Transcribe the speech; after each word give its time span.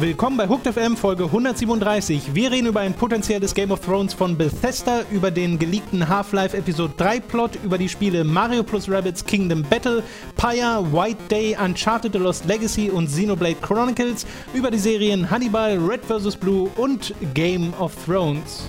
Willkommen 0.00 0.36
bei 0.36 0.48
Hooked 0.48 0.72
FM 0.72 0.96
Folge 0.96 1.24
137. 1.24 2.32
Wir 2.32 2.52
reden 2.52 2.68
über 2.68 2.78
ein 2.78 2.94
potenzielles 2.94 3.52
Game 3.52 3.72
of 3.72 3.80
Thrones 3.80 4.14
von 4.14 4.38
Bethesda, 4.38 5.02
über 5.10 5.32
den 5.32 5.58
geleakten 5.58 6.08
Half-Life 6.08 6.56
Episode 6.56 6.94
3 6.96 7.18
Plot, 7.18 7.58
über 7.64 7.78
die 7.78 7.88
Spiele 7.88 8.22
Mario 8.22 8.62
plus 8.62 8.88
Rabbits 8.88 9.24
Kingdom 9.24 9.64
Battle, 9.64 10.04
Pyre, 10.36 10.86
White 10.92 11.24
Day, 11.28 11.56
Uncharted 11.60 12.12
The 12.12 12.18
Lost 12.20 12.44
Legacy 12.44 12.90
und 12.90 13.08
Xenoblade 13.08 13.56
Chronicles, 13.60 14.24
über 14.54 14.70
die 14.70 14.78
Serien 14.78 15.28
Hannibal, 15.28 15.76
Red 15.78 16.04
vs. 16.04 16.36
Blue 16.36 16.70
und 16.76 17.12
Game 17.34 17.74
of 17.80 17.92
Thrones. 18.06 18.68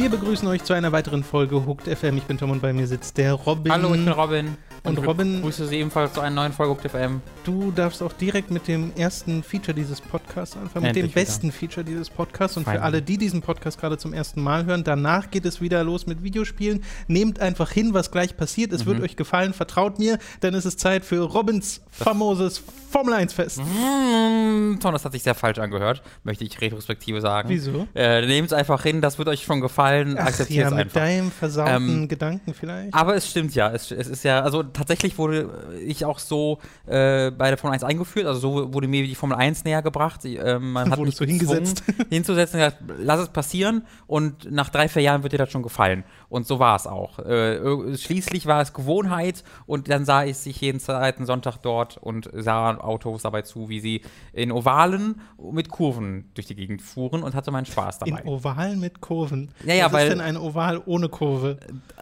Wir 0.00 0.08
begrüßen 0.08 0.48
euch 0.48 0.64
zu 0.64 0.72
einer 0.72 0.92
weiteren 0.92 1.22
Folge 1.22 1.66
Hooked 1.66 1.86
FM. 1.86 2.16
Ich 2.16 2.22
bin 2.22 2.38
Tom 2.38 2.50
und 2.50 2.62
bei 2.62 2.72
mir 2.72 2.86
sitzt 2.86 3.18
der 3.18 3.34
Robin. 3.34 3.70
Hallo, 3.70 3.94
ich 3.94 4.02
bin 4.02 4.08
Robin. 4.08 4.56
Und 4.82 4.98
ich 4.98 5.06
Robin- 5.06 5.36
begrüße 5.36 5.66
Sie 5.66 5.76
ebenfalls 5.76 6.14
zu 6.14 6.20
einer 6.20 6.34
neuen 6.34 6.52
Folge 6.52 6.72
Hooked 6.72 6.90
FM. 6.90 7.20
Du 7.44 7.70
darfst 7.70 8.02
auch 8.02 8.12
direkt 8.14 8.50
mit 8.50 8.66
dem 8.68 8.92
ersten 8.96 9.42
Feature 9.42 9.74
dieses 9.74 10.00
Podcasts 10.00 10.56
anfangen, 10.56 10.86
mit 10.86 10.96
dem 10.96 11.00
Endlich 11.04 11.14
wieder. 11.14 11.14
besten 11.26 11.52
Feature 11.52 11.84
dieses 11.84 12.08
Podcasts. 12.10 12.56
Und 12.56 12.64
für 12.64 12.70
Finally. 12.70 12.84
alle, 12.86 13.02
die 13.02 13.18
diesen 13.18 13.42
Podcast 13.42 13.78
gerade 13.80 13.98
zum 13.98 14.12
ersten 14.12 14.42
Mal 14.42 14.64
hören, 14.64 14.82
danach 14.84 15.30
geht 15.30 15.44
es 15.44 15.60
wieder 15.60 15.84
los 15.84 16.06
mit 16.06 16.22
Videospielen. 16.22 16.82
Nehmt 17.08 17.40
einfach 17.40 17.70
hin, 17.70 17.92
was 17.94 18.10
gleich 18.10 18.36
passiert. 18.36 18.72
Es 18.72 18.84
Mhm. 18.84 18.90
wird 18.90 19.02
euch 19.02 19.16
gefallen, 19.16 19.52
vertraut 19.52 19.98
mir, 19.98 20.18
denn 20.42 20.54
es 20.54 20.64
ist 20.64 20.80
Zeit 20.80 21.04
für 21.04 21.20
Robins 21.20 21.82
famoses 21.90 22.62
Formel 22.90 23.14
1 23.14 23.32
Fest. 23.32 23.58
Mmh, 23.58 24.78
Tom, 24.80 24.92
das 24.92 25.04
hat 25.04 25.12
sich 25.12 25.22
sehr 25.22 25.34
falsch 25.34 25.58
angehört, 25.58 26.02
möchte 26.24 26.44
ich 26.44 26.60
retrospektive 26.60 27.20
sagen. 27.20 27.48
Wieso? 27.48 27.86
Äh, 27.94 28.26
Nehmt 28.26 28.48
es 28.48 28.52
einfach 28.52 28.82
hin, 28.82 29.00
das 29.00 29.18
wird 29.18 29.28
euch 29.28 29.42
schon 29.44 29.60
gefallen. 29.60 30.18
Akzeptiert 30.18 30.62
ja, 30.62 30.66
es 30.68 30.70
mit 30.74 30.80
einfach. 30.86 31.00
deinem 31.00 31.30
versauten 31.30 31.88
Ähm, 32.02 32.08
Gedanken 32.08 32.54
vielleicht. 32.54 32.92
Aber 32.94 33.14
es 33.14 33.28
stimmt 33.30 33.54
ja. 33.54 33.70
Es, 33.72 33.90
es 33.90 34.08
ist 34.08 34.24
ja, 34.24 34.40
also 34.40 34.62
tatsächlich 34.72 35.18
wurde 35.18 35.50
ich 35.86 36.04
auch 36.04 36.18
so 36.18 36.58
äh, 36.86 37.30
bei 37.30 37.48
der 37.48 37.58
Formel 37.58 37.74
1 37.74 37.84
eingeführt. 37.84 38.26
Also 38.26 38.40
so 38.40 38.74
wurde 38.74 38.88
mir 38.88 39.04
die 39.04 39.14
Formel 39.14 39.36
1 39.36 39.64
näher 39.64 39.82
gebracht. 39.82 40.24
Ähm, 40.24 40.72
man 40.72 40.90
hat 40.90 40.98
mich 40.98 41.16
gezwungen, 41.16 41.30
hingesetzt? 41.30 41.82
hinzusetzen 42.08 42.60
und 42.60 42.66
gesagt, 42.66 42.82
lass 42.98 43.20
es 43.20 43.28
passieren 43.28 43.86
und 44.06 44.50
nach 44.50 44.70
drei, 44.70 44.88
vier 44.88 45.02
Jahren 45.02 45.22
wird 45.22 45.32
dir 45.32 45.38
das 45.38 45.50
schon 45.50 45.62
gefallen. 45.62 46.04
Und 46.30 46.46
so 46.46 46.58
war 46.58 46.76
es 46.76 46.86
auch. 46.86 47.18
Äh, 47.18 47.96
schließlich 47.98 48.46
war 48.46 48.62
es 48.62 48.72
Gewohnheit 48.72 49.44
und 49.66 49.90
dann 49.90 50.04
sah 50.06 50.24
ich 50.24 50.38
sich 50.38 50.58
jeden 50.62 50.80
zweiten 50.80 51.26
Sonntag 51.26 51.58
dort 51.58 51.98
und 51.98 52.30
sah 52.32 52.74
Autos 52.78 53.22
dabei 53.22 53.42
zu, 53.42 53.68
wie 53.68 53.80
sie 53.80 54.02
in 54.32 54.52
Ovalen 54.52 55.20
mit 55.52 55.68
Kurven 55.70 56.30
durch 56.34 56.46
die 56.46 56.54
Gegend 56.54 56.80
fuhren 56.82 57.22
und 57.24 57.34
hatte 57.34 57.50
meinen 57.50 57.66
Spaß 57.66 57.98
In 58.04 58.14
dabei. 58.14 58.24
Ovalen 58.28 58.78
mit 58.80 59.00
Kurven. 59.00 59.50
Ja, 59.64 59.74
ja, 59.74 59.86
was 59.86 59.92
weil- 59.92 60.06
ist 60.06 60.12
denn 60.12 60.20
ein 60.20 60.36
Oval 60.36 60.80
ohne 60.86 61.08
Kurve? 61.08 61.58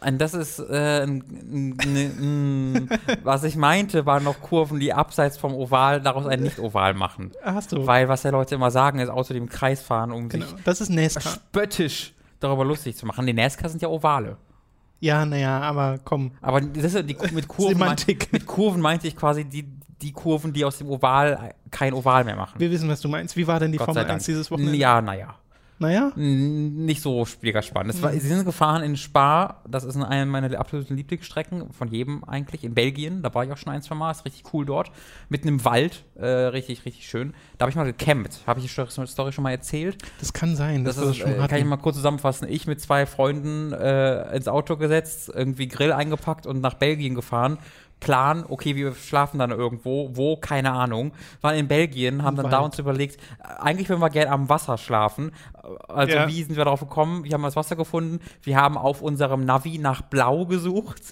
Und 0.07 0.19
das 0.21 0.35
ist, 0.35 0.59
äh, 0.61 1.07
was 3.25 3.45
ich 3.45 3.57
meinte, 3.57 4.07
waren 4.07 4.25
noch 4.25 4.41
Kurven, 4.41 4.81
die 4.81 4.93
abseits 4.93 5.37
vom 5.39 5.55
Oval 5.55 6.01
daraus 6.01 6.27
ein 6.27 6.41
Nicht-Oval 6.43 6.95
machen. 6.95 7.33
Hast 7.43 7.73
du. 7.73 7.87
Weil, 7.87 8.09
was 8.09 8.23
ja 8.23 8.31
Leute 8.31 8.55
immer 8.55 8.71
sagen, 8.71 8.99
ist 8.99 9.09
außer 9.09 9.35
dem 9.35 9.49
Kreis 9.49 9.83
fahren, 9.83 10.13
um 10.13 10.29
genau. 10.29 10.47
sich 10.47 10.55
Das 10.65 10.81
ist 10.81 10.91
NASCAR. 10.91 11.33
spöttisch 11.33 12.15
darüber 12.41 12.65
lustig 12.65 12.97
zu 12.97 13.07
machen. 13.07 13.27
Die 13.27 13.33
NASCAR 13.33 13.69
sind 13.69 13.83
ja 13.83 13.89
Ovale. 13.89 14.37
Ja, 15.01 15.25
naja, 15.25 15.61
aber 15.61 15.99
komm. 16.05 16.33
Aber 16.41 16.61
das 16.61 16.95
ist 16.95 17.09
die, 17.09 17.17
mit, 17.33 17.49
Kurven, 17.49 17.79
Semantik. 17.79 18.33
mit 18.33 18.47
Kurven 18.47 18.81
meinte 18.81 19.07
ich 19.07 19.17
quasi 19.17 19.45
die, 19.45 19.65
die 20.03 20.13
Kurven, 20.13 20.53
die 20.53 20.65
aus 20.65 20.79
dem 20.79 20.89
Oval 20.89 21.55
kein 21.71 21.93
Oval 21.93 22.25
mehr 22.25 22.37
machen. 22.37 22.59
Wir 22.59 22.71
wissen, 22.71 22.89
was 22.89 23.01
du 23.01 23.09
meinst. 23.09 23.37
Wie 23.37 23.47
war 23.47 23.61
denn 23.61 23.73
die 23.73 23.79
Gott 23.79 23.87
Formel 23.87 24.03
sei 24.03 24.09
1 24.09 24.25
Dank. 24.25 24.27
dieses 24.27 24.51
Wochenende? 24.51 24.77
Ja, 24.77 25.01
naja. 25.01 25.37
Naja, 25.81 26.11
Nicht 26.17 27.03
so 27.03 27.25
mega 27.41 27.63
spannend. 27.63 27.95
Es 27.95 28.03
war. 28.03 28.13
Sie 28.13 28.19
sind 28.19 28.45
gefahren 28.45 28.83
in 28.83 28.97
Spa, 28.97 29.63
das 29.69 29.85
ist 29.85 29.97
eine 29.97 30.27
meiner 30.27 30.59
absoluten 30.59 30.97
Lieblingsstrecken, 30.97 31.73
von 31.73 31.89
jedem 31.89 32.25
eigentlich, 32.25 32.65
in 32.65 32.75
Belgien. 32.75 33.23
Da 33.23 33.33
war 33.33 33.45
ich 33.45 33.53
auch 33.53 33.57
schon 33.57 33.73
ein, 33.73 33.81
zwei 33.83 33.95
Mal, 33.95 34.11
ist 34.11 34.25
richtig 34.25 34.43
cool 34.53 34.67
dort. 34.67 34.91
Mitten 35.29 35.47
im 35.47 35.65
Wald, 35.65 36.05
äh, 36.17 36.27
richtig, 36.27 36.85
richtig 36.85 37.09
schön. 37.09 37.33
Da 37.59 37.63
habe 37.65 37.71
ich 37.71 37.77
mal 37.77 37.85
gecampt. 37.85 38.41
Habe 38.47 38.59
ich 38.59 38.67
die 38.67 38.71
Sto- 38.73 39.07
Story 39.07 39.31
schon 39.33 39.45
mal 39.45 39.53
erzählt? 39.53 39.99
das 40.19 40.33
kann 40.33 40.57
sein, 40.57 40.85
Das 40.85 40.97
wir 40.97 41.03
ist, 41.05 41.09
das 41.11 41.17
schon 41.19 41.33
äh, 41.45 41.47
kann 41.47 41.59
ich 41.61 41.65
mal 41.65 41.77
kurz 41.77 41.95
zusammenfassen. 41.97 42.49
Ich 42.49 42.67
mit 42.67 42.81
zwei 42.81 43.07
Freunden 43.07 43.73
äh, 43.73 44.37
ins 44.37 44.49
Auto 44.49 44.77
gesetzt, 44.77 45.31
irgendwie 45.33 45.69
Grill 45.69 45.93
eingepackt 45.93 46.47
und 46.47 46.61
nach 46.61 46.75
Belgien 46.75 47.15
gefahren. 47.15 47.59
Plan, 48.01 48.45
okay, 48.49 48.77
wir 48.77 48.95
schlafen 48.95 49.39
dann 49.39 49.51
irgendwo, 49.51 50.11
wo, 50.15 50.37
keine 50.37 50.73
Ahnung. 50.73 51.13
Waren 51.41 51.57
in 51.57 51.69
Belgien, 51.69 52.23
haben 52.23 52.37
dann 52.37 52.51
da 52.51 52.59
uns 52.61 52.79
überlegt, 52.79 53.21
eigentlich 53.59 53.89
würden 53.89 54.01
wir 54.01 54.11
gerne 54.11 54.31
am 54.31 54.49
Wasser 54.49 54.79
schlafen. 54.79 55.33
Also 55.89 56.15
Ja. 56.15 56.29
wie 56.29 56.43
sind 56.43 56.57
wir 56.57 56.65
darauf 56.65 56.81
gekommen? 56.81 57.25
Wir 57.25 57.33
haben 57.33 57.43
das 57.43 57.57
Wasser 57.57 57.77
gefunden. 57.77 58.21
Wir 58.43 58.57
haben 58.57 58.79
auf 58.79 59.03
unserem 59.03 59.45
Navi 59.45 59.79
nach 59.79 60.03
Blau 60.03 60.47
gesucht 60.47 61.03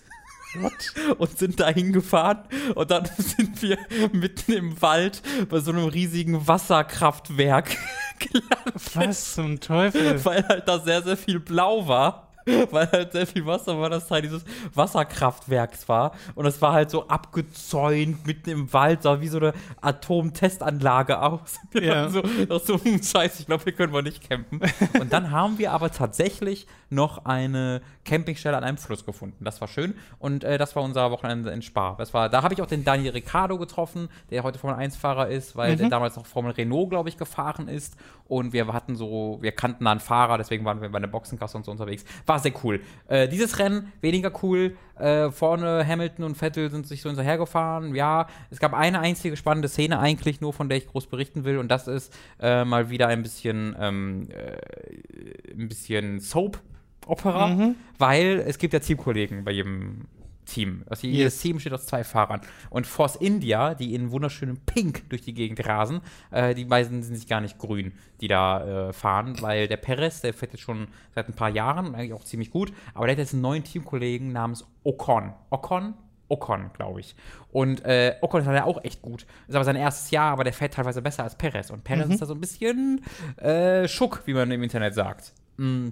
und 1.18 1.36
sind 1.38 1.60
da 1.60 1.68
hingefahren. 1.68 2.38
Und 2.74 2.90
dann 2.90 3.04
sind 3.18 3.60
wir 3.62 3.78
mitten 4.12 4.52
im 4.52 4.80
Wald 4.80 5.22
bei 5.50 5.58
so 5.60 5.72
einem 5.72 5.86
riesigen 5.86 6.46
Wasserkraftwerk 6.48 7.76
gelandet 8.18 8.94
Was 8.96 9.34
zum 9.34 9.60
Teufel? 9.60 10.24
weil 10.24 10.46
halt 10.48 10.68
da 10.68 10.78
sehr, 10.78 11.02
sehr 11.02 11.16
viel 11.16 11.40
blau 11.40 11.86
war. 11.88 12.28
Weil 12.70 12.90
halt 12.92 13.12
sehr 13.12 13.26
viel 13.26 13.44
Wasser 13.44 13.78
war, 13.78 13.90
das 13.90 14.06
Teil 14.06 14.22
dieses 14.22 14.44
Wasserkraftwerks 14.72 15.88
war. 15.88 16.12
Und 16.36 16.46
es 16.46 16.62
war 16.62 16.72
halt 16.72 16.90
so 16.90 17.08
abgezäunt 17.08 18.24
mitten 18.24 18.50
im 18.50 18.72
Wald, 18.72 19.02
sah 19.02 19.20
wie 19.20 19.28
so 19.28 19.38
eine 19.38 19.52
Atomtestanlage 19.80 21.20
aus. 21.20 21.58
Ja. 21.76 22.08
so, 22.08 22.22
so, 22.58 22.82
hm, 22.82 23.02
scheiße, 23.02 23.40
ich 23.40 23.46
glaube, 23.46 23.64
hier 23.64 23.72
können 23.72 23.92
wir 23.92 24.02
nicht 24.02 24.28
campen. 24.28 24.60
Und 24.98 25.12
dann 25.12 25.30
haben 25.30 25.58
wir 25.58 25.72
aber 25.72 25.90
tatsächlich 25.90 26.66
noch 26.88 27.26
eine 27.26 27.82
Campingstelle 28.04 28.56
an 28.56 28.64
einem 28.64 28.78
Fluss 28.78 29.04
gefunden. 29.04 29.44
Das 29.44 29.60
war 29.60 29.68
schön. 29.68 29.94
Und 30.18 30.42
äh, 30.42 30.56
das 30.56 30.74
war 30.74 30.82
unser 30.82 31.10
Wochenende 31.10 31.50
in 31.50 31.60
Spa. 31.62 31.96
Das 31.98 32.14
war, 32.14 32.28
da 32.28 32.42
habe 32.42 32.54
ich 32.54 32.62
auch 32.62 32.66
den 32.66 32.84
Daniel 32.84 33.12
Ricciardo 33.12 33.58
getroffen, 33.58 34.08
der 34.30 34.42
heute 34.42 34.58
Formel-1-Fahrer 34.58 35.28
ist, 35.28 35.56
weil 35.56 35.76
der 35.76 35.88
damals 35.88 36.16
noch 36.16 36.26
Formel 36.26 36.52
Renault, 36.52 36.90
glaube 36.90 37.08
ich, 37.08 37.18
gefahren 37.18 37.68
ist. 37.68 37.96
Und 38.28 38.52
wir 38.52 38.66
hatten 38.72 38.96
so, 38.96 39.38
wir 39.40 39.52
kannten 39.52 39.84
da 39.84 39.92
einen 39.92 40.00
Fahrer, 40.00 40.38
deswegen 40.38 40.64
waren 40.64 40.80
wir 40.80 40.88
bei 40.88 40.98
einer 40.98 41.06
Boxenkasse 41.06 41.56
und 41.56 41.64
so 41.64 41.70
unterwegs. 41.70 42.04
War 42.26 42.35
sehr 42.38 42.52
cool. 42.64 42.80
Äh, 43.08 43.28
dieses 43.28 43.58
Rennen, 43.58 43.92
weniger 44.00 44.32
cool. 44.42 44.76
Äh, 44.98 45.30
vorne 45.30 45.86
Hamilton 45.86 46.24
und 46.24 46.36
Vettel 46.36 46.70
sind 46.70 46.86
sich 46.86 47.02
so 47.02 47.08
hinterhergefahren. 47.10 47.94
Ja, 47.94 48.28
es 48.50 48.58
gab 48.60 48.72
eine 48.72 49.00
einzige 49.00 49.36
spannende 49.36 49.68
Szene 49.68 49.98
eigentlich 49.98 50.40
nur, 50.40 50.52
von 50.52 50.68
der 50.68 50.78
ich 50.78 50.86
groß 50.86 51.06
berichten 51.08 51.44
will. 51.44 51.58
Und 51.58 51.68
das 51.68 51.86
ist 51.88 52.12
äh, 52.40 52.64
mal 52.64 52.88
wieder 52.90 53.08
ein 53.08 53.22
bisschen, 53.22 53.76
ähm, 53.78 54.28
äh, 54.30 55.52
ein 55.52 55.68
bisschen 55.68 56.20
Soap-Opera, 56.20 57.48
Mhm. 57.48 57.74
weil 57.98 58.42
es 58.46 58.58
gibt 58.58 58.72
ja 58.72 58.80
Teamkollegen 58.80 59.44
bei 59.44 59.50
jedem 59.52 60.06
Team. 60.46 60.84
Also 60.86 61.06
jedes 61.06 61.34
Yes. 61.34 61.42
Team 61.42 61.60
steht 61.60 61.72
aus 61.72 61.86
zwei 61.86 62.04
Fahrern. 62.04 62.40
Und 62.70 62.86
Force 62.86 63.16
India, 63.16 63.74
die 63.74 63.94
in 63.94 64.10
wunderschönem 64.10 64.58
Pink 64.64 65.08
durch 65.10 65.22
die 65.22 65.34
Gegend 65.34 65.66
rasen, 65.66 66.00
äh, 66.30 66.54
die 66.54 66.64
beiden 66.64 67.02
sind 67.02 67.14
sich 67.16 67.28
gar 67.28 67.40
nicht 67.40 67.58
grün, 67.58 67.92
die 68.20 68.28
da 68.28 68.88
äh, 68.88 68.92
fahren, 68.92 69.36
weil 69.40 69.68
der 69.68 69.76
Perez, 69.76 70.20
der 70.22 70.32
fährt 70.32 70.52
jetzt 70.52 70.62
schon 70.62 70.88
seit 71.14 71.28
ein 71.28 71.34
paar 71.34 71.50
Jahren, 71.50 71.94
eigentlich 71.94 72.14
auch 72.14 72.24
ziemlich 72.24 72.50
gut, 72.50 72.72
aber 72.94 73.06
der 73.06 73.12
hat 73.12 73.18
jetzt 73.18 73.34
einen 73.34 73.42
neuen 73.42 73.64
Teamkollegen 73.64 74.32
namens 74.32 74.64
Ocon. 74.84 75.32
Ocon? 75.50 75.94
Ocon, 76.28 76.70
glaube 76.72 77.00
ich. 77.00 77.14
Und 77.52 77.84
äh, 77.84 78.16
Ocon 78.20 78.40
ist 78.40 78.46
halt 78.48 78.62
auch 78.62 78.82
echt 78.84 79.00
gut. 79.02 79.26
Ist 79.46 79.54
aber 79.54 79.64
sein 79.64 79.76
erstes 79.76 80.10
Jahr, 80.10 80.32
aber 80.32 80.44
der 80.44 80.52
fährt 80.52 80.74
teilweise 80.74 81.00
besser 81.02 81.22
als 81.22 81.36
Perez. 81.36 81.70
Und 81.70 81.84
Perez 81.84 82.08
ist 82.08 82.22
da 82.22 82.26
so 82.26 82.34
ein 82.34 82.40
bisschen 82.40 83.00
äh, 83.36 83.86
Schuck, 83.86 84.22
wie 84.24 84.34
man 84.34 84.50
im 84.50 84.62
Internet 84.62 84.94
sagt. 84.94 85.32
Mm. 85.56 85.88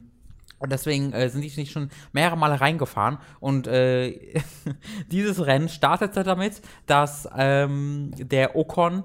Und 0.64 0.72
deswegen 0.72 1.12
äh, 1.12 1.28
sind 1.28 1.42
die 1.42 1.52
nicht 1.60 1.72
schon 1.72 1.90
mehrere 2.14 2.38
Male 2.38 2.58
reingefahren. 2.58 3.18
Und 3.38 3.66
äh, 3.66 4.18
dieses 5.10 5.44
Rennen 5.44 5.68
startete 5.68 6.24
damit, 6.24 6.62
dass 6.86 7.28
ähm, 7.36 8.12
der 8.16 8.56
Ocon 8.56 9.02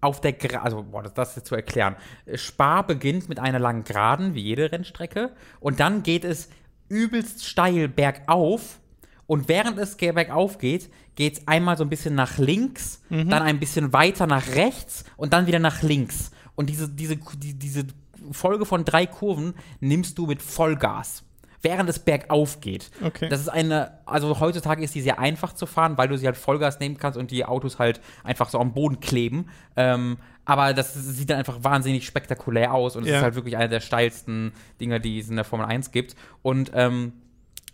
auf 0.00 0.20
der 0.20 0.32
Gra 0.34 0.62
also 0.62 0.84
boah, 0.84 1.02
das, 1.02 1.14
das 1.14 1.34
jetzt 1.34 1.48
zu 1.48 1.56
erklären. 1.56 1.96
Spa 2.34 2.82
beginnt 2.82 3.28
mit 3.28 3.40
einer 3.40 3.58
langen 3.58 3.82
Geraden, 3.82 4.34
wie 4.34 4.42
jede 4.42 4.70
Rennstrecke, 4.70 5.32
und 5.58 5.80
dann 5.80 6.04
geht 6.04 6.24
es 6.24 6.50
übelst 6.88 7.44
steil 7.44 7.88
bergauf. 7.88 8.78
Und 9.26 9.48
während 9.48 9.76
es 9.78 9.96
bergauf 9.96 10.58
geht, 10.58 10.88
geht 11.16 11.38
es 11.38 11.48
einmal 11.48 11.76
so 11.76 11.82
ein 11.82 11.90
bisschen 11.90 12.14
nach 12.14 12.38
links, 12.38 13.02
dann 13.10 13.42
ein 13.42 13.58
bisschen 13.58 13.92
weiter 13.92 14.28
nach 14.28 14.54
rechts 14.54 15.04
und 15.16 15.32
dann 15.32 15.48
wieder 15.48 15.58
nach 15.58 15.82
links. 15.82 16.30
Und 16.54 16.70
diese, 16.70 16.88
diese, 16.88 17.16
die, 17.16 17.54
diese 17.54 17.86
Folge 18.32 18.64
von 18.66 18.84
drei 18.84 19.06
Kurven 19.06 19.54
nimmst 19.80 20.18
du 20.18 20.26
mit 20.26 20.42
Vollgas. 20.42 21.22
Während 21.62 21.88
es 21.88 21.98
bergauf 21.98 22.60
geht. 22.60 22.90
Okay. 23.02 23.28
Das 23.28 23.40
ist 23.40 23.48
eine, 23.48 23.98
also 24.06 24.38
heutzutage 24.40 24.84
ist 24.84 24.94
die 24.94 25.00
sehr 25.00 25.18
einfach 25.18 25.52
zu 25.54 25.66
fahren, 25.66 25.96
weil 25.98 26.06
du 26.06 26.16
sie 26.16 26.26
halt 26.26 26.36
Vollgas 26.36 26.78
nehmen 26.80 26.96
kannst 26.98 27.18
und 27.18 27.30
die 27.30 27.44
Autos 27.44 27.78
halt 27.78 28.00
einfach 28.22 28.50
so 28.50 28.60
am 28.60 28.72
Boden 28.72 29.00
kleben. 29.00 29.48
Ähm, 29.74 30.18
aber 30.44 30.74
das 30.74 30.94
sieht 30.94 31.30
dann 31.30 31.38
einfach 31.38 31.64
wahnsinnig 31.64 32.06
spektakulär 32.06 32.72
aus 32.72 32.94
und 32.94 33.02
es 33.04 33.08
Ja. 33.08 33.16
ist 33.16 33.22
halt 33.22 33.34
wirklich 33.34 33.56
eine 33.56 33.68
der 33.68 33.80
steilsten 33.80 34.52
Dinge, 34.80 35.00
die 35.00 35.18
es 35.18 35.28
in 35.28 35.34
der 35.36 35.44
Formel 35.44 35.66
1 35.66 35.90
gibt. 35.90 36.14
Und 36.42 36.70
ähm, 36.74 37.14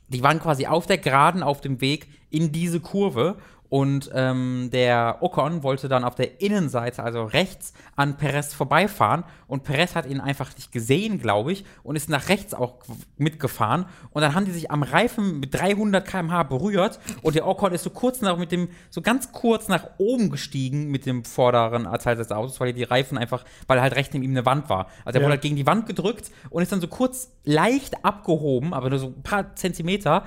die 0.08 0.22
waren 0.22 0.40
quasi 0.40 0.66
auf 0.66 0.87
der 0.87 0.98
Geraden 0.98 1.43
auf 1.43 1.60
dem 1.60 1.81
Weg 1.82 2.08
in 2.31 2.50
diese 2.52 2.81
Kurve 2.81 3.37
Und 3.72 4.10
ähm, 4.14 4.69
der 4.70 5.16
Ocon 5.20 5.62
wollte 5.62 5.88
dann 5.88 6.04
auf 6.04 6.14
der 6.14 6.42
Innenseite, 6.42 7.02
also 7.02 7.24
rechts, 7.24 7.72
an 7.96 8.19
Perez 8.19 8.52
vorbeifahren. 8.52 9.24
Und 9.46 9.64
Perez 9.64 9.94
hat 9.94 10.04
ihn 10.04 10.20
einfach 10.20 10.54
nicht 10.56 10.72
gesehen, 10.72 11.19
glaube 11.19 11.52
ich, 11.52 11.64
und 11.82 11.96
ist 11.96 12.10
nach 12.10 12.28
rechts 12.28 12.52
auch 12.52 12.74
mitgefahren. 13.16 13.86
Und 14.10 14.20
dann 14.20 14.34
haben 14.34 14.44
die 14.44 14.50
sich 14.50 14.70
am 14.70 14.82
Reifen 14.82 15.40
mit 15.40 15.54
300 15.54 16.06
km/h 16.06 16.42
berührt. 16.42 17.00
Und 17.22 17.34
der 17.34 17.46
Ocon 17.48 17.72
ist 17.72 17.84
so 17.84 17.88
kurz 17.88 18.20
nach, 18.20 18.36
mit 18.36 18.52
dem, 18.52 18.69
so 18.90 19.00
ganz 19.00 19.32
kurz 19.32 19.69
nach 19.69 19.86
oben 19.96 20.28
gestiegen 20.28 20.90
mit 20.90 21.06
dem 21.06 21.24
vorderen 21.24 21.84
Teil 21.98 22.16
des 22.16 22.30
Autos, 22.30 22.60
weil 22.60 22.74
die 22.74 22.82
Reifen 22.82 23.16
einfach, 23.16 23.42
weil 23.69 23.80
halt 23.80 23.96
rechts 23.96 24.12
neben 24.12 24.22
ihm 24.24 24.32
eine 24.32 24.44
Wand 24.44 24.69
war. 24.69 24.88
Also 25.06 25.16
er 25.19 25.22
Ja. 25.22 25.26
wurde 25.28 25.32
halt 25.32 25.40
gegen 25.42 25.56
die 25.56 25.66
Wand 25.66 25.86
gedrückt 25.86 26.30
und 26.50 26.62
ist 26.62 26.72
dann 26.72 26.82
so 26.82 26.88
kurz 26.88 27.32
leicht 27.44 28.04
abgehoben, 28.04 28.74
aber 28.74 28.90
nur 28.90 28.98
so 28.98 29.06
ein 29.16 29.22
paar 29.22 29.56
Zentimeter 29.56 30.24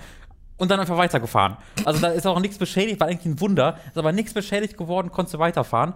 und 0.57 0.71
dann 0.71 0.79
einfach 0.79 0.97
weitergefahren. 0.97 1.57
Also 1.83 1.99
da 1.99 2.07
ist 2.09 2.25
auch 2.25 2.39
nichts 2.39 2.57
beschädigt, 2.57 2.99
war 2.99 3.07
eigentlich 3.07 3.25
ein 3.25 3.41
Wunder, 3.41 3.77
ist 3.87 3.97
aber 3.97 4.11
nichts 4.11 4.33
beschädigt 4.33 4.77
geworden, 4.77 5.11
konntest 5.11 5.35
du 5.35 5.39
weiterfahren. 5.39 5.93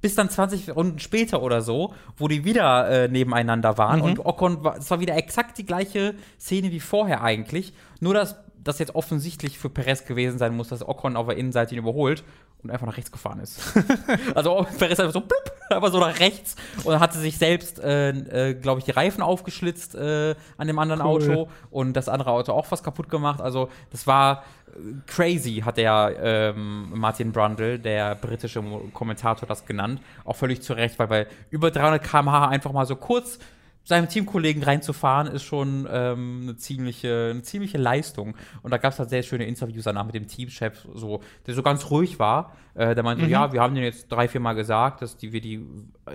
Bis 0.00 0.16
dann 0.16 0.28
20 0.28 0.74
Runden 0.74 0.98
später 0.98 1.42
oder 1.42 1.62
so, 1.62 1.94
wo 2.16 2.26
die 2.26 2.44
wieder 2.44 2.88
äh, 2.90 3.08
nebeneinander 3.08 3.78
waren 3.78 4.00
und 4.00 4.24
Ocon 4.24 4.64
war, 4.64 4.76
es 4.78 4.90
war 4.90 4.98
wieder 4.98 5.16
exakt 5.16 5.58
die 5.58 5.66
gleiche 5.66 6.14
Szene 6.40 6.72
wie 6.72 6.80
vorher 6.80 7.22
eigentlich, 7.22 7.72
nur 8.00 8.12
dass 8.14 8.36
das 8.64 8.80
jetzt 8.80 8.94
offensichtlich 8.94 9.58
für 9.58 9.70
Perez 9.70 10.04
gewesen 10.04 10.38
sein 10.38 10.56
muss, 10.56 10.68
dass 10.68 10.86
Ocon 10.86 11.16
auf 11.16 11.26
der 11.26 11.36
Innenseite 11.36 11.74
ihn 11.74 11.78
überholt 11.78 12.24
und 12.62 12.70
einfach 12.70 12.86
nach 12.86 12.96
rechts 12.96 13.10
gefahren 13.10 13.40
ist. 13.40 13.60
also 14.34 14.66
Perez 14.78 15.00
einfach 15.00 15.12
so 15.12 15.20
blub, 15.20 15.52
aber 15.70 15.90
so 15.90 15.98
nach 15.98 16.18
rechts 16.20 16.54
und 16.84 17.00
hatte 17.00 17.18
sich 17.18 17.38
selbst, 17.38 17.80
äh, 17.80 18.10
äh, 18.50 18.54
glaube 18.54 18.78
ich, 18.78 18.84
die 18.84 18.92
Reifen 18.92 19.22
aufgeschlitzt 19.22 19.94
äh, 19.94 20.34
an 20.56 20.66
dem 20.66 20.78
anderen 20.78 21.00
Cool. 21.00 21.08
Auto 21.08 21.48
und 21.70 21.94
das 21.94 22.08
andere 22.08 22.30
Auto 22.30 22.52
auch 22.52 22.70
was 22.70 22.82
kaputt 22.82 23.08
gemacht. 23.08 23.40
Also 23.40 23.68
das 23.90 24.06
war 24.06 24.44
äh, 24.68 24.78
crazy, 25.06 25.62
hat 25.64 25.76
der 25.76 26.14
ähm, 26.20 26.90
Martin 26.94 27.32
Brundle, 27.32 27.78
der 27.78 28.14
britische 28.14 28.62
Kommentator, 28.92 29.48
das 29.48 29.66
genannt. 29.66 30.00
Auch 30.24 30.36
völlig 30.36 30.62
zu 30.62 30.74
Recht, 30.74 30.98
weil 30.98 31.08
bei 31.08 31.26
über 31.50 31.70
300 31.70 32.02
km/h 32.02 32.48
einfach 32.48 32.72
mal 32.72 32.86
so 32.86 32.96
kurz 32.96 33.38
seinem 33.84 34.08
Teamkollegen 34.08 34.62
reinzufahren, 34.62 35.26
ist 35.26 35.42
schon 35.42 35.88
ähm, 35.90 36.40
eine, 36.42 36.56
ziemliche, 36.56 37.30
eine 37.30 37.42
ziemliche 37.42 37.78
Leistung. 37.78 38.36
Und 38.62 38.70
da 38.70 38.78
gab 38.78 38.92
es 38.92 38.98
halt 38.98 39.10
sehr 39.10 39.22
schöne 39.22 39.44
Interviews 39.44 39.84
danach 39.84 40.04
mit 40.04 40.14
dem 40.14 40.28
Teamchef, 40.28 40.86
so, 40.94 41.20
der 41.46 41.54
so 41.54 41.62
ganz 41.62 41.90
ruhig 41.90 42.18
war. 42.18 42.52
Äh, 42.74 42.94
der 42.94 43.04
meinte, 43.04 43.26
ja, 43.26 43.52
wir 43.52 43.60
haben 43.60 43.74
denen 43.74 43.84
jetzt 43.84 44.10
drei, 44.10 44.28
vier 44.28 44.40
Mal 44.40 44.54
gesagt, 44.54 45.02
dass 45.02 45.16
die, 45.16 45.32
wir 45.32 45.40
die, 45.40 45.66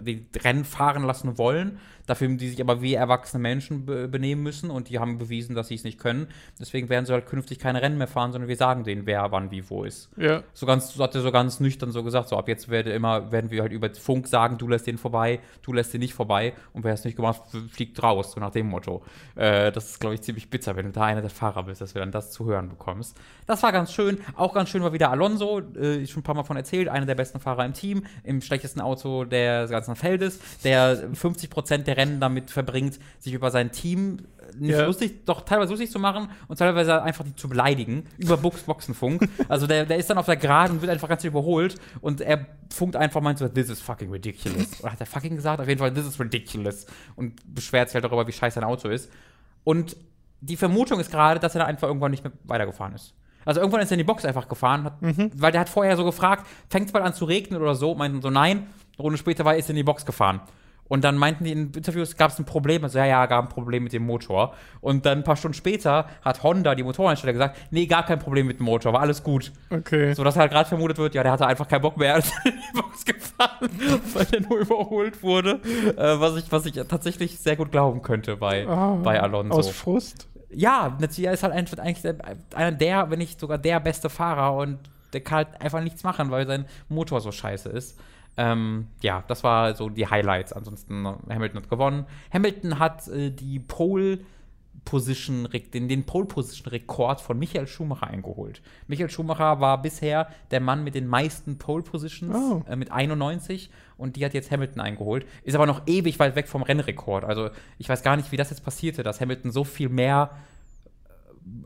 die 0.01 0.25
Rennen 0.43 0.65
fahren 0.65 1.03
lassen 1.03 1.37
wollen. 1.37 1.79
Dafür 2.05 2.29
die 2.29 2.47
sich 2.47 2.61
aber 2.61 2.81
wie 2.81 2.93
erwachsene 2.93 3.41
Menschen 3.41 3.85
be 3.85 4.07
benehmen 4.07 4.41
müssen 4.41 4.69
und 4.69 4.87
die 4.87 4.97
haben 4.97 5.17
bewiesen, 5.17 5.55
dass 5.55 5.67
sie 5.67 5.75
es 5.75 5.83
nicht 5.83 5.99
können. 5.99 6.27
Deswegen 6.57 6.87
werden 6.87 7.05
sie 7.05 7.11
halt 7.11 7.25
künftig 7.25 7.59
keine 7.59 7.81
Rennen 7.81 7.97
mehr 7.97 8.07
fahren, 8.07 8.31
sondern 8.31 8.47
wir 8.47 8.55
sagen 8.55 8.85
denen, 8.85 9.05
wer 9.05 9.29
wann 9.33 9.51
wie 9.51 9.69
wo 9.69 9.83
ist 9.83 10.09
Ja. 10.15 10.41
so 10.53 10.65
ganz, 10.65 10.93
so 10.93 11.03
hat 11.03 11.15
er 11.15 11.21
so 11.21 11.33
ganz 11.33 11.59
nüchtern 11.59 11.91
so 11.91 12.03
gesagt, 12.03 12.29
so 12.29 12.37
ab 12.37 12.47
jetzt 12.47 12.69
werde 12.69 12.93
immer, 12.93 13.33
werden 13.33 13.51
wir 13.51 13.61
halt 13.61 13.73
über 13.73 13.93
Funk 13.93 14.27
sagen, 14.27 14.57
du 14.57 14.69
lässt 14.69 14.87
den 14.87 14.97
vorbei, 14.97 15.41
du 15.63 15.73
lässt 15.73 15.93
den 15.93 15.99
nicht 15.99 16.13
vorbei 16.13 16.53
und 16.71 16.85
wer 16.85 16.93
es 16.93 17.03
nicht 17.03 17.17
gemacht, 17.17 17.41
fliegt 17.71 18.01
raus, 18.01 18.31
so 18.31 18.39
nach 18.39 18.51
dem 18.51 18.67
Motto. 18.67 19.03
Äh, 19.35 19.73
das 19.73 19.89
ist, 19.89 19.99
glaube 19.99 20.15
ich, 20.15 20.21
ziemlich 20.21 20.49
bitter, 20.49 20.77
wenn 20.77 20.85
du 20.85 20.91
da 20.93 21.03
einer 21.03 21.21
der 21.21 21.29
Fahrer 21.29 21.63
bist, 21.63 21.81
dass 21.81 21.91
du 21.91 21.99
dann 21.99 22.11
das 22.13 22.31
zu 22.31 22.45
hören 22.45 22.69
bekommst. 22.69 23.17
Das 23.47 23.63
war 23.63 23.73
ganz 23.73 23.91
schön. 23.91 24.19
Auch 24.37 24.53
ganz 24.53 24.69
schön 24.69 24.81
war 24.81 24.93
wieder 24.93 25.11
Alonso, 25.11 25.59
äh, 25.75 25.97
ich 25.97 26.11
schon 26.11 26.21
ein 26.21 26.23
paar 26.23 26.35
Mal 26.35 26.43
von 26.43 26.55
erzählt, 26.55 26.87
einer 26.87 27.05
der 27.05 27.15
besten 27.15 27.41
Fahrer 27.41 27.65
im 27.65 27.73
Team, 27.73 28.05
im 28.23 28.41
schlechtesten 28.41 28.79
Auto 28.79 29.25
des 29.25 29.69
ganzen 29.77 29.95
Feldes, 29.95 30.39
der 30.63 31.09
50% 31.13 31.79
der 31.79 31.97
Rennen 31.97 32.19
damit 32.19 32.51
verbringt, 32.51 32.99
sich 33.19 33.33
über 33.33 33.51
sein 33.51 33.71
Team 33.71 34.17
nicht 34.57 34.71
Ja. 34.77 34.85
lustig, 34.85 35.25
doch 35.25 35.41
teilweise 35.41 35.71
lustig 35.71 35.91
zu 35.91 35.99
machen 35.99 36.29
und 36.47 36.57
teilweise 36.57 37.03
einfach 37.03 37.23
die 37.25 37.35
zu 37.35 37.49
beleidigen 37.49 38.05
über 38.17 38.37
Box 38.37 38.63
Boxenfunk. 38.63 39.27
Also 39.49 39.67
der, 39.67 39.85
der 39.85 39.97
ist 39.97 40.09
dann 40.09 40.17
auf 40.17 40.25
der 40.25 40.37
Geraden 40.37 40.73
und 40.77 40.81
wird 40.81 40.91
einfach 40.91 41.09
ganz 41.09 41.23
überholt 41.23 41.75
und 42.01 42.21
er 42.21 42.45
funkt 42.73 42.95
einfach 42.95 43.21
meint 43.21 43.39
so, 43.39 43.47
this 43.47 43.69
is 43.69 43.81
fucking 43.81 44.09
ridiculous. 44.11 44.81
Oder 44.81 44.93
hat 44.93 44.99
er 44.99 45.05
fucking 45.05 45.35
gesagt? 45.35 45.59
Auf 45.61 45.67
jeden 45.67 45.79
Fall, 45.79 45.93
this 45.93 46.05
is 46.07 46.19
ridiculous. 46.19 46.85
Und 47.15 47.53
beschwert 47.53 47.89
sich 47.89 47.95
halt 47.95 48.05
darüber, 48.05 48.25
wie 48.27 48.31
scheiße 48.31 48.55
sein 48.55 48.63
Auto 48.63 48.87
ist. 48.89 49.11
Und 49.63 49.95
die 50.39 50.55
Vermutung 50.55 50.99
ist 50.99 51.11
gerade, 51.11 51.39
dass 51.39 51.55
er 51.55 51.59
dann 51.59 51.67
einfach 51.69 51.87
irgendwann 51.87 52.11
nicht 52.11 52.23
mehr 52.23 52.33
weitergefahren 52.45 52.93
ist. 52.95 53.13
Also 53.43 53.59
irgendwann 53.61 53.81
ist 53.81 53.89
er 53.91 53.95
in 53.95 53.99
die 53.99 54.03
Box 54.03 54.25
einfach 54.25 54.47
gefahren, 54.49 54.83
hat, 54.83 54.97
weil 55.01 55.51
der 55.53 55.61
hat 55.61 55.69
vorher 55.69 55.95
so 55.95 56.03
gefragt, 56.03 56.45
fängt 56.69 56.87
es 56.87 56.91
bald 56.91 57.05
an 57.05 57.13
zu 57.13 57.25
regnen 57.25 57.61
oder 57.61 57.75
so, 57.75 57.95
meinten 57.95 58.21
so, 58.21 58.29
nein. 58.29 58.67
Runde 58.99 59.17
später 59.17 59.45
war 59.45 59.53
er 59.53 59.59
ist 59.59 59.67
er 59.67 59.71
in 59.71 59.75
die 59.77 59.83
Box 59.83 60.05
gefahren. 60.05 60.41
Und 60.89 61.03
dann 61.03 61.17
meinten 61.17 61.43
die 61.43 61.51
in 61.51 61.71
Interviews, 61.73 62.15
gab 62.15 62.31
es 62.31 62.39
ein 62.39 62.45
Problem. 62.45 62.81
Also, 62.85 62.97
ja, 62.97 63.05
ja, 63.05 63.25
gab 63.25 63.43
ein 63.43 63.49
Problem 63.49 63.83
mit 63.83 63.91
dem 63.91 64.05
Motor. 64.05 64.53
Und 64.79 65.05
dann 65.05 65.17
ein 65.17 65.23
paar 65.25 65.35
Stunden 65.35 65.53
später 65.53 66.07
hat 66.23 66.43
Honda, 66.43 66.75
die 66.75 66.83
Motorhersteller, 66.83 67.33
gesagt, 67.33 67.57
nee, 67.71 67.87
gar 67.87 68.05
kein 68.05 68.19
Problem 68.19 68.47
mit 68.47 68.59
dem 68.59 68.65
Motor, 68.67 68.93
war 68.93 69.01
alles 69.01 69.21
gut. 69.21 69.51
Okay. 69.69 70.13
So 70.13 70.23
dass 70.23 70.37
halt 70.37 70.49
gerade 70.49 70.69
vermutet 70.69 70.97
wird, 70.97 71.13
ja, 71.13 71.23
der 71.23 71.33
hatte 71.33 71.45
einfach 71.45 71.67
keinen 71.67 71.81
Bock 71.81 71.97
mehr, 71.97 72.13
als 72.15 72.31
in 72.45 72.53
die 72.53 72.79
Box 72.81 73.03
gefahren, 73.03 73.69
weil 74.13 74.25
der 74.27 74.39
nur 74.39 74.59
überholt 74.59 75.21
wurde. 75.21 75.59
Äh, 75.97 76.21
was, 76.21 76.37
ich, 76.37 76.49
was 76.53 76.65
ich 76.65 76.75
tatsächlich 76.87 77.37
sehr 77.37 77.57
gut 77.57 77.69
glauben 77.71 78.01
könnte 78.01 78.37
bei, 78.37 78.65
Ah, 78.65 78.95
bei 79.03 79.21
Alonso. 79.21 79.57
Aus 79.57 79.69
Frust. 79.69 80.29
ja, 80.49 80.97
er 81.01 81.33
ist 81.33 81.43
halt 81.43 81.53
einfach 81.53 81.79
eigentlich 81.79 82.15
einer 82.55 82.71
der, 82.71 83.09
wenn 83.11 83.19
nicht 83.19 83.41
sogar 83.41 83.57
der 83.57 83.81
beste 83.81 84.09
Fahrer 84.09 84.55
und 84.55 84.79
der 85.11 85.19
kann 85.19 85.37
halt 85.37 85.61
einfach 85.61 85.81
nichts 85.81 86.03
machen, 86.05 86.31
weil 86.31 86.47
sein 86.47 86.65
Motor 86.87 87.19
so 87.19 87.33
scheiße 87.33 87.67
ist. 87.67 87.97
Ähm, 88.37 88.87
ja, 89.01 89.23
das 89.27 89.43
war 89.43 89.73
so 89.75 89.89
die 89.89 90.07
Highlights. 90.07 90.53
Ansonsten 90.53 91.05
äh, 91.05 91.33
Hamilton 91.33 91.61
hat 91.63 91.69
gewonnen. 91.69 92.05
Hamilton 92.31 92.79
hat 92.79 93.07
äh, 93.07 93.31
die 93.31 93.59
Pole 93.59 94.19
Position, 94.85 95.49
den, 95.73 95.89
den 95.89 96.05
Pole 96.05 96.27
Position 96.27 96.71
Rekord 96.71 97.19
von 97.19 97.37
Michael 97.37 97.67
Schumacher 97.67 98.07
eingeholt. 98.07 98.61
Michael 98.87 99.09
Schumacher 99.09 99.59
war 99.59 99.81
bisher 99.81 100.29
der 100.51 100.61
Mann 100.61 100.83
mit 100.83 100.95
den 100.95 101.07
meisten 101.07 101.57
Pole 101.57 101.83
Positions 101.83 102.33
Oh. 102.33 102.63
äh, 102.69 102.75
mit 102.77 102.91
91 102.91 103.69
und 103.97 104.15
die 104.15 104.23
hat 104.23 104.33
jetzt 104.33 104.49
Hamilton 104.49 104.79
eingeholt. 104.79 105.25
Ist 105.43 105.55
aber 105.55 105.65
noch 105.65 105.81
ewig 105.87 106.19
weit 106.19 106.35
weg 106.35 106.47
vom 106.47 106.61
Rennrekord. 106.63 107.25
Also 107.25 107.49
ich 107.77 107.89
weiß 107.89 108.01
gar 108.01 108.15
nicht, 108.15 108.31
wie 108.31 108.37
das 108.37 108.49
jetzt 108.49 108.63
passierte, 108.63 109.03
dass 109.03 109.19
Hamilton 109.19 109.51
so 109.51 109.63
viel 109.65 109.89
mehr 109.89 110.29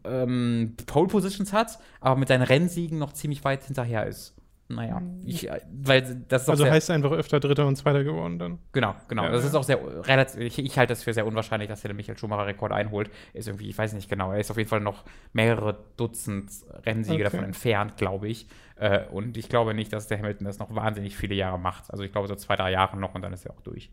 ähm, 0.03 0.75
Pole 0.85 1.07
Positions 1.07 1.53
hat, 1.53 1.79
aber 1.99 2.15
mit 2.15 2.27
seinen 2.27 2.43
Rennsiegen 2.43 2.97
noch 2.97 3.13
ziemlich 3.13 3.43
weit 3.43 3.63
hinterher 3.65 4.07
ist. 4.07 4.33
Naja, 4.75 5.01
ich, 5.25 5.49
äh, 5.49 5.59
weil 5.71 6.01
das 6.27 6.43
ist 6.43 6.47
doch 6.47 6.53
Also 6.53 6.63
sehr, 6.63 6.71
heißt 6.71 6.89
einfach 6.91 7.11
öfter 7.11 7.39
Dritter 7.39 7.67
und 7.67 7.75
Zweiter 7.75 8.03
geworden 8.03 8.39
dann. 8.39 8.59
Genau, 8.71 8.95
genau. 9.07 9.23
Ja, 9.23 9.31
das 9.31 9.41
ja. 9.43 9.49
ist 9.49 9.55
auch 9.55 9.63
sehr 9.63 9.79
relativ. 10.07 10.39
Ich, 10.39 10.59
ich 10.59 10.77
halte 10.77 10.91
das 10.91 11.03
für 11.03 11.13
sehr 11.13 11.25
unwahrscheinlich, 11.25 11.67
dass 11.69 11.83
er 11.83 11.89
den 11.89 11.97
Michael 11.97 12.17
Schumacher-Rekord 12.17 12.71
einholt. 12.71 13.09
Ist 13.33 13.47
irgendwie, 13.47 13.69
ich 13.69 13.77
weiß 13.77 13.93
nicht 13.93 14.09
genau. 14.09 14.31
Er 14.31 14.39
ist 14.39 14.49
auf 14.51 14.57
jeden 14.57 14.69
Fall 14.69 14.79
noch 14.79 15.03
mehrere 15.33 15.77
Dutzend 15.97 16.51
Rennsiege 16.85 17.15
Okay. 17.15 17.23
davon 17.23 17.43
entfernt, 17.43 17.97
glaube 17.97 18.27
ich. 18.29 18.47
Äh, 18.77 19.05
und 19.07 19.37
ich 19.37 19.49
glaube 19.49 19.73
nicht, 19.73 19.91
dass 19.93 20.07
der 20.07 20.17
Hamilton 20.19 20.45
das 20.45 20.57
noch 20.59 20.73
wahnsinnig 20.73 21.15
viele 21.17 21.35
Jahre 21.35 21.59
macht. 21.59 21.91
Also 21.91 22.03
ich 22.03 22.11
glaube 22.11 22.27
so 22.27 22.35
zwei, 22.35 22.55
drei 22.55 22.71
Jahre 22.71 22.97
noch 22.97 23.13
und 23.13 23.21
dann 23.21 23.33
ist 23.33 23.45
er 23.45 23.51
auch 23.51 23.61
durch. 23.61 23.91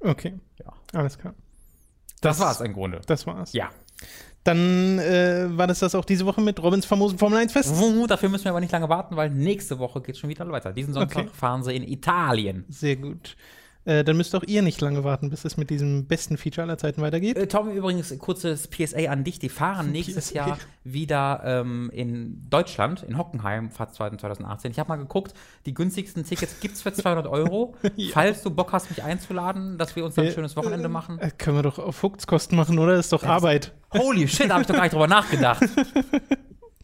Okay, 0.00 0.34
Ja. 0.64 0.72
alles 0.94 1.18
klar. 1.18 1.34
Das, 2.20 2.38
war's 2.38 2.60
im 2.60 2.72
Grunde. 2.72 3.00
Das 3.06 3.26
war's. 3.26 3.52
Ja. 3.52 3.70
Dann 4.44 4.98
äh, 4.98 5.46
war 5.50 5.66
das 5.66 5.80
das 5.80 5.94
auch 5.94 6.04
diese 6.04 6.24
Woche 6.24 6.40
mit 6.40 6.62
Robins 6.62 6.86
famosen 6.86 7.18
Formel 7.18 7.38
1 7.38 7.52
Fest. 7.52 7.74
Dafür 8.08 8.28
müssen 8.30 8.44
wir 8.44 8.50
aber 8.52 8.60
nicht 8.60 8.72
lange 8.72 8.88
warten, 8.88 9.16
weil 9.16 9.28
nächste 9.30 9.78
Woche 9.78 10.00
geht 10.00 10.16
schon 10.16 10.30
wieder 10.30 10.50
weiter. 10.50 10.72
Diesen 10.72 10.94
Sonntag 10.94 11.24
Okay. 11.24 11.28
fahren 11.32 11.62
sie 11.62 11.74
in 11.76 11.82
Italien. 11.86 12.64
Sehr 12.68 12.96
gut. 12.96 13.36
Äh, 13.86 14.04
dann 14.04 14.16
müsst 14.18 14.34
auch 14.34 14.42
ihr 14.42 14.60
nicht 14.60 14.80
lange 14.82 15.04
warten, 15.04 15.30
bis 15.30 15.44
es 15.46 15.56
mit 15.56 15.70
diesem 15.70 16.06
besten 16.06 16.36
Feature 16.36 16.64
aller 16.64 16.76
Zeiten 16.76 17.00
weitergeht. 17.00 17.36
Äh, 17.38 17.46
Tom, 17.46 17.70
übrigens, 17.70 18.16
kurzes 18.18 18.68
PSA 18.68 19.08
an 19.10 19.24
dich. 19.24 19.38
Die 19.38 19.48
fahren 19.48 19.90
nächstes 19.92 20.28
PSA. 20.28 20.34
Jahr 20.34 20.58
wieder 20.84 21.40
ähm, 21.44 21.90
in 21.92 22.46
Deutschland, 22.50 23.02
in 23.02 23.16
Hockenheim, 23.16 23.70
fahrt 23.70 23.94
2018. 23.94 24.70
Ich 24.72 24.78
habe 24.78 24.88
mal 24.88 24.96
geguckt, 24.96 25.32
die 25.64 25.72
günstigsten 25.72 26.24
Tickets 26.24 26.60
gibt 26.60 26.74
es 26.74 26.82
für 26.82 26.92
200 26.92 27.26
Euro. 27.26 27.74
Falls 28.12 28.42
du 28.42 28.50
Bock 28.50 28.72
hast, 28.72 28.90
mich 28.90 29.02
einzuladen, 29.02 29.78
dass 29.78 29.96
wir 29.96 30.04
uns 30.04 30.18
ein 30.18 30.26
Äh, 30.26 30.32
schönes 30.32 30.56
Wochenende 30.56 30.88
machen. 30.90 31.18
Äh, 31.18 31.30
können 31.30 31.56
wir 31.56 31.62
doch 31.62 31.78
auf 31.78 31.96
Fuchskosten 31.96 32.56
machen, 32.56 32.78
oder? 32.78 32.96
Das 32.96 33.06
ist 33.06 33.12
doch 33.14 33.24
Arbeit. 33.24 33.72
Holy 33.94 34.28
shit, 34.28 34.48
da 34.50 34.54
habe 34.54 34.62
ich 34.62 34.68
doch 34.68 34.74
gar 34.74 34.82
nicht 34.82 34.92
drüber 34.92 35.06
nachgedacht. 35.08 35.62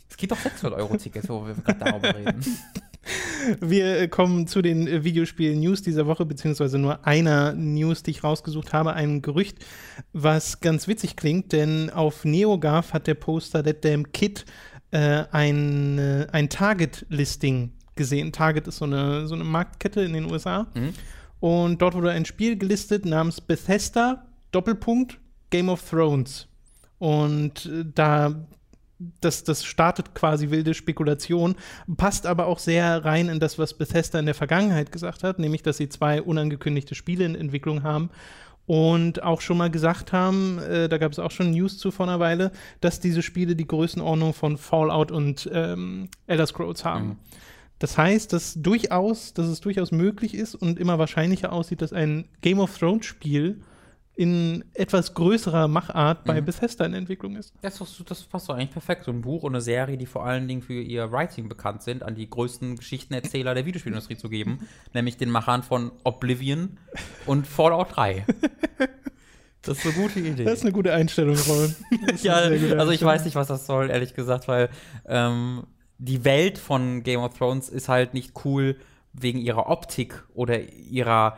Es 0.08 0.16
gibt 0.16 0.32
doch 0.32 0.38
600 0.38 0.78
Euro 0.78 0.96
Tickets, 0.96 1.28
wo 1.28 1.46
wir 1.46 1.54
gerade 1.54 1.78
darüber 1.78 2.14
reden. 2.16 2.42
Wir 3.60 4.08
kommen 4.08 4.46
zu 4.46 4.62
den 4.62 4.86
äh, 4.86 5.04
Videospiel-News 5.04 5.82
dieser 5.82 6.06
Woche, 6.06 6.24
beziehungsweise 6.24 6.78
nur 6.78 7.06
einer 7.06 7.52
News, 7.52 8.02
die 8.02 8.10
ich 8.10 8.24
rausgesucht 8.24 8.72
habe, 8.72 8.94
ein 8.94 9.22
Gerücht, 9.22 9.64
was 10.12 10.60
ganz 10.60 10.88
witzig 10.88 11.16
klingt, 11.16 11.52
denn 11.52 11.90
auf 11.90 12.24
NeoGAF 12.24 12.92
hat 12.92 13.06
der 13.06 13.14
Poster 13.14 13.62
That 13.62 13.84
Damn 13.84 14.12
Kid 14.12 14.44
äh, 14.90 15.24
ein, 15.30 15.98
äh, 15.98 16.26
ein 16.32 16.48
Target-Listing 16.48 17.72
gesehen. 17.96 18.32
Target 18.32 18.68
ist 18.68 18.78
so 18.78 18.84
eine, 18.84 19.26
so 19.26 19.34
eine 19.34 19.44
Marktkette 19.44 20.02
in 20.02 20.12
den 20.12 20.30
USA. 20.30 20.66
Mhm. 20.74 20.94
Und 21.40 21.82
dort 21.82 21.94
wurde 21.94 22.10
ein 22.10 22.24
Spiel 22.24 22.56
gelistet 22.56 23.04
namens 23.04 23.40
Bethesda, 23.40 24.26
Doppelpunkt, 24.52 25.18
Game 25.50 25.68
of 25.68 25.88
Thrones. 25.88 26.46
Und 26.98 27.66
äh, 27.66 27.84
da 27.94 28.46
das, 29.20 29.44
das 29.44 29.64
startet 29.64 30.14
quasi 30.14 30.50
wilde 30.50 30.74
Spekulation, 30.74 31.56
passt 31.96 32.26
aber 32.26 32.46
auch 32.46 32.58
sehr 32.58 33.04
rein 33.04 33.28
in 33.28 33.40
das, 33.40 33.58
was 33.58 33.74
Bethesda 33.74 34.18
in 34.18 34.26
der 34.26 34.34
Vergangenheit 34.34 34.92
gesagt 34.92 35.22
hat, 35.22 35.38
nämlich, 35.38 35.62
dass 35.62 35.76
sie 35.76 35.88
zwei 35.88 36.22
unangekündigte 36.22 36.94
Spiele 36.94 37.24
in 37.24 37.34
Entwicklung 37.34 37.82
haben 37.82 38.10
und 38.66 39.22
auch 39.22 39.40
schon 39.40 39.58
mal 39.58 39.70
gesagt 39.70 40.12
haben, 40.12 40.58
äh, 40.58 40.88
da 40.88 40.98
gab 40.98 41.12
es 41.12 41.18
auch 41.18 41.30
schon 41.30 41.52
News 41.52 41.78
zu 41.78 41.90
vor 41.90 42.06
einer 42.06 42.20
Weile, 42.20 42.50
dass 42.80 43.00
diese 43.00 43.22
Spiele 43.22 43.54
die 43.54 43.66
Größenordnung 43.66 44.34
von 44.34 44.58
Fallout 44.58 45.12
und 45.12 45.48
ähm, 45.52 46.08
Elder 46.26 46.46
Scrolls 46.46 46.84
haben. 46.84 47.18
Das 47.78 47.98
heißt, 47.98 48.32
dass 48.32 48.54
durchaus, 48.54 49.34
dass 49.34 49.46
es 49.46 49.60
durchaus 49.60 49.92
möglich 49.92 50.34
ist 50.34 50.54
und 50.54 50.78
immer 50.78 50.98
wahrscheinlicher 50.98 51.52
aussieht, 51.52 51.82
dass 51.82 51.92
ein 51.92 52.26
Game 52.40 52.58
of 52.58 52.76
Thrones 52.76 53.04
Spiel 53.04 53.60
in 54.16 54.64
etwas 54.72 55.12
größerer 55.12 55.68
Machart 55.68 56.24
bei 56.24 56.40
Mhm. 56.40 56.46
Bethesda 56.46 56.86
in 56.86 56.94
Entwicklung 56.94 57.36
ist. 57.36 57.52
Das, 57.60 57.78
passt 58.30 58.48
doch 58.48 58.54
eigentlich 58.54 58.70
perfekt. 58.70 59.04
So 59.04 59.10
ein 59.12 59.20
Buch 59.20 59.42
und 59.42 59.52
eine 59.54 59.60
Serie, 59.60 59.98
die 59.98 60.06
vor 60.06 60.24
allen 60.24 60.48
Dingen 60.48 60.62
für 60.62 60.72
ihr 60.80 61.12
Writing 61.12 61.50
bekannt 61.50 61.82
sind, 61.82 62.02
an 62.02 62.14
die 62.14 62.28
größten 62.28 62.76
Geschichtenerzähler 62.76 63.54
der 63.54 63.66
Videospielindustrie 63.66 64.16
zu 64.16 64.30
geben, 64.30 64.66
nämlich 64.94 65.18
den 65.18 65.30
Machern 65.30 65.62
von 65.62 65.92
Oblivion 66.02 66.78
und 67.26 67.46
Fallout 67.46 67.94
3. 67.94 68.24
Das 69.62 69.78
ist 69.78 69.84
eine 69.84 69.94
gute 69.94 70.20
Idee. 70.20 70.44
Das 70.44 70.54
ist 70.54 70.62
eine 70.62 70.72
gute 70.72 70.92
Einstellung, 70.94 71.34
ist 71.34 71.46
ja, 72.22 72.48
gute 72.48 72.52
also 72.52 72.54
ich 72.54 72.70
Einstellung. 72.72 73.02
weiß 73.14 73.24
nicht, 73.26 73.34
was 73.34 73.48
das 73.48 73.66
soll, 73.66 73.90
ehrlich 73.90 74.14
gesagt, 74.14 74.48
weil 74.48 74.70
ähm, 75.06 75.64
die 75.98 76.24
Welt 76.24 76.56
von 76.58 77.02
Game 77.02 77.20
of 77.20 77.36
Thrones 77.36 77.68
ist 77.68 77.88
halt 77.90 78.14
nicht 78.14 78.32
cool 78.44 78.76
wegen 79.12 79.38
ihrer 79.38 79.68
Optik 79.68 80.22
oder 80.34 80.60
ihrer 80.62 81.36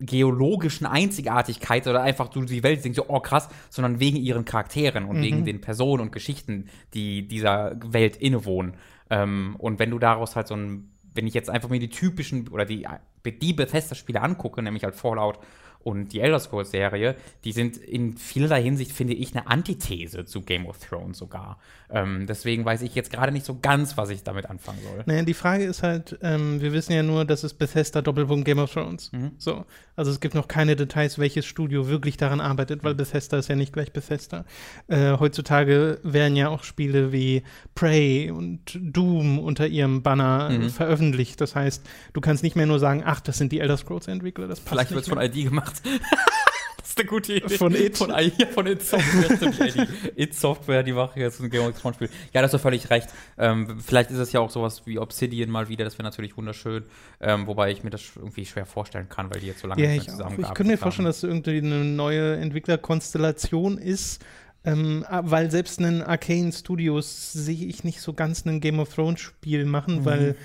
geologischen 0.00 0.86
Einzigartigkeit 0.86 1.86
oder 1.86 2.02
einfach 2.02 2.28
du 2.28 2.44
die 2.44 2.62
Welt 2.62 2.82
denkst 2.84 2.96
so, 2.96 3.04
oh 3.08 3.20
krass, 3.20 3.48
sondern 3.68 4.00
wegen 4.00 4.16
ihren 4.16 4.44
Charakteren 4.44 5.04
und 5.04 5.20
wegen 5.22 5.44
den 5.44 5.60
Personen 5.60 6.02
und 6.02 6.12
Geschichten, 6.12 6.68
die 6.94 7.28
dieser 7.28 7.76
Welt 7.84 8.16
innewohnen. 8.16 8.74
Ähm, 9.10 9.56
und 9.58 9.78
wenn 9.78 9.90
du 9.90 9.98
daraus 9.98 10.36
halt 10.36 10.48
so 10.48 10.54
ein, 10.54 10.90
wenn 11.14 11.26
ich 11.26 11.34
jetzt 11.34 11.50
einfach 11.50 11.68
mir 11.68 11.80
die 11.80 11.90
typischen 11.90 12.48
oder 12.48 12.64
die, 12.64 12.86
die 13.26 13.52
Bethesda-Spiele 13.52 14.22
angucke, 14.22 14.62
nämlich 14.62 14.84
halt 14.84 14.94
Fallout 14.94 15.38
und 15.82 16.12
die 16.12 16.20
Elder 16.20 16.38
Scrolls-Serie, 16.38 17.14
die 17.44 17.52
sind 17.52 17.76
in 17.78 18.16
vielerlei 18.18 18.62
Hinsicht, 18.62 18.92
finde 18.92 19.14
ich, 19.14 19.34
eine 19.34 19.46
Antithese 19.46 20.24
zu 20.26 20.42
Game 20.42 20.66
of 20.66 20.78
Thrones 20.78 21.18
sogar. 21.18 21.58
Ähm, 21.92 22.26
deswegen 22.28 22.64
weiß 22.64 22.82
ich 22.82 22.94
jetzt 22.94 23.10
gerade 23.10 23.32
nicht 23.32 23.46
so 23.46 23.58
ganz, 23.60 23.96
was 23.96 24.10
ich 24.10 24.22
damit 24.22 24.46
anfangen 24.48 24.78
soll. 24.82 25.02
Naja, 25.06 25.22
die 25.22 25.34
Frage 25.34 25.64
ist 25.64 25.82
halt, 25.82 26.18
ähm, 26.22 26.60
wir 26.60 26.72
wissen 26.72 26.92
ja 26.92 27.02
nur, 27.02 27.24
dass 27.24 27.42
es 27.44 27.54
Bethesda 27.54 28.02
Doppelpunkt 28.02 28.44
Game 28.44 28.58
of 28.58 28.72
Thrones. 28.72 29.10
Mhm. 29.12 29.32
So. 29.38 29.64
Also 29.96 30.10
es 30.10 30.20
gibt 30.20 30.34
noch 30.34 30.48
keine 30.48 30.76
Details, 30.76 31.18
welches 31.18 31.46
Studio 31.46 31.88
wirklich 31.88 32.16
daran 32.16 32.40
arbeitet, 32.40 32.84
weil 32.84 32.94
Bethesda 32.94 33.38
ist 33.38 33.48
ja 33.48 33.56
nicht 33.56 33.72
gleich 33.72 33.92
Bethesda. 33.92 34.44
Äh, 34.88 35.16
heutzutage 35.18 35.98
werden 36.02 36.36
ja 36.36 36.48
auch 36.48 36.62
Spiele 36.62 37.12
wie 37.12 37.42
Prey 37.74 38.30
und 38.30 38.78
Doom 38.80 39.38
unter 39.38 39.66
ihrem 39.66 40.02
Banner 40.02 40.48
äh, 40.50 40.58
Mhm. 40.58 40.70
veröffentlicht. 40.70 41.40
Das 41.40 41.56
heißt, 41.56 41.86
du 42.12 42.20
kannst 42.20 42.42
nicht 42.42 42.54
mehr 42.56 42.66
nur 42.66 42.78
sagen, 42.78 43.02
ach, 43.04 43.20
das 43.20 43.38
sind 43.38 43.50
die 43.52 43.60
Elder 43.60 43.76
Scrolls 43.76 44.08
Entwickler, 44.08 44.46
das 44.46 44.60
passt 44.60 44.68
Vielleicht 44.70 44.90
wird 44.92 45.02
es 45.02 45.08
von. 45.08 45.18
ID 45.20 45.44
gemacht. 45.44 45.69
das 46.78 46.90
ist 46.90 46.98
eine 46.98 47.08
gute 47.08 47.34
Idee. 47.34 47.56
Von 47.56 47.74
It? 47.74 47.96
Von, 47.98 48.10
ja, 48.10 48.46
von 48.46 48.66
It 48.66 48.82
Software. 48.82 49.86
It 50.16 50.34
Software, 50.34 50.82
die 50.82 50.92
machen 50.92 51.20
jetzt 51.20 51.40
ein 51.40 51.50
Game 51.50 51.62
of 51.66 51.78
Thrones 51.80 51.96
Spiel. 51.96 52.08
Ja, 52.32 52.42
das 52.42 52.52
ist 52.54 52.60
völlig 52.60 52.88
recht. 52.90 53.08
Ähm, 53.38 53.78
vielleicht 53.80 54.10
ist 54.10 54.18
es 54.18 54.32
ja 54.32 54.40
auch 54.40 54.50
sowas 54.50 54.82
wie 54.86 54.98
Obsidian 54.98 55.50
mal 55.50 55.68
wieder. 55.68 55.84
Das 55.84 55.94
wäre 55.94 56.04
natürlich 56.04 56.36
wunderschön. 56.36 56.84
Ähm, 57.20 57.46
wobei 57.46 57.70
ich 57.70 57.84
mir 57.84 57.90
das 57.90 58.02
irgendwie 58.16 58.44
schwer 58.46 58.66
vorstellen 58.66 59.08
kann, 59.08 59.32
weil 59.32 59.40
die 59.40 59.46
jetzt 59.48 59.60
so 59.60 59.68
lange 59.68 59.82
Ja, 59.82 59.88
nicht 59.90 60.02
ich, 60.02 60.08
zusammengearbeitet 60.08 60.48
ich 60.50 60.54
könnte 60.54 60.68
mir 60.70 60.76
haben. 60.76 60.82
vorstellen, 60.82 61.06
dass 61.06 61.16
es 61.18 61.22
irgendwie 61.24 61.58
eine 61.58 61.84
neue 61.84 62.36
Entwicklerkonstellation 62.36 63.78
ist, 63.78 64.22
ähm, 64.64 65.04
ah, 65.08 65.22
weil 65.24 65.50
selbst 65.50 65.78
einen 65.78 66.02
Arcane 66.02 66.52
Studios 66.52 67.32
sehe 67.32 67.66
ich 67.66 67.82
nicht 67.84 68.00
so 68.00 68.12
ganz 68.12 68.44
ein 68.44 68.60
Game 68.60 68.78
of 68.78 68.94
Thrones 68.94 69.20
Spiel 69.20 69.64
machen, 69.64 70.00
Mhm. 70.00 70.04
weil 70.04 70.36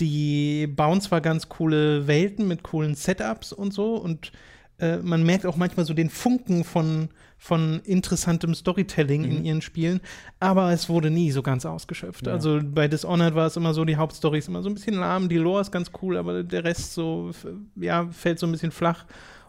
die 0.00 0.66
bauen 0.66 1.00
zwar 1.00 1.20
ganz 1.20 1.48
coole 1.48 2.06
Welten 2.06 2.48
mit 2.48 2.62
coolen 2.62 2.94
Setups 2.94 3.52
und 3.52 3.72
so 3.74 3.96
und 3.96 4.32
äh, 4.80 4.98
man 4.98 5.22
merkt 5.22 5.46
auch 5.46 5.56
manchmal 5.56 5.86
so 5.86 5.94
den 5.94 6.10
Funken 6.10 6.64
von, 6.64 7.08
von 7.38 7.80
interessantem 7.84 8.54
Storytelling 8.54 9.24
in 9.24 9.38
Mhm. 9.40 9.44
ihren 9.44 9.62
Spielen, 9.62 10.00
aber 10.40 10.72
es 10.72 10.88
wurde 10.88 11.10
nie 11.10 11.30
so 11.30 11.42
ganz 11.42 11.64
ausgeschöpft. 11.66 12.26
Ja. 12.26 12.32
Also 12.32 12.60
bei 12.62 12.88
Dishonored 12.88 13.34
war 13.34 13.46
es 13.46 13.56
immer 13.56 13.74
so, 13.74 13.84
die 13.84 13.96
Hauptstory 13.96 14.38
ist 14.38 14.48
immer 14.48 14.62
so 14.62 14.68
ein 14.68 14.74
bisschen 14.74 14.94
lahm, 14.94 15.28
die 15.28 15.36
Lore 15.36 15.60
ist 15.62 15.70
ganz 15.72 15.90
cool, 16.02 16.16
aber 16.16 16.42
der 16.42 16.64
Rest 16.64 16.94
so, 16.94 17.30
ja, 17.76 18.08
fällt 18.10 18.38
so 18.38 18.46
ein 18.46 18.52
bisschen 18.52 18.72
flach. 18.72 19.04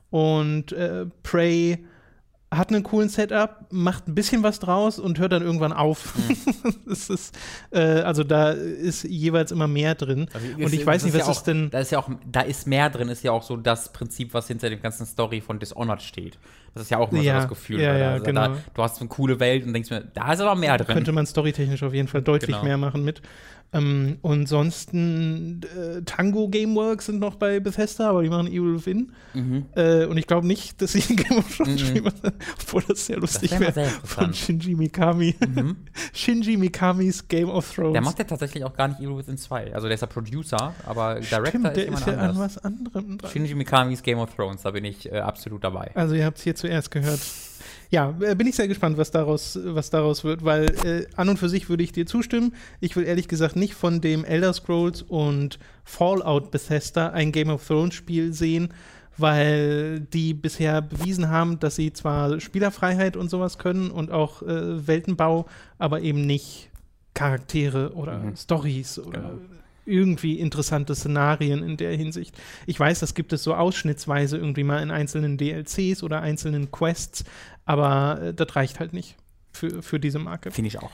Und 0.10 0.74
äh, 0.74 1.06
Prey 1.24 1.86
hat 2.54 2.68
einen 2.70 2.84
coolen 2.84 3.08
Setup, 3.08 3.66
macht 3.72 4.10
ein 4.10 4.14
bisschen 4.16 4.44
was 4.44 4.60
draus 4.60 5.00
und 5.00 5.20
hört 5.20 5.32
dann 5.32 5.42
irgendwann 5.42 5.72
auf. 5.72 6.14
das 6.86 7.10
ist, 7.10 7.34
äh, 7.72 7.80
also 7.80 8.26
da 8.26 8.50
ist 8.52 9.04
jeweils 9.06 9.54
immer 9.54 9.68
mehr 9.68 9.96
drin. 9.96 10.28
Also, 10.34 10.48
und 10.66 10.74
ich 10.74 10.86
weiß 10.86 11.02
das 11.02 11.04
nicht, 11.06 11.14
ist 11.16 11.20
was 11.22 11.28
ja 11.28 11.32
ist 11.32 11.38
auch, 11.40 11.44
denn. 11.44 11.70
Da 11.70 11.80
ist 11.80 11.92
ja 11.92 12.00
auch, 12.00 12.10
da 12.30 12.42
ist 12.42 12.68
mehr 12.68 12.90
drin, 12.90 13.08
ist 13.08 13.24
ja 13.24 13.32
auch 13.32 13.44
so 13.44 13.56
das 13.56 13.94
Prinzip, 13.94 14.34
was 14.34 14.48
hinter 14.48 14.70
dem 14.70 14.82
ganzen 14.82 15.06
Story 15.06 15.40
von 15.40 15.60
Dishonored 15.60 16.02
steht. 16.02 16.38
Das 16.74 16.84
ist 16.84 16.90
ja 16.90 16.98
auch 16.98 17.12
immer 17.14 17.22
Ja, 17.22 17.36
so 17.36 17.40
das 17.40 17.50
Gefühl. 17.50 17.80
ja, 17.82 17.98
ja, 17.98 18.12
also 18.12 18.26
genau. 18.26 18.48
da, 18.50 18.58
du 18.74 18.84
hast 18.84 19.00
eine 19.00 19.08
coole 19.08 19.40
Welt 19.40 19.66
und 19.66 19.72
denkst 19.74 19.90
mir, 19.90 20.02
da 20.14 20.34
ist 20.34 20.42
aber 20.42 20.56
mehr 20.56 20.78
drin. 20.78 20.94
Könnte 20.94 21.14
man 21.14 21.26
storytechnisch 21.26 21.84
auf 21.84 21.94
jeden 21.94 22.10
Fall 22.10 22.22
deutlich 22.22 22.52
Genau. 22.56 22.64
mehr 22.64 22.78
machen 22.78 23.04
mit. 23.06 23.22
Ähm, 23.74 24.18
und 24.22 24.48
sonst 24.48 24.94
äh, 24.94 26.02
Tango 26.06 26.50
Gameworks 26.50 27.06
sind 27.06 27.20
noch 27.20 27.36
bei 27.36 27.62
Bethesda, 27.62 28.10
aber 28.10 28.22
die 28.22 28.30
machen 28.30 28.48
Evil 28.48 28.76
Within. 28.76 29.14
Mhm. 29.34 29.66
Äh, 29.76 30.06
und 30.08 30.18
ich 30.18 30.28
glaube 30.28 30.46
nicht, 30.46 30.82
dass 30.82 30.92
sie 30.92 31.02
ein 31.10 31.16
Game 31.16 31.38
of 31.38 31.56
Thrones 31.56 31.82
Mhm. 31.82 31.86
Spiel 31.88 32.02
machen, 32.02 32.32
obwohl 32.62 32.84
das 32.88 33.06
sehr 33.06 33.18
lustig 33.18 33.58
wäre. 33.60 33.86
Von. 34.04 34.34
Shinji 34.34 34.76
Mikami. 34.76 35.36
Mhm. 35.40 35.78
Shinji 36.14 36.58
Mikamis 36.58 37.28
Game 37.30 37.50
of 37.50 37.74
Thrones. 37.74 37.94
Der 37.94 38.02
macht 38.02 38.20
ja 38.20 38.26
tatsächlich 38.26 38.64
auch 38.66 38.74
gar 38.74 38.90
nicht 38.90 39.00
Evil 39.00 39.18
Within 39.18 39.38
2. 39.38 39.74
Also 39.74 39.88
der 39.88 39.96
ist 39.96 40.02
ja 40.02 40.08
Producer, 40.08 40.74
aber 40.86 41.22
Director 41.22 41.48
Stimmt, 41.48 41.66
ist 41.68 41.76
der 41.78 41.84
jemand 41.86 42.02
ist 42.02 42.08
ja 42.08 42.14
an 42.14 42.20
anders. 42.20 42.38
was 42.38 42.58
anderem 42.58 43.18
dran. 43.18 43.32
Shinji 43.32 43.56
Mikamis 43.56 44.04
Game 44.04 44.18
of 44.20 44.36
Thrones, 44.36 44.64
da 44.64 44.72
bin 44.72 44.84
ich 44.84 45.10
äh, 45.10 45.20
absolut 45.20 45.64
dabei. 45.64 45.92
Also 45.96 46.14
ihr 46.16 46.26
habt 46.26 46.38
es 46.40 46.44
hier 46.44 46.56
zuerst 46.56 46.92
gehört. 46.92 47.20
Ja, 47.92 48.16
äh, 48.22 48.36
bin 48.36 48.48
ich 48.48 48.56
sehr 48.56 48.70
gespannt, 48.70 48.98
was 48.98 49.12
daraus, 49.12 49.60
was 49.64 49.90
daraus 49.90 50.24
wird, 50.24 50.46
weil 50.46 50.66
äh, 50.86 51.06
an 51.18 51.28
und 51.30 51.38
für 51.38 51.50
sich 51.50 51.68
würde 51.70 51.84
ich 51.84 51.92
dir 51.92 52.06
zustimmen. 52.06 52.54
Ich 52.80 52.96
will 52.96 53.04
ehrlich 53.04 53.28
gesagt 53.28 53.56
nicht 53.58 53.74
von 53.74 54.00
dem 54.00 54.24
Elder 54.24 54.54
Scrolls 54.54 55.02
und 55.02 55.60
Fallout 55.84 56.52
Bethesda 56.52 57.10
ein 57.10 57.32
Game 57.34 57.50
of 57.50 57.68
Thrones 57.68 57.94
Spiel 57.94 58.32
sehen, 58.34 58.70
weil 59.18 60.00
die 60.00 60.34
bisher 60.34 60.82
bewiesen 60.82 61.30
haben, 61.30 61.60
dass 61.60 61.76
sie 61.76 61.92
zwar 61.92 62.40
Spielerfreiheit 62.40 63.18
und 63.18 63.30
sowas 63.30 63.58
können 63.58 63.92
und 63.92 64.10
auch 64.10 64.42
äh, 64.42 64.88
Weltenbau, 64.88 65.48
aber 65.78 66.02
eben 66.02 66.26
nicht 66.26 66.70
Charaktere 67.14 67.92
oder 67.94 68.20
Mhm. 68.20 68.38
Stories 68.38 69.00
oder 69.00 69.20
Genau. 69.20 69.40
irgendwie 69.86 70.40
interessante 70.40 70.96
Szenarien 70.96 71.62
in 71.62 71.76
der 71.76 71.92
Hinsicht. 71.98 72.40
Ich 72.68 72.80
weiß, 72.80 73.00
das 73.02 73.16
gibt 73.16 73.34
es 73.34 73.44
so 73.44 73.54
ausschnittsweise 73.54 74.38
irgendwie 74.38 74.64
mal 74.64 74.82
in 74.82 74.92
einzelnen 74.92 75.38
DLCs 75.38 76.04
oder 76.04 76.22
einzelnen 76.22 76.72
Quests, 76.72 77.26
aber 77.66 78.22
äh, 78.22 78.34
das 78.34 78.56
reicht 78.56 78.80
halt 78.80 78.94
nicht 78.94 79.16
für, 79.52 79.82
für 79.82 80.00
diese 80.00 80.20
Marke. 80.20 80.52
Finde 80.52 80.68
ich 80.70 80.80
auch. 80.80 80.92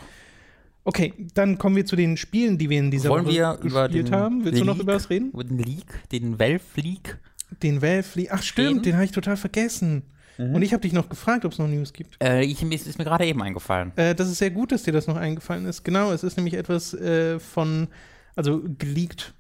Okay, 0.84 1.14
dann 1.34 1.58
kommen 1.58 1.76
wir 1.76 1.86
zu 1.86 1.96
den 1.98 2.16
Spielen, 2.16 2.58
die 2.58 2.70
wir 2.70 2.80
in 2.80 2.92
dieser 2.92 3.10
Wollen 3.10 3.26
Woche 3.26 3.34
wir 3.34 3.58
über 3.62 3.84
gespielt 3.88 4.08
den 4.08 4.16
haben. 4.16 4.46
Willst 4.46 4.62
du 4.62 4.66
noch 4.66 4.76
League- 4.76 4.84
über 4.84 4.96
was 4.96 5.10
reden? 5.10 5.32
Über 5.32 5.44
den 5.44 5.58
League, 5.60 6.10
den 6.12 6.40
Valve 6.40 6.62
League. 6.76 7.18
Den 7.62 7.82
Valve 7.82 8.08
League. 8.16 8.30
Ach 8.32 8.42
stimmt, 8.42 8.70
Reden? 8.70 8.82
den 8.84 8.94
habe 8.96 9.06
ich 9.06 9.12
total 9.12 9.38
vergessen. 9.38 10.04
Und 10.40 10.62
ich 10.62 10.72
habe 10.72 10.82
dich 10.82 10.94
noch 10.94 11.10
gefragt, 11.10 11.46
ob 11.46 11.52
es 11.54 11.58
noch 11.58 11.68
News 11.68 11.94
gibt. 11.94 12.24
Äh, 12.24 12.44
ich, 12.46 12.62
ist, 12.62 12.86
ist 12.86 13.00
mir 13.00 13.06
gerade 13.06 13.26
eben 13.26 13.42
eingefallen. 13.42 13.92
Äh, 13.96 14.14
das 14.14 14.30
ist 14.30 14.38
sehr 14.38 14.52
gut, 14.52 14.72
dass 14.72 14.84
dir 14.84 14.92
das 14.94 15.08
noch 15.08 15.16
eingefallen 15.18 15.66
ist. 15.66 15.84
Genau, 15.84 16.12
es 16.12 16.24
ist 16.24 16.38
nämlich 16.38 16.54
etwas 16.54 16.94
äh, 16.94 17.40
von, 17.40 17.88
also 18.36 18.62
geleakt. 18.78 19.34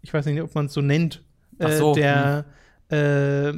Ich 0.00 0.14
weiß 0.14 0.26
nicht, 0.26 0.40
ob 0.40 0.54
man 0.54 0.66
es 0.66 0.72
so 0.74 0.80
nennt. 0.80 1.24
Äh, 1.58 1.64
Ach 1.64 1.72
so, 1.72 1.92
Der 1.92 2.44
äh, 2.88 3.52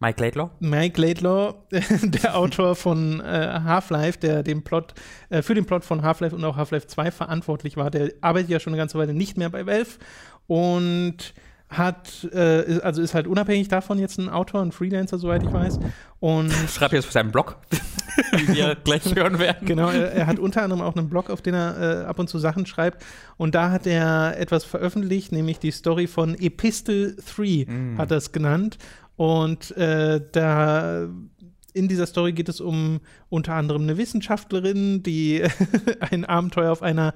Mike 0.00 0.20
Laidlaw? 0.22 0.50
Mike 0.60 1.00
Laidlaw, 1.00 1.54
der 2.02 2.36
Autor 2.36 2.74
von 2.74 3.20
äh, 3.20 3.60
Half-Life, 3.64 4.18
der 4.18 4.42
den 4.42 4.62
Plot, 4.64 4.94
äh, 5.28 5.42
für 5.42 5.54
den 5.54 5.66
Plot 5.66 5.84
von 5.84 6.02
Half-Life 6.02 6.34
und 6.34 6.42
auch 6.44 6.56
Half-Life 6.56 6.86
2 6.86 7.10
verantwortlich 7.10 7.76
war, 7.76 7.90
der 7.90 8.10
arbeitet 8.22 8.50
ja 8.50 8.60
schon 8.60 8.72
eine 8.72 8.78
ganze 8.80 8.98
Weile 8.98 9.12
nicht 9.14 9.36
mehr 9.36 9.50
bei 9.50 9.66
Valve 9.66 9.98
und 10.46 11.34
hat, 11.68 12.26
äh, 12.34 12.64
ist- 12.64 12.80
also 12.80 13.00
ist 13.00 13.14
halt 13.14 13.28
unabhängig 13.28 13.68
davon 13.68 13.98
jetzt 14.00 14.18
ein 14.18 14.28
Autor, 14.28 14.60
ein 14.62 14.72
Freelancer, 14.72 15.18
soweit 15.18 15.44
ich 15.44 15.52
weiß. 15.52 15.78
Und 16.18 16.50
Schreibt 16.74 16.92
jetzt 16.94 17.04
für 17.06 17.12
seinen 17.12 17.30
Blog, 17.30 17.56
wie 18.32 18.48
wir 18.56 18.74
gleich 18.82 19.04
hören 19.14 19.38
werden. 19.38 19.66
Genau, 19.68 19.88
er, 19.88 20.10
er 20.12 20.26
hat 20.26 20.40
unter 20.40 20.62
anderem 20.62 20.82
auch 20.82 20.96
einen 20.96 21.08
Blog, 21.08 21.30
auf 21.30 21.42
den 21.42 21.54
er 21.54 22.02
äh, 22.02 22.04
ab 22.06 22.18
und 22.18 22.28
zu 22.28 22.38
Sachen 22.40 22.66
schreibt. 22.66 23.04
Und 23.36 23.54
da 23.54 23.70
hat 23.70 23.86
er 23.86 24.36
etwas 24.40 24.64
veröffentlicht, 24.64 25.30
nämlich 25.30 25.60
die 25.60 25.70
Story 25.70 26.08
von 26.08 26.34
Epistle 26.40 27.14
3, 27.36 27.66
Mm. 27.70 27.98
hat 27.98 28.10
er 28.10 28.16
es 28.16 28.32
genannt. 28.32 28.78
Und 29.20 29.76
äh, 29.76 30.18
da 30.32 31.06
in 31.74 31.88
dieser 31.88 32.06
Story 32.06 32.32
geht 32.32 32.48
es 32.48 32.58
um 32.58 33.00
unter 33.28 33.52
anderem 33.52 33.82
eine 33.82 33.98
Wissenschaftlerin, 33.98 35.02
die 35.02 35.42
ein 36.00 36.24
Abenteuer 36.24 36.72
auf 36.72 36.80
einer 36.80 37.12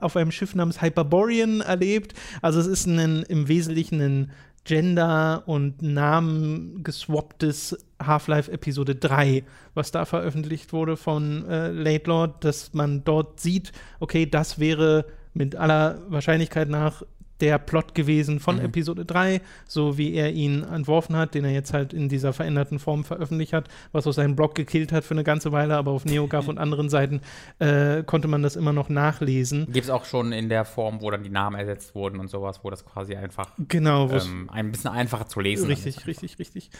auf 0.00 0.16
einem 0.16 0.32
Schiff 0.32 0.56
namens 0.56 0.82
Hyperborean 0.82 1.60
erlebt. 1.60 2.14
Also 2.42 2.58
es 2.58 2.66
ist 2.66 2.88
ein, 2.88 3.22
im 3.28 3.46
Wesentlichen 3.46 4.00
ein 4.00 4.32
Gender- 4.64 5.44
und 5.46 5.80
Namen 5.80 6.82
geswapptes 6.82 7.78
Half-Life 8.02 8.50
Episode 8.50 8.96
3, 8.96 9.44
was 9.74 9.92
da 9.92 10.06
veröffentlicht 10.06 10.72
wurde 10.72 10.96
von 10.96 11.48
äh, 11.48 11.68
Laidlaw, 11.68 12.34
dass 12.40 12.74
man 12.74 13.04
dort 13.04 13.38
sieht, 13.38 13.70
okay, 14.00 14.26
das 14.26 14.58
wäre 14.58 15.04
mit 15.34 15.54
aller 15.54 16.02
Wahrscheinlichkeit 16.08 16.68
nach 16.68 17.04
der 17.40 17.58
Plot 17.58 17.94
gewesen 17.94 18.38
von 18.40 18.56
Mhm. 18.56 18.66
Episode 18.66 19.04
3, 19.04 19.40
so 19.66 19.98
wie 19.98 20.14
er 20.14 20.32
ihn 20.32 20.62
entworfen 20.62 21.16
hat, 21.16 21.34
den 21.34 21.44
er 21.44 21.50
jetzt 21.50 21.72
halt 21.72 21.92
in 21.92 22.08
dieser 22.08 22.32
veränderten 22.32 22.78
Form 22.78 23.04
veröffentlicht 23.04 23.52
hat, 23.52 23.68
was 23.92 24.06
auf 24.06 24.14
seinem 24.14 24.36
Blog 24.36 24.54
gekillt 24.54 24.92
hat 24.92 25.04
für 25.04 25.14
eine 25.14 25.24
ganze 25.24 25.50
Weile, 25.52 25.76
aber 25.76 25.90
auf 25.90 26.04
NeoGAF 26.04 26.46
und 26.48 26.58
anderen 26.58 26.88
Seiten 26.88 27.20
äh, 27.58 28.02
konnte 28.04 28.28
man 28.28 28.42
das 28.42 28.56
immer 28.56 28.72
noch 28.72 28.88
nachlesen. 28.88 29.66
Gibt 29.72 29.84
es 29.84 29.90
auch 29.90 30.04
schon 30.04 30.32
in 30.32 30.48
der 30.48 30.64
Form, 30.64 31.00
wo 31.02 31.10
dann 31.10 31.22
die 31.24 31.30
Namen 31.30 31.56
ersetzt 31.58 31.94
wurden 31.94 32.20
und 32.20 32.28
sowas, 32.28 32.60
wo 32.62 32.70
das 32.70 32.84
quasi 32.84 33.14
einfach 33.16 33.50
Genau, 33.68 34.10
ähm, 34.10 34.48
ein 34.52 34.70
bisschen 34.72 34.90
einfacher 34.90 35.26
zu 35.26 35.40
lesen 35.40 35.66
Richtig, 35.66 35.96
ist. 35.98 36.06
richtig, 36.06 36.38
richtig. 36.38 36.70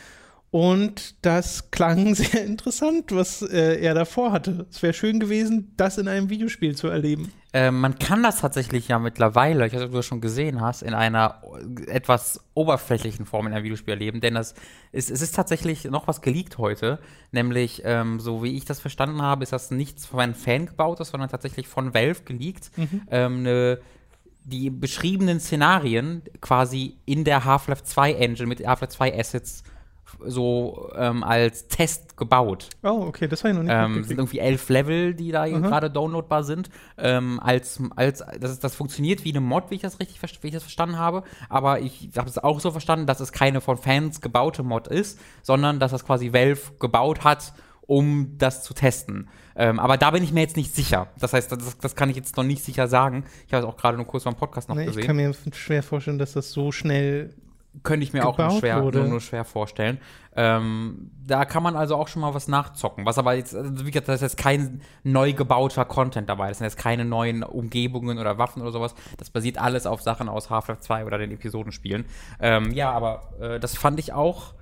Und 0.51 1.17
das 1.27 1.73
klang 1.73 2.15
sehr 2.15 2.45
interessant, 2.45 3.11
was 3.11 3.43
äh, 3.43 3.81
er 3.81 3.95
davor 3.95 4.31
hatte. 4.31 4.67
Es 4.71 4.83
wäre 4.83 4.93
schön 4.93 5.19
gewesen, 5.19 5.73
das 5.77 5.99
in 5.99 6.07
einem 6.07 6.31
Videospiel 6.31 6.77
zu 6.77 6.87
erleben. 6.89 7.33
Ähm, 7.57 7.81
man 7.81 8.01
kann 8.01 8.25
das 8.25 8.41
tatsächlich 8.41 8.89
ja 8.89 8.99
mittlerweile, 8.99 9.65
ich 9.65 9.73
weiß 9.73 9.79
nicht, 9.79 9.87
ob 9.87 9.93
du 9.93 9.99
das 9.99 10.07
schon 10.07 10.21
gesehen 10.21 10.61
hast, 10.61 10.83
in 10.83 10.93
einer 10.93 11.41
etwas 11.87 12.41
oberflächlichen 12.55 13.27
Form 13.27 13.47
in 13.47 13.53
einem 13.53 13.63
Videospiel 13.63 13.95
erleben, 13.95 14.21
denn 14.21 14.35
das 14.35 14.55
ist, 14.91 15.09
es 15.09 15.23
ist 15.23 15.37
tatsächlich 15.37 15.85
noch 15.85 16.09
was 16.09 16.21
geleakt 16.21 16.59
heute, 16.59 16.99
nämlich, 17.31 17.83
ähm, 17.85 18.19
so 18.19 18.43
wie 18.43 18.57
ich 18.57 18.65
das 18.65 18.81
verstanden 18.81 19.23
habe, 19.23 19.45
ist 19.45 19.53
das 19.53 19.71
nichts 19.71 20.05
von 20.05 20.19
einem 20.19 20.35
Fan 20.35 20.67
gebautes, 20.67 21.11
sondern 21.11 21.31
tatsächlich 21.31 21.69
von 21.69 21.95
Valve 21.95 22.25
geleakt. 22.25 22.73
Ähm, 23.09 23.43
ne, 23.43 23.79
die 24.45 24.69
beschriebenen 24.69 25.39
Szenarien 25.39 26.23
quasi 26.41 26.97
in 27.07 27.23
der 27.23 27.45
Half-Life 27.45 27.85
2 27.85 28.15
Engine 28.15 28.49
mit 28.49 28.67
Half-Life 28.67 28.95
2 28.95 29.19
Assets 29.19 29.63
so 30.25 30.91
ähm, 30.97 31.23
als 31.25 31.69
Test 31.69 32.17
gebaut. 32.17 32.69
Oh, 32.83 33.05
okay, 33.07 33.29
das 33.29 33.43
habe 33.43 33.51
ich 33.51 33.57
noch 33.57 33.65
nicht 33.65 33.73
Ähm, 33.73 34.05
sind 34.05 34.19
irgendwie 34.19 34.39
elf 34.39 34.69
Level, 34.69 35.15
die 35.15 35.33
da 35.33 35.47
gerade 35.47 35.91
downloadbar 35.91 36.45
sind. 36.45 36.71
Ähm, 36.97 37.41
als, 37.41 37.81
als, 37.97 38.23
das, 38.41 38.59
das 38.61 38.75
funktioniert 38.75 39.25
wie 39.25 39.31
eine 39.31 39.41
Mod, 39.41 39.71
wie 39.71 39.77
ich 39.77 39.83
das 39.83 40.01
richtig 40.01 40.23
wie 40.43 40.49
ich 40.49 40.55
das 40.55 40.63
verstanden 40.63 40.99
habe. 40.99 41.25
Aber 41.49 41.81
ich 41.81 42.11
habe 42.17 42.29
es 42.29 42.39
auch 42.39 42.61
so 42.61 42.71
verstanden, 42.71 43.07
dass 43.07 43.21
es 43.21 43.33
keine 43.33 43.61
von 43.61 43.77
Fans 43.77 44.21
gebaute 44.21 44.63
Mod 44.63 44.89
ist, 44.89 45.19
sondern 45.43 45.81
dass 45.81 45.91
das 45.91 46.05
quasi 46.05 46.33
Valve 46.33 46.73
gebaut 46.79 47.25
hat, 47.25 47.53
um 47.87 48.37
das 48.39 48.63
zu 48.63 48.75
testen. 48.75 49.29
Ähm, 49.57 49.79
aber 49.79 49.97
da 49.97 50.11
bin 50.11 50.23
ich 50.23 50.33
mir 50.33 50.41
jetzt 50.41 50.57
nicht 50.57 50.75
sicher. 50.75 51.09
Das 51.19 51.33
heißt, 51.33 51.53
das, 51.53 51.79
das 51.79 51.95
kann 51.95 52.11
ich 52.11 52.17
jetzt 52.17 52.37
noch 52.37 52.45
nicht 52.45 52.65
sicher 52.65 52.89
sagen. 52.89 53.25
Ich 53.47 53.53
habe 53.53 53.65
es 53.65 53.69
auch 53.69 53.77
gerade 53.77 53.97
nur 53.97 54.07
kurz 54.07 54.25
beim 54.25 54.35
Podcast 54.35 54.69
noch 54.69 54.77
Nee, 54.77 54.83
ich 54.83 54.89
gesehen 54.89 55.07
kann 55.07 55.17
mir 55.17 55.33
schwer 55.53 55.83
vorstellen, 55.83 56.19
dass 56.19 56.33
das 56.33 56.51
so 56.51 56.73
schnell. 56.73 57.35
Könnte 57.83 58.05
ich 58.05 58.13
mir 58.13 58.27
auch 58.27 58.39
nur 58.39 58.51
schwer, 58.51 58.81
nur, 58.81 58.93
nur 58.93 59.21
schwer 59.21 59.45
vorstellen. 59.45 59.99
Ähm, 60.37 61.11
da 61.27 61.45
kann 61.45 61.63
man 61.63 61.77
also 61.77 61.97
auch 61.97 62.09
schon 62.09 62.23
mal 62.23 62.35
was 62.35 62.49
nachzocken. 62.49 63.07
Was 63.07 63.19
aber 63.19 63.35
jetzt, 63.35 63.55
also 63.55 63.85
wie 63.87 63.91
gesagt, 63.91 64.09
da 64.09 64.15
ist 64.15 64.21
jetzt 64.21 64.37
kein 64.37 64.81
neu 65.03 65.33
gebauter 65.33 65.85
Content 65.85 66.29
dabei. 66.29 66.49
Das 66.49 66.59
sind 66.59 66.67
jetzt 66.67 66.77
keine 66.77 67.05
neuen 67.05 67.43
Umgebungen 67.43 68.19
oder 68.19 68.39
Waffen 68.39 68.63
oder 68.63 68.73
sowas. 68.73 68.95
Das 69.19 69.31
basiert 69.31 69.59
alles 69.59 69.87
auf 69.87 70.03
Sachen 70.03 70.29
aus 70.29 70.51
Half-Life 70.51 70.81
2 70.81 71.05
oder 71.05 71.19
den 71.19 71.33
Episodenspielen. 71.33 72.05
Ähm, 72.41 72.73
ja, 72.73 72.91
aber 72.93 73.33
äh, 73.41 73.61
das 73.61 73.77
fand 73.77 73.99
ich 73.99 74.13
auch 74.13 74.55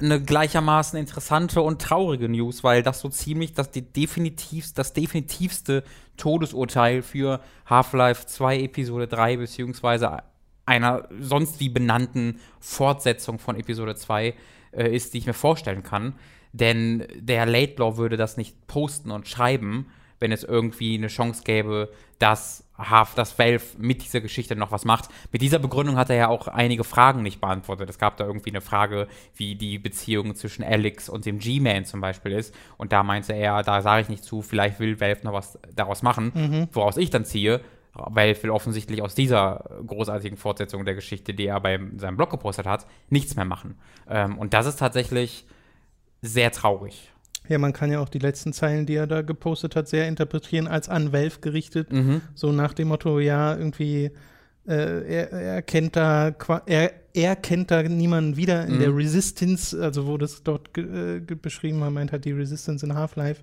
eine 0.00 0.20
gleichermaßen 0.20 0.98
interessante 0.98 1.60
und 1.60 1.82
traurige 1.82 2.28
News, 2.28 2.64
weil 2.64 2.82
das 2.82 3.00
so 3.00 3.08
ziemlich 3.08 3.52
das, 3.52 3.70
definitiv, 3.70 4.72
das 4.72 4.92
definitivste 4.92 5.84
Todesurteil 6.16 7.02
für 7.02 7.40
Half-Life 7.66 8.26
2 8.26 8.60
Episode 8.60 9.06
3 9.08 9.36
beziehungsweise 9.36 10.22
einer 10.70 11.08
sonst 11.18 11.58
wie 11.58 11.68
benannten 11.68 12.40
Fortsetzung 12.60 13.40
von 13.40 13.56
Episode 13.56 13.96
2 13.96 14.34
äh, 14.72 14.94
ist, 14.94 15.12
die 15.12 15.18
ich 15.18 15.26
mir 15.26 15.34
vorstellen 15.34 15.82
kann. 15.82 16.14
Denn 16.52 17.06
der 17.16 17.44
Late 17.44 17.74
Law 17.78 17.96
würde 17.96 18.16
das 18.16 18.36
nicht 18.36 18.66
posten 18.68 19.10
und 19.10 19.28
schreiben, 19.28 19.86
wenn 20.20 20.32
es 20.32 20.44
irgendwie 20.44 20.96
eine 20.96 21.08
Chance 21.08 21.42
gäbe, 21.44 21.90
dass, 22.18 22.64
Half, 22.78 23.14
dass 23.14 23.38
Valve 23.38 23.64
mit 23.78 24.02
dieser 24.04 24.20
Geschichte 24.20 24.54
noch 24.54 24.70
was 24.70 24.84
macht. 24.84 25.08
Mit 25.32 25.42
dieser 25.42 25.58
Begründung 25.58 25.96
hat 25.96 26.10
er 26.10 26.16
ja 26.16 26.28
auch 26.28 26.46
einige 26.46 26.84
Fragen 26.84 27.22
nicht 27.22 27.40
beantwortet. 27.40 27.90
Es 27.90 27.98
gab 27.98 28.16
da 28.16 28.26
irgendwie 28.26 28.50
eine 28.50 28.60
Frage, 28.60 29.08
wie 29.34 29.54
die 29.54 29.78
Beziehung 29.78 30.34
zwischen 30.34 30.62
Alex 30.62 31.08
und 31.08 31.26
dem 31.26 31.38
G-Man 31.38 31.84
zum 31.84 32.00
Beispiel 32.00 32.32
ist. 32.32 32.54
Und 32.76 32.92
da 32.92 33.02
meinte 33.02 33.32
er, 33.32 33.62
da 33.62 33.82
sage 33.82 34.02
ich 34.02 34.08
nicht 34.08 34.24
zu, 34.24 34.42
vielleicht 34.42 34.78
will 34.78 35.00
Valve 35.00 35.24
noch 35.24 35.32
was 35.32 35.58
daraus 35.74 36.02
machen. 36.02 36.68
Woraus 36.72 36.96
ich 36.96 37.10
dann 37.10 37.24
ziehe, 37.24 37.60
Valve 37.94 38.42
will 38.42 38.50
offensichtlich 38.50 39.02
aus 39.02 39.14
dieser 39.14 39.64
großartigen 39.86 40.36
Fortsetzung 40.38 40.84
der 40.84 40.94
Geschichte, 40.94 41.34
die 41.34 41.46
er 41.46 41.60
bei 41.60 41.78
seinem 41.96 42.16
Blog 42.16 42.30
gepostet 42.30 42.66
hat, 42.66 42.86
nichts 43.08 43.36
mehr 43.36 43.44
machen. 43.44 43.76
Ähm, 44.08 44.38
und 44.38 44.54
das 44.54 44.66
ist 44.66 44.78
tatsächlich 44.78 45.44
sehr 46.22 46.52
traurig. 46.52 47.10
Ja, 47.48 47.58
man 47.58 47.72
kann 47.72 47.90
ja 47.90 47.98
auch 48.00 48.08
die 48.08 48.18
letzten 48.20 48.52
Zeilen, 48.52 48.86
die 48.86 48.94
er 48.94 49.06
da 49.08 49.22
gepostet 49.22 49.74
hat, 49.74 49.88
sehr 49.88 50.06
interpretieren 50.06 50.68
als 50.68 50.88
an 50.88 51.12
Valve 51.12 51.40
gerichtet. 51.40 51.92
Mhm. 51.92 52.20
So 52.34 52.52
nach 52.52 52.74
dem 52.74 52.88
Motto, 52.88 53.18
ja, 53.18 53.56
irgendwie, 53.56 54.12
äh, 54.68 54.72
er, 54.72 55.32
er 55.32 55.62
kennt 55.62 55.96
da, 55.96 56.32
er, 56.66 56.92
er 57.12 57.34
kennt 57.36 57.72
da 57.72 57.82
niemanden 57.82 58.36
wieder 58.36 58.66
in 58.66 58.74
Mhm. 58.76 58.78
der 58.80 58.94
Resistance, 58.96 59.76
also 59.82 60.06
wo 60.06 60.16
das 60.16 60.44
dort 60.44 60.76
äh, 60.78 61.18
beschrieben 61.20 61.80
war, 61.80 61.90
meint 61.90 62.12
halt 62.12 62.24
die 62.24 62.32
Resistance 62.32 62.86
in 62.86 62.94
Half-Life. 62.94 63.42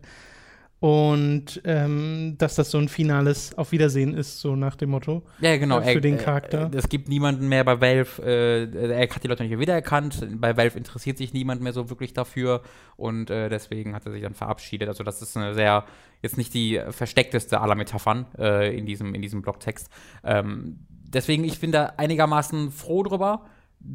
Und 0.80 1.60
ähm, 1.64 2.36
dass 2.38 2.54
das 2.54 2.70
so 2.70 2.78
ein 2.78 2.88
finales 2.88 3.58
Auf 3.58 3.72
Wiedersehen 3.72 4.14
ist, 4.14 4.40
so 4.40 4.56
nach 4.56 4.76
dem 4.76 4.92
Motto. 4.92 5.24
Ja, 5.40 5.58
genau. 5.58 5.80
Äh, 5.80 5.94
für 5.94 6.02
den 6.02 6.20
Charakter. 6.20 6.70
Äh, 6.72 6.78
es 6.78 6.88
gibt 6.88 7.10
niemanden 7.10 7.48
mehr 7.50 7.64
bei 7.64 7.82
Valve, 7.82 8.22
äh, 8.24 8.92
er 8.92 9.10
hat 9.10 9.24
die 9.24 9.28
Leute 9.28 9.42
nicht 9.42 9.50
mehr 9.50 9.60
wiedererkannt. 9.60 10.28
Bei 10.40 10.56
Valve 10.56 10.78
interessiert 10.78 11.18
sich 11.18 11.34
niemand 11.34 11.62
mehr 11.62 11.74
so 11.74 11.90
wirklich 11.90 12.14
dafür 12.14 12.62
und 12.96 13.32
äh, 13.32 13.50
deswegen 13.50 13.96
hat 13.96 14.06
er 14.06 14.12
sich 14.12 14.22
dann 14.22 14.36
verabschiedet. 14.36 14.88
Also, 14.88 15.04
das 15.04 15.20
ist 15.24 15.36
eine 15.36 15.56
sehr, 15.56 15.84
jetzt 16.22 16.38
nicht 16.38 16.54
die 16.54 16.80
versteckteste 16.92 17.60
aller 17.60 17.76
Metaphern 17.76 18.28
äh, 18.38 18.78
in, 18.78 18.86
diesem, 18.86 19.16
in 19.16 19.24
diesem 19.24 19.42
Blogtext. 19.42 19.90
Ähm, 20.24 20.86
deswegen, 20.90 21.44
ich 21.44 21.60
bin 21.60 21.72
da 21.72 21.94
einigermaßen 21.98 22.70
froh 22.70 23.02
drüber, 23.02 23.46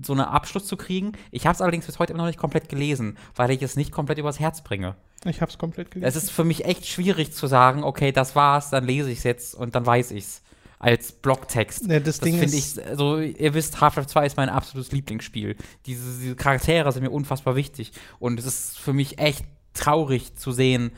so 0.05 0.13
einen 0.13 0.23
Abschluss 0.23 0.67
zu 0.67 0.77
kriegen. 0.77 1.13
Ich 1.31 1.47
habe 1.47 1.55
es 1.55 1.61
allerdings 1.61 1.87
bis 1.87 1.99
heute 1.99 2.13
immer 2.13 2.23
noch 2.23 2.29
nicht 2.29 2.39
komplett 2.39 2.69
gelesen, 2.69 3.19
weil 3.35 3.51
ich 3.51 3.63
es 3.63 3.77
nicht 3.77 3.93
komplett 3.93 4.19
übers 4.19 4.41
Herz 4.41 4.63
bringe. 4.63 4.97
Ich 5.25 5.41
hab's 5.41 5.59
komplett 5.59 5.91
gelesen. 5.91 6.09
Es 6.09 6.17
ist 6.17 6.31
für 6.31 6.45
mich 6.45 6.65
echt 6.65 6.87
schwierig 6.87 7.33
zu 7.33 7.47
sagen, 7.47 7.85
okay, 7.85 8.13
das 8.13 8.35
war's, 8.35 8.71
dann 8.71 8.85
lese 8.85 9.11
ich 9.11 9.19
es 9.19 9.25
jetzt 9.25 9.55
und 9.55 9.75
dann 9.75 9.87
weiß 9.87 10.13
ich's. 10.13 10.43
Als 10.79 11.13
Blogtext. 11.13 11.87
Ja, 11.87 12.01
das 12.01 12.19
Ding 12.19 12.41
finde 12.41 12.57
ich, 12.57 12.85
also 12.85 13.21
ihr 13.21 13.55
wisst, 13.55 13.81
Half-Life 13.81 14.09
2 14.09 14.27
ist 14.27 14.37
mein 14.37 14.49
absolutes 14.49 14.91
Lieblingsspiel. 14.91 15.57
Diese, 15.87 16.19
diese 16.19 16.35
Charaktere 16.35 16.91
sind 16.91 17.05
mir 17.05 17.13
unfassbar 17.13 17.55
wichtig. 17.55 17.93
Und 18.19 18.37
es 18.41 18.47
ist 18.47 18.81
für 18.81 18.93
mich 18.93 19.21
echt 19.21 19.45
traurig 19.75 20.35
zu 20.37 20.53
sehen, 20.53 20.93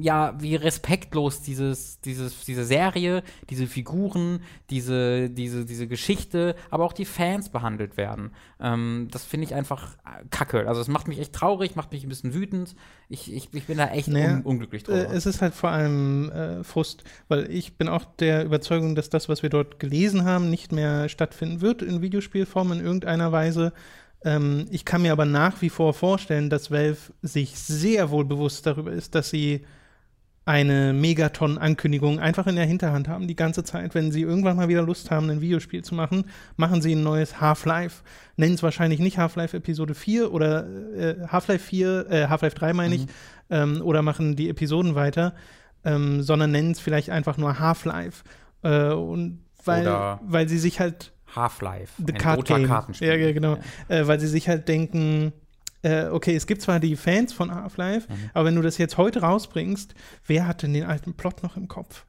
ja, 0.00 0.34
wie 0.40 0.54
respektlos 0.54 1.42
dieses, 1.42 2.00
dieses, 2.00 2.44
diese 2.44 2.64
Serie, 2.64 3.22
diese 3.50 3.66
Figuren, 3.66 4.40
diese, 4.70 5.28
diese, 5.28 5.66
diese 5.66 5.88
Geschichte, 5.88 6.54
aber 6.70 6.84
auch 6.84 6.92
die 6.92 7.04
Fans 7.04 7.50
behandelt 7.50 7.96
werden. 7.98 8.30
Ähm, 8.60 9.08
das 9.10 9.24
finde 9.24 9.46
ich 9.46 9.54
einfach 9.54 9.94
äh, 10.06 10.24
kacke. 10.30 10.68
Also 10.68 10.80
es 10.80 10.88
macht 10.88 11.08
mich 11.08 11.18
echt 11.18 11.34
traurig, 11.34 11.76
macht 11.76 11.92
mich 11.92 12.04
ein 12.04 12.08
bisschen 12.08 12.32
wütend. 12.32 12.76
Ich, 13.08 13.30
ich, 13.32 13.52
ich 13.52 13.64
bin 13.66 13.76
da 13.76 13.88
echt 13.88 14.08
Naja, 14.08 14.36
un 14.36 14.42
unglücklich 14.42 14.82
Äh, 14.84 15.04
drüber. 15.04 15.12
es 15.12 15.26
ist 15.26 15.42
halt 15.42 15.54
vor 15.54 15.70
allem 15.70 16.30
äh, 16.30 16.64
Frust, 16.64 17.04
weil 17.28 17.50
ich 17.50 17.76
bin 17.76 17.88
auch 17.88 18.04
der 18.20 18.44
Überzeugung, 18.44 18.94
dass 18.94 19.10
das, 19.10 19.28
was 19.28 19.42
wir 19.42 19.50
dort 19.50 19.78
gelesen 19.80 20.24
haben, 20.24 20.48
nicht 20.48 20.72
mehr 20.72 21.08
stattfinden 21.10 21.60
wird 21.60 21.82
in 21.82 22.00
Videospielform 22.00 22.72
in 22.72 22.80
irgendeiner 22.80 23.32
Weise. 23.32 23.72
Ähm, 24.24 24.66
ich 24.70 24.84
kann 24.84 25.02
mir 25.02 25.12
aber 25.12 25.24
nach 25.24 25.60
wie 25.62 25.70
vor 25.70 25.94
vorstellen, 25.94 26.50
dass 26.50 26.70
Valve 26.70 26.98
sich 27.22 27.58
sehr 27.58 28.10
wohl 28.10 28.24
bewusst 28.24 28.66
darüber 28.66 28.92
ist, 28.92 29.14
dass 29.14 29.30
sie 29.30 29.64
eine 30.44 30.92
Megaton-Ankündigung 30.92 32.18
einfach 32.18 32.48
in 32.48 32.56
der 32.56 32.64
Hinterhand 32.66 33.06
haben, 33.08 33.28
die 33.28 33.36
ganze 33.36 33.62
Zeit. 33.62 33.94
Wenn 33.94 34.10
sie 34.10 34.22
irgendwann 34.22 34.56
mal 34.56 34.68
wieder 34.68 34.82
Lust 34.82 35.10
haben, 35.12 35.30
ein 35.30 35.40
Videospiel 35.40 35.84
zu 35.84 35.94
machen, 35.94 36.24
machen 36.56 36.82
sie 36.82 36.94
ein 36.96 37.02
neues 37.04 37.40
Half-Life. 37.40 38.02
Nennen 38.36 38.54
es 38.54 38.62
wahrscheinlich 38.62 38.98
nicht 38.98 39.18
Half-Life 39.18 39.56
Episode 39.56 39.94
4 39.94 40.32
oder 40.32 40.66
äh, 40.96 41.26
Half-Life 41.28 41.64
4, 41.66 42.06
äh, 42.10 42.26
Half-Life 42.28 42.56
3 42.56 42.72
meine 42.72 42.94
ich, 42.96 43.06
ähm, 43.50 43.82
oder 43.82 44.02
machen 44.02 44.34
die 44.34 44.48
Episoden 44.48 44.96
weiter, 44.96 45.34
ähm, 45.84 46.22
sondern 46.22 46.50
nennen 46.50 46.72
es 46.72 46.80
vielleicht 46.80 47.10
einfach 47.10 47.36
nur 47.36 47.60
Half-Life. 47.60 48.24
Äh, 48.64 48.88
und 48.94 49.44
weil, 49.64 49.82
Oder- 49.82 50.20
weil 50.24 50.48
sie 50.48 50.58
sich 50.58 50.80
halt 50.80 51.11
Half-Life. 51.34 51.92
The 52.04 52.12
ein 52.12 52.18
Card 52.18 52.38
roter 52.38 52.58
Game. 52.58 52.66
Kartenspiel. 52.68 53.08
Ja, 53.08 53.14
ja, 53.14 53.32
genau. 53.32 53.58
Äh, 53.88 54.06
weil 54.06 54.20
sie 54.20 54.26
sich 54.28 54.48
halt 54.48 54.68
denken, 54.68 55.32
äh, 55.82 56.06
okay, 56.06 56.36
es 56.36 56.46
gibt 56.46 56.62
zwar 56.62 56.78
die 56.80 56.94
Fans 56.96 57.32
von 57.32 57.52
Half-Life, 57.54 58.06
Mhm. 58.12 58.30
aber 58.34 58.44
wenn 58.46 58.54
du 58.54 58.62
das 58.62 58.78
jetzt 58.78 58.96
heute 58.98 59.20
rausbringst, 59.22 59.94
wer 60.26 60.46
hat 60.46 60.62
denn 60.62 60.72
den 60.74 60.84
alten 60.84 61.14
Plot 61.14 61.42
noch 61.42 61.56
im 61.56 61.68
Kopf? 61.68 62.04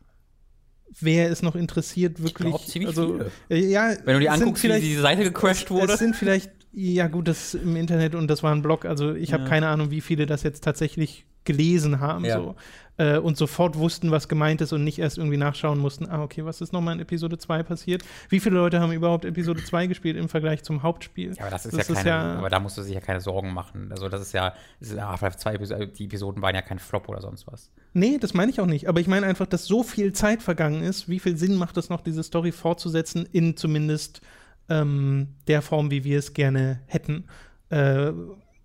Wer 0.99 1.29
ist 1.29 1.41
noch 1.41 1.55
interessiert, 1.55 2.21
wirklich? 2.21 2.51
glaub, 2.51 2.65
ziemlich 2.67 2.89
also, 2.89 3.13
viele. 3.13 3.31
äh, 3.49 3.65
ja, 3.71 3.93
Wenn 4.05 4.13
du 4.15 4.19
dir 4.19 4.31
sind 4.31 4.43
anguckst, 4.43 4.63
wie 4.63 4.79
diese 4.79 5.01
Seite 5.01 5.23
gecrashed 5.23 5.71
wurde. 5.71 5.93
Es 5.93 5.99
sind 5.99 6.15
vielleicht, 6.15 6.51
ja 6.71 7.07
gut, 7.07 7.27
das 7.27 7.55
im 7.55 7.75
Internet 7.75 8.13
und 8.13 8.27
das 8.27 8.43
war 8.43 8.53
ein 8.53 8.61
Blog, 8.61 8.85
also 8.85 9.15
ich 9.15 9.33
habe 9.33 9.43
Ja. 9.43 9.49
keine 9.49 9.69
Ahnung, 9.69 9.89
wie 9.89 10.01
viele 10.01 10.27
das 10.27 10.43
jetzt 10.43 10.63
tatsächlich 10.63 11.25
gelesen 11.45 11.99
haben 11.99 12.25
Ja. 12.25 12.37
so, 12.37 12.55
äh, 12.97 13.17
und 13.17 13.37
sofort 13.37 13.75
wussten, 13.77 14.11
was 14.11 14.27
gemeint 14.27 14.61
ist 14.61 14.71
und 14.71 14.83
nicht 14.83 14.99
erst 14.99 15.17
irgendwie 15.17 15.37
nachschauen 15.37 15.79
mussten, 15.79 16.07
ah, 16.07 16.21
okay, 16.21 16.45
was 16.45 16.61
ist 16.61 16.73
nochmal 16.73 16.93
in 16.93 16.99
Episode 16.99 17.37
2 17.37 17.63
passiert? 17.63 18.03
Wie 18.29 18.39
viele 18.39 18.55
Leute 18.57 18.79
haben 18.79 18.91
überhaupt 18.91 19.25
Episode 19.25 19.63
2 19.63 19.87
gespielt 19.87 20.15
im 20.15 20.29
Vergleich 20.29 20.63
zum 20.63 20.83
Hauptspiel? 20.83 21.33
Ja, 21.33 21.41
aber 21.41 21.49
das 21.51 21.65
ist 21.65 21.77
Das 21.77 21.87
ja 21.87 21.93
ist 21.93 21.97
keine, 22.03 22.09
ja- 22.09 22.35
aber 22.37 22.49
da 22.49 22.59
musst 22.59 22.77
du 22.77 22.83
sich 22.83 22.93
ja 22.93 23.01
keine 23.01 23.19
Sorgen 23.19 23.51
machen. 23.53 23.87
Also 23.91 24.09
das 24.09 24.21
ist 24.21 24.31
ja, 24.33 24.53
das 24.79 24.89
ist 24.89 24.97
ja 24.97 25.09
Half-Life 25.09 25.37
2 25.37 25.53
Episoden, 25.55 25.91
die 25.93 26.05
Episoden 26.05 26.41
waren 26.43 26.53
ja 26.55 26.61
kein 26.61 26.79
Flop 26.79 27.09
oder 27.09 27.19
sonst 27.21 27.47
was. 27.47 27.71
Nee, 27.93 28.17
das 28.19 28.33
meine 28.33 28.51
ich 28.51 28.59
auch 28.61 28.65
nicht. 28.67 28.87
Aber 28.87 28.99
ich 28.99 29.07
meine 29.07 29.25
einfach, 29.25 29.47
dass 29.47 29.65
so 29.65 29.81
viel 29.83 30.13
Zeit 30.13 30.43
vergangen 30.43 30.83
ist. 30.83 31.09
Wie 31.09 31.19
viel 31.19 31.35
Sinn 31.37 31.55
macht 31.55 31.77
es 31.77 31.89
noch, 31.89 32.01
diese 32.01 32.21
Story 32.23 32.51
fortzusetzen, 32.51 33.27
in 33.31 33.57
zumindest 33.57 34.21
ähm, 34.69 35.27
der 35.47 35.61
Form, 35.61 35.89
wie 35.91 36.03
wir 36.03 36.19
es 36.19 36.33
gerne 36.33 36.79
hätten? 36.85 37.25
Äh, 37.69 38.11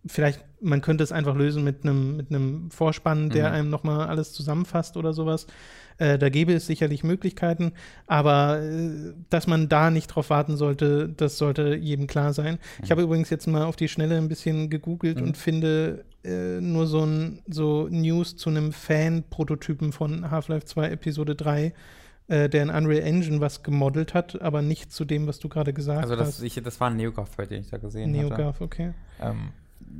vielleicht, 0.06 0.44
man 0.60 0.80
könnte 0.80 1.04
es 1.04 1.12
einfach 1.12 1.34
lösen 1.36 1.64
mit 1.64 1.82
einem 1.84 2.16
mit 2.16 2.30
einem 2.30 2.70
Vorspann, 2.70 3.30
der 3.30 3.48
Mhm. 3.48 3.54
einem 3.54 3.70
nochmal 3.70 4.06
alles 4.08 4.32
zusammenfasst 4.32 4.96
oder 4.96 5.12
sowas. 5.12 5.46
Äh, 6.00 6.16
da 6.16 6.28
gäbe 6.28 6.52
es 6.52 6.66
sicherlich 6.66 7.02
Möglichkeiten, 7.02 7.72
aber 8.06 8.60
äh, 8.62 9.12
dass 9.30 9.48
man 9.48 9.68
da 9.68 9.90
nicht 9.90 10.06
drauf 10.06 10.30
warten 10.30 10.56
sollte, 10.56 11.08
das 11.08 11.38
sollte 11.38 11.74
jedem 11.74 12.06
klar 12.06 12.32
sein. 12.32 12.58
Ich 12.84 12.92
habe 12.92 13.02
übrigens 13.02 13.30
jetzt 13.30 13.48
mal 13.48 13.64
auf 13.64 13.74
die 13.74 13.88
Schnelle 13.88 14.16
ein 14.16 14.28
bisschen 14.28 14.70
gegoogelt 14.70 15.20
Mhm. 15.20 15.26
und 15.26 15.36
finde 15.36 16.04
äh, 16.24 16.60
nur 16.60 16.86
so, 16.86 17.04
ein, 17.04 17.42
so 17.48 17.88
News 17.90 18.36
zu 18.36 18.50
einem 18.50 18.72
Fan-Prototypen 18.72 19.92
von 19.92 20.30
Half-Life 20.30 20.66
2 20.66 20.88
Episode 20.90 21.34
3, 21.34 21.72
äh, 22.28 22.48
der 22.48 22.62
in 22.64 22.70
Unreal 22.70 23.02
Engine 23.02 23.40
was 23.40 23.62
gemodelt 23.62 24.14
hat, 24.14 24.40
aber 24.42 24.60
nicht 24.62 24.92
zu 24.92 25.04
dem, 25.04 25.26
was 25.26 25.38
du 25.38 25.48
gerade 25.48 25.72
gesagt 25.72 26.02
Also 26.02 26.16
das, 26.16 26.28
hast. 26.28 26.42
ich, 26.42 26.54
das 26.62 26.80
war 26.80 26.90
ein 26.90 26.96
Neogaf-Thread, 26.96 27.50
den 27.50 27.60
ich 27.62 27.70
da 27.70 27.78
gesehen 27.78 28.10
hatte. 28.16 28.28
NeoGAF, 28.28 28.60
okay. 28.60 28.92
Ähm, 29.20 29.48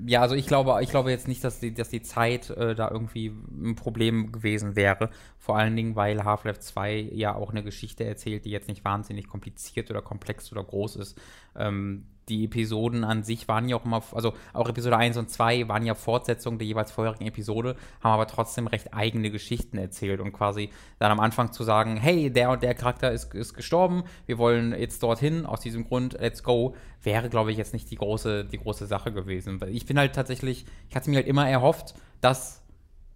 ja, 0.07 0.21
also 0.21 0.35
ich 0.35 0.47
glaube, 0.47 0.79
ich 0.83 0.91
glaube 0.91 1.11
jetzt 1.11 1.29
nicht, 1.29 1.45
dass 1.45 1.61
die, 1.61 1.73
dass 1.73 1.89
die 1.89 2.03
Zeit 2.03 2.51
äh, 2.51 2.75
da 2.75 2.91
irgendwie 2.91 3.29
ein 3.29 3.75
Problem 3.75 4.33
gewesen 4.33 4.77
wäre. 4.77 5.11
Vor 5.39 5.57
allen 5.57 5.77
Dingen, 5.77 5.97
weil 5.97 6.25
Half-Life 6.25 6.61
2 6.61 7.11
ja 7.13 7.35
auch 7.35 7.51
eine 7.51 7.63
Geschichte 7.63 8.05
erzählt, 8.05 8.45
die 8.45 8.51
jetzt 8.51 8.69
nicht 8.69 8.85
wahnsinnig 8.85 9.29
kompliziert 9.29 9.91
oder 9.91 10.03
komplex 10.03 10.51
oder 10.53 10.65
groß 10.65 10.97
ist. 10.97 11.21
Ähm, 11.57 12.07
die 12.29 12.45
Episoden 12.45 13.05
an 13.05 13.23
sich 13.23 13.49
waren 13.49 13.69
ja 13.69 13.77
auch 13.77 13.85
immer, 13.85 14.03
also 14.13 14.35
auch 14.53 14.69
Episode 14.69 14.97
1 14.97 15.17
und 15.17 15.31
2 15.31 15.69
waren 15.69 15.85
ja 15.87 15.95
Fortsetzungen 15.95 16.59
der 16.59 16.67
jeweils 16.67 16.93
vorherigen 16.93 17.27
Episode, 17.27 17.77
haben 18.03 18.13
aber 18.13 18.27
trotzdem 18.27 18.67
recht 18.67 18.93
eigene 18.95 19.31
Geschichten 19.31 19.79
erzählt 19.79 20.21
und 20.21 20.33
quasi 20.33 20.71
dann 20.99 21.11
am 21.11 21.21
Anfang 21.21 21.53
zu 21.53 21.65
sagen, 21.65 21.97
hey, 21.97 22.31
der 22.31 22.51
und 22.51 22.63
der 22.63 22.75
Charakter 22.75 23.11
ist, 23.11 23.35
ist 23.35 23.55
gestorben, 23.55 24.05
wir 24.27 24.39
wollen 24.39 24.73
jetzt 24.79 25.03
dorthin, 25.03 25.47
aus 25.47 25.61
diesem 25.61 25.85
Grund, 25.85 26.15
let's 26.21 26.43
go, 26.43 26.75
wäre, 27.03 27.29
glaube 27.29 27.51
ich, 27.51 27.57
jetzt 27.57 27.73
nicht 27.73 27.91
die 27.91 27.97
große, 27.97 28.45
die 28.45 28.59
große 28.59 28.87
Sache 28.87 29.13
gewesen. 29.13 29.61
Weil 29.61 29.71
Ich 29.71 29.87
bin 29.87 29.99
halt 29.99 30.15
tatsächlich, 30.15 30.67
ich 30.89 30.97
hatte 30.97 31.11
mir 31.11 31.17
halt 31.17 31.27
immer 31.27 31.49
erhofft, 31.49 31.95
dass 32.21 32.63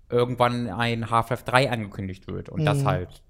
irgendwann 0.08 0.68
ein 0.68 1.10
Half-Life 1.10 1.44
3 1.44 1.70
angekündigt 1.70 2.26
wird 2.28 2.48
und 2.48 2.64
das 2.64 2.82
Mhm. 2.82 2.86
halt 2.86 3.22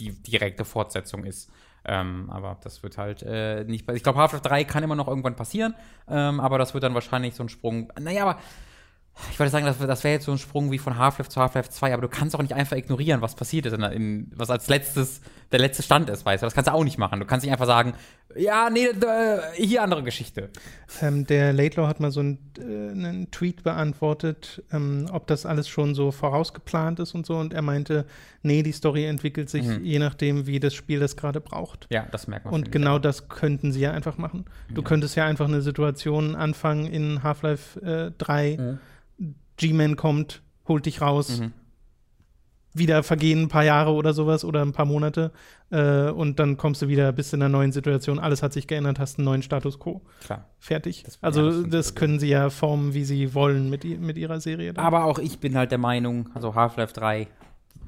die 0.00 0.10
direkte 0.10 0.64
Fortsetzung 0.64 1.24
ist. 1.24 1.50
Ähm, 1.86 2.30
aber 2.30 2.58
das 2.62 2.82
wird 2.82 2.98
halt 2.98 3.22
äh, 3.22 3.64
nicht. 3.64 3.90
Ich 3.90 4.02
glaube, 4.02 4.18
Half-Life 4.18 4.42
3 4.42 4.64
kann 4.64 4.82
immer 4.82 4.96
noch 4.96 5.08
irgendwann 5.08 5.36
passieren, 5.36 5.74
ähm, 6.08 6.40
aber 6.40 6.58
das 6.58 6.74
wird 6.74 6.82
dann 6.84 6.94
wahrscheinlich 6.94 7.34
so 7.34 7.42
ein 7.42 7.48
Sprung. 7.48 7.92
Naja, 8.00 8.22
aber 8.22 8.38
ich 9.30 9.38
würde 9.38 9.50
sagen, 9.50 9.64
das, 9.64 9.78
das 9.78 10.02
wäre 10.02 10.14
jetzt 10.14 10.24
so 10.24 10.32
ein 10.32 10.38
Sprung 10.38 10.72
wie 10.72 10.78
von 10.78 10.98
Half-Life 10.98 11.30
zu 11.30 11.40
Half-Life 11.40 11.70
2, 11.70 11.92
aber 11.92 12.02
du 12.02 12.08
kannst 12.08 12.34
auch 12.34 12.42
nicht 12.42 12.54
einfach 12.54 12.76
ignorieren, 12.76 13.20
was 13.20 13.34
passiert 13.34 13.66
ist, 13.66 13.72
in, 13.72 13.82
in, 13.82 14.32
was 14.34 14.50
als 14.50 14.68
letztes 14.68 15.20
der 15.52 15.60
letzte 15.60 15.82
Stand 15.82 16.10
ist, 16.10 16.24
weißt 16.24 16.42
du. 16.42 16.46
Das 16.46 16.54
kannst 16.54 16.68
du 16.68 16.74
auch 16.74 16.84
nicht 16.84 16.98
machen. 16.98 17.20
Du 17.20 17.26
kannst 17.26 17.44
nicht 17.44 17.52
einfach 17.52 17.66
sagen, 17.66 17.94
ja, 18.36 18.68
nee, 18.70 18.86
äh, 18.86 19.38
hier 19.54 19.82
andere 19.82 20.02
Geschichte. 20.02 20.50
Ähm, 21.00 21.26
der 21.26 21.52
Laidlaw 21.52 21.86
hat 21.88 22.00
mal 22.00 22.10
so 22.10 22.20
einen, 22.20 22.38
äh, 22.58 22.62
einen 22.90 23.30
Tweet 23.30 23.62
beantwortet, 23.62 24.62
ähm, 24.72 25.06
ob 25.12 25.26
das 25.26 25.46
alles 25.46 25.68
schon 25.68 25.94
so 25.94 26.10
vorausgeplant 26.10 27.00
ist 27.00 27.14
und 27.14 27.26
so. 27.26 27.36
Und 27.36 27.52
er 27.52 27.62
meinte, 27.62 28.06
nee, 28.42 28.62
die 28.62 28.72
Story 28.72 29.04
entwickelt 29.06 29.50
sich 29.50 29.64
Mhm. 29.66 29.84
je 29.84 29.98
nachdem, 29.98 30.46
wie 30.46 30.60
das 30.60 30.74
Spiel 30.74 31.00
das 31.00 31.16
gerade 31.16 31.40
braucht. 31.40 31.86
Ja, 31.90 32.06
das 32.10 32.26
merkt 32.28 32.44
man. 32.46 32.54
Und 32.54 32.72
genau 32.72 32.98
das 32.98 33.28
könnten 33.28 33.72
sie 33.72 33.80
ja 33.80 33.92
einfach 33.92 34.18
machen. 34.18 34.44
Du 34.68 34.82
Ja. 34.82 34.88
könntest 34.88 35.16
ja 35.16 35.26
einfach 35.26 35.48
eine 35.48 35.62
Situation 35.62 36.36
anfangen 36.36 36.86
in 36.86 37.22
Half-Life 37.22 37.80
äh, 37.80 38.10
3. 38.18 38.56
Mhm. 38.58 38.78
G-Man 39.56 39.96
kommt, 39.96 40.42
holt 40.66 40.86
dich 40.86 41.00
raus. 41.00 41.40
Mhm. 41.40 41.52
Wieder 42.76 43.04
vergehen 43.04 43.42
ein 43.42 43.48
paar 43.48 43.62
Jahre 43.64 43.92
oder 43.92 44.12
sowas 44.12 44.44
oder 44.44 44.60
ein 44.62 44.72
paar 44.72 44.84
Monate. 44.84 45.30
Äh, 45.70 46.10
und 46.10 46.38
dann 46.40 46.56
kommst 46.56 46.82
du 46.82 46.88
wieder, 46.88 47.12
bist 47.12 47.32
in 47.32 47.40
einer 47.40 47.48
neuen 47.48 47.70
Situation. 47.70 48.18
Alles 48.18 48.42
hat 48.42 48.52
sich 48.52 48.66
geändert, 48.66 48.98
hast 48.98 49.18
einen 49.18 49.26
neuen 49.26 49.42
Status 49.42 49.78
quo. 49.78 50.02
Klar. 50.24 50.48
Fertig. 50.58 51.04
Das- 51.04 51.18
also, 51.22 51.62
das 51.62 51.94
können 51.94 52.18
sie 52.18 52.28
ja 52.28 52.50
formen, 52.50 52.92
wie 52.92 53.04
sie 53.04 53.32
wollen 53.32 53.70
mit, 53.70 53.84
mit 54.00 54.18
ihrer 54.18 54.40
Serie. 54.40 54.72
dann. 54.74 54.84
Aber 54.84 55.04
auch 55.04 55.18
ich 55.20 55.38
bin 55.38 55.56
halt 55.56 55.70
der 55.70 55.78
Meinung, 55.78 56.28
also 56.34 56.54
Half-Life 56.54 56.92
3 56.94 57.28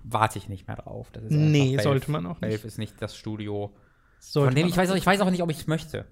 warte 0.05 0.38
ich 0.38 0.49
nicht 0.49 0.68
mehr 0.68 0.77
drauf. 0.77 1.09
Das 1.12 1.25
nee, 1.29 1.72
Valve. 1.72 1.83
sollte 1.83 2.11
man 2.12 2.25
auch 2.27 2.40
nicht. 2.40 2.53
Valve 2.53 2.66
ist 2.68 2.79
nicht 2.79 2.94
das 3.03 3.16
Studio. 3.16 3.72
Sollte 4.20 4.53
von 4.53 4.55
dem 4.55 4.68
ich 4.68 4.77
weiß, 4.77 4.90
auch 4.92 4.96
ich 4.96 5.05
weiß 5.07 5.20
auch 5.20 5.31
nicht, 5.31 5.42
ob 5.42 5.51
ich 5.51 5.66
möchte. 5.66 6.05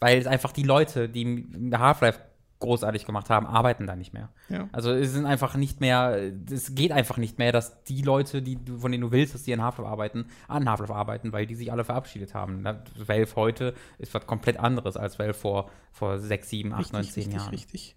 Weil 0.00 0.18
es 0.18 0.26
einfach 0.26 0.52
die 0.52 0.62
Leute, 0.64 1.08
die 1.08 1.46
Half-Life 1.72 2.18
großartig 2.62 3.04
gemacht 3.04 3.28
haben, 3.30 3.46
arbeiten 3.46 3.86
da 3.86 3.94
nicht 3.94 4.14
mehr. 4.14 4.30
Ja. 4.48 4.68
Also 4.72 4.90
es 4.92 5.12
sind 5.12 5.26
einfach 5.26 5.54
nicht 5.56 5.80
mehr, 5.80 6.32
es 6.50 6.74
geht 6.74 6.90
einfach 6.92 7.18
nicht 7.18 7.38
mehr, 7.38 7.52
dass 7.52 7.84
die 7.84 8.00
Leute, 8.02 8.40
die, 8.40 8.56
du- 8.56 8.78
von 8.78 8.90
denen 8.90 9.02
du 9.02 9.10
willst, 9.12 9.34
dass 9.34 9.42
die 9.42 9.52
an 9.52 9.60
Half-Life 9.62 9.88
arbeiten, 9.90 10.24
an 10.48 10.68
Half-Life 10.68 10.94
arbeiten, 10.94 11.32
weil 11.32 11.46
die 11.46 11.54
sich 11.54 11.70
alle 11.70 11.84
verabschiedet 11.84 12.34
haben. 12.34 12.64
Valve 12.64 13.36
heute 13.36 13.74
ist 13.98 14.14
was 14.14 14.26
komplett 14.26 14.58
anderes 14.58 14.96
als 14.96 15.18
Valve 15.18 15.34
vor, 15.34 15.70
vor 15.92 16.18
sechs, 16.18 16.48
sieben, 16.48 16.72
acht, 16.72 16.80
Richtig, 16.80 16.92
neun, 16.94 17.04
zehn 17.04 17.22
richtig, 17.24 17.34
Jahren. 17.40 17.50
richtig. 17.50 17.96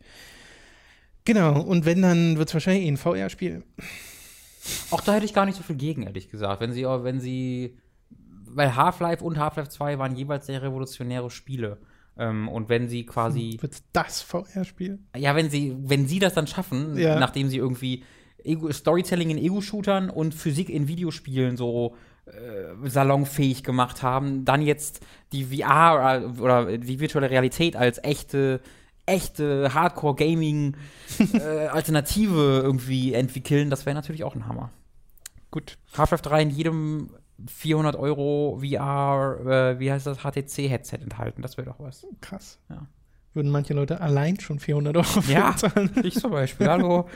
Genau, 1.23 1.61
und 1.61 1.85
wenn, 1.85 2.01
dann 2.01 2.37
wird 2.37 2.49
es 2.49 2.53
wahrscheinlich 2.53 2.85
eh 2.85 2.89
ein 2.89 2.97
VR-Spiel. 2.97 3.63
Auch 4.91 5.01
da 5.01 5.13
hätte 5.13 5.25
ich 5.25 5.33
gar 5.33 5.45
nicht 5.45 5.55
so 5.55 5.63
viel 5.63 5.75
gegen, 5.75 6.03
ehrlich 6.03 6.29
gesagt. 6.29 6.61
Wenn 6.61 6.73
sie, 6.73 6.83
wenn 6.85 7.19
sie, 7.19 7.77
weil 8.47 8.75
Half-Life 8.75 9.23
und 9.23 9.37
Half-Life 9.39 9.69
2 9.69 9.97
waren 9.99 10.15
jeweils 10.15 10.45
sehr 10.45 10.61
revolutionäre 10.61 11.29
Spiele. 11.31 11.77
Ähm, 12.17 12.47
und 12.47 12.69
wenn 12.69 12.87
sie 12.87 13.05
quasi, 13.05 13.57
Wird 13.59 13.75
das 13.93 14.21
VR-Spiel? 14.21 14.99
ja, 15.17 15.35
wenn 15.35 15.49
sie, 15.49 15.75
wenn 15.77 16.07
sie 16.07 16.19
das 16.19 16.33
dann 16.33 16.47
schaffen, 16.47 16.97
Ja. 16.97 17.19
nachdem 17.19 17.49
sie 17.49 17.57
irgendwie 17.57 18.03
Ego, 18.43 18.71
Storytelling 18.71 19.31
in 19.31 19.37
Ego-Shootern 19.37 20.09
und 20.09 20.33
Physik 20.33 20.69
in 20.69 20.87
Videospielen 20.87 21.57
so 21.57 21.95
äh, 22.25 22.87
salonfähig 22.89 23.63
gemacht 23.63 24.01
haben, 24.03 24.45
dann 24.45 24.61
jetzt 24.61 25.01
die 25.31 25.45
VR 25.45 25.95
oder- 25.95 26.41
oder 26.41 26.77
die 26.77 26.99
virtuelle 26.99 27.29
Realität 27.29 27.75
als 27.75 28.03
echte 28.03 28.61
echte 29.07 29.71
Hardcore-Gaming-Alternative 29.73 32.35
irgendwie 32.63 33.13
entwickeln, 33.13 33.69
das 33.69 33.85
wäre 33.85 33.95
natürlich 33.95 34.23
auch 34.23 34.35
ein 34.35 34.47
Hammer. 34.47 34.71
Gut. 35.51 35.77
Half-Life 35.97 36.23
3 36.23 36.41
in 36.43 36.49
jedem 36.49 37.09
400 37.47 37.95
Euro 37.95 38.59
VR, 38.61 39.39
äh, 39.75 39.79
wie 39.79 39.91
heißt 39.91 40.07
das, 40.07 40.19
HTC-Headset 40.19 40.99
enthalten. 41.01 41.41
Das 41.41 41.57
wäre 41.57 41.67
doch 41.67 41.79
was. 41.79 42.05
Krass. 42.21 42.59
Ja. 42.69 42.87
Würden 43.33 43.51
manche 43.51 43.73
Leute 43.73 43.99
allein 43.99 44.39
schon 44.39 44.59
400 44.59 44.95
Euro 44.97 45.21
für 45.21 45.31
Ja. 45.31 45.53
zahlen. 45.57 45.91
Ich 46.03 46.15
zum 46.15 46.31
Beispiel, 46.31 46.67
hallo. 46.67 47.09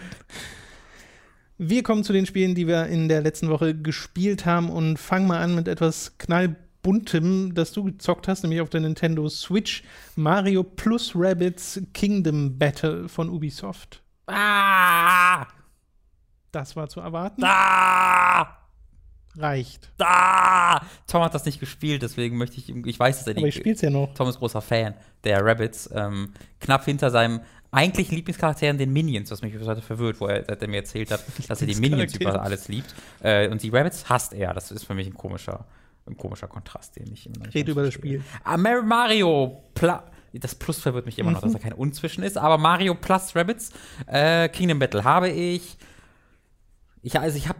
Wir 1.58 1.84
kommen 1.84 2.03
zu 2.03 2.13
den 2.13 2.25
Spielen, 2.25 2.55
die 2.55 2.67
wir 2.67 2.88
in 2.88 3.08
der 3.10 3.21
letzten 3.21 3.49
Woche 3.49 3.75
gespielt 3.75 4.45
haben 4.45 4.69
und 4.69 4.97
fangen 4.97 5.27
mal 5.27 5.41
an 5.41 5.55
mit 5.55 5.67
etwas 5.67 6.17
knallbuntem, 6.17 7.53
das 7.53 7.71
du 7.73 7.84
gezockt 7.86 8.27
hast, 8.27 8.43
nämlich 8.43 8.62
auf 8.62 8.69
der 8.69 8.82
Nintendo 8.82 9.27
Switch. 9.29 9.84
Mario 10.15 10.63
plus 10.63 11.13
Rabbids 11.15 11.82
Kingdom 11.93 12.58
Battle 12.58 13.08
von 13.10 13.29
Ubisoft. 13.29 14.01
ah! 14.27 15.47
Das 16.51 16.75
war 16.75 16.89
zu 16.89 16.99
erwarten. 16.99 17.41
Da! 17.41 18.58
Reicht. 19.38 19.89
Da! 19.98 20.82
Tom 21.08 21.24
hat 21.24 21.34
das 21.34 21.46
nicht 21.46 21.60
gespielt, 21.60 22.02
deswegen 22.02 22.38
möchte 22.38 22.58
ich 22.58 22.70
ihm, 22.70 22.86
ich 22.86 23.00
weiß, 23.00 23.20
dass 23.20 23.28
er 23.28 23.38
Aber 23.38 23.48
ich 23.48 23.56
spiel's 23.56 23.82
ja 23.82 23.89
noch. 23.89 24.13
Tom 24.13 24.28
ist 24.28 24.39
großer 24.39 24.62
Fan 24.62 24.96
der 25.24 25.46
Rabbits, 25.46 25.89
ähm, 25.94 26.34
knapp 26.60 26.86
hinter 26.86 27.12
seinem 27.12 27.42
eigentlichen 27.72 28.15
Lieblingscharakteren, 28.15 28.78
den 28.78 28.92
Minions, 28.92 29.30
was 29.30 29.42
mich 29.42 29.54
bis 29.54 29.68
heute 29.68 29.82
verwirrt, 29.82 30.20
wo 30.20 30.28
er, 30.28 30.44
seit 30.46 30.62
er 30.62 30.68
mir 30.68 30.78
erzählt 30.78 31.12
hat, 31.12 31.24
dass 31.48 31.62
er 31.62 31.68
die 31.68 31.76
Minions 31.76 32.15
über 32.15 32.42
alles 32.42 32.68
liebt. 32.68 32.94
Äh, 33.22 33.48
und 33.50 33.62
die 33.62 33.70
Rabbits 33.70 34.10
hasst 34.10 34.34
er. 34.34 34.54
Das 34.54 34.72
ist 34.72 34.86
für 34.86 34.96
mich 34.96 35.08
ein 35.08 35.13
komischer, 35.13 35.65
ein 36.08 36.18
komischer 36.18 36.48
Kontrast, 36.48 36.96
den 36.96 37.12
ich 37.13 37.28
immer 37.28 37.46
nicht 37.46 37.56
Red 37.56 37.68
über 37.68 37.84
das. 37.84 37.94
Spiel. 37.94 38.24
Ah, 38.44 38.58
Mar- 38.58 38.82
Mario 38.84 39.63
Pla 39.76 40.04
das 40.32 40.54
Plus 40.54 40.78
verwirrt 40.80 41.08
mich 41.08 41.18
immer 41.18 41.32
noch, 41.32 41.42
dass 41.42 41.54
da 41.54 41.58
kein 41.60 41.74
Und 41.74 41.96
zwischen 41.96 42.24
ist, 42.24 42.38
aber 42.38 42.60
Mario 42.60 42.94
Plus 42.94 43.36
Rabbits 43.36 43.72
äh, 44.06 44.48
Kingdom 44.50 44.78
Battle 44.78 45.04
habe 45.04 45.30
ich. 45.30 45.76
Ich, 47.02 47.20
also 47.20 47.36
ich 47.36 47.48
habe 47.50 47.58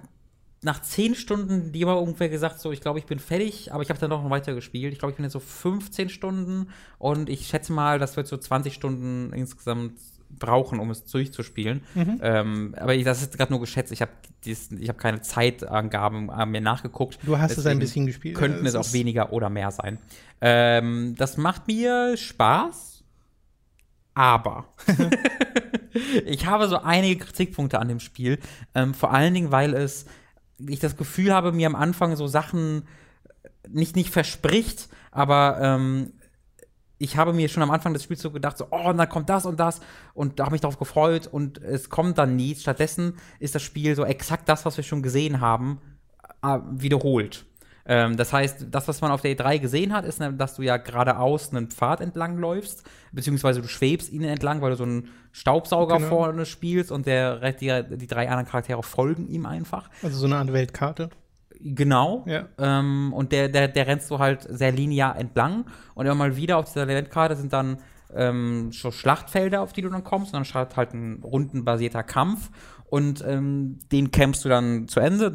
nach 0.62 0.82
zehn 0.82 1.16
Stunden 1.16 1.72
die 1.72 1.82
immer 1.82 2.02
ungefähr 2.02 2.30
gesagt, 2.30 2.60
so, 2.60 2.72
ich 2.72 2.82
glaube, 2.82 3.00
ich 3.00 3.06
bin 3.06 3.20
fertig, 3.20 3.72
aber 3.72 3.82
ich 3.82 3.90
habe 3.90 4.00
dann 4.00 4.10
noch 4.10 4.30
weiter 4.30 4.54
gespielt. 4.54 4.92
Ich 4.94 5.00
glaube, 5.00 5.12
ich 5.12 5.16
bin 5.18 5.24
jetzt 5.24 5.34
so 5.34 5.40
15 5.40 6.10
Stunden 6.10 6.70
und 6.98 7.30
ich 7.30 7.48
schätze 7.48 7.72
mal, 7.72 8.00
das 8.00 8.18
wird 8.18 8.28
so 8.28 8.38
20 8.38 8.74
Stunden 8.74 9.32
insgesamt 9.34 9.94
brauchen, 10.38 10.80
um 10.80 10.92
es 10.92 11.06
durchzuspielen. 11.06 11.82
Mhm. 11.96 12.20
Ähm, 12.22 12.76
aber 12.78 12.94
ich, 12.94 13.04
das 13.04 13.22
ist 13.22 13.38
gerade 13.38 13.52
nur 13.52 13.60
geschätzt. 13.60 13.92
Ich 13.92 14.02
habe 14.02 14.12
hab 14.46 14.98
keine 14.98 15.22
Zeitangaben 15.22 16.30
äh, 16.30 16.46
mir 16.46 16.62
nachgeguckt. 16.62 17.20
Du 17.24 17.38
hast 17.38 17.52
es 17.52 17.66
ein 17.66 17.80
Deswegen 17.80 17.80
bisschen 17.80 18.06
gespielt. 18.06 18.36
Könnten 18.36 18.66
es 18.66 18.74
Ja, 18.74 18.82
auch 18.82 18.94
weniger 18.94 19.34
oder 19.34 19.50
mehr 19.50 19.72
sein. 19.72 19.98
Ähm, 20.42 21.16
das 21.18 21.38
macht 21.38 21.68
mir 21.68 22.16
Spaß, 22.16 23.04
aber 24.14 24.66
ich 26.26 26.46
habe 26.46 26.68
so 26.68 26.78
einige 26.78 27.26
Kritikpunkte 27.26 27.80
an 27.80 27.88
dem 27.88 28.00
Spiel. 28.00 28.40
Ähm, 28.76 28.94
vor 28.94 29.12
allen 29.12 29.34
Dingen, 29.34 29.52
weil 29.52 29.74
es 29.74 30.06
ich 30.68 30.80
das 30.80 30.98
Gefühl 30.98 31.34
habe, 31.34 31.52
mir 31.52 31.68
am 31.68 31.76
Anfang 31.76 32.16
so 32.16 32.28
Sachen 32.28 32.84
nicht 33.68 33.96
nicht 33.96 34.10
verspricht, 34.10 34.90
aber 35.12 35.60
ähm, 35.62 36.14
ich 36.98 37.18
habe 37.18 37.34
mir 37.34 37.48
schon 37.48 37.64
am 37.64 37.72
Anfang 37.72 37.94
des 37.94 38.04
Spiels 38.04 38.22
so 38.22 38.30
gedacht, 38.30 38.58
so, 38.58 38.68
oh, 38.72 38.90
und 38.90 38.98
dann 38.98 39.10
kommt 39.10 39.30
das 39.30 39.46
und 39.46 39.60
das 39.60 39.80
und 40.14 40.40
da 40.40 40.46
habe 40.46 40.56
ich 40.56 40.62
darauf 40.62 40.78
gefreut 40.78 41.28
und 41.28 41.58
es 41.60 41.90
kommt 41.90 42.18
dann 42.18 42.36
nie. 42.36 42.56
Stattdessen 42.56 43.18
ist 43.40 43.56
das 43.56 43.64
Spiel 43.64 43.96
so 43.96 44.04
exakt 44.04 44.50
das, 44.50 44.66
was 44.66 44.76
wir 44.76 44.84
schon 44.84 45.02
gesehen 45.02 45.40
haben, 45.40 45.80
äh, 46.44 46.60
wiederholt. 46.72 47.46
Ähm, 47.92 48.18
das 48.18 48.32
heißt, 48.32 48.68
das, 48.70 48.88
was 48.88 49.02
man 49.02 49.10
auf 49.10 49.22
der 49.22 49.36
E3 49.36 49.58
gesehen 49.58 49.94
hat, 49.94 50.06
ist, 50.06 50.22
dass 50.38 50.56
du 50.56 50.62
ja 50.62 50.78
geradeaus 50.78 51.50
einen 51.50 51.70
Pfad 51.70 52.02
entlang 52.02 52.38
läufst, 52.38 52.84
beziehungsweise 53.12 53.64
du 53.64 53.68
schwebst 53.68 54.12
ihn 54.12 54.24
entlang, 54.24 54.62
weil 54.62 54.70
du 54.70 54.76
so 54.78 54.84
einen 54.84 55.10
Staubsauger 55.32 55.98
genau. 55.98 56.08
vorne 56.08 56.46
spielst 56.46 56.92
und 56.92 57.08
der, 57.08 57.52
die, 57.54 57.98
die 57.98 58.06
drei 58.06 58.30
anderen 58.30 58.46
Charaktere 58.46 58.84
folgen 58.84 59.28
ihm 59.28 59.48
einfach. 59.48 59.90
Also 60.04 60.20
so 60.20 60.28
eine 60.28 60.38
Art 60.38 60.54
Weltkarte. 60.54 61.10
Genau. 61.60 62.26
Ja. 62.28 62.48
Ähm, 62.60 63.12
und 63.12 63.32
der, 63.32 63.50
der, 63.50 63.68
der 63.68 63.88
rennst 63.88 64.12
du 64.12 64.20
halt 64.20 64.46
sehr 64.48 64.72
linear 64.72 65.18
entlang. 65.18 65.66
Und 65.96 66.06
immer 66.06 66.16
mal 66.16 66.36
wieder 66.36 66.58
auf 66.58 66.66
dieser 66.66 66.86
Landkarte 66.86 67.36
sind 67.36 67.52
dann 67.54 67.80
ähm, 68.16 68.72
so 68.72 68.92
Schlachtfelder, 68.92 69.62
auf 69.62 69.74
die 69.74 69.82
du 69.82 69.90
dann 69.90 70.04
kommst. 70.04 70.34
Und 70.34 70.38
dann 70.38 70.46
startet 70.46 70.78
halt 70.78 70.94
ein 70.94 71.22
rundenbasierter 71.24 72.04
Kampf. 72.04 72.50
Und 72.86 73.24
ähm, 73.26 73.78
den 73.92 74.12
campst 74.12 74.44
du 74.46 74.50
dann 74.50 74.88
zu 74.88 75.00
Ende. 75.00 75.32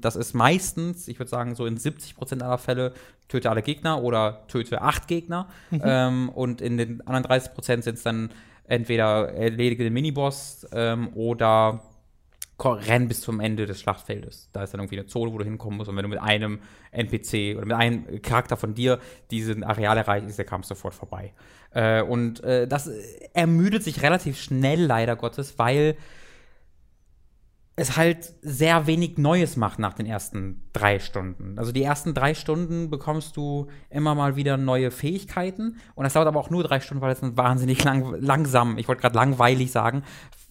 Das 0.00 0.14
ist 0.14 0.34
meistens, 0.34 1.08
ich 1.08 1.18
würde 1.18 1.30
sagen, 1.30 1.54
so 1.54 1.64
in 1.64 1.78
70% 1.78 2.42
aller 2.42 2.58
Fälle 2.58 2.92
töte 3.28 3.50
alle 3.50 3.62
Gegner 3.62 4.02
oder 4.02 4.46
töte 4.48 4.82
acht 4.82 5.08
Gegner. 5.08 5.48
Mhm. 5.70 5.80
Ähm, 5.84 6.28
und 6.28 6.60
in 6.60 6.76
den 6.76 7.06
anderen 7.06 7.24
30% 7.24 7.82
sind 7.82 7.94
es 7.94 8.02
dann 8.02 8.30
entweder 8.64 9.32
erledige 9.32 9.84
den 9.84 9.94
Miniboss 9.94 10.66
ähm, 10.72 11.08
oder 11.14 11.80
renn 12.58 13.08
bis 13.08 13.20
zum 13.20 13.40
Ende 13.40 13.66
des 13.66 13.80
Schlachtfeldes. 13.80 14.50
Da 14.52 14.64
ist 14.64 14.74
dann 14.74 14.80
irgendwie 14.80 14.98
eine 14.98 15.06
Zone, 15.06 15.32
wo 15.32 15.38
du 15.38 15.44
hinkommen 15.44 15.78
musst. 15.78 15.88
Und 15.88 15.96
wenn 15.96 16.02
du 16.02 16.08
mit 16.08 16.20
einem 16.20 16.60
NPC 16.90 17.56
oder 17.56 17.66
mit 17.66 17.76
einem 17.76 18.20
Charakter 18.22 18.56
von 18.56 18.74
dir 18.74 18.98
diesen 19.30 19.62
Areal 19.62 19.96
erreichst, 19.96 20.28
ist 20.28 20.38
der 20.38 20.44
Kampf 20.44 20.66
sofort 20.66 20.94
vorbei. 20.94 21.32
Äh, 21.72 22.02
und 22.02 22.42
äh, 22.42 22.66
das 22.66 22.90
ermüdet 23.32 23.84
sich 23.84 24.02
relativ 24.02 24.40
schnell, 24.40 24.84
leider 24.84 25.16
Gottes, 25.16 25.58
weil 25.58 25.96
es 27.78 27.96
halt 27.96 28.34
sehr 28.42 28.86
wenig 28.86 29.18
Neues 29.18 29.56
macht 29.56 29.78
nach 29.78 29.94
den 29.94 30.06
ersten 30.06 30.62
drei 30.72 30.98
Stunden. 30.98 31.58
Also 31.58 31.70
die 31.70 31.82
ersten 31.82 32.12
drei 32.12 32.34
Stunden 32.34 32.90
bekommst 32.90 33.36
du 33.36 33.68
immer 33.88 34.14
mal 34.16 34.34
wieder 34.34 34.56
neue 34.56 34.90
Fähigkeiten 34.90 35.76
und 35.94 36.04
das 36.04 36.14
dauert 36.14 36.26
aber 36.26 36.40
auch 36.40 36.50
nur 36.50 36.64
drei 36.64 36.80
Stunden, 36.80 37.00
weil 37.00 37.12
es 37.12 37.20
wahnsinnig 37.22 37.82
lang, 37.84 38.16
langsam, 38.20 38.78
ich 38.78 38.88
wollte 38.88 39.02
gerade 39.02 39.16
langweilig 39.16 39.70
sagen, 39.70 40.02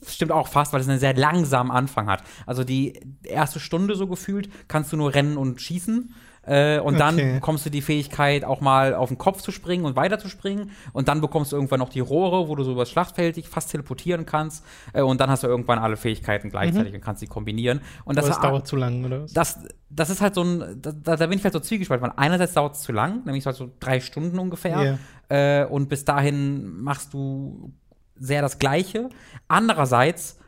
stimmt 0.05 0.31
auch 0.31 0.47
fast, 0.47 0.71
weil 0.71 0.79
es 0.79 0.87
einen 0.87 0.99
sehr 0.99 1.15
langsamen 1.15 1.71
Anfang 1.71 2.07
hat. 2.07 2.23
Also 2.45 2.63
die 2.63 2.99
erste 3.23 3.59
Stunde 3.59 3.95
so 3.95 4.07
gefühlt 4.07 4.49
kannst 4.69 4.93
du 4.93 4.97
nur 4.97 5.13
rennen 5.13 5.37
und 5.37 5.59
schießen. 5.59 6.13
Äh, 6.47 6.79
und 6.79 6.95
okay. 6.95 6.97
dann 6.97 7.15
bekommst 7.35 7.65
du 7.65 7.69
die 7.69 7.81
Fähigkeit, 7.81 8.45
auch 8.45 8.61
mal 8.61 8.95
auf 8.95 9.09
den 9.09 9.17
Kopf 9.17 9.41
zu 9.41 9.51
springen 9.51 9.83
und 9.85 9.95
weiter 9.97 10.17
zu 10.17 10.29
springen. 10.29 10.71
Und 10.93 11.09
dann 11.09 11.19
bekommst 11.19 11.51
du 11.51 11.57
irgendwann 11.57 11.79
noch 11.79 11.89
die 11.89 11.99
Rohre, 11.99 12.47
wo 12.47 12.55
du 12.55 12.63
so 12.63 12.71
über 12.71 12.81
das 12.81 12.89
Schlachtfeld 12.89 13.35
dich 13.35 13.49
fast 13.49 13.71
teleportieren 13.71 14.25
kannst. 14.25 14.63
Äh, 14.93 15.01
und 15.01 15.19
dann 15.19 15.29
hast 15.29 15.43
du 15.43 15.47
irgendwann 15.47 15.77
alle 15.79 15.97
Fähigkeiten 15.97 16.49
gleichzeitig 16.49 16.93
mhm. 16.93 16.99
und 16.99 17.03
kannst 17.03 17.19
sie 17.19 17.27
kombinieren. 17.27 17.81
Und 18.05 18.17
das, 18.17 18.27
das 18.27 18.39
dauert 18.39 18.65
zu 18.65 18.77
lang, 18.77 19.03
oder 19.03 19.23
was? 19.23 19.33
Das, 19.33 19.59
das 19.89 20.09
ist 20.09 20.21
halt 20.21 20.35
so 20.35 20.43
ein, 20.43 20.81
da, 20.81 21.17
da 21.17 21.27
bin 21.27 21.37
ich 21.37 21.43
halt 21.43 21.53
so 21.53 21.59
zwiegespalten. 21.59 22.07
Weil 22.07 22.13
einerseits 22.15 22.53
dauert 22.53 22.75
es 22.75 22.81
zu 22.81 22.93
lang, 22.93 23.25
nämlich 23.25 23.45
halt 23.45 23.57
so 23.57 23.69
drei 23.79 23.99
Stunden 23.99 24.39
ungefähr. 24.39 24.99
Yeah. 25.29 25.63
Äh, 25.63 25.65
und 25.65 25.89
bis 25.89 26.05
dahin 26.05 26.81
machst 26.81 27.13
du 27.13 27.73
sehr 28.15 28.41
das 28.41 28.57
Gleiche. 28.57 29.09
Andererseits 29.49 30.39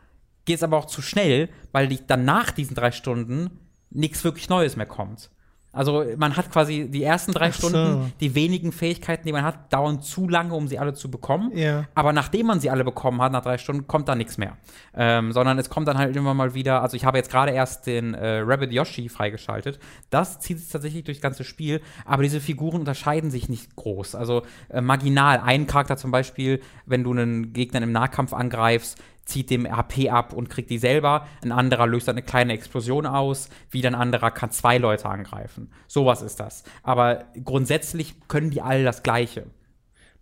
geht 0.45 0.55
es 0.55 0.63
aber 0.63 0.77
auch 0.77 0.85
zu 0.85 1.01
schnell, 1.01 1.49
weil 1.73 1.89
dann 2.07 2.23
nach 2.23 2.51
diesen 2.51 2.73
drei 2.73 2.91
Stunden 2.91 3.59
nichts 3.89 4.23
wirklich 4.23 4.49
Neues 4.49 4.77
mehr 4.77 4.85
kommt. 4.85 5.29
Also 5.71 6.03
man 6.17 6.35
hat 6.35 6.51
quasi 6.51 6.87
die 6.89 7.03
ersten 7.03 7.31
drei 7.31 7.51
so. 7.51 7.69
Stunden, 7.69 8.11
die 8.19 8.33
wenigen 8.33 8.71
Fähigkeiten, 8.71 9.25
die 9.25 9.31
man 9.31 9.43
hat, 9.43 9.71
dauern 9.71 10.01
zu 10.01 10.27
lange, 10.27 10.55
um 10.55 10.67
sie 10.67 10.79
alle 10.79 10.93
zu 10.93 11.11
bekommen. 11.11 11.55
Ja. 11.55 11.85
Aber 11.93 12.11
nachdem 12.11 12.47
man 12.47 12.59
sie 12.59 12.71
alle 12.71 12.83
bekommen 12.83 13.21
hat, 13.21 13.31
nach 13.31 13.43
drei 13.43 13.59
Stunden, 13.59 13.85
kommt 13.85 14.09
da 14.09 14.15
nichts 14.15 14.39
mehr. 14.39 14.57
Ähm, 14.95 15.31
sondern 15.31 15.59
es 15.59 15.69
kommt 15.69 15.87
dann 15.87 15.97
halt 15.97 16.15
immer 16.15 16.33
mal 16.33 16.55
wieder, 16.55 16.81
also 16.81 16.97
ich 16.97 17.05
habe 17.05 17.17
jetzt 17.17 17.29
gerade 17.29 17.51
erst 17.51 17.85
den 17.85 18.15
äh, 18.15 18.39
Rabbit 18.39 18.71
Yoshi 18.71 19.09
freigeschaltet. 19.09 19.79
Das 20.09 20.39
zieht 20.39 20.59
sich 20.59 20.69
tatsächlich 20.69 21.03
durchs 21.03 21.21
ganze 21.21 21.43
Spiel, 21.43 21.81
aber 22.03 22.23
diese 22.23 22.41
Figuren 22.41 22.79
unterscheiden 22.79 23.29
sich 23.29 23.47
nicht 23.47 23.75
groß. 23.75 24.15
Also 24.15 24.41
äh, 24.69 24.81
marginal. 24.81 25.39
Ein 25.39 25.67
Charakter 25.67 25.97
zum 25.97 26.09
Beispiel, 26.09 26.61
wenn 26.87 27.03
du 27.03 27.11
einen 27.11 27.53
Gegner 27.53 27.81
im 27.83 27.91
Nahkampf 27.91 28.33
angreifst, 28.33 28.97
zieht 29.29 29.49
dem 29.49 29.69
HP 29.69 30.09
ab 30.09 30.33
und 30.33 30.49
kriegt 30.49 30.69
die 30.69 30.77
selber. 30.77 31.27
Ein 31.41 31.51
anderer 31.51 31.87
löst 31.87 32.07
dann 32.07 32.15
eine 32.15 32.23
kleine 32.23 32.53
Explosion 32.53 33.05
aus. 33.05 33.49
Wieder 33.71 33.89
ein 33.89 33.95
anderer 33.95 34.31
kann 34.31 34.51
zwei 34.51 34.77
Leute 34.77 35.05
angreifen. 35.07 35.71
Sowas 35.87 36.21
ist 36.21 36.39
das. 36.39 36.63
Aber 36.83 37.25
grundsätzlich 37.43 38.15
können 38.27 38.49
die 38.49 38.61
alle 38.61 38.83
das 38.83 39.03
Gleiche. 39.03 39.45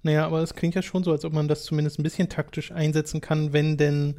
Naja, 0.03 0.25
aber 0.25 0.41
es 0.41 0.53
klingt 0.53 0.75
ja 0.75 0.81
schon 0.81 1.03
so, 1.03 1.11
als 1.11 1.25
ob 1.25 1.33
man 1.33 1.47
das 1.47 1.63
zumindest 1.63 1.99
ein 1.99 2.03
bisschen 2.03 2.29
taktisch 2.29 2.71
einsetzen 2.71 3.21
kann, 3.21 3.51
wenn 3.53 3.77
denn 3.77 4.15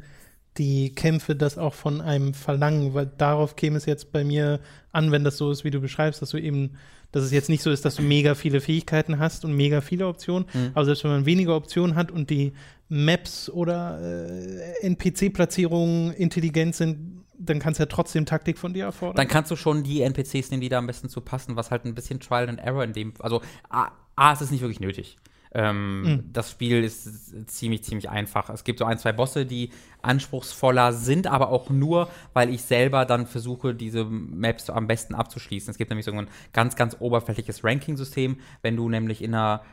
die 0.57 0.93
Kämpfe 0.93 1.35
das 1.35 1.57
auch 1.57 1.73
von 1.73 2.01
einem 2.01 2.33
verlangen, 2.33 2.93
weil 2.93 3.05
darauf 3.05 3.55
käme 3.55 3.77
es 3.77 3.85
jetzt 3.85 4.11
bei 4.11 4.23
mir 4.23 4.59
an, 4.91 5.11
wenn 5.11 5.23
das 5.23 5.37
so 5.37 5.51
ist, 5.51 5.63
wie 5.63 5.71
du 5.71 5.79
beschreibst, 5.79 6.21
dass 6.21 6.31
du 6.31 6.37
eben, 6.37 6.77
dass 7.11 7.23
es 7.23 7.31
jetzt 7.31 7.49
nicht 7.49 7.63
so 7.63 7.71
ist, 7.71 7.85
dass 7.85 7.95
du 7.95 8.01
mega 8.01 8.35
viele 8.35 8.59
Fähigkeiten 8.59 9.19
hast 9.19 9.45
und 9.45 9.53
mega 9.53 9.81
viele 9.81 10.07
Optionen, 10.07 10.47
mhm. 10.53 10.71
aber 10.73 10.85
selbst 10.85 11.03
wenn 11.03 11.11
man 11.11 11.25
weniger 11.25 11.55
Optionen 11.55 11.95
hat 11.95 12.11
und 12.11 12.29
die 12.29 12.53
Maps 12.89 13.49
oder 13.49 13.99
äh, 14.01 14.85
NPC-Platzierungen 14.85 16.11
intelligent 16.13 16.75
sind, 16.75 17.23
dann 17.37 17.59
kannst 17.59 17.79
du 17.79 17.83
ja 17.83 17.87
trotzdem 17.87 18.25
Taktik 18.25 18.57
von 18.57 18.73
dir 18.73 18.85
erfordern. 18.85 19.15
Dann 19.15 19.27
kannst 19.27 19.49
du 19.51 19.55
schon 19.55 19.83
die 19.83 20.01
NPCs 20.01 20.51
nehmen, 20.51 20.61
die 20.61 20.69
da 20.69 20.79
am 20.79 20.87
besten 20.87 21.07
zu 21.07 21.21
passen, 21.21 21.55
was 21.55 21.71
halt 21.71 21.85
ein 21.85 21.95
bisschen 21.95 22.19
Trial 22.19 22.49
and 22.49 22.59
Error 22.59 22.83
in 22.83 22.93
dem, 22.93 23.13
also 23.19 23.41
A, 23.69 23.91
A 24.15 24.33
es 24.33 24.41
ist 24.41 24.51
nicht 24.51 24.61
wirklich 24.61 24.81
nötig. 24.81 25.17
Ähm, 25.51 26.01
mhm. 26.03 26.23
Das 26.31 26.51
Spiel 26.51 26.83
ist 26.83 27.49
ziemlich, 27.49 27.83
ziemlich 27.83 28.09
einfach. 28.09 28.49
Es 28.49 28.63
gibt 28.63 28.79
so 28.79 28.85
ein, 28.85 28.99
zwei 28.99 29.13
Bosse, 29.13 29.45
die 29.45 29.71
anspruchsvoller 30.01 30.93
sind, 30.93 31.25
aber 31.25 31.49
auch 31.49 31.69
nur, 31.69 32.09
weil 32.33 32.53
ich 32.53 32.61
selber 32.61 33.05
dann 33.05 33.25
versuche, 33.25 33.73
diese 33.73 34.05
Maps 34.05 34.69
am 34.69 34.85
besten 34.85 35.15
abzuschließen. 35.15 35.71
Es 35.71 35.77
gibt 35.77 35.89
nämlich 35.89 36.05
so 36.05 36.11
ein 36.11 36.27
ganz, 36.53 36.75
ganz 36.75 36.97
oberflächliches 36.99 37.63
Ranking-System. 37.63 38.37
Wenn 38.61 38.75
du 38.75 38.89
nämlich 38.89 39.23
in 39.23 39.33
einer 39.33 39.63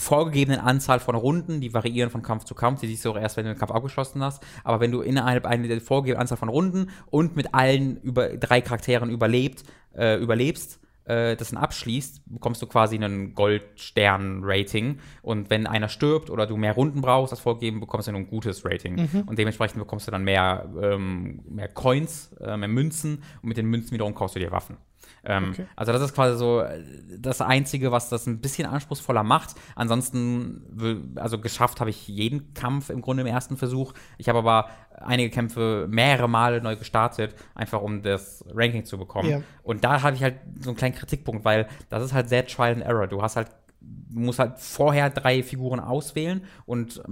vorgegebenen 0.00 0.60
Anzahl 0.60 1.00
von 1.00 1.14
Runden, 1.14 1.60
die 1.60 1.72
variieren 1.72 2.10
von 2.10 2.22
Kampf 2.22 2.44
zu 2.44 2.54
Kampf, 2.54 2.80
die 2.80 2.86
siehst 2.86 3.04
du 3.04 3.10
auch 3.10 3.16
erst, 3.16 3.36
wenn 3.36 3.44
du 3.44 3.52
den 3.52 3.58
Kampf 3.58 3.70
abgeschlossen 3.72 4.22
hast, 4.22 4.42
aber 4.64 4.80
wenn 4.80 4.90
du 4.90 5.00
innerhalb 5.00 5.46
einer 5.46 5.80
vorgegebenen 5.80 6.20
Anzahl 6.20 6.38
von 6.38 6.48
Runden 6.48 6.90
und 7.06 7.36
mit 7.36 7.54
allen 7.54 8.00
über 8.02 8.28
drei 8.28 8.60
Charakteren 8.60 9.10
überlebt, 9.10 9.64
äh, 9.94 10.16
überlebst, 10.16 10.80
äh, 11.04 11.36
das 11.36 11.50
dann 11.50 11.62
abschließt, 11.62 12.22
bekommst 12.26 12.62
du 12.62 12.66
quasi 12.66 12.94
einen 12.94 13.34
Goldstern-Rating. 13.34 14.98
Und 15.22 15.50
wenn 15.50 15.66
einer 15.66 15.88
stirbt 15.88 16.30
oder 16.30 16.46
du 16.46 16.56
mehr 16.56 16.74
Runden 16.74 17.00
brauchst, 17.00 17.32
das 17.32 17.40
vorgeben, 17.40 17.80
bekommst 17.80 18.08
du 18.08 18.12
ein 18.12 18.28
gutes 18.28 18.64
Rating. 18.64 18.94
Mhm. 18.94 19.22
Und 19.26 19.38
dementsprechend 19.38 19.78
bekommst 19.78 20.06
du 20.06 20.12
dann 20.12 20.24
mehr, 20.24 20.70
ähm, 20.80 21.40
mehr 21.48 21.68
Coins, 21.68 22.32
äh, 22.40 22.56
mehr 22.56 22.68
Münzen 22.68 23.22
und 23.42 23.48
mit 23.48 23.56
den 23.56 23.66
Münzen 23.66 23.92
wiederum 23.92 24.14
kaufst 24.14 24.36
du 24.36 24.40
dir 24.40 24.50
Waffen. 24.50 24.76
Ähm, 25.24 25.50
okay. 25.52 25.66
Also 25.76 25.92
das 25.92 26.02
ist 26.02 26.14
quasi 26.14 26.38
so 26.38 26.60
äh, 26.60 26.82
das 27.18 27.40
Einzige, 27.40 27.92
was 27.92 28.08
das 28.08 28.26
ein 28.26 28.40
bisschen 28.40 28.66
anspruchsvoller 28.66 29.22
macht. 29.22 29.54
Ansonsten, 29.74 31.12
also 31.16 31.38
geschafft 31.38 31.80
habe 31.80 31.90
ich 31.90 32.08
jeden 32.08 32.54
Kampf 32.54 32.90
im 32.90 33.00
Grunde 33.02 33.22
im 33.22 33.26
ersten 33.26 33.56
Versuch. 33.56 33.92
Ich 34.18 34.28
habe 34.28 34.38
aber 34.38 34.70
einige 35.00 35.30
Kämpfe 35.30 35.86
mehrere 35.88 36.28
Male 36.28 36.62
neu 36.62 36.76
gestartet, 36.76 37.34
einfach 37.54 37.82
um 37.82 38.02
das 38.02 38.44
Ranking 38.52 38.84
zu 38.84 38.98
bekommen. 38.98 39.28
Yeah. 39.28 39.42
Und 39.62 39.84
da 39.84 40.02
hatte 40.02 40.16
ich 40.16 40.22
halt 40.22 40.36
so 40.58 40.70
einen 40.70 40.76
kleinen 40.76 40.94
Kritikpunkt, 40.94 41.44
weil 41.44 41.68
das 41.88 42.04
ist 42.04 42.12
halt 42.12 42.28
sehr 42.28 42.46
Trial 42.46 42.74
and 42.74 42.82
Error. 42.82 43.06
Du 43.06 43.22
hast 43.22 43.36
halt 43.36 43.48
du 43.80 44.20
musst 44.20 44.38
halt 44.38 44.58
vorher 44.58 45.08
drei 45.08 45.42
Figuren 45.42 45.80
auswählen 45.80 46.42
und 46.66 47.02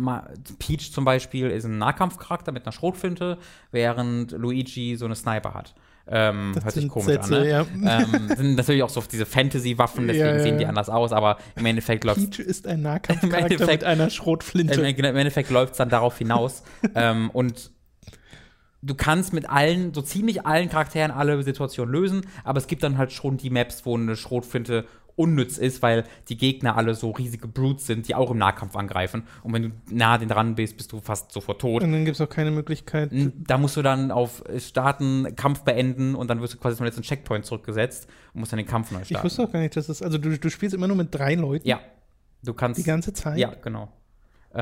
Peach 0.59 0.93
zum 0.93 1.05
Beispiel 1.05 1.51
ist 1.51 1.65
ein 1.65 1.79
Nahkampfcharakter 1.79 2.53
mit 2.53 2.67
einer 2.67 2.73
Schrotflinte, 2.73 3.39
während 3.71 4.33
Luigi 4.33 4.97
so 4.97 5.07
eine 5.07 5.15
Sniper 5.15 5.55
hat. 5.55 5.75
Ähm, 6.11 6.55
hört 6.63 6.75
sich 6.75 6.89
komisch 6.89 7.07
Sätze, 7.07 7.37
an, 7.37 7.43
ne? 7.43 7.49
ja. 7.51 8.01
ähm, 8.01 8.29
sind 8.35 8.55
natürlich 8.57 8.83
auch 8.83 8.89
so 8.89 9.03
diese 9.11 9.27
Fantasy-Waffen, 9.27 10.07
deswegen 10.07 10.27
ja, 10.27 10.37
ja, 10.37 10.43
sehen 10.43 10.59
die 10.59 10.67
anders 10.67 10.89
aus, 10.89 11.13
aber 11.13 11.39
im 11.55 11.67
Endeffekt 11.67 12.05
läuft 12.05 12.19
Peach 12.31 12.39
ist 12.39 12.67
ein 12.67 12.83
Nahkampfcharakter 12.83 13.67
mit 13.67 13.85
einer 13.85 14.11
Schrotflinte. 14.11 14.81
Im, 14.81 15.05
im 15.05 15.17
Endeffekt 15.17 15.51
läuft 15.51 15.73
es 15.73 15.79
dann 15.79 15.91
darauf 15.91 16.17
hinaus. 16.17 16.63
ähm, 16.95 17.31
und 17.31 17.71
du 18.81 18.95
kannst 18.95 19.33
mit 19.33 19.51
allen, 19.51 19.93
so 19.93 20.01
ziemlich 20.01 20.47
allen 20.47 20.71
Charakteren 20.71 21.11
alle 21.11 21.43
Situationen 21.43 21.93
lösen, 21.93 22.23
aber 22.45 22.59
es 22.59 22.67
gibt 22.67 22.83
dann 22.83 22.97
halt 22.97 23.13
schon 23.13 23.37
die 23.37 23.51
Maps, 23.51 23.85
wo 23.85 23.97
eine 23.97 24.17
Schrotflinte 24.17 24.87
unnütz 25.19 25.59
ist, 25.59 25.83
weil 25.83 26.05
die 26.29 26.37
Gegner 26.37 26.77
alle 26.77 26.95
so 26.95 27.11
riesige 27.11 27.49
Brutes 27.49 27.87
sind, 27.87 28.09
die 28.09 28.15
auch 28.15 28.31
im 28.31 28.39
Nahkampf 28.39 28.77
angreifen. 28.77 29.25
Und 29.43 29.53
wenn 29.53 29.63
du 29.63 29.71
nah 29.91 30.19
den 30.19 30.29
dran 30.29 30.55
bist, 30.55 30.77
bist 30.77 30.93
du 30.93 31.01
fast 31.01 31.33
sofort 31.33 31.61
tot. 31.61 31.83
Und 31.83 31.93
dann 31.93 32.05
gibt 32.05 32.15
es 32.15 32.21
auch 32.21 32.29
keine 32.29 32.51
Möglichkeit. 32.51 33.11
Da 33.13 33.59
musst 33.59 33.77
du 33.77 33.83
dann 33.83 34.11
auf 34.11 34.43
Starten, 34.59 35.35
Kampf 35.37 35.63
beenden 35.63 36.15
und 36.15 36.29
dann 36.29 36.41
wirst 36.41 36.55
du 36.55 36.59
quasi 36.59 36.77
zum 36.77 36.87
letzten 36.87 37.03
Checkpoint 37.03 37.45
zurückgesetzt 37.45 38.09
und 38.33 38.41
musst 38.41 38.53
dann 38.53 38.59
den 38.59 38.67
Kampf 38.67 38.91
neu 38.91 38.99
starten. 38.99 39.15
Ich 39.15 39.25
wusste 39.25 39.43
auch 39.43 39.53
gar 39.53 39.61
nicht, 39.61 39.77
dass 39.77 39.89
das. 39.89 40.03
Also 40.03 40.19
du, 40.19 40.39
du 40.39 40.51
spielst 40.51 40.75
immer 40.75 40.87
nur 40.89 40.97
mit 40.97 41.15
drei 41.15 41.35
Leuten. 41.35 41.67
Ja. 41.67 41.81
Du 42.45 42.55
kannst. 42.55 42.79
Die 42.79 42.85
ganze 42.85 43.13
Zeit? 43.13 43.39
Ja, 43.39 43.53
genau. 43.63 43.93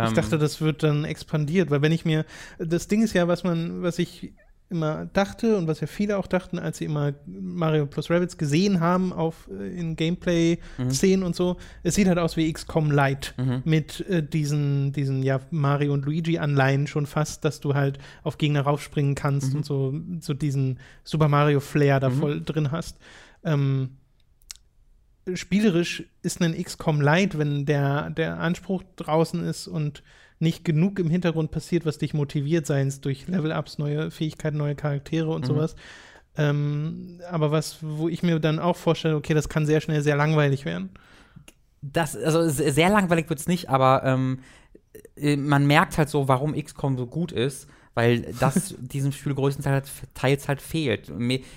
Ich 0.04 0.12
dachte, 0.12 0.36
das 0.36 0.60
wird 0.60 0.82
dann 0.82 1.04
expandiert, 1.04 1.70
weil 1.70 1.80
wenn 1.80 1.92
ich 1.92 2.04
mir. 2.04 2.24
Das 2.58 2.88
Ding 2.88 3.02
ist 3.02 3.12
ja, 3.12 3.28
was 3.28 3.44
man, 3.44 3.82
was 3.82 3.98
ich 3.98 4.32
immer 4.68 5.06
dachte 5.06 5.56
und 5.56 5.68
was 5.68 5.80
ja 5.80 5.86
viele 5.86 6.18
auch 6.18 6.26
dachten, 6.26 6.58
als 6.58 6.78
sie 6.78 6.86
immer 6.86 7.14
Mario 7.26 7.86
plus 7.86 8.10
Rabbits 8.10 8.36
gesehen 8.36 8.80
haben 8.80 9.12
auf 9.12 9.48
äh, 9.48 9.78
in 9.78 9.94
Gameplay-Szenen 9.94 11.22
und 11.24 11.36
so, 11.36 11.56
es 11.84 11.94
sieht 11.94 12.08
halt 12.08 12.18
aus 12.18 12.36
wie 12.36 12.52
XCOM 12.52 12.90
Lite 12.90 13.32
mit 13.64 14.00
äh, 14.08 14.22
diesen, 14.22 14.92
diesen 14.92 15.22
ja 15.22 15.40
Mario 15.50 15.92
und 15.92 16.04
Luigi-Anleihen 16.04 16.86
schon 16.88 17.06
fast, 17.06 17.44
dass 17.44 17.60
du 17.60 17.74
halt 17.74 17.98
auf 18.24 18.38
Gegner 18.38 18.62
raufspringen 18.62 19.14
kannst 19.14 19.54
und 19.54 19.64
so, 19.64 19.94
so 20.20 20.34
diesen 20.34 20.80
Super 21.04 21.28
Mario 21.28 21.60
Flair 21.60 22.00
da 22.00 22.10
voll 22.10 22.40
drin 22.40 22.72
hast. 22.72 22.98
Ähm, 23.44 23.90
spielerisch 25.32 26.04
ist 26.22 26.42
ein 26.42 26.60
XCOM 26.60 27.00
Lite, 27.00 27.38
wenn 27.38 27.66
der, 27.66 28.10
der 28.10 28.38
Anspruch 28.38 28.82
draußen 28.96 29.44
ist 29.44 29.68
und 29.68 30.02
nicht 30.38 30.64
genug 30.64 30.98
im 30.98 31.08
Hintergrund 31.10 31.50
passiert, 31.50 31.86
was 31.86 31.98
dich 31.98 32.12
motiviert, 32.14 32.66
seien 32.66 32.88
es 32.88 33.00
durch 33.00 33.26
Level-Ups, 33.28 33.78
neue 33.78 34.10
Fähigkeiten, 34.10 34.56
neue 34.58 34.74
Charaktere 34.74 35.30
und 35.30 35.46
sowas. 35.46 35.76
Ähm, 36.36 37.20
aber 37.30 37.50
was, 37.50 37.78
wo 37.80 38.08
ich 38.08 38.22
mir 38.22 38.38
dann 38.38 38.58
auch 38.58 38.76
vorstelle, 38.76 39.16
okay, 39.16 39.32
das 39.32 39.48
kann 39.48 39.64
sehr 39.64 39.80
schnell 39.80 40.02
sehr 40.02 40.16
langweilig 40.16 40.64
werden. 40.66 40.90
Das, 41.80 42.16
also 42.16 42.48
se- 42.48 42.72
sehr 42.72 42.90
langweilig 42.90 43.28
wird 43.30 43.38
es 43.38 43.46
nicht, 43.48 43.70
aber 43.70 44.02
ähm, 44.04 44.40
äh, 45.16 45.36
man 45.36 45.66
merkt 45.66 45.96
halt 45.96 46.08
so, 46.10 46.28
warum 46.28 46.54
XCOM 46.54 46.98
so 46.98 47.06
gut 47.06 47.32
ist, 47.32 47.68
weil 47.96 48.20
das 48.38 48.74
diesem 48.78 49.10
Spiel 49.10 49.34
größtenteils 49.34 49.90
teils 50.12 50.48
halt 50.48 50.60
fehlt. 50.60 51.10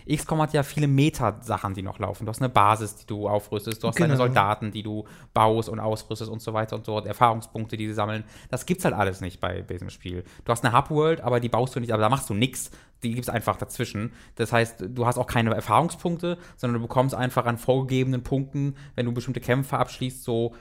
XCOM 0.09 0.41
hat 0.41 0.53
ja 0.53 0.63
viele 0.63 0.87
Meta-Sachen, 0.87 1.73
die 1.73 1.81
noch 1.81 1.99
laufen. 1.99 2.25
Du 2.25 2.29
hast 2.29 2.39
eine 2.39 2.47
Basis, 2.47 2.95
die 2.95 3.05
du 3.05 3.27
aufrüstest, 3.27 3.83
du 3.83 3.89
hast 3.89 3.99
deine 3.99 4.13
Genau. 4.13 4.23
Soldaten, 4.25 4.71
die 4.71 4.81
du 4.81 5.03
baust 5.33 5.67
und 5.67 5.81
ausrüstest 5.81 6.31
und 6.31 6.41
so 6.41 6.53
weiter 6.53 6.77
und 6.77 6.85
so 6.85 6.93
fort, 6.93 7.07
Erfahrungspunkte, 7.07 7.75
die 7.75 7.87
sie 7.87 7.93
sammeln. 7.93 8.23
Das 8.49 8.65
gibt's 8.65 8.85
halt 8.85 8.95
alles 8.95 9.19
nicht 9.19 9.41
bei, 9.41 9.63
bei 9.63 9.73
diesem 9.73 9.89
Spiel. 9.89 10.23
Du 10.45 10.51
hast 10.53 10.63
eine 10.63 10.73
Hub-World, 10.73 11.19
aber 11.19 11.41
die 11.41 11.49
baust 11.49 11.75
du 11.75 11.81
nicht, 11.81 11.91
aber 11.91 12.01
da 12.01 12.07
machst 12.09 12.29
du 12.29 12.33
nichts. 12.33 12.71
Die 13.03 13.13
gibt's 13.13 13.29
einfach 13.29 13.57
dazwischen. 13.57 14.13
Das 14.35 14.53
heißt, 14.53 14.85
du 14.87 15.05
hast 15.05 15.17
auch 15.17 15.27
keine 15.27 15.53
Erfahrungspunkte, 15.53 16.37
sondern 16.55 16.81
du 16.81 16.87
bekommst 16.87 17.15
einfach 17.15 17.47
an 17.47 17.57
vorgegebenen 17.57 18.23
Punkten, 18.23 18.75
wenn 18.95 19.05
du 19.05 19.11
bestimmte 19.11 19.41
Kämpfe 19.41 19.77
abschließt, 19.77 20.23
so 20.23 20.53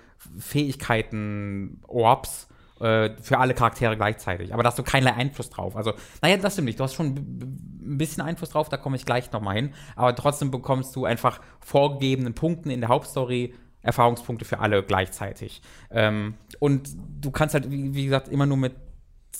Fähigkeiten, 0.58 1.80
Orbs 1.86 2.47
äh, 2.80 3.10
für 3.20 3.38
alle 3.38 3.54
Charaktere 3.54 3.96
gleichzeitig. 3.96 4.52
Aber 4.54 4.62
da 4.62 4.68
hast 4.68 4.78
du 4.78 4.82
keinerlei 4.82 5.16
Einfluss 5.16 5.50
drauf. 5.50 5.76
Also, 5.76 5.92
naja, 6.22 6.36
das 6.36 6.54
stimmt 6.54 6.66
nicht. 6.66 6.78
Du 6.78 6.84
hast 6.84 6.94
schon 6.94 7.14
ein 7.16 7.98
bisschen 7.98 8.22
Einfluss 8.22 8.50
drauf, 8.50 8.68
da 8.68 8.76
komme 8.76 8.96
ich 8.96 9.04
gleich 9.04 9.32
nochmal 9.32 9.56
hin. 9.56 9.74
Aber 9.96 10.14
trotzdem 10.14 10.50
bekommst 10.50 10.94
du 10.96 11.04
einfach 11.04 11.40
vorgegebenen 11.60 12.34
Punkten 12.34 12.70
in 12.70 12.80
der 12.80 12.88
Hauptstory 12.88 13.54
Erfahrungspunkte 13.82 14.44
für 14.44 14.58
alle 14.58 14.82
gleichzeitig. 14.82 15.62
Ähm, 15.90 16.34
und 16.58 16.90
du 17.20 17.30
kannst 17.30 17.54
halt, 17.54 17.70
wie, 17.70 17.94
wie 17.94 18.04
gesagt, 18.04 18.28
immer 18.28 18.46
nur 18.46 18.56
mit 18.56 18.74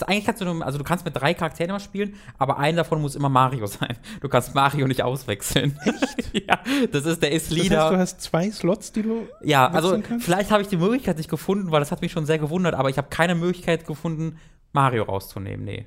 eigentlich 0.07 0.25
kannst 0.27 0.41
du 0.41 0.45
nur, 0.45 0.65
also 0.65 0.79
du 0.79 0.85
kannst 0.85 1.05
mit 1.05 1.17
drei 1.17 1.35
Charakteren 1.35 1.71
immer 1.71 1.81
spielen, 1.81 2.15
aber 2.39 2.59
einer 2.59 2.79
davon 2.79 3.01
muss 3.01 3.17
immer 3.17 3.29
Mario 3.29 3.67
sein. 3.67 3.97
Du 4.21 4.29
kannst 4.29 4.55
Mario 4.55 4.87
nicht 4.87 5.03
auswechseln. 5.03 5.79
Echt? 5.85 6.35
ja, 6.49 6.59
das 6.93 7.07
ist, 7.07 7.23
der 7.23 7.33
ist 7.33 7.51
Das 7.51 7.57
Leader. 7.59 7.83
heißt, 7.85 7.93
du 7.95 7.99
hast 7.99 8.21
zwei 8.23 8.51
Slots, 8.51 8.93
die 8.93 9.03
du 9.03 9.27
Ja, 9.43 9.69
also 9.69 10.01
kannst? 10.01 10.25
vielleicht 10.27 10.51
habe 10.51 10.63
ich 10.63 10.69
die 10.69 10.77
Möglichkeit 10.77 11.17
nicht 11.17 11.31
gefunden, 11.31 11.71
weil 11.71 11.81
das 11.81 11.91
hat 11.93 12.01
mich 12.03 12.13
schon 12.13 12.27
sehr 12.27 12.39
gewundert, 12.39 12.75
aber 12.75 12.91
ich 12.91 12.99
habe 12.99 13.09
keine 13.09 13.35
Möglichkeit 13.35 13.87
gefunden, 13.87 14.39
Mario 14.73 15.05
rauszunehmen, 15.05 15.65
nee. 15.65 15.87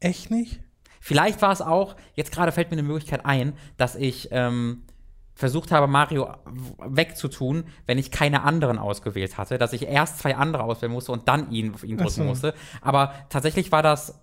echt 0.00 0.30
nicht? 0.30 0.60
Vielleicht 1.00 1.40
war 1.40 1.52
es 1.52 1.62
auch, 1.62 1.96
jetzt 2.14 2.30
gerade 2.32 2.52
fällt 2.52 2.70
mir 2.70 2.76
eine 2.78 2.82
Möglichkeit 2.86 3.24
ein, 3.24 3.54
dass 3.78 3.96
ich 3.96 4.28
ähm, 4.32 4.82
versucht 5.34 5.70
habe, 5.72 5.86
Mario 5.86 6.28
wegzutun, 6.78 7.64
wenn 7.86 7.98
ich 7.98 8.10
keine 8.10 8.42
anderen 8.42 8.78
ausgewählt 8.78 9.38
hatte, 9.38 9.58
dass 9.58 9.72
ich 9.72 9.82
erst 9.86 10.18
zwei 10.18 10.36
andere 10.36 10.64
auswählen 10.64 10.92
musste 10.92 11.12
und 11.12 11.28
dann 11.28 11.50
ihn, 11.50 11.74
ihn 11.82 11.96
drücken 11.96 12.10
so. 12.10 12.24
musste. 12.24 12.54
Aber 12.82 13.12
tatsächlich 13.28 13.72
war 13.72 13.82
das 13.82 14.20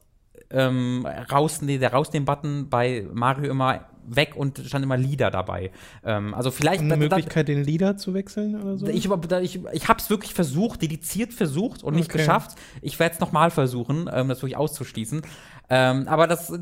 ähm, 0.50 1.06
rausne 1.32 1.78
der 1.80 1.92
Rausnehmen-Button 1.94 2.70
bei 2.70 3.06
Mario 3.14 3.52
immer 3.52 3.86
weg 4.10 4.36
und 4.38 4.60
stand 4.66 4.84
immer 4.86 4.96
Leader 4.96 5.30
dabei. 5.30 5.72
Ähm, 6.06 6.34
also 6.34 6.50
vielleicht 6.52 6.80
Eine 6.80 6.90
da- 6.92 6.96
da- 6.96 7.00
Möglichkeit, 7.18 7.50
den 7.50 7.64
Leader 7.66 7.98
zu 7.98 8.14
wechseln 8.14 8.56
oder 8.62 8.78
so? 8.78 8.88
Ich, 8.88 9.10
da- 9.28 9.42
ich, 9.42 9.60
ich 9.74 9.88
habe 9.90 10.00
es 10.00 10.10
wirklich 10.10 10.34
versucht, 10.34 10.82
dediziert 10.82 11.34
versucht 11.34 11.84
und 11.84 11.96
nicht 11.96 12.10
Okay. 12.10 12.20
geschafft. 12.20 12.58
Ich 12.82 12.98
werde 13.00 13.16
es 13.16 13.20
nochmal 13.20 13.52
versuchen, 13.52 14.10
ähm, 14.14 14.30
das 14.30 14.38
wirklich 14.42 14.56
auszuschließen. 14.56 15.24
Ähm, 15.70 16.08
aber 16.08 16.28
das, 16.28 16.54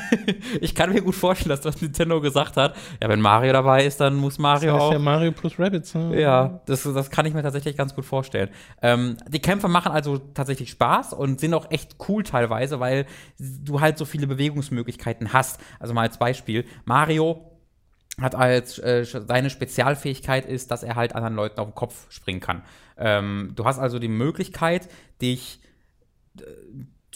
ich 0.60 0.74
kann 0.74 0.92
mir 0.92 1.02
gut 1.02 1.14
vorstellen, 1.14 1.50
dass 1.50 1.60
das 1.60 1.80
Nintendo 1.82 2.20
gesagt 2.20 2.56
hat, 2.56 2.74
ja, 3.02 3.08
wenn 3.08 3.20
Mario 3.20 3.52
dabei 3.52 3.84
ist, 3.84 4.00
dann 4.00 4.14
muss 4.14 4.34
das 4.34 4.38
Mario 4.38 4.72
heißt 4.72 4.82
auch. 4.82 4.92
ja 4.92 4.98
Mario 4.98 5.32
plus 5.32 5.58
Rabbits. 5.58 5.94
Ne? 5.94 6.20
Ja, 6.20 6.60
das, 6.66 6.84
das 6.84 7.10
kann 7.10 7.26
ich 7.26 7.34
mir 7.34 7.42
tatsächlich 7.42 7.76
ganz 7.76 7.94
gut 7.94 8.06
vorstellen. 8.06 8.48
Ähm, 8.80 9.18
die 9.28 9.40
Kämpfe 9.40 9.68
machen 9.68 9.92
also 9.92 10.18
tatsächlich 10.18 10.70
Spaß 10.70 11.12
und 11.12 11.38
sind 11.38 11.52
auch 11.52 11.70
echt 11.70 11.96
cool 12.08 12.22
teilweise, 12.22 12.80
weil 12.80 13.06
du 13.38 13.80
halt 13.80 13.98
so 13.98 14.06
viele 14.06 14.26
Bewegungsmöglichkeiten 14.26 15.32
hast. 15.34 15.60
Also 15.78 15.92
mal 15.92 16.02
als 16.02 16.18
Beispiel, 16.18 16.64
Mario 16.86 17.52
hat 18.18 18.34
als 18.34 18.78
äh, 18.78 19.04
seine 19.04 19.50
Spezialfähigkeit 19.50 20.46
ist, 20.46 20.70
dass 20.70 20.82
er 20.82 20.96
halt 20.96 21.14
anderen 21.14 21.34
Leuten 21.34 21.60
auf 21.60 21.68
den 21.68 21.74
Kopf 21.74 22.10
springen 22.10 22.40
kann. 22.40 22.62
Ähm, 22.96 23.52
du 23.54 23.66
hast 23.66 23.78
also 23.78 23.98
die 23.98 24.08
Möglichkeit, 24.08 24.88
dich 25.20 25.60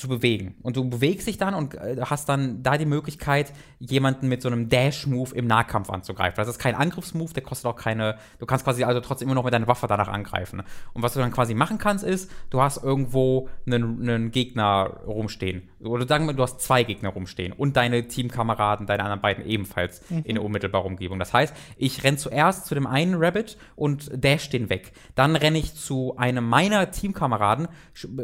zu 0.00 0.08
bewegen. 0.08 0.56
Und 0.62 0.76
du 0.76 0.88
bewegst 0.88 1.26
dich 1.26 1.36
dann 1.36 1.54
und 1.54 1.74
äh, 1.74 1.96
hast 2.00 2.28
dann 2.28 2.62
da 2.62 2.78
die 2.78 2.86
Möglichkeit, 2.86 3.52
jemanden 3.78 4.28
mit 4.28 4.40
so 4.42 4.48
einem 4.48 4.68
Dash-Move 4.68 5.34
im 5.34 5.46
Nahkampf 5.46 5.90
anzugreifen. 5.90 6.36
Das 6.36 6.48
ist 6.48 6.58
kein 6.58 6.74
Angriffsmove, 6.74 7.32
der 7.34 7.42
kostet 7.42 7.66
auch 7.66 7.76
keine. 7.76 8.16
Du 8.38 8.46
kannst 8.46 8.64
quasi 8.64 8.82
also 8.84 9.00
trotzdem 9.00 9.28
immer 9.28 9.34
noch 9.34 9.44
mit 9.44 9.52
deiner 9.52 9.68
Waffe 9.68 9.86
danach 9.86 10.08
angreifen. 10.08 10.62
Und 10.94 11.02
was 11.02 11.12
du 11.12 11.20
dann 11.20 11.30
quasi 11.30 11.54
machen 11.54 11.78
kannst, 11.78 12.04
ist, 12.04 12.30
du 12.48 12.62
hast 12.62 12.82
irgendwo 12.82 13.48
einen, 13.66 14.00
einen 14.00 14.30
Gegner 14.30 15.00
rumstehen. 15.06 15.68
Oder 15.80 16.06
sagen 16.06 16.26
wir, 16.26 16.34
du 16.34 16.42
hast 16.42 16.60
zwei 16.60 16.82
Gegner 16.82 17.10
rumstehen 17.10 17.52
und 17.52 17.76
deine 17.76 18.08
Teamkameraden, 18.08 18.86
deine 18.86 19.02
anderen 19.02 19.20
beiden 19.20 19.44
ebenfalls 19.44 20.02
in 20.10 20.34
der 20.34 20.44
unmittelbaren 20.44 20.86
Umgebung. 20.86 21.18
Das 21.18 21.32
heißt, 21.32 21.54
ich 21.76 22.04
renne 22.04 22.16
zuerst 22.16 22.66
zu 22.66 22.74
dem 22.74 22.86
einen 22.86 23.14
Rabbit 23.14 23.58
und 23.76 24.10
dash 24.14 24.48
den 24.48 24.70
weg. 24.70 24.92
Dann 25.14 25.36
renne 25.36 25.58
ich 25.58 25.74
zu 25.74 26.16
einem 26.16 26.48
meiner 26.48 26.90
Teamkameraden, 26.90 27.68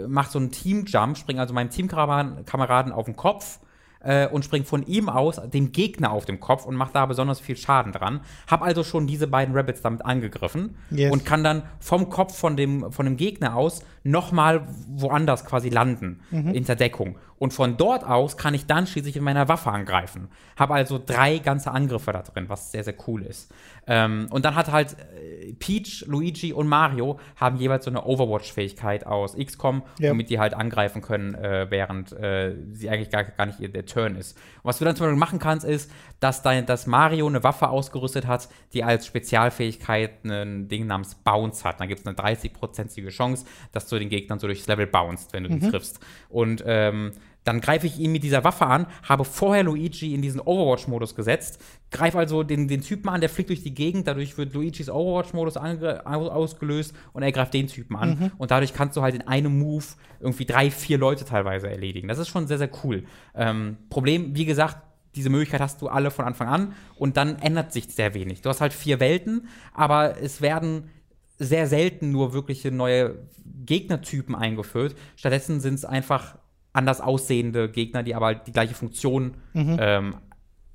mach 0.08 0.30
so 0.30 0.38
einen 0.38 0.50
Teamjump, 0.50 1.18
spring 1.18 1.38
also 1.38 1.54
meinem 1.54 1.65
Teamkameraden 1.70 2.44
Kameraden 2.44 2.92
auf 2.92 3.06
den 3.06 3.16
Kopf 3.16 3.60
äh, 4.00 4.28
und 4.28 4.44
spring 4.44 4.64
von 4.64 4.86
ihm 4.86 5.08
aus 5.08 5.40
dem 5.52 5.72
Gegner 5.72 6.12
auf 6.12 6.24
den 6.24 6.38
Kopf 6.40 6.64
und 6.66 6.74
mach 6.76 6.90
da 6.90 7.06
besonders 7.06 7.40
viel 7.40 7.56
Schaden 7.56 7.92
dran. 7.92 8.20
Hab 8.46 8.62
also 8.62 8.84
schon 8.84 9.06
diese 9.06 9.26
beiden 9.26 9.54
Rabbits 9.54 9.80
damit 9.82 10.04
angegriffen 10.04 10.76
Yes. 10.90 11.12
und 11.12 11.24
kann 11.24 11.42
dann 11.42 11.62
vom 11.80 12.08
Kopf 12.10 12.36
von 12.36 12.56
dem, 12.56 12.92
von 12.92 13.06
dem 13.06 13.16
Gegner 13.16 13.56
aus 13.56 13.82
nochmal 14.04 14.66
woanders 14.88 15.44
quasi 15.44 15.68
landen, 15.68 16.20
hinter 16.30 16.76
Deckung. 16.76 17.18
Und 17.38 17.52
von 17.52 17.76
dort 17.76 18.02
aus 18.04 18.36
kann 18.38 18.54
ich 18.54 18.66
dann 18.66 18.86
schließlich 18.86 19.14
mit 19.16 19.24
meiner 19.24 19.46
Waffe 19.48 19.70
angreifen. 19.70 20.28
Habe 20.58 20.74
also 20.74 20.98
drei 21.04 21.38
ganze 21.38 21.70
Angriffe 21.70 22.12
da 22.12 22.22
drin, 22.22 22.48
was 22.48 22.72
sehr, 22.72 22.82
sehr 22.82 22.94
cool 23.06 23.22
ist. 23.22 23.52
Ähm, 23.86 24.26
und 24.30 24.44
dann 24.44 24.54
hat 24.54 24.72
halt 24.72 24.96
äh, 24.98 25.52
Peach, 25.52 26.04
Luigi 26.06 26.52
und 26.52 26.66
Mario 26.66 27.20
haben 27.36 27.56
jeweils 27.58 27.84
so 27.84 27.90
eine 27.90 28.04
Overwatch-Fähigkeit 28.04 29.06
aus 29.06 29.36
XCOM, 29.36 29.82
Ja. 29.98 30.10
womit 30.10 30.30
die 30.30 30.38
halt 30.38 30.54
angreifen 30.54 31.02
können, 31.02 31.34
äh, 31.34 31.66
während 31.68 32.12
äh, 32.12 32.56
sie 32.72 32.88
eigentlich 32.90 33.10
gar, 33.10 33.24
gar 33.24 33.46
nicht 33.46 33.60
ihr 33.60 33.68
der 33.68 33.84
Turn 33.86 34.16
ist. 34.16 34.36
Und 34.62 34.64
was 34.64 34.78
du 34.78 34.84
dann 34.86 34.96
zum 34.96 35.06
Beispiel 35.06 35.18
machen 35.18 35.38
kannst, 35.38 35.66
ist, 35.66 35.90
dass, 36.20 36.42
dein, 36.42 36.64
dass 36.66 36.86
Mario 36.86 37.26
eine 37.26 37.44
Waffe 37.44 37.68
ausgerüstet 37.68 38.26
hat, 38.26 38.48
die 38.72 38.82
als 38.82 39.06
Spezialfähigkeit 39.06 40.24
ein 40.24 40.68
Ding 40.68 40.86
namens 40.86 41.14
Bounce 41.16 41.64
hat. 41.64 41.80
Dann 41.80 41.88
gibt 41.88 42.00
es 42.00 42.06
eine 42.06 42.16
30-prozentige 42.16 43.10
Chance, 43.10 43.44
dass 43.72 43.86
du 43.88 43.98
den 43.98 44.08
Gegnern 44.08 44.38
so 44.38 44.46
durchs 44.46 44.66
Level 44.66 44.86
bounced, 44.86 45.32
wenn 45.32 45.44
du 45.44 45.50
ihn 45.50 45.60
triffst. 45.70 46.00
Und 46.28 46.62
ähm, 46.66 47.12
dann 47.46 47.60
greife 47.60 47.86
ich 47.86 47.98
ihn 47.98 48.10
mit 48.10 48.24
dieser 48.24 48.42
Waffe 48.42 48.66
an, 48.66 48.86
habe 49.04 49.24
vorher 49.24 49.62
Luigi 49.62 50.14
in 50.14 50.20
diesen 50.20 50.40
Overwatch-Modus 50.40 51.14
gesetzt, 51.14 51.62
greife 51.92 52.18
also 52.18 52.42
den, 52.42 52.66
den 52.66 52.80
Typen 52.80 53.08
an, 53.08 53.20
der 53.20 53.30
fliegt 53.30 53.50
durch 53.50 53.62
die 53.62 53.72
Gegend, 53.72 54.08
dadurch 54.08 54.36
wird 54.36 54.52
Luigis 54.52 54.90
Overwatch-Modus 54.90 55.56
ausgelöst 55.56 56.92
und 57.12 57.22
er 57.22 57.30
greift 57.30 57.54
den 57.54 57.68
Typen 57.68 57.94
an. 57.94 58.32
Und 58.38 58.50
dadurch 58.50 58.74
kannst 58.74 58.96
du 58.96 59.02
halt 59.02 59.14
in 59.14 59.22
einem 59.22 59.60
Move 59.60 59.84
irgendwie 60.18 60.44
drei, 60.44 60.72
vier 60.72 60.98
Leute 60.98 61.24
teilweise 61.24 61.70
erledigen. 61.70 62.08
Das 62.08 62.18
ist 62.18 62.28
schon 62.28 62.48
sehr, 62.48 62.58
sehr 62.58 62.70
cool. 62.82 63.04
Ähm, 63.36 63.76
Problem, 63.90 64.34
wie 64.34 64.44
gesagt, 64.44 64.78
diese 65.14 65.30
Möglichkeit 65.30 65.60
hast 65.60 65.80
du 65.80 65.88
alle 65.88 66.10
von 66.10 66.24
Anfang 66.24 66.48
an 66.48 66.72
und 66.96 67.16
dann 67.16 67.38
ändert 67.38 67.72
sich 67.72 67.86
sehr 67.86 68.12
wenig. 68.12 68.42
Du 68.42 68.48
hast 68.48 68.60
halt 68.60 68.72
vier 68.72 68.98
Welten, 68.98 69.46
aber 69.72 70.20
es 70.20 70.40
werden 70.40 70.90
sehr 71.38 71.68
selten 71.68 72.10
nur 72.10 72.32
wirkliche 72.32 72.72
neue 72.72 73.18
Gegnertypen 73.64 74.34
eingeführt. 74.34 74.96
Stattdessen 75.14 75.60
sind 75.60 75.74
es 75.74 75.84
einfach 75.84 76.38
anders 76.76 77.00
aussehende 77.00 77.68
Gegner, 77.70 78.02
die 78.02 78.14
aber 78.14 78.34
die 78.34 78.52
gleiche 78.52 78.74
Funktion 78.74 79.34
ähm, 79.80 80.16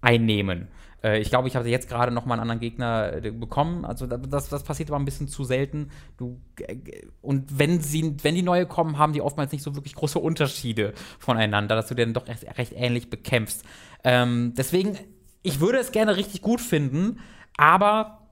einnehmen. 0.02 0.68
Äh, 1.04 1.20
ich 1.20 1.30
glaube, 1.30 1.48
ich 1.48 1.56
habe 1.56 1.70
jetzt 1.70 1.88
gerade 1.88 2.12
noch 2.12 2.26
mal 2.26 2.34
einen 2.36 2.42
anderen 2.42 2.60
Gegner 2.60 3.14
äh, 3.24 3.32
bekommen. 3.32 3.86
Also 3.86 4.08
da- 4.08 4.18
das, 4.18 4.50
das 4.50 4.64
passiert 4.64 4.90
aber 4.90 4.98
ein 5.00 5.06
bisschen 5.06 5.28
zu 5.28 5.44
selten. 5.44 5.90
Du, 6.18 6.42
äh, 6.60 6.76
und 7.22 7.58
wenn 7.60 7.82
sie, 7.82 8.16
wenn 8.24 8.36
die 8.36 8.42
neue 8.42 8.66
kommen, 8.66 8.98
haben 8.98 9.14
die 9.14 9.22
oftmals 9.22 9.52
nicht 9.52 9.64
so 9.64 9.76
wirklich 9.76 9.96
große 9.96 10.20
Unterschiede 10.20 10.94
voneinander, 11.20 11.76
dass 11.76 11.88
du 11.88 11.96
den 11.96 12.14
doch 12.14 12.28
recht, 12.28 12.46
recht 12.58 12.74
ähnlich 12.76 13.10
bekämpfst. 13.10 13.64
Ähm, 14.04 14.54
deswegen, 14.58 14.98
ich 15.44 15.60
würde 15.60 15.78
es 15.80 15.92
gerne 15.92 16.18
richtig 16.18 16.42
gut 16.42 16.62
finden, 16.62 17.20
aber 17.58 18.28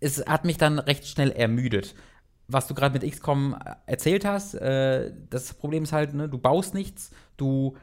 es 0.00 0.24
hat 0.26 0.44
mich 0.44 0.56
dann 0.58 0.78
recht 0.78 1.06
schnell 1.06 1.30
ermüdet. 1.32 1.94
Was 2.48 2.66
du 2.66 2.74
gerade 2.74 2.98
mit 2.98 3.10
XCOM 3.10 3.56
erzählt 3.86 4.24
hast, 4.24 4.54
äh, 4.54 5.12
das 5.30 5.54
Problem 5.54 5.84
ist 5.84 5.92
halt, 5.92 6.14
ne, 6.14 6.28
du 6.28 6.38
baust 6.38 6.74
nichts, 6.74 7.10
du 7.36 7.76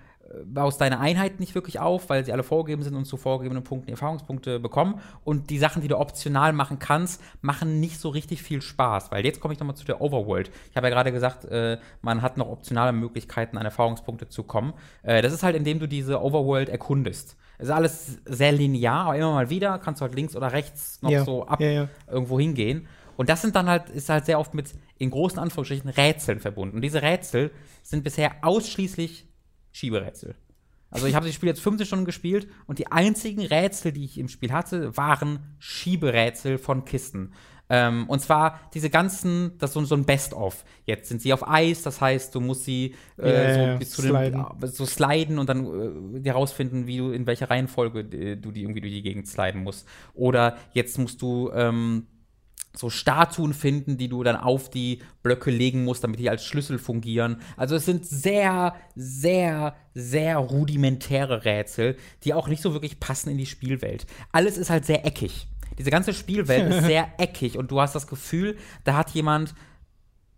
baust 0.44 0.82
deine 0.82 1.00
Einheiten 1.00 1.38
nicht 1.40 1.56
wirklich 1.56 1.80
auf, 1.80 2.10
weil 2.10 2.26
sie 2.26 2.34
alle 2.34 2.44
vorgegeben 2.44 2.82
sind 2.84 2.96
und 2.96 3.06
zu 3.06 3.18
vorgegebenen 3.18 3.64
Punkten 3.64 3.92
Erfahrungspunkte 3.92 4.60
bekommen. 4.60 5.00
Und 5.24 5.50
die 5.50 5.58
Sachen, 5.58 5.82
die 5.82 5.88
du 5.88 5.98
optional 5.98 6.54
machen 6.54 6.80
kannst, 6.80 7.22
machen 7.42 7.80
nicht 7.80 8.00
so 8.00 8.10
richtig 8.10 8.42
viel 8.42 8.62
Spaß. 8.62 9.12
Weil 9.12 9.26
jetzt 9.26 9.40
komme 9.40 9.54
ich 9.54 9.60
nochmal 9.60 9.76
zu 9.76 9.86
der 9.86 10.02
Overworld. 10.02 10.52
Ich 10.72 10.78
habe 10.78 10.88
ja 10.88 10.94
gerade 10.94 11.12
gesagt, 11.12 11.46
äh, 11.46 11.78
man 12.02 12.22
hat 12.22 12.38
noch 12.38 12.50
optionale 12.50 12.92
Möglichkeiten, 12.92 13.58
an 13.58 13.66
Erfahrungspunkte 13.66 14.28
zu 14.28 14.44
kommen. 14.44 14.74
Äh, 15.04 15.22
das 15.22 15.34
ist 15.34 15.44
halt, 15.44 15.56
indem 15.56 15.80
du 15.80 15.88
diese 15.88 16.22
Overworld 16.22 16.70
erkundest. 16.70 17.36
Es 17.58 17.68
ist 17.68 17.74
alles 17.74 18.18
sehr 18.26 18.52
linear, 18.52 19.06
aber 19.06 19.16
immer 19.16 19.32
mal 19.32 19.50
wieder 19.50 19.80
kannst 19.80 20.02
du 20.02 20.04
halt 20.04 20.16
links 20.16 20.36
oder 20.36 20.52
rechts 20.52 21.02
noch 21.02 21.10
Ja, 21.10 21.24
so 21.24 21.48
ab 21.48 21.62
ja, 21.62 21.70
ja. 21.70 21.88
irgendwo 22.12 22.40
hingehen. 22.40 22.88
Und 23.18 23.30
das 23.30 23.42
sind 23.42 23.56
dann 23.56 23.68
halt, 23.68 23.90
ist 23.90 24.10
halt 24.10 24.26
sehr 24.26 24.40
oft 24.40 24.54
mit 24.54 24.74
in 24.98 25.10
großen 25.10 25.40
Anführungsstrichen 25.40 25.90
Rätseln 25.90 26.40
verbunden. 26.40 26.76
Und 26.76 26.82
diese 26.82 27.02
Rätsel 27.02 27.52
sind 27.84 28.04
bisher 28.04 28.44
ausschließlich 28.44 29.28
Schieberätsel. 29.72 30.36
Also 30.90 31.08
ich 31.08 31.16
habe 31.16 31.26
das 31.26 31.36
Spiel 31.36 31.50
jetzt 31.50 31.62
15 31.62 31.86
Stunden 31.88 32.06
gespielt 32.06 32.48
und 32.68 32.80
die 32.80 32.88
einzigen 32.92 33.42
Rätsel, 33.46 33.92
die 33.92 34.06
ich 34.06 34.18
im 34.18 34.30
Spiel 34.30 34.54
hatte, 34.54 34.96
waren 34.96 35.56
Schieberätsel 35.60 36.58
von 36.58 36.86
Kisten. 36.86 37.34
Ähm, 37.68 38.08
und 38.08 38.20
zwar 38.20 38.60
diese 38.74 38.90
ganzen, 38.90 39.58
das 39.58 39.72
ist 39.72 39.74
so, 39.74 39.84
so 39.84 39.96
ein 39.96 40.06
Best-of. 40.06 40.64
Jetzt 40.86 41.10
sind 41.10 41.22
sie 41.22 41.34
auf 41.34 41.48
Eis, 41.48 41.82
das 41.82 42.00
heißt, 42.00 42.34
du 42.36 42.40
musst 42.40 42.64
sie 42.64 42.96
äh, 43.18 43.68
Ja, 43.68 43.74
so 43.74 43.80
bis 43.80 43.90
zu 43.92 44.02
sliden. 44.04 44.46
dem, 44.62 44.68
so 44.70 44.86
sliden 44.86 45.40
und 45.40 45.50
dann 45.50 46.16
äh, 46.16 46.20
dir 46.22 46.34
rausfinden, 46.34 46.86
wie 46.86 46.98
du 46.98 47.12
in 47.12 47.26
welcher 47.26 47.50
Reihenfolge 47.50 48.02
äh, 48.02 48.36
du 48.36 48.52
die 48.52 48.62
irgendwie 48.62 48.82
durch 48.82 48.94
die 48.94 49.02
Gegend 49.02 49.28
sliden 49.28 49.64
musst. 49.64 49.88
Oder 50.14 50.58
jetzt 50.74 51.00
musst 51.00 51.22
du 51.22 51.52
ähm, 51.54 52.06
so 52.78 52.90
Statuen 52.90 53.54
finden, 53.54 53.98
die 53.98 54.10
du 54.10 54.24
dann 54.24 54.36
auf 54.36 54.70
die 54.70 55.02
Blöcke 55.24 55.52
legen 55.52 55.84
musst, 55.84 56.04
damit 56.04 56.20
die 56.20 56.30
als 56.30 56.46
Schlüssel 56.46 56.78
fungieren. 56.78 57.38
Also 57.58 57.76
es 57.76 57.86
sind 57.86 58.06
sehr, 58.06 58.76
sehr, 58.96 59.76
sehr 59.94 60.38
rudimentäre 60.38 61.46
Rätsel, 61.46 61.98
die 62.24 62.34
auch 62.34 62.48
nicht 62.48 62.62
so 62.62 62.74
wirklich 62.74 63.00
passen 63.00 63.30
in 63.30 63.38
die 63.38 63.46
Spielwelt. 63.46 64.06
Alles 64.32 64.58
ist 64.58 64.70
halt 64.70 64.86
sehr 64.86 65.06
eckig. 65.06 65.48
Diese 65.78 65.92
ganze 65.92 66.14
Spielwelt 66.14 66.74
ist 66.74 66.86
sehr 66.86 67.08
eckig 67.18 67.58
und 67.58 67.72
du 67.72 67.82
hast 67.82 67.96
das 67.96 68.08
Gefühl, 68.08 68.58
da 68.84 68.96
hat 68.96 69.12
jemand 69.12 69.56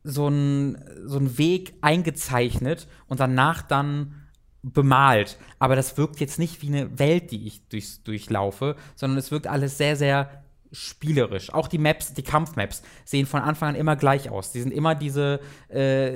so 0.03 0.27
einen 0.27 0.77
so 1.05 1.17
einen 1.17 1.37
Weg 1.37 1.73
eingezeichnet 1.81 2.87
und 3.07 3.19
danach 3.19 3.61
dann 3.61 4.27
bemalt. 4.63 5.37
Aber 5.59 5.75
das 5.75 5.97
wirkt 5.97 6.19
jetzt 6.19 6.39
nicht 6.39 6.61
wie 6.61 6.67
eine 6.67 6.99
Welt, 6.99 7.31
die 7.31 7.47
ich 7.47 7.67
durchs, 7.67 8.03
durchlaufe, 8.03 8.75
sondern 8.95 9.17
es 9.17 9.31
wirkt 9.31 9.47
alles 9.47 9.77
sehr, 9.77 9.95
sehr 9.95 10.43
spielerisch. 10.71 11.53
Auch 11.53 11.67
die 11.67 11.77
Maps, 11.77 12.13
die 12.13 12.23
Kampfmaps 12.23 12.81
sehen 13.05 13.25
von 13.25 13.41
Anfang 13.41 13.69
an 13.69 13.75
immer 13.75 13.95
gleich 13.95 14.29
aus. 14.29 14.51
Die 14.51 14.61
sind 14.61 14.71
immer 14.71 14.95
diese 14.95 15.39
äh, 15.69 16.11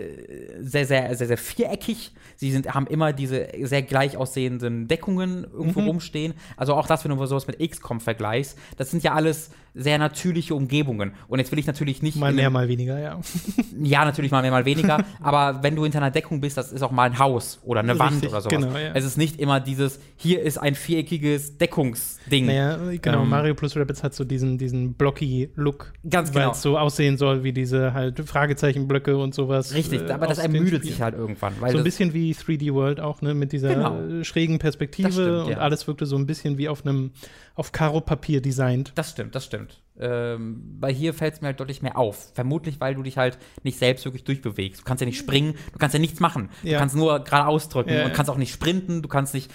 sehr, 0.60 0.86
sehr, 0.86 1.16
sehr, 1.16 1.28
sehr 1.28 1.38
viereckig. 1.38 2.14
Sie 2.36 2.52
sind, 2.52 2.74
haben 2.74 2.88
immer 2.88 3.14
diese 3.14 3.48
sehr 3.62 3.82
gleich 3.84 4.18
aussehenden 4.18 4.88
Deckungen 4.88 5.44
irgendwo 5.44 5.82
rumstehen. 5.82 6.34
Also 6.58 6.74
auch 6.76 6.88
das, 6.88 7.04
wenn 7.04 7.16
du 7.16 7.26
sowas 7.26 7.48
mit 7.48 7.60
XCOM 7.60 8.00
vergleichst, 8.00 8.58
das 8.78 8.92
sind 8.92 9.04
ja 9.04 9.14
alles 9.14 9.52
sehr 9.74 9.98
natürliche 9.98 10.54
Umgebungen. 10.54 11.14
Und 11.28 11.40
jetzt 11.40 11.52
will 11.52 11.60
ich 11.60 11.68
natürlich 11.68 12.02
nicht 12.02 12.18
Mal 12.18 12.34
mehr, 12.34 12.50
mal 12.50 12.68
weniger, 12.68 13.00
ja. 13.00 13.20
ja, 13.82 14.04
natürlich 14.04 14.32
mal 14.32 14.42
mehr, 14.42 14.52
mal 14.52 14.66
weniger. 14.66 15.04
aber 15.22 15.64
wenn 15.64 15.76
du 15.76 15.84
hinter 15.84 16.00
einer 16.00 16.12
Deckung 16.12 16.42
bist, 16.42 16.58
das 16.58 16.72
ist 16.72 16.82
auch 16.82 16.92
mal 16.92 17.04
ein 17.04 17.20
Haus 17.20 17.60
oder 17.64 17.80
eine 17.80 17.98
Wand 17.98 18.16
Richtig, 18.16 18.30
oder 18.30 18.42
sowas. 18.42 18.60
genau, 18.60 18.78
ja. 18.78 18.92
Es 18.94 19.06
ist 19.06 19.18
nicht 19.18 19.40
immer 19.40 19.60
dieses, 19.60 20.00
hier 20.18 20.42
ist 20.42 20.58
ein 20.58 20.76
viereckiges 20.76 21.58
Deckungsding. 21.58 22.48
Naja, 22.48 22.78
genau, 23.02 23.24
Ähm, 23.24 23.30
Mario 23.30 23.56
plus 23.56 23.76
Rabbits 23.78 24.04
hat 24.04 24.14
so 24.14 24.26
diesen, 24.42 24.58
diesen 24.58 24.94
blocky-Look. 24.94 25.94
Ganz 26.10 26.34
Weil 26.34 26.42
genau. 26.44 26.52
es 26.54 26.62
so 26.62 26.78
aussehen 26.78 27.18
soll 27.18 27.44
wie 27.44 27.54
diese 27.54 27.94
halt 27.94 28.20
Fragezeichenblöcke 28.20 29.18
und 29.18 29.34
sowas. 29.34 29.74
Richtig, 29.74 30.02
äh, 30.02 30.12
aber 30.12 30.28
das 30.28 30.40
ermüdet 30.40 30.84
sich 30.84 31.02
halt 31.02 31.16
irgendwann. 31.16 31.54
Weil 31.60 31.72
So 31.72 31.78
ein 31.78 31.84
bisschen 31.84 32.14
wie 32.14 32.34
3D 32.34 32.74
World 32.74 33.00
auch, 33.00 33.22
ne, 33.22 33.34
mit 33.34 33.52
dieser 33.52 33.76
Genau. 33.76 34.24
schrägen 34.24 34.60
Perspektive 34.60 35.12
stimmt, 35.12 35.46
und 35.46 35.52
ja. 35.52 35.58
alles 35.60 35.88
wirkte 35.88 36.06
so 36.06 36.16
ein 36.18 36.26
bisschen 36.26 36.58
wie 36.58 36.68
auf 36.68 36.86
einem, 36.86 37.12
auf 37.56 37.72
Karo-Papier 37.72 38.42
designt. 38.42 38.92
das 38.96 39.12
stimmt, 39.12 39.36
das 39.36 39.46
stimmt. 39.46 39.82
Ähm, 40.00 40.64
weil 40.80 40.94
hier 40.94 41.14
fällt 41.14 41.36
es 41.36 41.42
mir 41.42 41.48
halt 41.48 41.60
deutlich 41.60 41.82
mehr 41.84 41.98
auf. 41.98 42.32
Vermutlich, 42.34 42.80
weil 42.80 42.96
du 42.96 43.04
dich 43.04 43.18
halt 43.18 43.38
nicht 43.64 43.78
selbst 43.78 44.04
wirklich 44.06 44.24
durchbewegst. 44.24 44.82
Du 44.82 44.86
kannst 44.86 45.02
ja 45.02 45.06
nicht 45.06 45.20
springen, 45.20 45.54
du 45.74 45.78
kannst 45.78 45.94
ja 45.94 46.00
nichts 46.00 46.20
machen. 46.20 46.50
Ja. 46.64 46.74
Du 46.74 46.80
kannst 46.80 46.96
nur 46.96 47.20
geradeaus 47.24 47.70
drücken 47.70 47.92
Ja, 47.94 48.06
und 48.06 48.14
kannst 48.14 48.32
auch 48.32 48.38
nicht 48.38 48.52
sprinten, 48.52 49.02
du 49.02 49.08
kannst 49.10 49.34
nicht. 49.34 49.52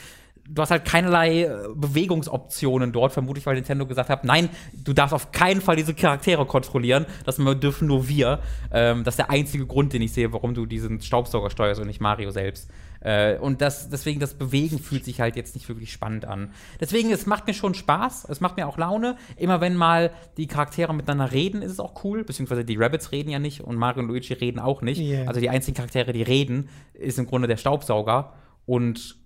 Du 0.49 0.63
hast 0.63 0.71
halt 0.71 0.85
keinerlei 0.85 1.43
äh, 1.43 1.51
Bewegungsoptionen 1.75 2.93
dort, 2.93 3.13
vermutlich, 3.13 3.47
weil 3.47 3.57
Nintendo 3.57 3.87
gesagt 3.87 4.11
hat, 4.11 4.25
nein, 4.25 4.49
du 4.73 4.93
darfst 4.93 5.15
auf 5.15 5.33
keinen 5.33 5.61
Fall 5.61 5.77
diese 5.77 5.95
Charaktere 5.95 6.47
kontrollieren, 6.47 7.07
das 7.25 7.37
dürfen 7.37 7.89
nur 7.89 8.09
wir. 8.09 8.41
Ähm, 8.73 9.05
das 9.05 9.15
ist 9.15 9.19
der 9.19 9.31
einzige 9.31 9.67
Grund, 9.67 9.93
den 9.93 10.03
ich 10.03 10.13
sehe, 10.13 10.33
warum 10.33 10.55
du 10.55 10.67
diesen 10.67 11.01
Staubsauger 11.01 11.51
steuerst 11.51 11.81
und 11.81 11.87
nicht 11.87 12.01
Mario 12.01 12.31
selbst. 12.31 12.71
Äh, 13.01 13.39
und 13.39 13.61
das, 13.61 13.89
deswegen, 13.89 14.21
das 14.21 14.35
Bewegen 14.35 14.79
fühlt 14.79 15.05
sich 15.05 15.21
halt 15.21 15.37
jetzt 15.37 15.55
nicht 15.55 15.69
wirklich 15.69 15.93
spannend 15.93 16.25
an. 16.25 16.53
Deswegen, 16.81 17.11
es 17.13 17.27
macht 17.27 17.47
mir 17.47 17.55
schon 17.55 17.75
Spaß, 17.75 18.27
es 18.29 18.41
macht 18.41 18.57
mir 18.57 18.67
auch 18.67 18.79
Laune. 18.79 19.17
Immer 19.37 19.61
wenn 19.61 19.77
mal 19.77 20.11
die 20.37 20.47
Charaktere 20.47 20.95
miteinander 20.95 21.33
reden, 21.33 21.63
ist 21.63 21.73
es 21.73 21.81
auch 21.81 22.05
cool. 22.05 22.25
Beziehungsweise 22.25 22.65
die 22.65 22.77
Rabbits 22.77 23.13
reden 23.13 23.31
ja 23.31 23.39
nicht 23.39 23.61
und 23.61 23.77
Mario 23.77 24.03
und 24.03 24.09
Luigi 24.09 24.33
reden 24.33 24.59
auch 24.59 24.83
nicht. 24.83 25.01
Yeah. 25.01 25.29
Also 25.29 25.41
die 25.41 25.51
einzigen 25.51 25.77
Charaktere, 25.77 26.13
die 26.13 26.23
reden, 26.23 26.69
ist 26.95 27.19
im 27.19 27.27
Grunde 27.27 27.49
der 27.49 27.57
Staubsauger 27.57 28.33
und 28.65 29.17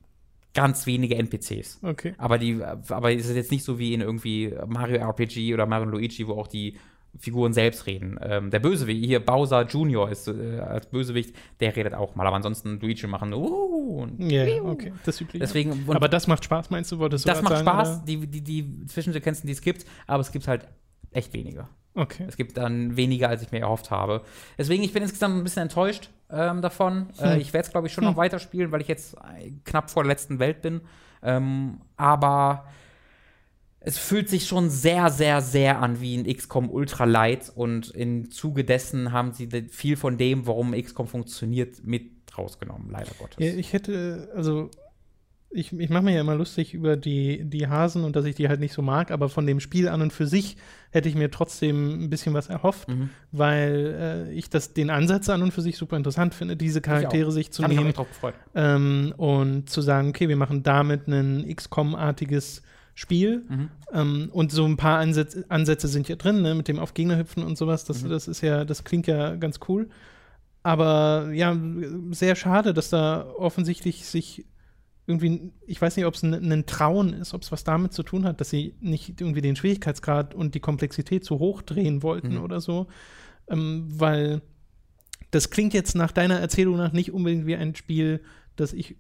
ganz 0.55 0.87
wenige 0.87 1.17
NPCs. 1.17 1.81
Okay. 1.83 2.15
Aber 2.19 2.39
die, 2.39 2.63
aber 2.63 3.13
es 3.13 3.29
ist 3.29 3.37
jetzt 3.37 3.51
nicht 3.51 3.65
so 3.65 3.79
wie 3.79 3.95
in 3.95 4.01
irgendwie 4.01 4.55
Mario 4.67 4.97
RPG 4.97 5.55
oder 5.55 5.67
Mario 5.67 5.91
Luigi, 5.91 6.27
wo 6.27 6.33
auch 6.35 6.49
die 6.49 6.77
Figuren 7.19 7.53
selbst 7.53 7.87
reden. 7.87 8.19
Ähm, 8.23 8.51
der 8.51 8.61
Bösewicht, 8.61 9.05
hier 9.05 9.21
Bowser 9.21 9.67
Junior 9.67 10.11
ist 10.11 10.29
äh, 10.29 10.61
als 10.61 10.87
Bösewicht, 10.87 11.35
der 11.59 11.75
redet 11.75 11.95
auch 11.95 12.15
mal. 12.15 12.27
Aber 12.27 12.37
ansonsten 12.37 12.79
Luigi 12.81 13.07
machen 13.07 13.33
uh, 13.33 14.07
Ja, 14.19 14.45
yeah, 14.45 14.63
okay, 14.63 14.93
das 15.05 15.21
übliche. 15.21 15.41
Deswegen, 15.41 15.87
aber 15.89 16.09
das 16.09 16.27
macht 16.27 16.45
Spaß, 16.45 16.71
meinst 16.71 16.93
du? 16.93 16.99
Wolltest 16.99 17.25
du 17.25 17.29
das 17.29 17.43
macht 17.43 17.55
sagen, 17.55 17.67
Spaß, 17.67 18.05
die, 18.05 18.27
die, 18.27 18.41
die 18.43 18.87
Zwischensequenzen, 18.87 19.47
die 19.47 19.53
es 19.53 19.61
gibt, 19.61 19.85
aber 20.07 20.21
es 20.21 20.31
gibt 20.31 20.47
halt 20.47 20.69
echt 21.11 21.33
wenige. 21.33 21.61
Oder? 21.61 21.69
Okay. 21.95 22.25
Es 22.29 22.37
gibt 22.37 22.57
dann 22.57 22.97
weniger, 22.97 23.29
als 23.29 23.43
ich 23.43 23.51
mir 23.51 23.61
erhofft 23.61 23.91
habe. 23.91 24.23
Deswegen, 24.57 24.85
ich 24.85 24.93
bin 24.93 25.03
insgesamt 25.03 25.37
ein 25.37 25.43
bisschen 25.43 25.63
enttäuscht 25.63 26.11
ähm, 26.33 26.63
davon. 26.63 27.09
Äh, 27.19 27.35
Hm. 27.35 27.41
ich 27.41 27.53
werde 27.53 27.67
es, 27.67 27.73
glaube 27.73 27.87
ich, 27.87 27.93
schon 27.93 28.05
noch 28.05 28.17
weiterspielen, 28.17 28.73
weil 28.73 28.81
ich 28.81 28.89
jetzt 28.89 29.15
äh, 29.15 29.51
knapp 29.65 29.91
vor 29.91 30.03
der 30.05 30.09
letzten 30.13 30.39
Welt 30.39 30.63
bin. 30.63 30.81
Ähm, 31.23 31.81
aber 31.97 32.65
es 33.81 33.99
fühlt 33.99 34.29
sich 34.29 34.47
schon 34.47 34.69
sehr, 34.69 35.11
sehr, 35.11 35.41
sehr 35.41 35.81
an 35.81 36.01
wie 36.01 36.17
ein 36.17 36.25
XCOM 36.25 36.71
Ultra 36.71 37.05
Light 37.05 37.51
und 37.55 37.91
im 37.91 38.31
Zuge 38.31 38.65
dessen 38.65 39.13
haben 39.13 39.33
sie 39.33 39.49
viel 39.71 39.97
von 39.97 40.19
dem, 40.19 40.47
warum 40.47 40.73
XCOM 40.73 41.07
funktioniert, 41.07 41.85
mit 41.85 42.11
rausgenommen, 42.37 42.91
leider 42.91 43.13
Gottes. 43.19 43.37
Ja, 43.39 43.53
ich 43.55 43.73
hätte, 43.73 44.31
also 44.35 44.71
ich, 45.53 45.73
ich 45.73 45.91
mache 45.91 46.05
mir 46.05 46.15
ja 46.15 46.21
immer 46.21 46.37
lustig 46.37 46.75
über 46.75 46.97
die, 46.97 47.43
die 47.45 47.67
Hasen 47.67 48.05
und 48.05 48.15
dass 48.15 48.25
ich 48.25 48.37
die 48.37 48.49
halt 48.49 48.61
nicht 48.61 48.73
so 48.73 48.83
mag, 48.83 49.11
aber 49.11 49.29
von 49.29 49.47
dem 49.47 49.59
Spiel 49.59 49.89
an 49.89 50.01
und 50.01 50.13
für 50.13 50.27
sich 50.27 50.57
hätte 50.93 51.09
ich 51.09 51.17
mir 51.17 51.31
trotzdem 51.31 52.05
ein 52.05 52.11
bisschen 52.11 52.35
was 52.35 52.49
erhofft, 52.49 52.89
Mhm. 52.89 53.11
weil 53.33 54.29
äh, 54.31 54.33
ich 54.33 54.49
das, 54.49 54.75
den 54.75 54.91
Ansatz 54.91 55.29
an 55.29 55.43
und 55.43 55.53
für 55.53 55.63
sich 55.63 55.77
super 55.77 55.97
interessant 55.97 56.35
finde, 56.35 56.57
diese 56.57 56.81
Charaktere 56.81 57.33
sich 57.33 57.51
zu 57.51 57.65
Hab 57.65 57.71
nehmen 57.71 57.93
ähm, 58.55 59.13
und 59.17 59.69
zu 59.69 59.81
sagen, 59.81 60.11
okay, 60.11 60.29
wir 60.29 60.37
machen 60.37 60.63
damit 60.63 61.09
ein 61.09 61.45
XCOM-artiges 61.55 62.63
Spiel 62.95 63.45
Mhm. 63.49 63.69
ähm, 63.93 64.29
und 64.33 64.53
so 64.53 64.65
ein 64.67 64.77
paar 64.77 64.99
Ansätze, 64.99 65.45
Ansätze 65.49 65.89
sind 65.89 66.09
ja 66.09 66.17
drin, 66.17 66.43
ne, 66.43 66.55
mit 66.55 66.69
dem 66.69 66.79
auf 66.79 66.95
Gegner 66.95 67.17
hüpfen 67.19 67.43
und 67.43 67.57
sowas, 67.59 67.85
das, 67.85 68.05
Mhm. 68.05 68.11
das 68.11 68.29
ist 68.29 68.41
ja, 68.41 68.65
das 68.65 68.85
klingt 68.85 69.07
ja 69.07 69.35
ganz 69.37 69.59
cool. 69.69 69.89
Aber 70.63 71.31
ja, 71.33 71.57
sehr 72.11 72.37
schade, 72.37 72.75
dass 72.75 72.91
da 72.91 73.27
offensichtlich 73.39 74.05
sich 74.07 74.45
irgendwie, 75.11 75.53
ich 75.67 75.81
weiß 75.81 75.97
nicht, 75.97 76.07
ob 76.07 76.15
es 76.15 76.23
ein, 76.23 76.35
ein 76.53 76.67
Trauen 76.67 77.13
ist, 77.13 77.35
ob 77.35 77.43
es 77.43 77.53
was 77.53 77.65
damit 77.65 77.93
zu 77.93 78.03
tun 78.03 78.25
hat, 78.25 78.41
dass 78.41 78.51
sie 78.51 78.75
nicht 78.81 79.21
irgendwie 79.21 79.41
den 79.43 79.57
Schwierigkeitsgrad 79.57 80.35
und 80.35 80.55
die 80.55 80.61
Komplexität 80.61 81.25
zu 81.25 81.39
hoch 81.39 81.63
drehen 81.63 82.03
wollten 82.03 82.35
Mhm. 82.37 82.43
oder 82.43 82.61
so. 82.61 82.87
Ähm, 83.49 83.87
weil 83.89 84.41
das 85.31 85.51
klingt 85.51 85.75
jetzt 85.75 85.95
nach 85.95 86.13
deiner 86.13 86.41
Erzählung 86.41 86.77
nach 86.77 86.93
nicht 86.93 87.13
unbedingt 87.13 87.47
wie 87.47 87.57
ein 87.57 87.75
Spiel, 87.75 88.21
das 88.57 88.73
ich 88.73 88.97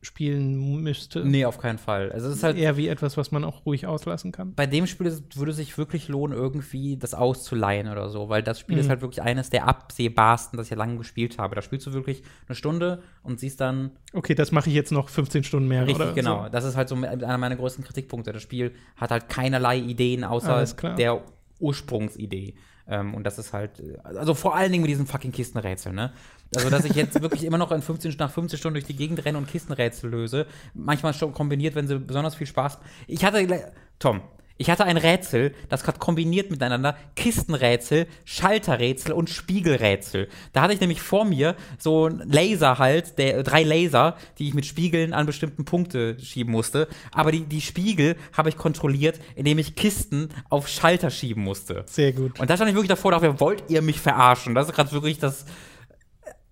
spielen 0.00 0.80
müsste. 0.82 1.24
Nee, 1.24 1.44
auf 1.44 1.58
keinen 1.58 1.78
Fall. 1.78 2.12
Also 2.12 2.28
es 2.28 2.36
ist 2.36 2.42
halt 2.44 2.56
Eher 2.56 2.76
wie 2.76 2.86
etwas, 2.86 3.16
was 3.16 3.32
man 3.32 3.42
auch 3.44 3.66
ruhig 3.66 3.86
auslassen 3.86 4.30
kann. 4.30 4.54
bei 4.54 4.66
dem 4.66 4.86
Spiel 4.86 5.12
würde 5.34 5.50
es 5.50 5.56
sich 5.56 5.76
wirklich 5.76 6.06
lohnen, 6.08 6.36
irgendwie 6.36 6.96
das 6.96 7.14
auszuleihen 7.14 7.88
oder 7.88 8.08
so, 8.08 8.28
weil 8.28 8.42
das 8.44 8.60
Spiel 8.60 8.76
Mhm. 8.76 8.80
ist 8.82 8.88
halt 8.90 9.00
wirklich 9.00 9.22
eines 9.22 9.50
der 9.50 9.66
absehbarsten, 9.66 10.56
das 10.56 10.66
ich 10.66 10.70
ja 10.70 10.76
lange 10.76 10.96
gespielt 10.98 11.38
habe. 11.38 11.56
Da 11.56 11.62
spielst 11.62 11.84
du 11.86 11.92
wirklich 11.92 12.22
eine 12.46 12.54
Stunde 12.54 13.02
und 13.24 13.40
siehst 13.40 13.60
dann 13.60 13.90
Okay, 14.12 14.34
das 14.36 14.52
mache 14.52 14.68
ich 14.68 14.74
jetzt 14.76 14.92
noch 14.92 15.08
15 15.08 15.42
Stunden 15.42 15.68
mehr. 15.68 15.82
richtig 15.82 15.96
oder 16.00 16.12
genau. 16.12 16.44
So. 16.44 16.48
Das 16.50 16.64
ist 16.64 16.76
halt 16.76 16.88
so 16.88 16.94
einer 16.94 17.38
meiner 17.38 17.56
größten 17.56 17.82
Kritikpunkte. 17.84 18.32
Das 18.32 18.42
Spiel 18.42 18.72
hat 18.96 19.10
halt 19.10 19.28
keinerlei 19.28 19.78
Ideen 19.78 20.22
außer 20.22 20.64
der 20.96 21.22
Ursprungsidee. 21.58 22.54
Ähm, 22.90 23.14
und 23.14 23.24
das 23.24 23.38
ist 23.38 23.52
halt, 23.52 23.82
also 24.02 24.32
vor 24.32 24.54
allen 24.56 24.72
Dingen 24.72 24.80
mit 24.82 24.90
diesen 24.90 25.06
fucking 25.06 25.30
Kistenrätseln, 25.32 25.94
ne? 25.94 26.10
Also, 26.54 26.70
dass 26.70 26.84
ich 26.84 26.94
jetzt 26.94 27.20
wirklich 27.20 27.44
immer 27.44 27.58
noch 27.58 27.72
in 27.72 27.82
15, 27.82 28.14
nach 28.18 28.30
15 28.30 28.58
Stunden 28.58 28.74
durch 28.74 28.86
die 28.86 28.96
Gegend 28.96 29.24
renne 29.24 29.38
und 29.38 29.48
Kistenrätsel 29.48 30.10
löse. 30.10 30.46
Manchmal 30.74 31.12
schon 31.14 31.34
kombiniert, 31.34 31.74
wenn 31.74 31.86
sie 31.86 31.98
besonders 31.98 32.36
viel 32.36 32.46
Spaß. 32.46 32.78
Ich 33.06 33.24
hatte, 33.24 33.70
Tom, 33.98 34.22
Ich 34.60 34.70
hatte 34.70 34.84
ein 34.84 34.96
Rätsel, 34.96 35.54
das 35.68 35.84
gerade 35.84 36.00
kombiniert 36.00 36.50
miteinander 36.50 36.96
Kistenrätsel, 37.14 38.08
Schalterrätsel 38.24 39.12
und 39.12 39.30
Spiegelrätsel. 39.30 40.28
Da 40.52 40.62
hatte 40.62 40.74
ich 40.74 40.80
nämlich 40.80 41.00
vor 41.00 41.24
mir 41.24 41.54
so 41.78 42.08
ein 42.08 42.22
Laser 42.26 42.78
halt, 42.78 43.18
der, 43.18 43.44
drei 43.44 43.62
Laser, 43.62 44.16
die 44.38 44.48
ich 44.48 44.54
mit 44.54 44.66
Spiegeln 44.66 45.12
an 45.12 45.26
bestimmten 45.26 45.64
Punkte 45.64 46.18
schieben 46.18 46.50
musste. 46.50 46.88
Aber 47.12 47.30
die, 47.30 47.44
die 47.44 47.60
Spiegel 47.60 48.16
habe 48.36 48.48
ich 48.48 48.56
kontrolliert, 48.56 49.20
indem 49.36 49.58
ich 49.58 49.76
Kisten 49.76 50.30
auf 50.48 50.66
Schalter 50.66 51.10
schieben 51.10 51.44
musste. 51.44 51.84
Sehr 51.86 52.12
gut. 52.12 52.40
Und 52.40 52.50
da 52.50 52.56
stand 52.56 52.70
ich 52.70 52.74
wirklich 52.74 52.88
davor, 52.88 53.12
dachte, 53.12 53.38
wollt 53.38 53.62
ihr 53.68 53.80
mich 53.80 54.00
verarschen? 54.00 54.56
Das 54.56 54.66
ist 54.66 54.74
gerade 54.74 54.90
wirklich 54.90 55.20
das, 55.20 55.44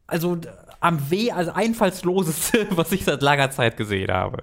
also 0.07 0.39
am 0.81 1.11
weh, 1.11 1.31
also 1.31 1.53
einfallsloseste, 1.53 2.67
was 2.77 2.93
ich 2.93 3.05
seit 3.05 3.23
langer 3.23 3.51
Zeit 3.51 3.77
gesehen 3.77 4.11
habe. 4.11 4.43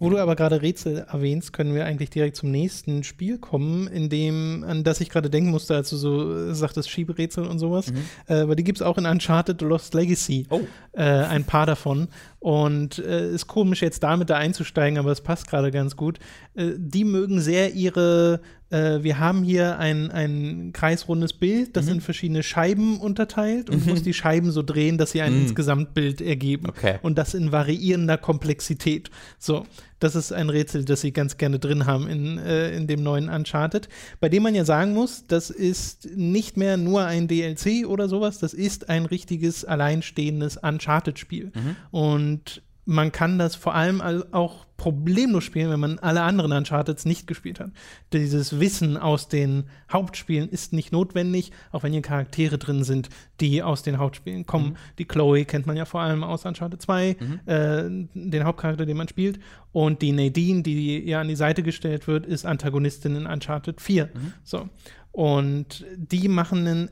Wo 0.00 0.10
du 0.10 0.18
aber 0.18 0.34
gerade 0.34 0.60
Rätsel 0.60 1.06
erwähnst, 1.10 1.52
können 1.52 1.72
wir 1.72 1.86
eigentlich 1.86 2.10
direkt 2.10 2.36
zum 2.36 2.50
nächsten 2.50 3.04
Spiel 3.04 3.38
kommen, 3.38 3.86
in 3.86 4.08
dem, 4.08 4.64
an 4.66 4.82
das 4.82 5.00
ich 5.00 5.08
gerade 5.08 5.30
denken 5.30 5.50
musste, 5.50 5.76
als 5.76 5.88
du 5.88 5.96
so 5.96 6.50
äh, 6.50 6.54
sagtest, 6.54 6.90
Schieberätsel 6.90 7.46
und 7.46 7.60
sowas. 7.60 7.92
Mhm. 7.92 7.98
Äh, 8.26 8.40
aber 8.40 8.56
die 8.56 8.64
gibt 8.64 8.78
es 8.78 8.82
auch 8.82 8.98
in 8.98 9.06
Uncharted 9.06 9.62
Lost 9.62 9.94
Legacy. 9.94 10.46
Oh. 10.50 10.60
Äh, 10.92 11.02
ein 11.04 11.44
paar 11.44 11.66
davon. 11.66 12.08
Und 12.40 12.98
äh, 12.98 13.30
ist 13.30 13.46
komisch, 13.46 13.82
jetzt 13.82 14.02
damit 14.02 14.30
da 14.30 14.36
einzusteigen, 14.36 14.98
aber 14.98 15.12
es 15.12 15.20
passt 15.20 15.48
gerade 15.48 15.70
ganz 15.70 15.96
gut. 15.96 16.18
Äh, 16.54 16.72
die 16.76 17.04
mögen 17.04 17.40
sehr 17.40 17.72
ihre 17.72 18.40
äh, 18.74 19.04
wir 19.04 19.20
haben 19.20 19.44
hier 19.44 19.78
ein, 19.78 20.10
ein 20.10 20.72
kreisrundes 20.72 21.32
Bild, 21.32 21.76
das 21.76 21.86
mhm. 21.86 21.92
in 21.92 22.00
verschiedene 22.00 22.42
Scheiben 22.42 22.98
unterteilt 22.98 23.70
und 23.70 23.84
mhm. 23.84 23.92
muss 23.92 24.02
die 24.02 24.12
Scheiben 24.12 24.50
so 24.50 24.62
drehen, 24.62 24.98
dass 24.98 25.12
sie 25.12 25.22
ein 25.22 25.32
mhm. 25.32 25.42
Insgesamtbild 25.42 26.20
ergeben. 26.20 26.68
Okay. 26.68 26.98
Und 27.02 27.16
das 27.16 27.34
in 27.34 27.52
variierender 27.52 28.18
Komplexität. 28.18 29.10
So, 29.38 29.64
das 30.00 30.16
ist 30.16 30.32
ein 30.32 30.50
Rätsel, 30.50 30.84
das 30.84 31.02
sie 31.02 31.12
ganz 31.12 31.36
gerne 31.36 31.60
drin 31.60 31.86
haben 31.86 32.08
in, 32.08 32.38
äh, 32.38 32.76
in 32.76 32.88
dem 32.88 33.02
neuen 33.02 33.28
Uncharted, 33.28 33.88
bei 34.18 34.28
dem 34.28 34.42
man 34.42 34.54
ja 34.54 34.64
sagen 34.64 34.92
muss, 34.92 35.24
das 35.28 35.50
ist 35.50 36.08
nicht 36.16 36.56
mehr 36.56 36.76
nur 36.76 37.04
ein 37.04 37.28
DLC 37.28 37.86
oder 37.86 38.08
sowas, 38.08 38.38
das 38.38 38.54
ist 38.54 38.88
ein 38.88 39.06
richtiges 39.06 39.64
alleinstehendes 39.64 40.56
Uncharted-Spiel. 40.56 41.52
Mhm. 41.54 41.76
Und 41.92 42.62
man 42.86 43.12
kann 43.12 43.38
das 43.38 43.54
vor 43.54 43.74
allem 43.74 44.02
auch 44.32 44.66
problemlos 44.76 45.44
spielen, 45.44 45.70
wenn 45.70 45.80
man 45.80 45.98
alle 46.00 46.22
anderen 46.22 46.52
Uncharted 46.52 47.04
nicht 47.06 47.26
gespielt 47.26 47.60
hat. 47.60 47.70
Dieses 48.12 48.60
Wissen 48.60 48.96
aus 48.96 49.28
den 49.28 49.64
Hauptspielen 49.90 50.48
ist 50.48 50.72
nicht 50.72 50.92
notwendig, 50.92 51.52
auch 51.72 51.82
wenn 51.82 51.92
hier 51.92 52.02
Charaktere 52.02 52.58
drin 52.58 52.84
sind, 52.84 53.08
die 53.40 53.62
aus 53.62 53.82
den 53.82 53.98
Hauptspielen 53.98 54.46
kommen. 54.46 54.70
Mhm. 54.70 54.76
Die 54.98 55.04
Chloe 55.06 55.44
kennt 55.44 55.66
man 55.66 55.76
ja 55.76 55.84
vor 55.84 56.00
allem 56.00 56.22
aus 56.22 56.44
Uncharted 56.44 56.82
2, 56.82 57.16
mhm. 57.18 57.40
äh, 57.46 58.08
den 58.14 58.44
Hauptcharakter, 58.44 58.84
den 58.84 58.96
man 58.96 59.08
spielt. 59.08 59.38
Und 59.72 60.02
die 60.02 60.12
Nadine, 60.12 60.62
die 60.62 61.08
ja 61.08 61.20
an 61.20 61.28
die 61.28 61.36
Seite 61.36 61.62
gestellt 61.62 62.06
wird, 62.06 62.26
ist 62.26 62.44
Antagonistin 62.44 63.16
in 63.16 63.26
Uncharted 63.26 63.80
4. 63.80 64.06
Mhm. 64.06 64.32
So. 64.42 64.68
Und 65.12 65.86
die 65.96 66.28
machen 66.28 66.66
ein 66.66 66.90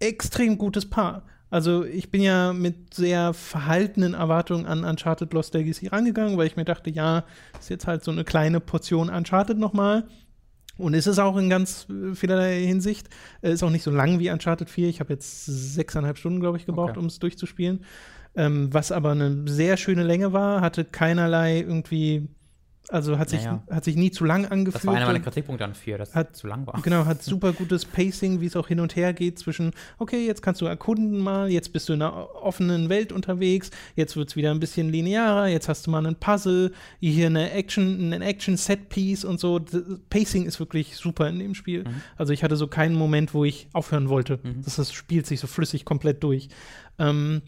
extrem 0.00 0.58
gutes 0.58 0.88
Paar. 0.88 1.24
Also 1.52 1.84
ich 1.84 2.10
bin 2.10 2.22
ja 2.22 2.54
mit 2.54 2.94
sehr 2.94 3.34
verhaltenen 3.34 4.14
Erwartungen 4.14 4.64
an 4.64 4.84
Uncharted 4.84 5.34
Lost 5.34 5.52
Legacy 5.52 5.88
rangegangen, 5.88 6.38
weil 6.38 6.46
ich 6.46 6.56
mir 6.56 6.64
dachte, 6.64 6.88
ja, 6.88 7.24
ist 7.60 7.68
jetzt 7.68 7.86
halt 7.86 8.02
so 8.02 8.10
eine 8.10 8.24
kleine 8.24 8.58
Portion 8.58 9.10
Uncharted 9.10 9.58
nochmal. 9.58 10.04
Und 10.78 10.94
ist 10.94 11.06
es 11.06 11.18
auch 11.18 11.36
in 11.36 11.50
ganz 11.50 11.86
äh, 11.90 12.14
vielerlei 12.14 12.62
Hinsicht. 12.62 13.10
Ist 13.42 13.62
auch 13.62 13.68
nicht 13.68 13.82
so 13.82 13.90
lang 13.90 14.18
wie 14.18 14.30
Uncharted 14.30 14.70
4. 14.70 14.88
Ich 14.88 15.00
habe 15.00 15.12
jetzt 15.12 15.44
sechseinhalb 15.44 16.16
Stunden, 16.16 16.40
glaube 16.40 16.56
ich, 16.56 16.64
gebraucht, 16.64 16.92
okay. 16.92 17.00
um 17.00 17.04
es 17.04 17.18
durchzuspielen. 17.18 17.84
Ähm, 18.34 18.72
was 18.72 18.90
aber 18.90 19.10
eine 19.10 19.42
sehr 19.46 19.76
schöne 19.76 20.04
Länge 20.04 20.32
war, 20.32 20.62
hatte 20.62 20.86
keinerlei 20.86 21.60
irgendwie 21.60 22.30
also 22.88 23.18
hat 23.18 23.30
sich, 23.30 23.44
naja. 23.44 23.62
hat 23.70 23.84
sich 23.84 23.96
nie 23.96 24.10
zu 24.10 24.24
lang 24.24 24.44
angefühlt. 24.46 24.74
Das 24.74 24.86
war 24.86 24.94
einer 24.94 25.06
meiner 25.06 25.20
Kritikpunkte 25.20 25.64
an 25.64 25.74
vier, 25.74 25.98
dass 25.98 26.14
hat, 26.14 26.32
es 26.32 26.38
zu 26.38 26.46
lang 26.46 26.66
war. 26.66 26.80
Genau, 26.82 27.04
hat 27.04 27.22
super 27.22 27.52
gutes 27.52 27.84
Pacing, 27.84 28.40
wie 28.40 28.46
es 28.46 28.56
auch 28.56 28.68
hin 28.68 28.80
und 28.80 28.96
her 28.96 29.12
geht 29.12 29.38
zwischen, 29.38 29.70
okay, 29.98 30.26
jetzt 30.26 30.42
kannst 30.42 30.60
du 30.60 30.66
erkunden 30.66 31.18
mal, 31.18 31.50
jetzt 31.50 31.72
bist 31.72 31.88
du 31.88 31.92
in 31.92 32.02
einer 32.02 32.34
offenen 32.34 32.88
Welt 32.88 33.12
unterwegs, 33.12 33.70
jetzt 33.94 34.16
wird 34.16 34.30
es 34.30 34.36
wieder 34.36 34.50
ein 34.50 34.60
bisschen 34.60 34.90
linearer, 34.90 35.46
jetzt 35.46 35.68
hast 35.68 35.86
du 35.86 35.90
mal 35.90 36.04
einen 36.04 36.16
Puzzle, 36.16 36.72
hier 37.00 37.26
eine 37.26 37.52
Action, 37.52 38.12
ein 38.12 38.22
Action-Set-Piece 38.22 39.24
und 39.24 39.38
so. 39.38 39.60
Das 39.60 39.82
Pacing 40.10 40.44
ist 40.44 40.58
wirklich 40.58 40.96
super 40.96 41.28
in 41.28 41.38
dem 41.38 41.54
Spiel. 41.54 41.84
Mhm. 41.84 42.02
Also 42.16 42.32
ich 42.32 42.42
hatte 42.42 42.56
so 42.56 42.66
keinen 42.66 42.96
Moment, 42.96 43.32
wo 43.32 43.44
ich 43.44 43.68
aufhören 43.72 44.08
wollte. 44.08 44.40
Mhm. 44.42 44.62
Das, 44.64 44.76
das 44.76 44.92
spielt 44.92 45.26
sich 45.26 45.40
so 45.40 45.46
flüssig 45.46 45.84
komplett 45.84 46.22
durch. 46.24 46.48
Ähm, 46.98 47.42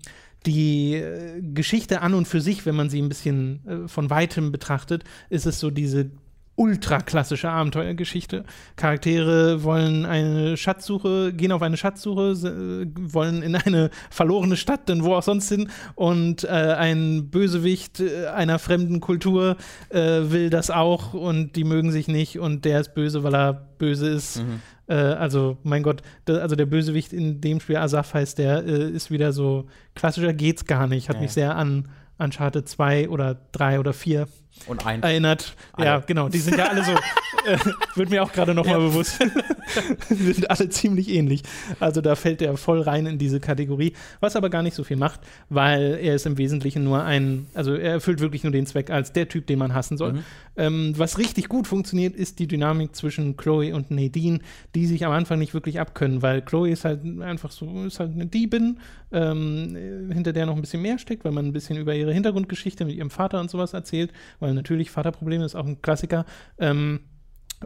die 0.46 0.94
äh, 0.94 1.40
Geschichte 1.40 2.02
an 2.02 2.14
und 2.14 2.28
für 2.28 2.40
sich, 2.40 2.66
wenn 2.66 2.74
man 2.74 2.90
sie 2.90 3.00
ein 3.00 3.08
bisschen 3.08 3.66
äh, 3.66 3.88
von 3.88 4.10
weitem 4.10 4.52
betrachtet, 4.52 5.04
ist 5.30 5.46
es 5.46 5.60
so 5.60 5.70
diese 5.70 6.10
ultra 6.56 6.98
klassische 6.98 7.50
Abenteuergeschichte. 7.50 8.44
Charaktere 8.76 9.64
wollen 9.64 10.06
eine 10.06 10.56
Schatzsuche, 10.56 11.32
gehen 11.32 11.52
auf 11.52 11.62
eine 11.62 11.76
Schatzsuche, 11.76 12.32
äh, 12.32 13.12
wollen 13.12 13.42
in 13.42 13.56
eine 13.56 13.90
verlorene 14.10 14.56
Stadt, 14.56 14.88
denn 14.88 15.02
wo 15.02 15.14
auch 15.14 15.22
sonst 15.22 15.48
hin, 15.48 15.68
und 15.94 16.44
äh, 16.44 16.48
ein 16.48 17.30
Bösewicht 17.30 18.00
äh, 18.00 18.26
einer 18.26 18.58
fremden 18.58 19.00
Kultur 19.00 19.56
äh, 19.88 19.98
will 19.98 20.50
das 20.50 20.70
auch 20.70 21.14
und 21.14 21.56
die 21.56 21.64
mögen 21.64 21.90
sich 21.90 22.06
nicht 22.06 22.38
und 22.38 22.64
der 22.64 22.80
ist 22.80 22.94
böse, 22.94 23.24
weil 23.24 23.34
er 23.34 23.52
böse 23.78 24.08
ist. 24.08 24.38
Mhm. 24.38 24.62
Äh, 24.86 24.94
also, 24.94 25.58
mein 25.62 25.82
Gott, 25.82 26.02
da, 26.24 26.38
also 26.38 26.56
der 26.56 26.66
Bösewicht 26.66 27.12
in 27.12 27.40
dem 27.40 27.60
Spiel, 27.60 27.76
Asaf 27.76 28.14
heißt 28.14 28.38
der, 28.38 28.64
äh, 28.64 28.90
ist 28.90 29.10
wieder 29.10 29.32
so 29.32 29.66
klassischer 29.94 30.32
geht's 30.32 30.66
gar 30.66 30.86
nicht. 30.86 31.08
Hat 31.08 31.16
ja. 31.16 31.22
mich 31.22 31.32
sehr 31.32 31.56
an 31.56 31.88
Uncharted 32.18 32.68
2 32.68 33.08
oder 33.08 33.38
3 33.52 33.80
oder 33.80 33.92
4 33.92 34.26
und 34.66 34.86
eins. 34.86 35.04
erinnert. 35.04 35.54
Alle. 35.72 35.86
Ja, 35.86 35.98
genau. 35.98 36.28
Die 36.28 36.38
sind 36.38 36.56
ja 36.56 36.66
alle 36.66 36.84
so, 36.84 36.92
äh, 37.46 37.58
wird 37.94 38.10
mir 38.10 38.22
auch 38.22 38.32
gerade 38.32 38.54
nochmal 38.54 38.80
ja. 38.80 38.86
bewusst. 38.86 39.18
die 40.10 40.14
sind 40.14 40.50
alle 40.50 40.68
ziemlich 40.68 41.08
ähnlich. 41.10 41.42
Also 41.80 42.00
da 42.00 42.14
fällt 42.14 42.40
er 42.42 42.56
voll 42.56 42.80
rein 42.80 43.06
in 43.06 43.18
diese 43.18 43.40
Kategorie, 43.40 43.92
was 44.20 44.36
aber 44.36 44.50
gar 44.50 44.62
nicht 44.62 44.74
so 44.74 44.84
viel 44.84 44.96
macht, 44.96 45.20
weil 45.48 45.98
er 46.00 46.14
ist 46.14 46.26
im 46.26 46.38
Wesentlichen 46.38 46.84
nur 46.84 47.02
ein, 47.02 47.46
also 47.54 47.74
er 47.74 47.92
erfüllt 47.92 48.20
wirklich 48.20 48.42
nur 48.42 48.52
den 48.52 48.66
Zweck 48.66 48.90
als 48.90 49.12
der 49.12 49.28
Typ, 49.28 49.46
den 49.46 49.58
man 49.58 49.74
hassen 49.74 49.98
soll. 49.98 50.14
Mhm. 50.14 50.24
Ähm, 50.56 50.94
was 50.96 51.18
richtig 51.18 51.48
gut 51.48 51.66
funktioniert, 51.66 52.14
ist 52.14 52.38
die 52.38 52.46
Dynamik 52.46 52.94
zwischen 52.94 53.36
Chloe 53.36 53.74
und 53.74 53.90
Nadine, 53.90 54.38
die 54.74 54.86
sich 54.86 55.04
am 55.04 55.12
Anfang 55.12 55.38
nicht 55.38 55.54
wirklich 55.54 55.80
abkönnen, 55.80 56.22
weil 56.22 56.42
Chloe 56.42 56.70
ist 56.70 56.84
halt 56.84 57.00
einfach 57.20 57.50
so, 57.50 57.84
ist 57.84 58.00
halt 58.00 58.12
eine 58.12 58.26
Diebin, 58.26 58.78
ähm, 59.12 60.10
hinter 60.12 60.32
der 60.32 60.46
noch 60.46 60.56
ein 60.56 60.60
bisschen 60.60 60.82
mehr 60.82 60.98
steckt, 60.98 61.24
weil 61.24 61.32
man 61.32 61.46
ein 61.46 61.52
bisschen 61.52 61.78
über 61.78 61.94
ihre 61.94 62.12
Hintergrundgeschichte 62.12 62.84
mit 62.84 62.96
ihrem 62.96 63.10
Vater 63.10 63.40
und 63.40 63.50
sowas 63.50 63.72
erzählt, 63.72 64.12
weil 64.44 64.52
natürlich 64.52 64.90
Vaterprobleme 64.90 65.42
ist 65.42 65.54
auch 65.54 65.64
ein 65.64 65.80
Klassiker. 65.80 66.26
Ähm, 66.58 67.00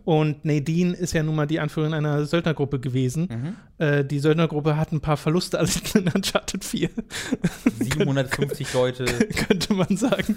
und 0.05 0.45
Nadine 0.45 0.95
ist 0.95 1.13
ja 1.13 1.25
nun 1.25 1.35
mal 1.35 1.47
die 1.47 1.59
Anführerin 1.59 1.93
einer 1.93 2.25
Söldnergruppe 2.25 2.79
gewesen. 2.79 3.29
Mhm. 3.29 3.85
Äh, 3.85 4.05
die 4.05 4.21
Söldnergruppe 4.21 4.77
hat 4.77 4.93
ein 4.93 5.01
paar 5.01 5.17
Verluste 5.17 5.59
alles 5.59 5.93
in 5.97 6.07
Uncharted 6.07 6.65
4. 6.65 6.89
750 7.81 8.73
Leute. 8.75 9.05
Könnte 9.49 9.75
man 9.75 9.97
sagen. 9.97 10.37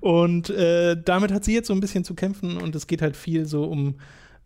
Und 0.00 0.50
äh, 0.50 0.94
damit 1.02 1.32
hat 1.32 1.42
sie 1.42 1.54
jetzt 1.54 1.68
so 1.68 1.72
ein 1.72 1.80
bisschen 1.80 2.04
zu 2.04 2.14
kämpfen 2.14 2.58
und 2.58 2.74
es 2.74 2.86
geht 2.86 3.00
halt 3.00 3.16
viel 3.16 3.46
so 3.46 3.64
um 3.64 3.94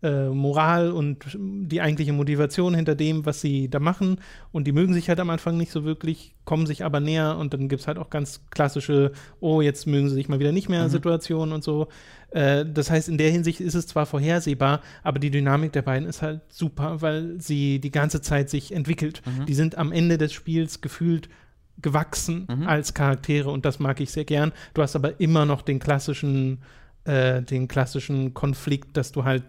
äh, 0.03 0.27
Moral 0.27 0.91
und 0.91 1.25
die 1.33 1.81
eigentliche 1.81 2.13
Motivation 2.13 2.75
hinter 2.75 2.93
dem, 2.93 3.25
was 3.25 3.41
sie 3.41 3.69
da 3.69 3.79
machen. 3.79 4.19
Und 4.51 4.67
die 4.67 4.73
mögen 4.73 4.93
sich 4.93 5.07
halt 5.07 5.19
am 5.19 5.29
Anfang 5.29 5.57
nicht 5.57 5.71
so 5.71 5.85
wirklich, 5.85 6.35
kommen 6.43 6.67
sich 6.67 6.83
aber 6.83 6.99
näher 6.99 7.37
und 7.37 7.53
dann 7.53 7.69
gibt 7.69 7.81
es 7.81 7.87
halt 7.87 7.97
auch 7.97 8.09
ganz 8.09 8.41
klassische, 8.49 9.13
oh, 9.39 9.61
jetzt 9.61 9.87
mögen 9.87 10.09
sie 10.09 10.15
sich 10.15 10.27
mal 10.27 10.39
wieder 10.39 10.51
nicht 10.51 10.67
mehr 10.67 10.83
mhm. 10.83 10.89
Situationen 10.89 11.53
und 11.53 11.63
so. 11.63 11.87
Äh, 12.31 12.65
das 12.65 12.91
heißt, 12.91 13.07
in 13.07 13.17
der 13.17 13.31
Hinsicht 13.31 13.61
ist 13.61 13.75
es 13.75 13.87
zwar 13.87 14.05
vorhersehbar, 14.05 14.81
aber 15.03 15.19
die 15.19 15.31
Dynamik 15.31 15.71
der 15.71 15.83
beiden 15.83 16.07
ist 16.07 16.21
halt 16.21 16.41
super, 16.49 17.01
weil 17.01 17.39
sie 17.39 17.79
die 17.79 17.91
ganze 17.91 18.21
Zeit 18.21 18.49
sich 18.49 18.73
entwickelt. 18.73 19.21
Mhm. 19.25 19.45
Die 19.45 19.53
sind 19.53 19.77
am 19.77 19.91
Ende 19.93 20.17
des 20.17 20.33
Spiels 20.33 20.81
gefühlt 20.81 21.29
gewachsen 21.81 22.47
mhm. 22.49 22.67
als 22.67 22.93
Charaktere 22.93 23.49
und 23.49 23.65
das 23.65 23.79
mag 23.79 24.01
ich 24.01 24.11
sehr 24.11 24.25
gern. 24.25 24.51
Du 24.73 24.81
hast 24.81 24.95
aber 24.95 25.19
immer 25.19 25.45
noch 25.45 25.61
den 25.61 25.79
klassischen, 25.79 26.59
äh, 27.05 27.41
den 27.41 27.67
klassischen 27.67 28.33
Konflikt, 28.33 28.97
dass 28.97 29.11
du 29.11 29.23
halt 29.23 29.43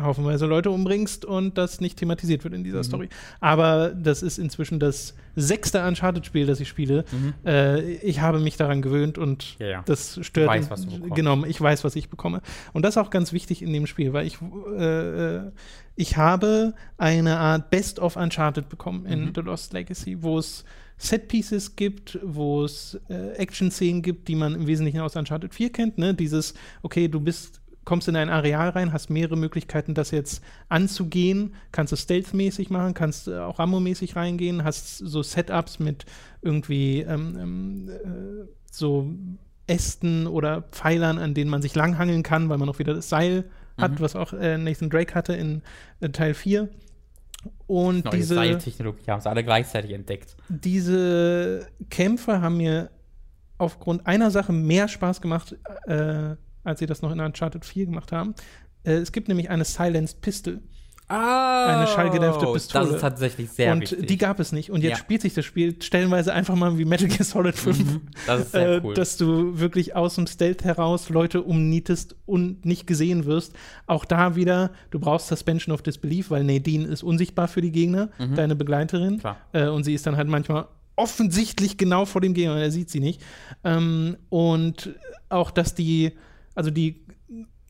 haufenweise 0.00 0.46
Leute 0.46 0.70
umbringst 0.70 1.24
und 1.24 1.56
das 1.58 1.80
nicht 1.80 1.98
thematisiert 1.98 2.44
wird 2.44 2.54
in 2.54 2.64
dieser 2.64 2.78
mhm. 2.78 2.84
Story. 2.84 3.08
Aber 3.40 3.90
das 3.90 4.22
ist 4.22 4.38
inzwischen 4.38 4.80
das 4.80 5.14
sechste 5.36 5.84
Uncharted-Spiel, 5.86 6.46
das 6.46 6.60
ich 6.60 6.68
spiele. 6.68 7.04
Mhm. 7.10 7.34
Äh, 7.44 7.80
ich 7.96 8.20
habe 8.20 8.40
mich 8.40 8.56
daran 8.56 8.82
gewöhnt 8.82 9.18
und 9.18 9.58
ja, 9.58 9.66
ja. 9.66 9.82
das 9.86 10.18
stört. 10.22 10.48
Du 10.48 10.52
weißt, 10.52 10.70
was 10.70 10.86
du 10.86 10.92
bekommst. 10.92 11.14
Genau, 11.14 11.44
ich 11.44 11.60
weiß, 11.60 11.84
was 11.84 11.96
ich 11.96 12.08
bekomme. 12.08 12.40
Und 12.72 12.84
das 12.84 12.96
ist 12.96 12.98
auch 12.98 13.10
ganz 13.10 13.32
wichtig 13.32 13.62
in 13.62 13.72
dem 13.72 13.86
Spiel, 13.86 14.12
weil 14.12 14.26
ich, 14.26 14.38
äh, 14.76 15.36
äh 15.36 15.50
ich 15.96 16.16
habe 16.16 16.74
eine 16.98 17.38
Art 17.38 17.70
Best 17.70 18.00
of 18.00 18.16
Uncharted 18.16 18.68
bekommen 18.68 19.06
in 19.06 19.26
mhm. 19.26 19.32
The 19.34 19.42
Lost 19.42 19.72
Legacy, 19.72 20.22
wo 20.22 20.38
es 20.38 20.64
Set-Pieces 20.96 21.76
gibt, 21.76 22.18
wo 22.22 22.64
es 22.64 22.98
äh, 23.08 23.32
Action-Szenen 23.32 24.02
gibt, 24.02 24.28
die 24.28 24.36
man 24.36 24.54
im 24.54 24.66
Wesentlichen 24.66 25.00
aus 25.00 25.16
Uncharted 25.16 25.54
4 25.54 25.70
kennt. 25.70 25.98
Ne? 25.98 26.14
Dieses, 26.14 26.54
okay, 26.82 27.08
du 27.08 27.20
bist 27.20 27.60
kommst 27.84 28.08
in 28.08 28.16
ein 28.16 28.30
Areal 28.30 28.70
rein, 28.70 28.92
hast 28.92 29.10
mehrere 29.10 29.36
Möglichkeiten, 29.36 29.94
das 29.94 30.10
jetzt 30.10 30.42
anzugehen. 30.68 31.54
Kannst 31.72 31.92
du 31.92 31.96
stealth-mäßig 31.96 32.70
machen, 32.70 32.94
kannst 32.94 33.28
auch 33.28 33.58
Rambo-mäßig 33.58 34.16
reingehen, 34.16 34.64
hast 34.64 34.98
so 34.98 35.22
Setups 35.22 35.78
mit 35.78 36.06
irgendwie 36.42 37.00
ähm, 37.00 37.36
ähm, 37.40 37.88
äh, 37.88 38.48
so 38.70 39.10
Ästen 39.66 40.26
oder 40.26 40.62
Pfeilern, 40.72 41.18
an 41.18 41.34
denen 41.34 41.50
man 41.50 41.62
sich 41.62 41.74
langhangeln 41.74 42.22
kann, 42.22 42.48
weil 42.48 42.58
man 42.58 42.68
auch 42.68 42.78
wieder 42.78 42.94
das 42.94 43.08
Seil 43.08 43.44
hat, 43.78 43.92
Mhm. 43.92 44.00
was 44.00 44.14
auch 44.14 44.32
äh, 44.34 44.58
Nathan 44.58 44.90
Drake 44.90 45.14
hatte 45.14 45.32
in 45.34 45.62
äh, 46.00 46.08
Teil 46.10 46.34
4. 46.34 46.68
Und 47.66 48.04
Neue 48.06 48.16
diese, 48.16 48.34
Seiltechnologie 48.36 49.10
haben 49.10 49.20
sie 49.20 49.28
alle 49.28 49.44
gleichzeitig 49.44 49.92
entdeckt. 49.92 50.36
diese 50.48 51.66
Kämpfe 51.90 52.40
haben 52.40 52.56
mir 52.56 52.90
aufgrund 53.58 54.06
einer 54.06 54.30
Sache 54.30 54.52
mehr 54.52 54.88
Spaß 54.88 55.20
gemacht, 55.20 55.56
äh, 55.86 56.36
als 56.64 56.80
sie 56.80 56.86
das 56.86 57.02
noch 57.02 57.12
in 57.12 57.20
Uncharted 57.20 57.64
4 57.64 57.86
gemacht 57.86 58.10
haben. 58.12 58.34
Äh, 58.82 58.94
es 58.94 59.12
gibt 59.12 59.28
nämlich 59.28 59.50
eine 59.50 59.64
Silenced 59.64 60.20
Pistol. 60.20 60.60
Ah, 61.06 61.66
Eine 61.66 61.86
schallgedämpfte 61.86 62.46
Pistole. 62.50 62.86
Das 62.86 62.94
ist 62.94 63.00
tatsächlich 63.02 63.50
sehr 63.50 63.72
und 63.72 63.82
wichtig. 63.82 64.06
die 64.06 64.16
gab 64.16 64.40
es 64.40 64.52
nicht. 64.52 64.70
Und 64.70 64.80
jetzt 64.82 64.92
Ja. 64.92 64.96
spielt 64.96 65.20
sich 65.20 65.34
das 65.34 65.44
Spiel 65.44 65.76
stellenweise 65.82 66.32
einfach 66.32 66.54
mal 66.54 66.78
wie 66.78 66.86
Metal 66.86 67.08
Gear 67.08 67.24
Solid 67.24 67.54
5. 67.56 67.78
Mhm, 67.78 68.00
das 68.26 68.40
ist 68.40 68.52
sehr 68.52 68.76
äh, 68.76 68.80
cool. 68.82 68.94
Dass 68.94 69.18
du 69.18 69.58
wirklich 69.60 69.94
aus 69.94 70.14
dem 70.14 70.26
Stealth 70.26 70.64
heraus 70.64 71.10
Leute 71.10 71.42
umnietest 71.42 72.16
und 72.24 72.64
nicht 72.64 72.86
gesehen 72.86 73.26
wirst. 73.26 73.52
Auch 73.86 74.06
da 74.06 74.34
wieder, 74.34 74.70
du 74.92 74.98
brauchst 74.98 75.28
Suspension 75.28 75.74
of 75.74 75.82
Disbelief, 75.82 76.30
weil 76.30 76.42
Nadine 76.42 76.86
ist 76.86 77.02
unsichtbar 77.02 77.48
für 77.48 77.60
die 77.60 77.70
Gegner, 77.70 78.08
deine 78.34 78.56
Begleiterin. 78.56 79.14
Mhm. 79.16 79.18
Klar. 79.18 79.36
Äh, 79.52 79.68
und 79.68 79.84
sie 79.84 79.92
ist 79.92 80.06
dann 80.06 80.16
halt 80.16 80.28
manchmal 80.28 80.68
offensichtlich 80.96 81.76
genau 81.76 82.06
vor 82.06 82.22
dem 82.22 82.32
Gegner, 82.32 82.56
er 82.56 82.70
sieht 82.70 82.88
sie 82.88 83.00
nicht. 83.00 83.20
Ähm, 83.62 84.16
und 84.30 84.94
auch, 85.28 85.50
dass 85.50 85.74
die, 85.74 86.12
also 86.54 86.70
die 86.70 87.04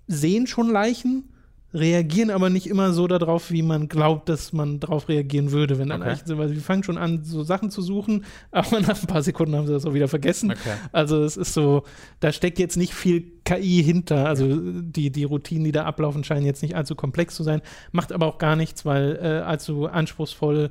sehen 0.06 0.46
schon 0.46 0.70
Leichen, 0.70 1.30
reagieren 1.74 2.30
aber 2.30 2.50
nicht 2.50 2.68
immer 2.68 2.92
so 2.92 3.08
darauf, 3.08 3.50
wie 3.50 3.62
man 3.62 3.88
glaubt, 3.88 4.28
dass 4.28 4.52
man 4.52 4.78
darauf 4.78 5.08
reagieren 5.08 5.50
würde, 5.50 5.76
wenn 5.76 5.88
da 5.88 5.96
Okay. 5.96 6.04
Leichen 6.04 6.26
sind. 6.26 6.38
Weil 6.38 6.48
sie 6.48 6.56
fangen 6.56 6.84
schon 6.84 6.96
an, 6.96 7.24
so 7.24 7.42
Sachen 7.42 7.70
zu 7.70 7.82
suchen, 7.82 8.24
aber 8.52 8.80
nach 8.80 9.00
ein 9.00 9.06
paar 9.08 9.22
Sekunden 9.22 9.56
haben 9.56 9.66
sie 9.66 9.72
das 9.72 9.84
auch 9.84 9.92
wieder 9.92 10.06
vergessen. 10.06 10.52
Okay. 10.52 10.76
Also 10.92 11.24
es 11.24 11.36
ist 11.36 11.52
so, 11.52 11.82
da 12.20 12.30
steckt 12.30 12.60
jetzt 12.60 12.76
nicht 12.76 12.94
viel 12.94 13.24
KI 13.44 13.82
hinter. 13.82 14.26
Also 14.28 14.56
die, 14.56 15.10
die 15.10 15.24
Routinen, 15.24 15.64
die 15.64 15.72
da 15.72 15.84
ablaufen, 15.84 16.22
scheinen 16.22 16.46
jetzt 16.46 16.62
nicht 16.62 16.76
allzu 16.76 16.94
komplex 16.94 17.34
zu 17.34 17.42
sein. 17.42 17.60
Macht 17.90 18.12
aber 18.12 18.26
auch 18.26 18.38
gar 18.38 18.54
nichts, 18.54 18.84
weil 18.86 19.18
äh, 19.20 19.42
allzu 19.44 19.86
anspruchsvoll 19.86 20.70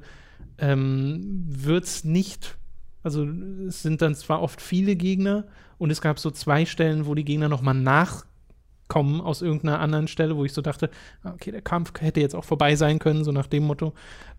ähm, 0.58 1.44
wird 1.48 1.84
es 1.84 2.06
nicht. 2.06 2.58
Also 3.02 3.28
es 3.68 3.82
sind 3.82 4.02
dann 4.02 4.16
zwar 4.16 4.42
oft 4.42 4.62
viele 4.62 4.96
Gegner 4.96 5.46
und 5.78 5.92
es 5.92 6.02
gab 6.02 6.20
so 6.20 6.32
zwei 6.32 6.66
Stellen, 6.66 7.06
wo 7.06 7.16
die 7.16 7.26
Gegner 7.26 7.50
nochmal 7.50 7.74
nachkommen 7.76 9.22
aus 9.22 9.42
irgendeiner 9.42 9.80
anderen 9.80 10.08
Stelle, 10.08 10.36
wo 10.36 10.46
ich 10.46 10.54
so 10.54 10.62
dachte, 10.62 10.90
ah, 11.24 11.32
okay, 11.34 11.52
der 11.52 11.62
Kampf 11.62 11.94
hätte 12.00 12.22
jetzt 12.22 12.36
auch 12.36 12.46
vorbei 12.46 12.76
sein 12.76 13.00
können, 13.00 13.24
so 13.24 13.32
nach 13.32 13.48
dem 13.48 13.64
Motto. 13.64 13.94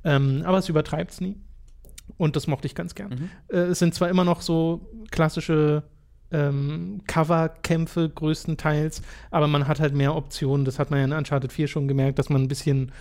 Ähm, 0.05 0.43
aber 0.45 0.59
es 0.59 0.69
übertreibt 0.69 1.13
es 1.13 1.21
nie. 1.21 1.37
Und 2.17 2.37
das 2.37 2.47
mochte 2.47 2.67
ich 2.67 2.75
ganz 2.75 2.95
gern. 2.95 3.11
Mhm. 3.11 3.31
Äh, 3.49 3.61
es 3.67 3.79
sind 3.79 3.95
zwar 3.95 4.09
immer 4.09 4.25
noch 4.25 4.41
so 4.41 4.89
klassische 5.11 5.83
ähm, 6.31 7.01
Cover-Kämpfe 7.07 8.11
größtenteils, 8.11 9.03
aber 9.31 9.47
man 9.47 9.69
hat 9.69 9.81
halt 9.81 9.95
mehr 9.95 10.15
Optionen. 10.15 10.65
Das 10.65 10.79
hat 10.79 10.91
man 10.91 10.99
ja 10.99 11.05
in 11.07 11.13
Uncharted 11.13 11.53
4 11.53 11.69
schon 11.69 11.89
gemerkt, 11.89 12.19
dass 12.19 12.29
man 12.29 12.43
ein 12.43 12.49
bisschen 12.49 12.93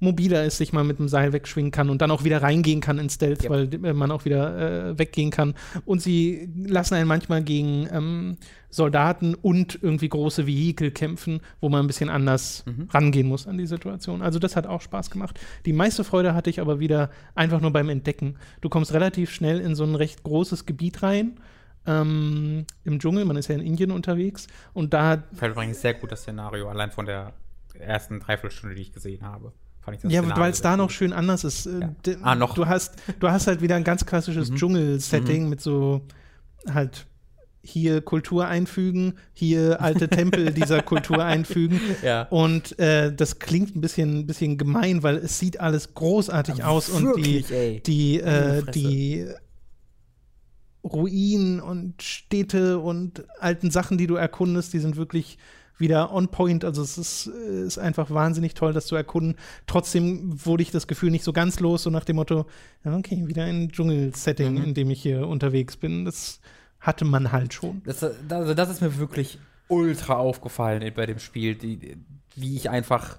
mobiler 0.00 0.44
ist, 0.44 0.58
sich 0.58 0.72
mal 0.72 0.84
mit 0.84 0.98
dem 0.98 1.08
Seil 1.08 1.32
wegschwingen 1.32 1.70
kann 1.70 1.90
und 1.90 2.00
dann 2.02 2.10
auch 2.10 2.24
wieder 2.24 2.42
reingehen 2.42 2.80
kann 2.80 2.98
in 2.98 3.10
Stealth, 3.10 3.44
Ja. 3.44 3.50
weil 3.50 3.72
äh, 3.72 3.92
man 3.92 4.10
auch 4.10 4.24
wieder 4.24 4.90
äh, 4.90 4.98
weggehen 4.98 5.30
kann. 5.30 5.54
Und 5.84 6.00
sie 6.02 6.48
lassen 6.56 6.94
einen 6.94 7.08
manchmal 7.08 7.42
gegen 7.42 7.88
ähm, 7.92 8.36
Soldaten 8.70 9.34
und 9.34 9.78
irgendwie 9.82 10.08
große 10.08 10.46
Vehikel 10.46 10.90
kämpfen, 10.90 11.40
wo 11.60 11.68
man 11.68 11.84
ein 11.84 11.86
bisschen 11.86 12.10
anders 12.10 12.64
rangehen 12.90 13.26
muss 13.26 13.46
an 13.46 13.56
die 13.58 13.66
Situation. 13.66 14.20
Also 14.22 14.38
das 14.38 14.56
hat 14.56 14.66
auch 14.66 14.82
Spaß 14.82 15.10
gemacht. 15.10 15.40
Die 15.64 15.72
meiste 15.72 16.04
Freude 16.04 16.34
hatte 16.34 16.50
ich 16.50 16.60
aber 16.60 16.78
wieder 16.78 17.10
einfach 17.34 17.60
nur 17.60 17.72
beim 17.72 17.88
Entdecken. 17.88 18.36
Du 18.60 18.68
kommst 18.68 18.92
relativ 18.92 19.30
schnell 19.30 19.58
in 19.60 19.74
so 19.74 19.84
ein 19.84 19.94
recht 19.94 20.22
großes 20.22 20.66
Gebiet 20.66 21.02
rein. 21.02 21.40
Ähm, 21.86 22.66
Im 22.84 22.98
Dschungel, 22.98 23.24
man 23.24 23.36
ist 23.36 23.48
ja 23.48 23.54
in 23.54 23.62
Indien 23.62 23.90
unterwegs 23.90 24.46
und 24.74 24.92
da 24.92 25.22
Fällt 25.32 25.52
übrigens 25.52 25.80
sehr 25.80 25.94
gut 25.94 26.12
das 26.12 26.20
Szenario, 26.20 26.68
allein 26.68 26.90
von 26.90 27.06
der 27.06 27.32
ersten 27.78 28.20
Dreiviertelstunde, 28.20 28.74
die 28.74 28.82
ich 28.82 28.92
gesehen 28.92 29.22
habe. 29.22 29.52
Ja, 30.08 30.36
weil 30.36 30.50
es 30.50 30.60
da 30.60 30.76
noch 30.76 30.90
schön 30.90 31.12
anders 31.12 31.44
ist. 31.44 31.66
Äh, 31.66 31.80
Ja. 32.06 32.16
Ah, 32.22 32.34
noch. 32.34 32.52
Mhm. 32.52 32.56
Du 32.56 32.66
hast, 32.66 32.94
du 33.20 33.30
hast 33.30 33.46
halt 33.46 33.62
wieder 33.62 33.76
ein 33.76 33.84
ganz 33.84 34.04
klassisches 34.04 34.52
Dschungel-Setting 34.52 35.48
mit 35.48 35.60
so 35.60 36.02
halt 36.68 37.06
hier 37.62 38.00
Kultur 38.00 38.46
einfügen, 38.46 39.14
hier 39.34 39.80
alte 39.80 40.08
Tempel 40.08 40.52
dieser 40.54 40.82
Kultur 40.82 41.24
einfügen. 41.24 41.80
Ja. 42.02 42.22
Und 42.30 42.78
äh, 42.78 43.12
das 43.14 43.38
klingt 43.38 43.76
ein 43.76 43.80
bisschen, 43.80 44.26
bisschen 44.26 44.56
gemein, 44.58 45.02
weil 45.02 45.16
es 45.16 45.38
sieht 45.38 45.60
alles 45.60 45.94
großartig 45.94 46.64
aus 46.64 46.88
und 46.88 47.16
die, 47.16 47.44
ey. 47.50 47.80
die, 47.84 48.20
äh, 48.20 48.62
die 48.72 49.26
Ruinen 50.84 51.60
und 51.60 52.02
Städte 52.02 52.78
und 52.78 53.24
alten 53.40 53.70
Sachen, 53.70 53.98
die 53.98 54.06
du 54.06 54.14
erkundest, 54.14 54.72
die 54.72 54.78
sind 54.78 54.96
wirklich 54.96 55.38
wieder 55.78 56.12
on 56.12 56.28
point. 56.28 56.64
Also 56.64 56.82
es 56.82 56.98
ist, 56.98 57.26
äh, 57.28 57.62
ist 57.64 57.78
einfach 57.78 58.10
wahnsinnig 58.10 58.54
toll, 58.54 58.72
das 58.72 58.86
zu 58.86 58.96
erkunden. 58.96 59.36
Trotzdem 59.66 60.44
wurde 60.44 60.62
ich 60.62 60.70
das 60.70 60.86
Gefühl 60.86 61.10
nicht 61.10 61.24
so 61.24 61.32
ganz 61.32 61.60
los, 61.60 61.84
so 61.84 61.90
nach 61.90 62.04
dem 62.04 62.16
Motto, 62.16 62.46
okay, 62.84 63.22
wieder 63.26 63.44
ein 63.44 63.70
Dschungel-Setting, 63.70 64.54
Mhm. 64.54 64.64
in 64.64 64.74
dem 64.74 64.90
ich 64.90 65.00
hier 65.02 65.26
unterwegs 65.26 65.76
bin. 65.76 66.04
Das 66.04 66.40
hatte 66.80 67.04
man 67.04 67.32
halt 67.32 67.54
schon. 67.54 67.82
Das, 67.84 68.04
also 68.30 68.54
das 68.54 68.70
ist 68.70 68.80
mir 68.82 68.98
wirklich 68.98 69.38
ultra 69.68 70.14
aufgefallen 70.16 70.92
bei 70.94 71.06
dem 71.06 71.18
Spiel, 71.18 71.54
die, 71.54 71.96
wie 72.34 72.56
ich 72.56 72.70
einfach, 72.70 73.18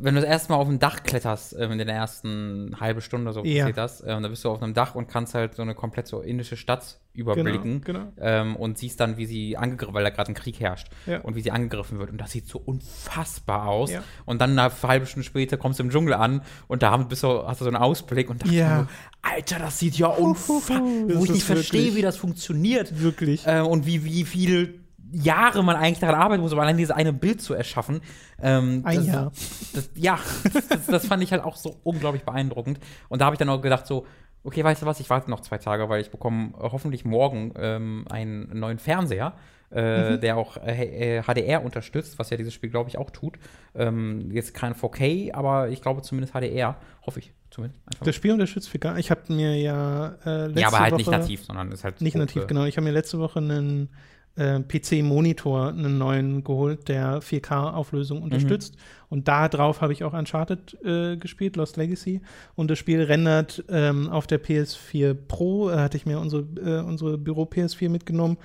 wenn 0.00 0.14
du 0.14 0.20
das 0.20 0.28
erste 0.30 0.52
Mal 0.52 0.58
auf 0.58 0.68
ein 0.68 0.78
Dach 0.78 1.02
kletterst, 1.02 1.54
ähm, 1.58 1.72
in 1.72 1.78
der 1.78 1.88
ersten 1.88 2.76
halbe 2.80 3.00
Stunde 3.00 3.32
so 3.32 3.44
Ja. 3.44 3.62
passiert 3.64 3.76
das, 3.78 4.02
ähm, 4.06 4.22
da 4.22 4.28
bist 4.28 4.44
du 4.44 4.50
auf 4.50 4.62
einem 4.62 4.74
Dach 4.74 4.94
und 4.94 5.08
kannst 5.08 5.34
halt 5.34 5.54
so 5.54 5.62
eine 5.62 5.74
komplett 5.74 6.06
so 6.06 6.20
indische 6.20 6.56
Stadt 6.56 6.98
überblicken 7.12 7.80
Genau, 7.82 8.12
genau. 8.16 8.58
Und 8.58 8.76
siehst 8.76 8.98
dann, 8.98 9.16
wie 9.18 9.26
sie 9.26 9.56
angegriffen, 9.56 9.94
weil 9.94 10.02
da 10.02 10.10
gerade 10.10 10.32
ein 10.32 10.34
Krieg 10.34 10.58
herrscht 10.58 10.88
Ja. 11.06 11.20
und 11.20 11.36
wie 11.36 11.40
sie 11.42 11.52
angegriffen 11.52 11.98
wird 12.00 12.10
und 12.10 12.18
das 12.20 12.32
sieht 12.32 12.48
so 12.48 12.58
unfassbar 12.58 13.68
aus 13.68 13.92
Ja. 13.92 14.02
und 14.24 14.40
dann 14.40 14.58
eine 14.58 14.70
halbe 14.82 15.06
Stunde 15.06 15.24
später 15.24 15.56
kommst 15.56 15.78
du 15.78 15.84
im 15.84 15.90
Dschungel 15.90 16.14
an 16.14 16.42
und 16.66 16.82
da 16.82 16.96
bist 16.96 17.22
du, 17.22 17.46
hast 17.46 17.60
du 17.60 17.64
so 17.64 17.70
einen 17.70 17.76
Ausblick 17.76 18.30
und 18.30 18.42
dachte 18.42 18.54
Ja. 18.54 18.86
Alter, 19.22 19.58
das 19.58 19.78
sieht 19.78 19.96
ja 19.96 20.08
unfassbar, 20.08 20.80
wo 20.82 21.24
ich 21.24 21.30
nicht 21.30 21.44
verstehe, 21.44 21.94
wie 21.94 22.02
das 22.02 22.16
funktioniert 22.16 23.00
Wirklich. 23.00 23.46
äh, 23.46 23.60
und 23.60 23.86
wie, 23.86 24.04
wie 24.04 24.24
viel 24.24 24.83
Jahre 25.14 25.62
man 25.62 25.76
eigentlich 25.76 26.00
daran 26.00 26.20
arbeiten 26.20 26.42
muss, 26.42 26.52
um 26.52 26.58
allein 26.58 26.76
dieses 26.76 26.94
eine 26.94 27.12
Bild 27.12 27.40
zu 27.40 27.54
erschaffen. 27.54 28.00
Ähm, 28.42 28.82
Ein 28.84 28.96
das, 28.96 29.06
Jahr. 29.06 29.32
Das, 29.72 29.90
ja, 29.94 30.18
das, 30.68 30.86
das 30.86 31.06
fand 31.06 31.22
ich 31.22 31.32
halt 31.32 31.42
auch 31.42 31.56
so 31.56 31.76
unglaublich 31.84 32.24
beeindruckend. 32.24 32.80
Und 33.08 33.20
da 33.20 33.26
habe 33.26 33.34
ich 33.34 33.38
dann 33.38 33.48
auch 33.48 33.60
gedacht, 33.60 33.86
so, 33.86 34.06
okay, 34.42 34.64
weißt 34.64 34.82
du 34.82 34.86
was, 34.86 35.00
ich 35.00 35.10
warte 35.10 35.30
noch 35.30 35.40
zwei 35.40 35.58
Tage, 35.58 35.88
weil 35.88 36.00
ich 36.00 36.10
bekomme 36.10 36.48
äh, 36.58 36.68
hoffentlich 36.70 37.04
morgen 37.04 37.52
ähm, 37.56 38.04
einen 38.10 38.58
neuen 38.58 38.78
Fernseher. 38.78 39.34
Äh, 39.70 40.18
der 40.20 40.36
auch 40.36 40.56
äh, 40.58 41.16
äh, 41.18 41.22
HDR 41.22 41.64
unterstützt, 41.64 42.20
was 42.20 42.30
ja 42.30 42.36
dieses 42.36 42.54
Spiel, 42.54 42.70
glaube 42.70 42.88
ich, 42.90 42.96
auch 42.96 43.10
tut. 43.10 43.38
Ähm, 43.74 44.30
jetzt 44.30 44.54
kein 44.54 44.72
4K, 44.72 45.34
aber 45.34 45.68
ich 45.68 45.82
glaube 45.82 46.02
zumindest 46.02 46.32
HDR. 46.32 46.76
Hoffe 47.04 47.18
ich 47.18 47.32
zumindest. 47.50 47.80
Einfach. 47.86 48.06
Das 48.06 48.14
Spiel 48.14 48.30
unterstützt 48.30 48.68
viel 48.68 48.78
gar 48.78 48.96
Ich 48.98 49.10
habe 49.10 49.32
mir 49.32 49.56
ja 49.56 50.14
äh, 50.24 50.46
letzte 50.46 50.60
ja, 50.60 50.68
aber 50.68 50.78
halt 50.78 50.92
Woche 50.92 50.98
nicht 50.98 51.10
nativ, 51.10 51.44
sondern 51.44 51.72
ist 51.72 51.82
halt. 51.82 52.00
Nicht 52.00 52.14
nativ, 52.14 52.44
äh, 52.44 52.46
genau. 52.46 52.66
Ich 52.66 52.76
habe 52.76 52.84
mir 52.84 52.92
letzte 52.92 53.18
Woche 53.18 53.40
einen 53.40 53.88
äh, 54.36 54.60
PC-Monitor, 54.60 55.68
einen 55.68 55.98
neuen 55.98 56.42
geholt, 56.44 56.88
der 56.88 57.20
4K-Auflösung 57.22 58.18
Mhm. 58.18 58.24
unterstützt. 58.24 58.76
Und 59.08 59.28
da 59.28 59.48
drauf 59.48 59.80
habe 59.80 59.92
ich 59.92 60.02
auch 60.02 60.12
Uncharted 60.12 60.76
äh, 60.84 61.16
gespielt, 61.16 61.56
Lost 61.56 61.76
Legacy. 61.76 62.20
Und 62.56 62.70
das 62.70 62.78
Spiel 62.78 63.02
rendert 63.02 63.64
ähm, 63.68 64.08
auf 64.08 64.26
der 64.26 64.42
PS4 64.42 65.14
Pro, 65.14 65.70
äh, 65.70 65.76
hatte 65.76 65.96
ich 65.96 66.06
mir 66.06 66.18
unsere, 66.18 66.42
äh, 66.42 66.82
unsere 66.82 67.16
Büro-PS4 67.18 67.88
mitgenommen, 67.88 68.38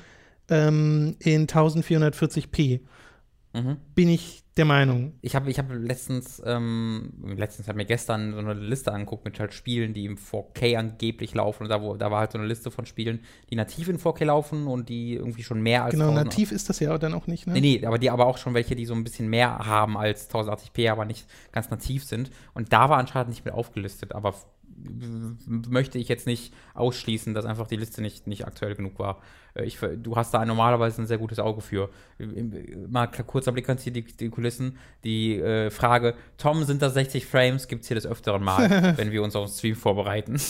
ähm, 0.49 1.15
in 1.19 1.47
1440p. 1.47 2.81
Mhm. 3.53 3.77
Bin 3.95 4.09
ich 4.09 4.43
der 4.59 4.65
Meinung. 4.65 5.13
Ich 5.21 5.35
habe 5.35 5.49
ich 5.49 5.57
hab 5.57 5.65
letztens, 5.71 6.41
ähm, 6.45 7.13
letztens 7.35 7.67
hat 7.67 7.75
mir 7.75 7.85
gestern 7.85 8.33
so 8.33 8.39
eine 8.39 8.53
Liste 8.53 8.91
angeguckt 8.91 9.25
mit 9.25 9.39
halt 9.39 9.53
Spielen, 9.53 9.93
die 9.93 10.05
im 10.05 10.17
4K 10.17 10.77
angeblich 10.77 11.33
laufen. 11.33 11.63
Und 11.63 11.69
da, 11.69 11.81
wo, 11.81 11.95
da 11.95 12.11
war 12.11 12.19
halt 12.19 12.33
so 12.33 12.37
eine 12.37 12.47
Liste 12.47 12.69
von 12.69 12.85
Spielen, 12.85 13.21
die 13.49 13.55
nativ 13.55 13.87
in 13.87 13.97
4K 13.97 14.25
laufen 14.25 14.67
und 14.67 14.89
die 14.89 15.15
irgendwie 15.15 15.43
schon 15.43 15.61
mehr 15.61 15.85
als 15.85 15.93
Genau, 15.93 16.09
1000 16.09 16.25
nativ 16.25 16.51
ist 16.51 16.69
das 16.69 16.79
ja 16.79 16.97
dann 16.97 17.13
auch 17.13 17.25
nicht, 17.25 17.47
ne? 17.47 17.53
Nee, 17.53 17.61
nee, 17.61 17.85
aber 17.85 17.97
die 17.97 18.09
aber 18.09 18.27
auch 18.27 18.37
schon 18.37 18.53
welche, 18.53 18.75
die 18.75 18.85
so 18.85 18.93
ein 18.93 19.03
bisschen 19.03 19.29
mehr 19.29 19.59
haben 19.59 19.97
als 19.97 20.29
1080p, 20.29 20.91
aber 20.91 21.05
nicht 21.05 21.25
ganz 21.51 21.69
nativ 21.69 22.03
sind. 22.03 22.29
Und 22.53 22.73
da 22.73 22.89
war 22.89 22.97
anscheinend 22.97 23.29
nicht 23.29 23.45
mit 23.45 23.53
aufgelistet, 23.53 24.13
aber 24.13 24.35
möchte 25.45 25.97
ich 25.97 26.07
jetzt 26.07 26.27
nicht 26.27 26.53
ausschließen, 26.73 27.33
dass 27.33 27.45
einfach 27.45 27.67
die 27.67 27.75
Liste 27.75 28.01
nicht, 28.01 28.27
nicht 28.27 28.45
aktuell 28.45 28.75
genug 28.75 28.99
war. 28.99 29.21
Äh, 29.53 29.65
Ich, 29.65 29.79
du 29.79 30.15
hast 30.15 30.33
da 30.33 30.45
normalerweise 30.45 31.01
ein 31.01 31.07
sehr 31.07 31.17
gutes 31.17 31.39
Auge 31.39 31.61
für. 31.61 31.89
Mal 32.87 33.07
kurzer 33.07 33.51
Blick 33.51 33.67
ans 33.69 33.83
hier 33.83 33.93
die, 33.93 34.03
die 34.03 34.29
Kulissen. 34.29 34.77
Die 35.03 35.39
äh, 35.39 35.69
Frage, 35.69 36.15
Tom, 36.37 36.63
sind 36.63 36.81
das 36.81 36.93
60 36.93 37.25
Frames? 37.25 37.67
Gibt 37.67 37.83
es 37.83 37.87
hier 37.87 37.95
des 37.95 38.05
Öfteren 38.05 38.43
mal, 38.43 38.93
wenn 38.97 39.11
wir 39.11 39.23
uns 39.23 39.35
auf 39.35 39.49
den 39.49 39.53
Stream 39.53 39.75
vorbereiten. 39.75 40.39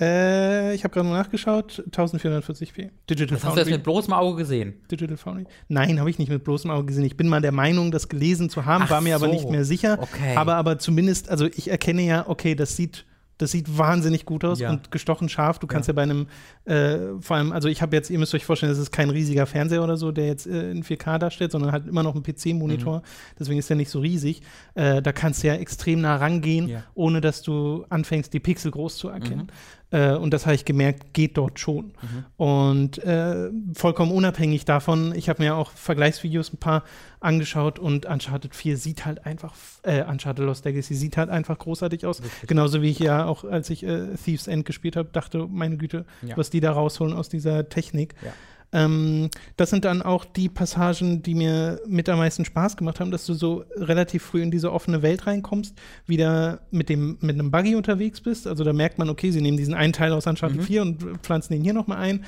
Äh, 0.00 0.74
ich 0.74 0.84
habe 0.84 0.94
gerade 0.94 1.08
mal 1.08 1.16
nachgeschaut, 1.18 1.82
1440p. 1.90 2.90
Digital 3.10 3.36
Das 3.36 3.44
hast 3.44 3.54
du 3.56 3.60
jetzt 3.60 3.70
mit 3.70 3.82
bloßem 3.82 4.12
Auge 4.12 4.36
gesehen. 4.38 4.74
Digital 4.90 5.16
Foundry? 5.16 5.46
Nein, 5.68 5.98
habe 5.98 6.08
ich 6.10 6.18
nicht 6.18 6.28
mit 6.30 6.44
bloßem 6.44 6.70
Auge 6.70 6.86
gesehen. 6.86 7.04
Ich 7.04 7.16
bin 7.16 7.28
mal 7.28 7.40
der 7.40 7.52
Meinung, 7.52 7.90
das 7.90 8.08
gelesen 8.08 8.48
zu 8.50 8.64
haben, 8.64 8.84
Ach 8.86 8.90
war 8.90 9.00
mir 9.00 9.14
aber 9.16 9.26
so. 9.26 9.32
nicht 9.32 9.50
mehr 9.50 9.64
sicher. 9.64 9.98
Okay. 10.00 10.36
Aber, 10.36 10.54
aber 10.56 10.78
zumindest, 10.78 11.28
also 11.30 11.46
ich 11.46 11.68
erkenne 11.70 12.02
ja, 12.02 12.28
okay, 12.28 12.54
das 12.54 12.76
sieht 12.76 13.04
Das 13.40 13.52
sieht 13.52 13.78
wahnsinnig 13.78 14.24
gut 14.24 14.44
aus 14.44 14.58
Ja. 14.58 14.70
und 14.70 14.90
gestochen 14.90 15.28
scharf. 15.28 15.60
Du 15.60 15.68
kannst 15.68 15.86
ja, 15.86 15.94
bei 15.94 16.02
einem, 16.02 16.26
äh, 16.64 16.96
vor 17.20 17.36
allem, 17.36 17.52
also 17.52 17.68
ich 17.68 17.80
habe 17.82 17.94
jetzt, 17.94 18.10
ihr 18.10 18.18
müsst 18.18 18.34
euch 18.34 18.44
vorstellen, 18.44 18.72
das 18.72 18.80
ist 18.80 18.90
kein 18.90 19.10
riesiger 19.10 19.46
Fernseher 19.46 19.84
oder 19.84 19.96
so, 19.96 20.10
der 20.10 20.26
jetzt 20.26 20.48
äh, 20.48 20.72
in 20.72 20.82
4K 20.82 21.18
darstellt, 21.20 21.52
sondern 21.52 21.70
halt 21.70 21.86
immer 21.86 22.02
noch 22.02 22.16
ein 22.16 22.24
PC-Monitor. 22.24 23.02
Deswegen 23.38 23.60
ist 23.60 23.70
der 23.70 23.76
nicht 23.76 23.90
so 23.90 24.00
riesig. 24.00 24.42
Äh, 24.74 25.02
da 25.02 25.12
kannst 25.12 25.44
du 25.44 25.46
ja 25.46 25.54
extrem 25.54 26.00
nah 26.00 26.16
rangehen, 26.16 26.66
Ja. 26.66 26.82
ohne 26.94 27.20
dass 27.20 27.42
du 27.42 27.84
anfängst, 27.90 28.32
die 28.34 28.40
Pixel 28.40 28.72
groß 28.72 28.96
zu 28.96 29.08
erkennen. 29.08 29.52
Äh, 29.90 30.12
und 30.12 30.34
das 30.34 30.44
habe 30.44 30.54
ich 30.54 30.64
gemerkt, 30.66 31.14
geht 31.14 31.36
dort 31.38 31.58
schon. 31.58 31.92
Und 32.36 32.98
äh, 32.98 33.50
vollkommen 33.74 34.12
unabhängig 34.12 34.64
davon, 34.66 35.14
ich 35.14 35.28
habe 35.28 35.42
mir 35.42 35.54
auch 35.56 35.70
Vergleichsvideos 35.70 36.52
ein 36.52 36.58
paar 36.58 36.84
angeschaut 37.20 37.78
und 37.78 38.04
Uncharted 38.06 38.54
4 38.54 38.76
sieht 38.76 39.06
halt 39.06 39.24
einfach, 39.24 39.54
äh, 39.82 40.04
Uncharted 40.04 40.44
Lost 40.44 40.64
Legacy 40.64 40.94
sieht 40.94 41.16
halt 41.16 41.30
einfach 41.30 41.58
großartig 41.58 42.04
aus. 42.06 42.20
Genauso 42.46 42.82
wie 42.82 42.90
ich 42.90 42.98
ja 42.98 43.24
auch, 43.26 43.44
als 43.44 43.70
ich 43.70 43.82
äh, 43.82 44.14
Thieves 44.22 44.46
End 44.46 44.64
gespielt 44.66 44.94
habe, 44.96 45.08
dachte, 45.10 45.46
meine 45.50 45.76
Güte, 45.78 46.04
Ja. 46.22 46.36
was 46.36 46.50
die 46.50 46.60
da 46.60 46.72
rausholen 46.72 47.14
aus 47.14 47.28
dieser 47.28 47.68
Technik. 47.68 48.14
Ja. 48.24 48.32
Ähm, 48.72 49.30
das 49.56 49.70
sind 49.70 49.84
dann 49.84 50.02
auch 50.02 50.24
die 50.24 50.48
Passagen, 50.48 51.22
die 51.22 51.34
mir 51.34 51.80
mit 51.86 52.08
am 52.08 52.18
meisten 52.18 52.44
Spaß 52.44 52.76
gemacht 52.76 53.00
haben, 53.00 53.10
dass 53.10 53.24
du 53.24 53.32
so 53.32 53.64
relativ 53.76 54.22
früh 54.22 54.42
in 54.42 54.50
diese 54.50 54.72
offene 54.72 55.02
Welt 55.02 55.26
reinkommst, 55.26 55.74
wieder 56.06 56.60
mit 56.70 56.88
dem 56.88 57.16
mit 57.20 57.34
einem 57.34 57.50
Buggy 57.50 57.76
unterwegs 57.76 58.20
bist. 58.20 58.46
Also 58.46 58.64
da 58.64 58.72
merkt 58.72 58.98
man, 58.98 59.08
okay, 59.08 59.30
sie 59.30 59.40
nehmen 59.40 59.56
diesen 59.56 59.74
einen 59.74 59.92
Teil 59.92 60.12
aus 60.12 60.26
Uncharted 60.26 60.62
4 60.62 60.82
und 60.82 61.02
pflanzen 61.22 61.54
den 61.54 61.62
hier 61.62 61.72
nochmal 61.72 61.98
ein 61.98 62.24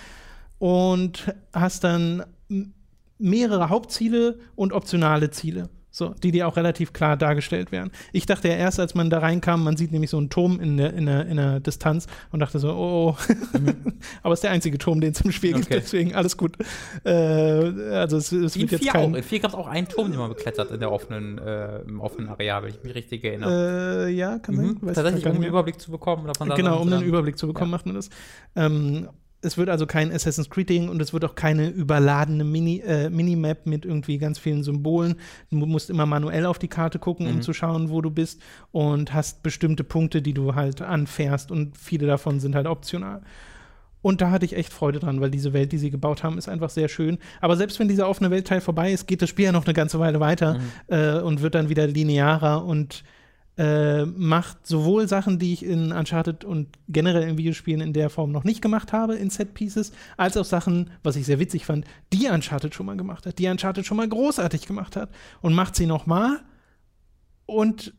und 0.59 1.34
hast 1.53 1.84
dann 1.84 2.24
mehrere 3.18 3.68
Hauptziele 3.68 4.38
und 4.57 4.72
optionale 4.72 5.30
Ziele. 5.30 5.68
So, 5.93 6.14
die 6.22 6.30
dir 6.30 6.47
auch 6.47 6.57
relativ 6.57 6.93
klar 6.93 7.16
dargestellt 7.16 7.72
werden. 7.72 7.91
Ich 8.12 8.24
dachte 8.24 8.47
ja 8.49 8.55
erst, 8.55 8.78
als 8.78 8.95
man 8.95 9.11
da 9.11 9.18
reinkam, 9.18 9.64
man 9.64 9.76
sieht 9.76 9.91
nämlich 9.91 10.11
so 10.11 10.18
einen 10.18 10.30
Turm 10.30 10.61
in 10.61 10.76
der, 10.76 10.95
in 10.95 11.07
der, 11.07 11.26
in 11.26 11.36
der 11.36 11.59
Distanz 11.59 12.07
und 12.30 12.38
dachte 12.38 12.61
so, 12.61 12.70
oh, 12.72 13.16
oh. 13.18 13.34
aber 14.22 14.32
es 14.32 14.38
ist 14.38 14.45
der 14.45 14.53
einzige 14.53 14.78
Turm, 14.78 15.01
den 15.01 15.11
es 15.12 15.20
im 15.22 15.32
Spiel 15.32 15.55
gibt, 15.55 15.66
Okay. 15.66 15.80
deswegen 15.82 16.14
alles 16.14 16.36
gut. 16.36 16.57
Äh, 17.05 17.11
also 17.11 18.18
es, 18.18 18.30
es 18.30 18.57
wird 18.57 18.70
jetzt 18.70 18.84
4 18.84 18.93
kein, 18.93 19.12
auch. 19.12 19.16
In 19.16 19.22
4 19.24 19.41
gab 19.41 19.51
es 19.51 19.57
auch 19.57 19.66
einen 19.66 19.88
Turm, 19.88 20.11
den 20.11 20.20
man 20.20 20.28
beklettert 20.28 20.70
in 20.70 20.78
der 20.78 20.93
offenen, 20.93 21.38
äh, 21.38 21.80
im 21.80 22.01
offenen 22.01 22.28
Areal, 22.28 22.62
wenn 22.62 22.70
ich 22.70 22.82
mich 22.84 22.95
richtig 22.95 23.24
erinnere. 23.24 24.07
äh, 24.07 24.11
ja, 24.12 24.38
kann 24.38 24.57
sein. 24.57 24.66
mhm. 24.80 24.86
Tatsächlich, 24.95 25.26
um 25.26 25.32
einen. 25.32 25.43
Überblick 25.43 25.80
zu 25.80 25.91
bekommen. 25.91 26.30
Man 26.38 26.49
da 26.49 26.55
Genau, 26.55 26.80
um 26.80 26.93
einen 26.93 27.03
Überblick 27.03 27.36
zu 27.36 27.47
bekommen, 27.49 27.70
Ja. 27.72 27.76
macht 27.76 27.86
man 27.86 27.97
das. 27.97 28.11
Ähm, 28.55 29.09
es 29.43 29.57
wird 29.57 29.68
also 29.70 29.86
kein 29.86 30.12
Assassin's 30.12 30.51
Creed-Ding 30.51 30.88
und 30.88 31.01
es 31.01 31.12
wird 31.12 31.24
auch 31.24 31.34
keine 31.34 31.68
überladene 31.68 32.45
Mini, 32.45 32.80
äh, 32.80 33.09
Minimap 33.09 33.66
mit 33.66 33.84
irgendwie 33.86 34.18
ganz 34.18 34.38
vielen 34.38 34.62
Symbolen. 34.62 35.14
Du 35.51 35.57
musst 35.57 35.88
immer 35.91 36.05
manuell 36.07 36.45
auf 36.47 36.59
die 36.59 36.68
Karte 36.68 36.99
gucken, 36.99 37.26
um 37.26 37.36
Mhm. 37.36 37.43
zu 37.43 37.53
schauen, 37.53 37.88
wo 37.91 38.01
du 38.03 38.11
bist 38.11 38.43
und 38.70 39.14
hast 39.14 39.43
bestimmte 39.43 39.82
Punkte, 39.84 40.20
die 40.22 40.34
du 40.34 40.55
halt 40.55 40.82
anfährst 40.82 41.51
und 41.51 41.76
viele 41.78 42.07
davon 42.07 42.38
sind 42.41 42.55
halt 42.55 42.66
optional. 42.66 43.22
Und 44.03 44.22
da 44.22 44.30
hatte 44.30 44.47
ich 44.47 44.57
echt 44.57 44.72
Freude 44.72 44.99
dran, 44.99 45.20
weil 45.20 45.30
diese 45.30 45.53
Welt, 45.53 45.72
die 45.72 45.78
sie 45.78 45.91
gebaut 45.91 46.22
haben, 46.22 46.38
ist 46.38 46.49
einfach 46.49 46.70
sehr 46.70 46.88
schön. 46.88 47.18
Aber 47.43 47.57
selbst 47.57 47.78
wenn 47.78 47.88
dieser 47.88 48.09
offene 48.09 48.30
Weltteil 48.30 48.62
vorbei 48.62 48.93
ist, 48.93 49.07
geht 49.07 49.20
das 49.20 49.28
Spiel 49.28 49.45
ja 49.47 49.53
noch 49.53 49.66
eine 49.66 49.74
ganze 49.74 49.99
Weile 49.99 50.20
weiter 50.20 50.59
äh, 50.86 51.18
und 51.20 51.43
wird 51.43 51.55
dann 51.55 51.68
wieder 51.68 51.86
linearer 51.86 52.64
und 52.64 53.05
äh, 53.61 54.06
macht 54.06 54.66
sowohl 54.66 55.06
Sachen, 55.06 55.38
die 55.38 55.52
ich 55.52 55.62
in 55.62 55.92
Uncharted 55.92 56.46
und 56.46 56.68
generell 56.88 57.28
in 57.28 57.36
Videospielen 57.36 57.82
in 57.82 57.92
der 57.92 58.08
Form 58.08 58.32
noch 58.32 58.44
nicht 58.44 58.62
gemacht 58.62 58.94
habe, 58.94 59.16
in 59.16 59.28
Set 59.28 59.52
Pieces, 59.52 59.92
als 60.16 60.38
auch 60.38 60.46
Sachen, 60.46 60.88
was 61.02 61.16
ich 61.16 61.26
sehr 61.26 61.38
witzig 61.40 61.66
fand, 61.66 61.84
die 62.11 62.26
Uncharted 62.28 62.74
schon 62.74 62.86
mal 62.86 62.96
gemacht 62.96 63.26
hat, 63.26 63.38
die 63.38 63.48
Uncharted 63.48 63.84
schon 63.84 63.98
mal 63.98 64.08
großartig 64.08 64.66
gemacht 64.66 64.96
hat 64.96 65.11
und 65.42 65.52
macht 65.52 65.76
sie 65.76 65.84
noch 65.84 66.06
mal 66.06 66.40
und 67.44 67.92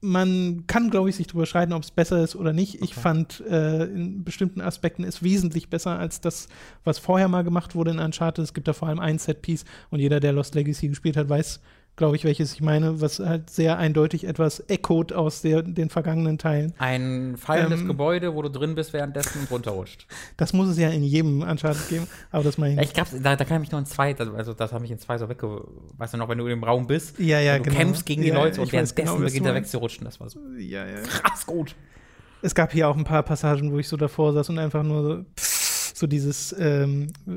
man 0.00 0.64
kann, 0.66 0.90
glaube 0.90 1.08
ich, 1.08 1.16
sich 1.16 1.26
darüber 1.26 1.46
streiten, 1.46 1.72
ob 1.72 1.82
es 1.82 1.90
besser 1.90 2.22
ist 2.22 2.36
oder 2.36 2.52
nicht. 2.52 2.76
Ich 2.76 2.92
Okay. 2.92 3.00
fand 3.00 3.40
äh, 3.48 3.84
in 3.84 4.22
bestimmten 4.24 4.60
Aspekten 4.60 5.04
es 5.04 5.22
wesentlich 5.22 5.70
besser 5.70 5.98
als 5.98 6.20
das, 6.20 6.48
was 6.84 6.98
vorher 6.98 7.28
mal 7.28 7.42
gemacht 7.44 7.74
wurde 7.74 7.92
in 7.92 7.98
Uncharted. 7.98 8.44
Es 8.44 8.52
gibt 8.54 8.68
da 8.68 8.74
vor 8.74 8.88
allem 8.88 9.00
ein 9.00 9.18
Set-Piece 9.18 9.64
und 9.90 10.00
jeder, 10.00 10.20
der 10.20 10.32
Lost 10.32 10.54
Legacy 10.54 10.88
gespielt 10.88 11.16
hat, 11.16 11.28
weiß, 11.28 11.60
glaube 11.98 12.16
ich, 12.16 12.24
welches 12.24 12.54
ich 12.54 12.62
meine, 12.62 13.02
was 13.02 13.18
halt 13.18 13.50
sehr 13.50 13.76
eindeutig 13.76 14.24
etwas 14.26 14.60
echot 14.68 15.12
aus 15.12 15.42
der, 15.42 15.62
den 15.62 15.90
vergangenen 15.90 16.38
Teilen. 16.38 16.72
Ein 16.78 17.36
fallendes 17.36 17.82
Ähm, 17.82 17.88
Gebäude, 17.88 18.34
wo 18.34 18.40
du 18.40 18.48
drin 18.48 18.74
bist, 18.74 18.94
währenddessen 18.94 19.46
runterrutscht. 19.50 20.06
Das 20.38 20.54
muss 20.54 20.68
es 20.68 20.78
ja 20.78 20.88
in 20.88 21.02
jedem 21.04 21.42
Uncharted 21.42 21.88
geben, 21.90 22.06
aber 22.30 22.44
das 22.44 22.56
meine 22.56 22.72
ich 22.72 22.78
nicht. 22.78 22.88
ich 22.88 22.94
glaube, 22.94 23.10
da, 23.22 23.36
da 23.36 23.44
kann 23.44 23.56
ich 23.58 23.60
mich 23.68 23.72
noch 23.72 23.78
in 23.80 23.86
zwei, 23.86 24.16
also- 24.16 24.54
das 24.54 24.72
habe 24.72 24.84
ich 24.86 24.90
in 24.90 24.98
zwei 24.98 25.18
so 25.18 25.28
wegge... 25.28 25.60
Weißt 25.98 26.14
du 26.14 26.18
noch, 26.18 26.28
wenn 26.30 26.38
du 26.38 26.46
im 26.46 26.64
Raum 26.64 26.86
bist, 26.86 27.18
Ja, 27.18 27.40
ja, 27.40 27.58
du 27.58 27.64
genau. 27.64 27.76
kämpfst 27.76 28.06
gegen 28.06 28.22
die 28.22 28.28
Ja, 28.28 28.34
Leute 28.36 28.62
und 28.62 28.72
währenddessen 28.72 28.94
genau, 28.96 29.16
beginnt 29.18 29.46
er 29.46 29.54
wegzurutschen. 29.54 30.04
Das 30.06 30.18
war 30.20 30.30
so 30.30 30.40
Ja, 30.58 30.86
ja. 30.86 31.00
krass 31.02 31.44
gut. 31.44 31.74
Es 32.40 32.54
gab 32.54 32.70
hier 32.72 32.88
auch 32.88 32.96
ein 32.96 33.02
paar 33.04 33.24
Passagen, 33.24 33.72
wo 33.72 33.78
ich 33.78 33.88
so 33.88 33.96
davor 33.96 34.32
saß 34.32 34.48
und 34.50 34.58
einfach 34.60 34.84
nur 34.84 35.02
so, 35.02 35.24
so 35.98 36.06
dieses, 36.06 36.54
ähm, 36.58 37.08
äh, 37.26 37.30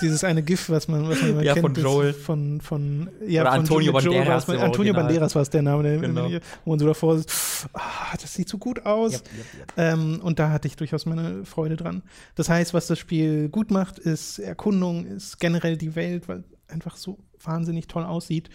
dieses 0.00 0.24
eine 0.24 0.42
GIF, 0.42 0.70
was 0.70 0.88
man, 0.88 1.08
was 1.08 1.20
man 1.20 1.30
immer 1.30 1.42
Ja, 1.42 1.54
kennt. 1.54 1.74
von 1.76 1.84
Joel. 1.84 2.12
Von, 2.12 2.60
von, 2.60 3.08
ja, 3.26 3.42
Oder 3.42 3.50
von 3.52 3.60
Antonio 3.60 3.92
Joel 3.98 4.04
Banderas 4.18 4.44
im 4.48 4.54
Antonio 4.54 4.68
Original. 4.92 5.02
Banderas 5.04 5.34
war 5.34 5.42
es 5.42 5.50
der 5.50 5.62
Name, 5.62 5.82
der, 5.82 5.98
Genau. 5.98 6.28
wo 6.64 6.70
man 6.70 6.78
so 6.78 6.86
davor 6.86 7.18
sitzt, 7.18 7.68
ah, 7.72 8.14
das 8.20 8.32
sieht 8.34 8.48
so 8.48 8.58
gut 8.58 8.84
aus. 8.86 9.12
Yep, 9.14 9.22
yep, 9.22 9.46
yep. 9.60 9.72
Ähm, 9.76 10.20
und 10.22 10.38
da 10.38 10.50
hatte 10.50 10.68
ich 10.68 10.76
durchaus 10.76 11.06
meine 11.06 11.44
Freude 11.44 11.76
dran. 11.76 12.02
Das 12.34 12.48
heißt, 12.48 12.74
was 12.74 12.86
das 12.86 12.98
Spiel 12.98 13.48
gut 13.48 13.70
macht, 13.70 13.98
ist 13.98 14.38
Erkundung, 14.38 15.06
ist 15.06 15.38
generell 15.40 15.76
die 15.76 15.94
Welt, 15.96 16.28
weil 16.28 16.44
einfach 16.68 16.96
so 16.96 17.18
wahnsinnig 17.42 17.86
toll 17.88 18.04
aussieht. 18.04 18.48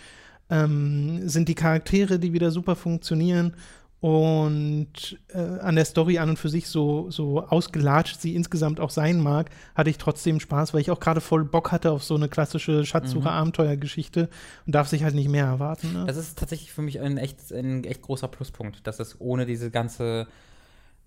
Ähm, 0.49 1.27
sind 1.29 1.47
die 1.47 1.55
Charaktere, 1.55 2.19
die 2.19 2.33
wieder 2.33 2.51
super 2.51 2.75
funktionieren 2.75 3.55
und 4.01 5.19
äh, 5.27 5.37
an 5.37 5.75
der 5.75 5.85
Story 5.85 6.17
an 6.17 6.31
und 6.31 6.39
für 6.39 6.49
sich 6.49 6.67
so, 6.67 7.11
so 7.11 7.45
ausgelatscht 7.45 8.19
sie 8.19 8.35
insgesamt 8.35 8.79
auch 8.79 8.89
sein 8.89 9.21
mag, 9.21 9.51
hatte 9.75 9.91
ich 9.91 9.99
trotzdem 9.99 10.39
Spaß, 10.39 10.73
weil 10.73 10.81
ich 10.81 10.89
auch 10.89 10.99
gerade 10.99 11.21
voll 11.21 11.45
Bock 11.45 11.71
hatte 11.71 11.91
auf 11.91 12.03
so 12.03 12.15
eine 12.15 12.27
klassische 12.27 12.83
Schatzsucher-Abenteuergeschichte 12.83 14.27
und 14.65 14.73
darf 14.73 14.87
sich 14.87 15.03
halt 15.03 15.13
nicht 15.13 15.29
mehr 15.29 15.45
erwarten. 15.45 15.93
Ne? 15.93 16.05
Das 16.07 16.17
ist 16.17 16.39
tatsächlich 16.39 16.73
für 16.73 16.81
mich 16.81 16.99
ein 16.99 17.17
echt, 17.17 17.51
ein 17.51 17.83
echt 17.83 18.01
großer 18.01 18.27
Pluspunkt, 18.27 18.87
dass 18.87 18.99
es 18.99 19.21
ohne 19.21 19.45
diese 19.45 19.69
ganze, 19.69 20.25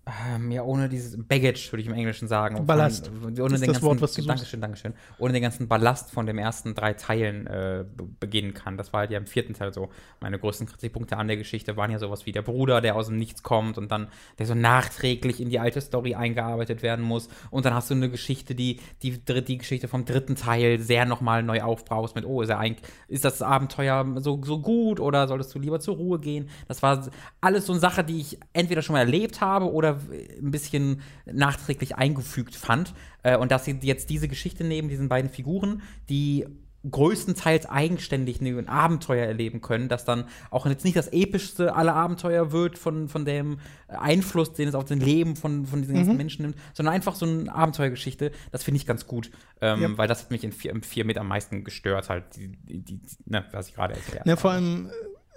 ähm, 0.06 0.50
ja, 0.50 0.62
ohne 0.62 0.88
dieses 0.88 1.16
Baggage, 1.16 1.72
würde 1.72 1.80
ich 1.80 1.86
im 1.88 1.94
Englischen 1.94 2.28
sagen. 2.28 2.66
Ballast. 2.66 3.08
Von, 3.08 3.32
ohne 3.32 3.32
ist 3.32 3.40
den 3.40 3.50
das 3.50 3.60
ganzen, 3.60 3.82
Wort, 3.82 4.02
was 4.02 4.12
du. 4.12 4.22
Dankeschön, 4.22 4.60
Dankeschön. 4.60 4.94
Ohne 5.18 5.32
den 5.32 5.42
ganzen 5.42 5.66
Ballast 5.66 6.10
von 6.10 6.26
den 6.26 6.36
ersten 6.36 6.74
drei 6.74 6.92
Teilen 6.92 7.46
äh, 7.46 7.84
be- 7.96 8.08
beginnen 8.20 8.52
kann. 8.52 8.76
Das 8.76 8.92
war 8.92 9.00
halt 9.00 9.10
ja 9.10 9.18
im 9.18 9.26
vierten 9.26 9.54
Teil 9.54 9.72
so. 9.72 9.88
Meine 10.20 10.38
größten 10.38 10.66
Kritikpunkte 10.66 11.16
an 11.16 11.26
der 11.26 11.38
Geschichte 11.38 11.76
waren 11.76 11.90
ja 11.90 11.98
sowas 11.98 12.26
wie 12.26 12.32
der 12.32 12.42
Bruder, 12.42 12.80
der 12.80 12.96
aus 12.96 13.06
dem 13.06 13.16
Nichts 13.16 13.42
kommt 13.42 13.78
und 13.78 13.90
dann, 13.90 14.08
der 14.38 14.46
so 14.46 14.54
nachträglich 14.54 15.40
in 15.40 15.48
die 15.48 15.58
alte 15.58 15.80
Story 15.80 16.14
eingearbeitet 16.14 16.82
werden 16.82 17.04
muss. 17.04 17.28
Und 17.50 17.64
dann 17.64 17.72
hast 17.72 17.90
du 17.90 17.94
eine 17.94 18.10
Geschichte, 18.10 18.54
die 18.54 18.80
die, 19.02 19.18
die 19.18 19.58
Geschichte 19.58 19.88
vom 19.88 20.04
dritten 20.04 20.36
Teil 20.36 20.80
sehr 20.80 21.06
nochmal 21.06 21.42
neu 21.42 21.62
aufbrauchst 21.62 22.14
mit, 22.14 22.26
oh, 22.26 22.42
ist, 22.42 22.50
er 22.50 22.58
eigentlich, 22.58 22.88
ist 23.08 23.24
das 23.24 23.40
Abenteuer 23.40 24.06
so, 24.16 24.40
so 24.44 24.60
gut 24.60 25.00
oder 25.00 25.28
solltest 25.28 25.54
du 25.54 25.58
lieber 25.58 25.80
zur 25.80 25.96
Ruhe 25.96 26.18
gehen? 26.18 26.50
Das 26.68 26.82
war 26.82 27.08
alles 27.40 27.66
so 27.66 27.72
eine 27.72 27.80
Sache, 27.80 28.04
die 28.04 28.20
ich 28.20 28.38
entweder 28.52 28.82
schon 28.82 28.94
mal 28.94 29.00
erlebt 29.00 29.40
habe 29.40 29.72
oder 29.72 29.93
ein 30.42 30.50
bisschen 30.50 31.00
nachträglich 31.26 31.96
eingefügt 31.96 32.54
fand. 32.56 32.94
Äh, 33.22 33.36
und 33.36 33.50
dass 33.50 33.64
sie 33.64 33.78
jetzt 33.82 34.10
diese 34.10 34.28
Geschichte 34.28 34.64
nehmen, 34.64 34.88
diesen 34.88 35.08
beiden 35.08 35.30
Figuren, 35.30 35.82
die 36.08 36.46
größtenteils 36.90 37.64
eigenständig 37.64 38.42
ein 38.42 38.68
Abenteuer 38.68 39.24
erleben 39.26 39.62
können, 39.62 39.88
das 39.88 40.04
dann 40.04 40.24
auch 40.50 40.66
jetzt 40.66 40.84
nicht 40.84 40.96
das 40.96 41.08
epischste 41.08 41.74
aller 41.74 41.94
Abenteuer 41.94 42.52
wird 42.52 42.78
von, 42.78 43.08
von 43.08 43.24
dem 43.24 43.58
Einfluss, 43.88 44.52
den 44.52 44.68
es 44.68 44.74
auf 44.74 44.84
das 44.84 44.98
Leben 44.98 45.34
von, 45.34 45.64
von 45.64 45.80
diesen 45.80 45.94
Mhm. 45.94 45.98
ganzen 46.00 46.16
Menschen 46.18 46.42
nimmt, 46.42 46.56
sondern 46.74 46.94
einfach 46.94 47.14
so 47.14 47.24
eine 47.24 47.52
Abenteuergeschichte, 47.54 48.32
das 48.52 48.64
finde 48.64 48.76
ich 48.76 48.86
ganz 48.86 49.06
gut, 49.06 49.30
ähm, 49.62 49.80
Ja. 49.80 49.96
weil 49.98 50.08
das 50.08 50.24
hat 50.24 50.30
mich 50.30 50.44
in 50.44 50.52
vier, 50.52 51.04
mit 51.06 51.16
am 51.16 51.28
meisten 51.28 51.64
gestört, 51.64 52.10
halt, 52.10 52.24
die, 52.36 52.48
die, 52.48 52.80
die, 52.82 53.00
ne, 53.24 53.46
was 53.52 53.68
ich 53.68 53.74
gerade 53.74 53.94
erklärt 53.94 54.26
Ja, 54.26 54.32
habe. 54.32 54.40
vor 54.42 54.50
allem, 54.50 54.90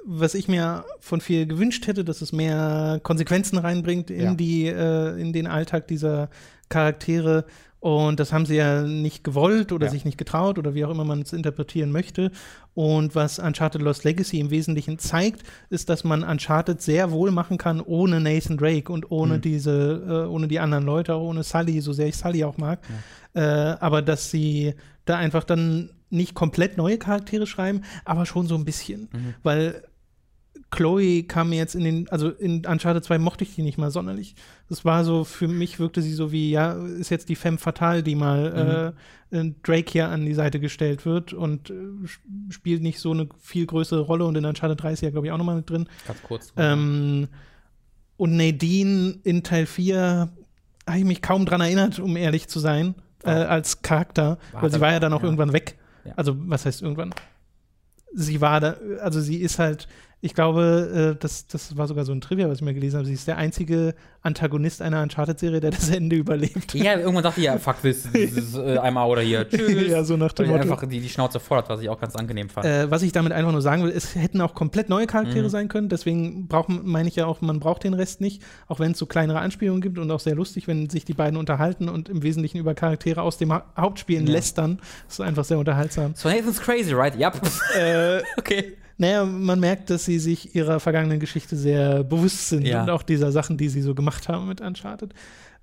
was 0.10 0.36
ich 0.36 0.48
mir 0.48 0.86
von 1.02 1.20
viel 1.20 1.46
gewünscht 1.48 1.86
hätte, 1.86 2.06
dass 2.06 2.22
es 2.22 2.32
mehr 2.32 3.00
Konsequenzen 3.04 3.58
reinbringt 3.58 4.10
in 4.10 4.22
Ja. 4.24 4.34
die, 4.36 4.66
äh, 4.68 5.20
in 5.20 5.34
den 5.34 5.48
Alltag 5.48 5.88
dieser 5.88 6.30
Charaktere. 6.70 7.46
Und 7.80 8.20
das 8.20 8.34
haben 8.34 8.46
sie 8.46 8.56
ja 8.56 8.82
nicht 8.84 9.24
gewollt 9.24 9.72
oder 9.72 9.86
Ja. 9.88 9.92
sich 9.92 10.06
nicht 10.06 10.18
getraut 10.18 10.58
oder 10.58 10.74
wie 10.74 10.84
auch 10.86 10.90
immer 10.90 11.04
man 11.06 11.22
es 11.22 11.34
interpretieren 11.34 11.92
möchte. 11.92 12.32
Und 12.74 13.16
was 13.16 13.38
Uncharted 13.38 13.82
Lost 13.82 14.04
Legacy 14.04 14.40
im 14.40 14.50
Wesentlichen 14.50 14.98
zeigt, 14.98 15.44
ist, 15.70 15.90
dass 15.90 16.04
man 16.04 16.24
Uncharted 16.24 16.82
sehr 16.82 17.12
wohl 17.12 17.32
machen 17.32 17.58
kann 17.58 17.82
ohne 17.82 18.20
Nathan 18.20 18.58
Drake 18.58 18.92
und 18.92 19.12
ohne 19.12 19.38
Mhm. 19.38 19.42
diese, 19.42 20.04
äh, 20.08 20.28
ohne 20.30 20.48
die 20.48 20.60
anderen 20.60 20.86
Leute, 20.86 21.14
auch 21.16 21.22
ohne 21.28 21.44
Sully, 21.44 21.82
so 21.82 21.92
sehr 21.94 22.08
ich 22.08 22.16
Sully 22.18 22.44
auch 22.46 22.58
mag. 22.58 22.80
Äh, 23.34 23.42
aber 23.42 24.02
dass 24.02 24.32
sie 24.32 24.74
da 25.06 25.18
einfach 25.18 25.44
dann 25.44 25.90
nicht 26.10 26.34
komplett 26.34 26.78
neue 26.78 26.98
Charaktere 26.98 27.46
schreiben, 27.46 27.82
aber 28.06 28.26
schon 28.26 28.48
so 28.48 28.56
ein 28.56 28.66
bisschen. 28.66 29.10
Mhm. 29.12 29.34
Weil 29.44 29.84
Chloe 30.72 31.24
kam 31.24 31.50
mir 31.50 31.58
jetzt 31.58 31.76
in 31.76 31.84
den, 31.84 32.10
also 32.10 32.30
in 32.30 32.66
Uncharted 32.66 33.04
2 33.04 33.18
mochte 33.20 33.44
ich 33.44 33.56
die 33.56 33.62
nicht 33.62 33.78
mal 33.78 33.92
sonderlich. 33.92 34.36
Das 34.70 34.84
war 34.86 35.04
so, 35.04 35.24
für 35.24 35.48
mich 35.48 35.80
wirkte 35.80 36.02
sie 36.02 36.14
so 36.14 36.32
wie, 36.32 36.52
ja, 36.52 36.74
ist 36.74 37.10
jetzt 37.10 37.30
die 37.30 37.36
Femme 37.36 37.58
fatale, 37.58 38.04
die 38.04 38.16
mal 38.16 38.94
äh, 39.32 39.38
äh, 39.38 39.54
Drake 39.64 39.92
hier 39.92 40.10
an 40.10 40.26
die 40.26 40.34
Seite 40.34 40.60
gestellt 40.60 41.06
wird 41.06 41.34
und 41.34 41.70
äh, 41.70 41.74
sp- 42.08 42.24
spielt 42.50 42.82
nicht 42.82 43.00
so 43.00 43.12
eine 43.12 43.30
viel 43.40 43.66
größere 43.66 44.02
Rolle 44.02 44.26
und 44.26 44.36
in 44.36 44.46
Uncharted 44.46 44.82
3 44.82 44.94
ist 44.94 45.00
sie 45.00 45.06
ja, 45.06 45.12
glaube 45.12 45.28
ich, 45.28 45.32
auch 45.34 45.38
nochmal 45.38 45.56
mit 45.58 45.70
drin. 45.70 45.88
Ganz 46.06 46.22
kurz. 46.24 46.54
Ähm, 46.58 47.28
und 48.18 48.36
Nadine 48.36 49.16
in 49.24 49.44
Teil 49.44 49.66
4 49.66 50.30
habe 50.88 50.98
ich 51.00 51.06
mich 51.06 51.22
kaum 51.22 51.46
dran 51.46 51.62
erinnert, 51.62 52.00
um 52.00 52.16
ehrlich 52.18 52.48
zu 52.48 52.60
sein, 52.60 52.96
äh, 53.24 53.30
als 53.30 53.82
Charakter, 53.82 54.38
War 54.52 54.64
weil 54.64 54.72
sie 54.72 54.80
war 54.82 54.92
ja 54.92 55.00
dann 55.00 55.14
auch 55.14 55.20
ja. 55.22 55.26
irgendwann 55.26 55.54
weg. 55.54 55.78
Ja. 56.06 56.14
Also, 56.16 56.36
was 56.50 56.66
heißt 56.66 56.82
irgendwann? 56.82 57.14
Sie 58.14 58.40
war 58.42 58.60
da, 58.62 58.78
also 59.02 59.20
sie 59.20 59.38
ist 59.38 59.60
halt, 59.60 59.88
ich 60.20 60.34
glaube, 60.34 61.14
äh, 61.16 61.20
das, 61.20 61.46
das 61.48 61.78
war 61.78 61.88
sogar 61.88 62.04
so 62.04 62.12
ein 62.12 62.22
Trivia, 62.22 62.50
was 62.50 62.58
ich 62.58 62.64
mal 62.64 62.74
gelesen 62.74 62.98
habe, 62.98 63.06
sie 63.08 63.14
ist 63.14 63.28
der 63.28 63.38
einzige 63.38 63.94
Antagonist 64.24 64.82
einer 64.82 65.04
Uncharted-Serie, 65.04 65.60
der 65.60 65.72
das 65.72 65.90
Ende 65.90 66.16
überlebt. 66.16 66.74
Ja, 66.74 66.98
irgendwann 66.98 67.24
dachte 67.24 67.40
ich, 67.40 67.46
ja, 67.46 67.58
fuck 67.60 67.82
this, 67.82 68.08
dieses 68.12 68.56
äh, 68.58 68.78
einmal 68.80 69.08
oder 69.10 69.22
hier, 69.22 69.48
tschüss. 69.48 69.90
ja, 69.92 70.04
so 70.04 70.18
nach 70.18 70.34
dem 70.34 70.48
Motto. 70.48 70.62
einfach 70.64 70.86
die, 70.88 71.00
die 71.00 71.08
Schnauze 71.10 71.40
hat, 71.52 71.70
was 71.70 71.82
ich 71.82 71.90
auch 71.90 72.00
ganz 72.00 72.16
angenehm 72.16 72.50
fand. 72.50 72.66
Äh, 72.66 72.90
was 72.90 73.04
ich 73.04 73.12
damit 73.12 73.32
einfach 73.32 73.52
nur 73.52 73.62
sagen 73.62 73.84
will, 73.84 73.92
es 73.92 74.16
hätten 74.16 74.42
auch 74.42 74.54
komplett 74.56 74.90
neue 74.90 75.06
Charaktere 75.08 75.46
Mhm. 75.46 75.50
sein 75.50 75.68
können. 75.68 75.88
Deswegen 75.88 76.48
braucht, 76.48 76.70
meine 76.70 77.08
ich 77.08 77.16
ja 77.16 77.26
auch, 77.28 77.42
man 77.42 77.60
braucht 77.60 77.84
den 77.84 77.94
Rest 77.94 78.20
nicht. 78.20 78.42
Auch 78.68 78.80
wenn 78.80 78.94
es 78.94 78.98
so 78.98 79.06
kleinere 79.06 79.40
Anspielungen 79.40 79.82
gibt 79.82 80.00
und 80.00 80.10
auch 80.12 80.20
sehr 80.20 80.36
lustig, 80.36 80.68
wenn 80.68 80.90
sich 80.90 81.06
die 81.06 81.14
beiden 81.14 81.38
unterhalten 81.38 81.90
und 81.90 82.10
im 82.10 82.24
Wesentlichen 82.24 82.58
über 82.58 82.74
Charaktere 82.74 83.22
aus 83.22 83.38
dem 83.38 83.54
ha 83.54 83.66
Hauptspiel 83.78 84.26
Ja. 84.28 84.32
lästern. 84.34 84.80
Das 85.06 85.20
ist 85.20 85.22
einfach 85.22 85.46
sehr 85.46 85.60
unterhaltsam. 85.60 86.14
so 86.16 86.28
Nathan's 86.28 86.60
crazy, 86.60 86.94
right? 86.94 87.16
Ja. 87.18 87.32
äh, 87.78 88.22
okay. 88.38 88.74
Naja, 88.98 89.26
man 89.26 89.60
merkt, 89.60 89.90
dass 89.90 90.06
sie 90.06 90.20
sich 90.20 90.56
ihrer 90.56 90.80
vergangenen 90.80 91.20
Geschichte 91.20 91.56
sehr 91.56 92.04
bewusst 92.04 92.50
sind 92.50 92.66
Ja. 92.66 92.82
und 92.84 92.90
auch 92.90 93.04
dieser 93.04 93.32
Sachen, 93.32 93.58
die 93.58 93.70
sie 93.70 93.82
so 93.82 93.94
gemacht 93.96 94.28
haben 94.28 94.48
mit 94.48 94.62
Uncharted. 94.62 95.14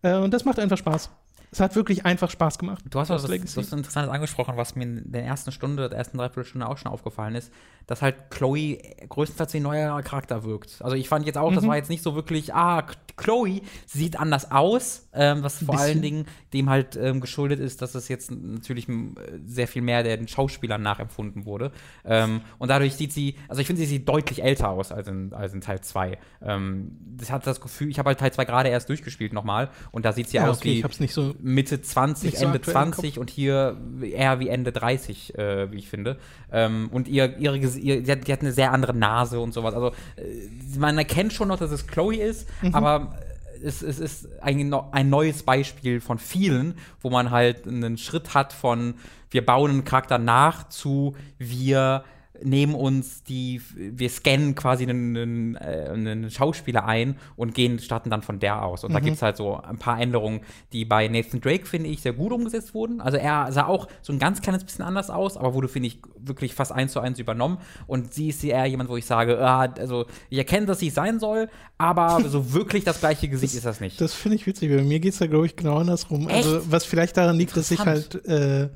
Äh, 0.03 0.17
und 0.17 0.33
das 0.33 0.45
macht 0.45 0.59
einfach 0.59 0.79
Spaß. 0.79 1.11
Es 1.55 1.61
hat 1.61 1.77
wirklich 1.77 2.05
einfach 2.05 2.31
Spaß 2.31 2.59
gemacht. 2.59 2.83
Du 2.91 2.99
hast 2.99 3.11
was, 3.11 3.23
du 3.23 3.33
hast 3.33 3.57
Interessantes 3.73 4.11
angesprochen, 4.13 4.57
was 4.57 4.75
mir 4.75 4.83
in 4.83 5.13
der 5.13 5.25
ersten 5.25 5.53
Stunde, 5.53 5.89
der 5.89 5.97
ersten 5.97 6.19
Dreiviertelstunde 6.19 6.69
auch 6.69 6.79
schon 6.79 6.91
aufgefallen 6.91 7.37
ist, 7.37 7.53
dass 7.87 8.03
halt 8.03 8.31
Chloe 8.31 8.79
größtenteils 9.09 9.53
wie 9.53 9.59
ein 9.59 9.63
neuer 9.63 10.03
Charakter 10.03 10.43
wirkt. 10.43 10.79
Also 10.83 10.97
ich 10.97 11.09
fand 11.09 11.27
jetzt 11.27 11.39
auch, 11.39 11.51
Mhm. 11.51 11.55
das 11.55 11.67
war 11.69 11.77
jetzt 11.77 11.91
nicht 11.91 12.03
so 12.03 12.17
wirklich, 12.17 12.53
ah, 12.55 12.85
Chloe 13.17 13.61
sieht 13.87 14.19
anders 14.19 14.51
aus, 14.51 15.07
ähm, 15.13 15.45
was 15.45 15.63
vor 15.63 15.79
allen 15.79 16.03
Dingen 16.03 16.25
dem 16.53 16.69
halt 16.69 16.97
ähm, 16.97 17.21
geschuldet 17.21 17.61
ist, 17.61 17.81
dass 17.83 17.95
es 17.95 18.09
jetzt 18.09 18.33
natürlich 18.33 18.89
m, 18.89 19.15
sehr 19.47 19.69
viel 19.69 19.83
mehr 19.83 20.03
den 20.03 20.27
Schauspielern 20.27 20.83
nachempfunden 20.83 21.45
wurde. 21.47 21.71
Ähm, 22.05 22.41
und 22.59 22.69
dadurch 22.71 22.95
sieht 22.97 23.13
sie, 23.13 23.37
also 23.49 23.61
ich 23.61 23.69
finde, 23.69 23.81
sie 23.83 23.87
sieht 23.87 24.09
deutlich 24.09 24.43
älter 24.43 24.71
aus 24.71 24.91
als 24.91 25.07
in, 25.07 25.33
als 25.33 25.55
in 25.55 25.61
Teil 25.61 25.81
2. 25.81 26.19
Ähm, 26.43 26.97
das 27.17 27.31
hat 27.31 27.47
das 27.47 27.61
Gefühl, 27.61 27.89
ich 27.91 28.01
habe 28.01 28.09
halt 28.09 28.19
Teil 28.19 28.33
2 28.33 28.45
gerade 28.47 28.71
erst 28.71 28.89
durchgespielt 28.89 29.33
nochmal 29.33 29.71
und 29.93 30.05
da 30.05 30.13
sieht 30.13 30.29
sie 30.31 30.39
Ja, 30.39 30.49
aus 30.49 30.59
okay, 30.59 30.71
wie 30.71 30.79
ich 30.79 30.85
hab's 30.85 30.99
nicht 30.99 31.15
so. 31.15 31.35
Mitte 31.45 31.83
20, 31.83 32.25
Nicht 32.25 32.39
so 32.39 32.47
Ende 32.47 32.59
aktuell 32.59 32.77
im 32.87 32.93
20 32.95 33.19
und 33.19 33.29
hier 33.31 33.77
eher 34.03 34.41
wie 34.41 34.49
Ende 34.49 34.73
30, 34.73 35.39
äh, 35.39 35.71
wie 35.71 35.77
ich 35.77 35.89
finde. 35.89 36.17
Ähm, 36.51 36.89
und 36.91 37.07
ihr, 37.07 37.37
ihre, 37.39 37.59
ihr, 37.59 38.03
die, 38.03 38.11
hat, 38.11 38.27
die 38.27 38.33
hat 38.33 38.41
eine 38.41 38.53
sehr 38.53 38.73
andere 38.73 38.95
Nase 38.95 39.39
und 39.41 39.53
sowas. 39.53 39.75
Also 39.75 39.89
äh, 40.17 40.79
man 40.79 40.97
erkennt 40.97 41.33
schon 41.35 41.49
noch, 41.49 41.59
dass 41.59 41.71
es 41.71 41.87
Chloe 41.87 42.17
ist, 42.17 42.49
Mhm. 42.63 42.75
aber 42.75 43.19
es, 43.63 43.83
es 43.83 43.99
ist 43.99 44.29
ein, 44.43 44.73
ein 44.93 45.11
neues 45.11 45.43
Beispiel 45.43 46.01
von 46.01 46.19
vielen, 46.19 46.75
wo 47.01 47.11
man 47.11 47.31
halt 47.31 47.67
einen 47.67 47.99
Schritt 47.99 48.35
hat 48.35 48.53
von 48.53 48.95
wir 49.31 49.45
bauen 49.45 49.71
einen 49.71 49.85
Charakter 49.85 50.17
nach 50.19 50.69
zu 50.69 51.17
wir 51.39 52.05
nehmen 52.43 52.75
uns 52.75 53.23
die, 53.23 53.61
wir 53.75 54.09
scannen 54.09 54.55
quasi 54.55 54.85
einen, 54.85 55.17
einen, 55.17 55.57
äh, 55.57 55.91
einen 55.93 56.31
Schauspieler 56.31 56.85
ein 56.85 57.17
und 57.37 57.55
gehen, 57.55 57.79
starten 57.79 58.11
dann 58.11 58.23
von 58.23 58.41
der 58.41 58.65
aus. 58.65 58.85
Und 58.85 58.93
da 58.93 59.01
gibt 59.01 59.17
es 59.17 59.23
halt 59.23 59.37
so 59.37 59.57
ein 59.57 59.79
paar 59.79 60.01
Änderungen, 60.01 60.41
die 60.73 60.85
bei 60.85 61.07
Nathan 61.09 61.41
Drake, 61.41 61.67
finde 61.67 61.89
ich, 61.89 62.03
sehr 62.03 62.13
gut 62.13 62.33
umgesetzt 62.33 62.75
wurden. 62.75 63.01
Also 63.01 63.19
er 63.19 63.53
sah 63.53 63.67
auch 63.67 63.89
so 64.03 64.13
ein 64.13 64.19
ganz 64.19 64.43
kleines 64.43 64.65
bisschen 64.65 64.85
anders 64.85 65.11
aus, 65.11 65.37
aber 65.37 65.55
wurde, 65.55 65.69
finde 65.69 65.89
ich, 65.89 65.99
wirklich 66.17 66.55
fast 66.55 66.73
eins 66.73 66.93
zu 66.93 67.01
eins 67.01 67.19
übernommen. 67.19 67.59
Und 67.87 68.13
sie 68.13 68.29
ist 68.29 68.43
eher 68.43 68.67
jemand, 68.67 68.91
wo 68.91 68.97
ich 68.97 69.07
sage, 69.07 69.39
ah, 69.41 69.73
also 69.79 70.07
ich 70.29 70.39
erkenne, 70.39 70.67
dass 70.67 70.81
sie 70.81 70.91
sein 70.91 71.21
soll, 71.21 71.49
aber 71.79 72.21
so 72.29 72.53
wirklich 72.53 72.85
das 72.85 73.01
gleiche 73.01 73.29
Gesicht 73.29 73.55
ist 73.55 73.67
das 73.67 73.81
nicht. 73.81 74.01
Das 74.01 74.13
finde 74.13 74.37
ich 74.37 74.47
witzig, 74.47 74.71
weil 74.71 74.83
mir 74.83 75.01
geht 75.01 75.13
es 75.13 75.19
da, 75.19 75.27
glaube 75.27 75.47
ich, 75.47 75.57
genau 75.57 75.79
andersrum. 75.79 76.27
Also, 76.29 76.59
Echt? 76.59 76.73
was 76.73 76.85
vielleicht 76.85 77.17
daran 77.17 77.37
liegt, 77.37 77.57
dass 77.57 77.71
ich 77.71 77.81
halt 77.81 78.25
äh, 78.27 78.71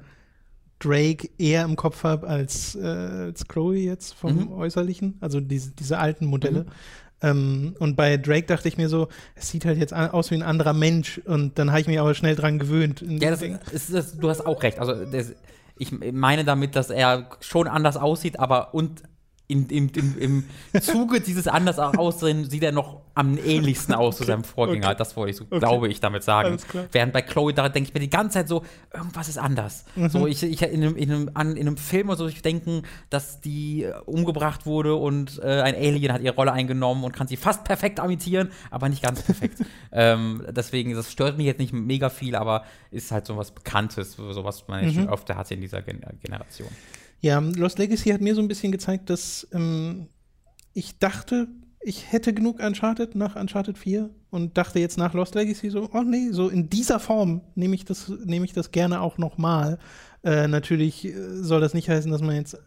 Drake 0.80 1.28
eher 1.38 1.64
im 1.64 1.76
Kopf 1.76 2.04
habe 2.04 2.26
als, 2.28 2.74
äh, 2.76 2.84
als 2.86 3.46
Chloe 3.48 3.76
jetzt 3.78 4.14
vom 4.14 4.36
Mhm. 4.36 4.52
Äußerlichen, 4.52 5.16
also 5.20 5.40
diese, 5.40 5.70
diese 5.72 5.98
alten 5.98 6.26
Modelle. 6.26 6.66
Ähm, 7.20 7.74
und 7.80 7.96
bei 7.96 8.16
Drake 8.16 8.46
dachte 8.46 8.68
ich 8.68 8.76
mir 8.76 8.88
so, 8.88 9.08
es 9.34 9.48
sieht 9.48 9.64
halt 9.64 9.78
jetzt 9.78 9.92
aus 9.92 10.30
wie 10.30 10.36
ein 10.36 10.42
anderer 10.42 10.72
Mensch 10.72 11.20
und 11.24 11.58
dann 11.58 11.70
habe 11.70 11.80
ich 11.80 11.88
mich 11.88 11.98
aber 11.98 12.14
schnell 12.14 12.36
dran 12.36 12.60
gewöhnt. 12.60 13.02
Ja, 13.06 13.30
das, 13.30 13.42
ist, 13.42 13.92
das, 13.92 14.16
du 14.16 14.28
hast 14.28 14.46
auch 14.46 14.62
recht. 14.62 14.78
Also 14.78 15.04
das, 15.04 15.32
ich 15.76 15.90
meine 16.12 16.44
damit, 16.44 16.76
dass 16.76 16.90
er 16.90 17.28
schon 17.40 17.66
anders 17.66 17.96
aussieht, 17.96 18.38
aber 18.38 18.72
und 18.72 19.02
in, 19.50 19.66
im, 19.70 19.90
im, 19.94 20.44
im 20.72 20.82
Zuge 20.82 21.20
dieses 21.22 21.48
anders 21.48 21.78
aussehen 21.78 22.48
sieht 22.50 22.62
er 22.62 22.70
noch 22.72 23.00
am 23.14 23.38
ähnlichsten 23.38 23.94
aus 23.94 24.18
zu 24.18 24.24
seinem 24.24 24.44
Vorgänger. 24.44 24.88
okay. 24.88 24.96
Das 24.98 25.16
wollte 25.16 25.30
ich 25.30 25.36
so, 25.36 25.46
glaube 25.46 25.88
ich, 25.88 26.00
damit 26.00 26.22
sagen. 26.22 26.58
Während 26.92 27.12
bei 27.14 27.22
Chloe, 27.22 27.52
da 27.54 27.68
denke 27.70 27.88
ich 27.88 27.94
mir 27.94 28.00
die 28.00 28.10
ganze 28.10 28.34
Zeit 28.34 28.48
so, 28.48 28.62
irgendwas 28.94 29.28
ist 29.28 29.38
anders. 29.38 29.86
Mhm. 29.96 30.08
So, 30.10 30.26
ich, 30.26 30.42
ich 30.42 30.60
in, 30.62 30.82
einem, 30.82 30.96
in, 30.96 31.10
einem, 31.10 31.30
an, 31.32 31.56
in 31.56 31.66
einem 31.66 31.78
Film 31.78 32.08
oder 32.10 32.18
so, 32.18 32.26
ich 32.28 32.42
denken, 32.42 32.82
dass 33.08 33.40
die 33.40 33.84
äh, 33.84 33.94
umgebracht 34.04 34.66
wurde 34.66 34.94
und 34.94 35.40
äh, 35.42 35.62
ein 35.62 35.74
Alien 35.74 36.12
hat 36.12 36.20
ihre 36.20 36.34
Rolle 36.36 36.52
eingenommen 36.52 37.02
und 37.02 37.12
kann 37.12 37.26
sie 37.26 37.36
fast 37.36 37.64
perfekt 37.64 37.98
imitieren, 37.98 38.50
aber 38.70 38.88
nicht 38.90 39.02
ganz 39.02 39.22
perfekt. 39.22 39.64
ähm, 39.92 40.44
deswegen, 40.50 40.94
das 40.94 41.10
stört 41.10 41.38
mich 41.38 41.46
jetzt 41.46 41.58
nicht 41.58 41.72
mega 41.72 42.10
viel, 42.10 42.36
aber 42.36 42.64
ist 42.90 43.10
halt 43.10 43.26
so 43.26 43.36
was 43.36 43.50
Bekanntes, 43.50 44.12
so 44.12 44.44
was 44.44 44.68
man 44.68 44.84
Mhm. 44.84 44.92
schon 44.92 45.08
öfter 45.08 45.36
hatte 45.36 45.54
in 45.54 45.60
dieser 45.62 45.82
Gen 45.82 46.02
Generation. 46.22 46.68
Ja, 47.20 47.38
Lost 47.40 47.78
Legacy 47.78 48.10
hat 48.10 48.20
mir 48.20 48.34
so 48.34 48.40
ein 48.40 48.48
bisschen 48.48 48.72
gezeigt, 48.72 49.10
dass 49.10 49.46
ähm, 49.52 50.08
ich 50.72 50.98
dachte, 50.98 51.48
ich 51.80 52.12
hätte 52.12 52.32
genug 52.32 52.60
Uncharted 52.60 53.14
nach 53.14 53.36
Uncharted 53.36 53.78
4 53.78 54.10
und 54.30 54.56
dachte 54.58 54.78
jetzt 54.78 54.98
nach 54.98 55.14
Lost 55.14 55.34
Legacy 55.34 55.70
so, 55.70 55.88
oh 55.92 56.02
nee, 56.02 56.28
so 56.30 56.48
in 56.48 56.68
dieser 56.70 57.00
Form 57.00 57.40
nehme 57.54 57.74
ich 57.74 57.84
das, 57.84 58.08
nehme 58.24 58.44
ich 58.44 58.52
das 58.52 58.70
gerne 58.70 59.00
auch 59.00 59.18
nochmal. 59.18 59.78
Äh, 60.24 60.48
natürlich 60.48 61.04
äh, 61.06 61.12
soll 61.42 61.60
das 61.60 61.74
nicht 61.74 61.88
heißen, 61.88 62.10
dass 62.10 62.20
man 62.20 62.34
jetzt 62.36 62.54
äh, 62.54 62.58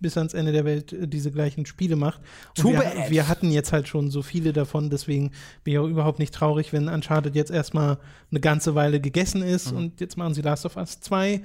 bis 0.00 0.16
ans 0.16 0.32
Ende 0.34 0.52
der 0.52 0.64
Welt 0.64 0.92
äh, 0.92 1.08
diese 1.08 1.30
gleichen 1.32 1.66
Spiele 1.66 1.96
macht. 1.96 2.20
Wir, 2.56 3.10
wir 3.10 3.28
hatten 3.28 3.50
jetzt 3.50 3.72
halt 3.72 3.88
schon 3.88 4.10
so 4.10 4.22
viele 4.22 4.52
davon, 4.52 4.90
deswegen 4.90 5.32
bin 5.64 5.72
ich 5.74 5.78
auch 5.78 5.88
überhaupt 5.88 6.18
nicht 6.18 6.32
traurig, 6.34 6.72
wenn 6.72 6.88
Uncharted 6.88 7.34
jetzt 7.34 7.50
erstmal 7.50 7.98
eine 8.30 8.40
ganze 8.40 8.74
Weile 8.74 9.00
gegessen 9.00 9.42
ist 9.42 9.72
Mhm. 9.72 9.78
und 9.78 10.00
jetzt 10.00 10.16
machen 10.16 10.34
sie 10.34 10.42
Last 10.42 10.64
of 10.66 10.76
Us 10.76 11.00
2 11.00 11.42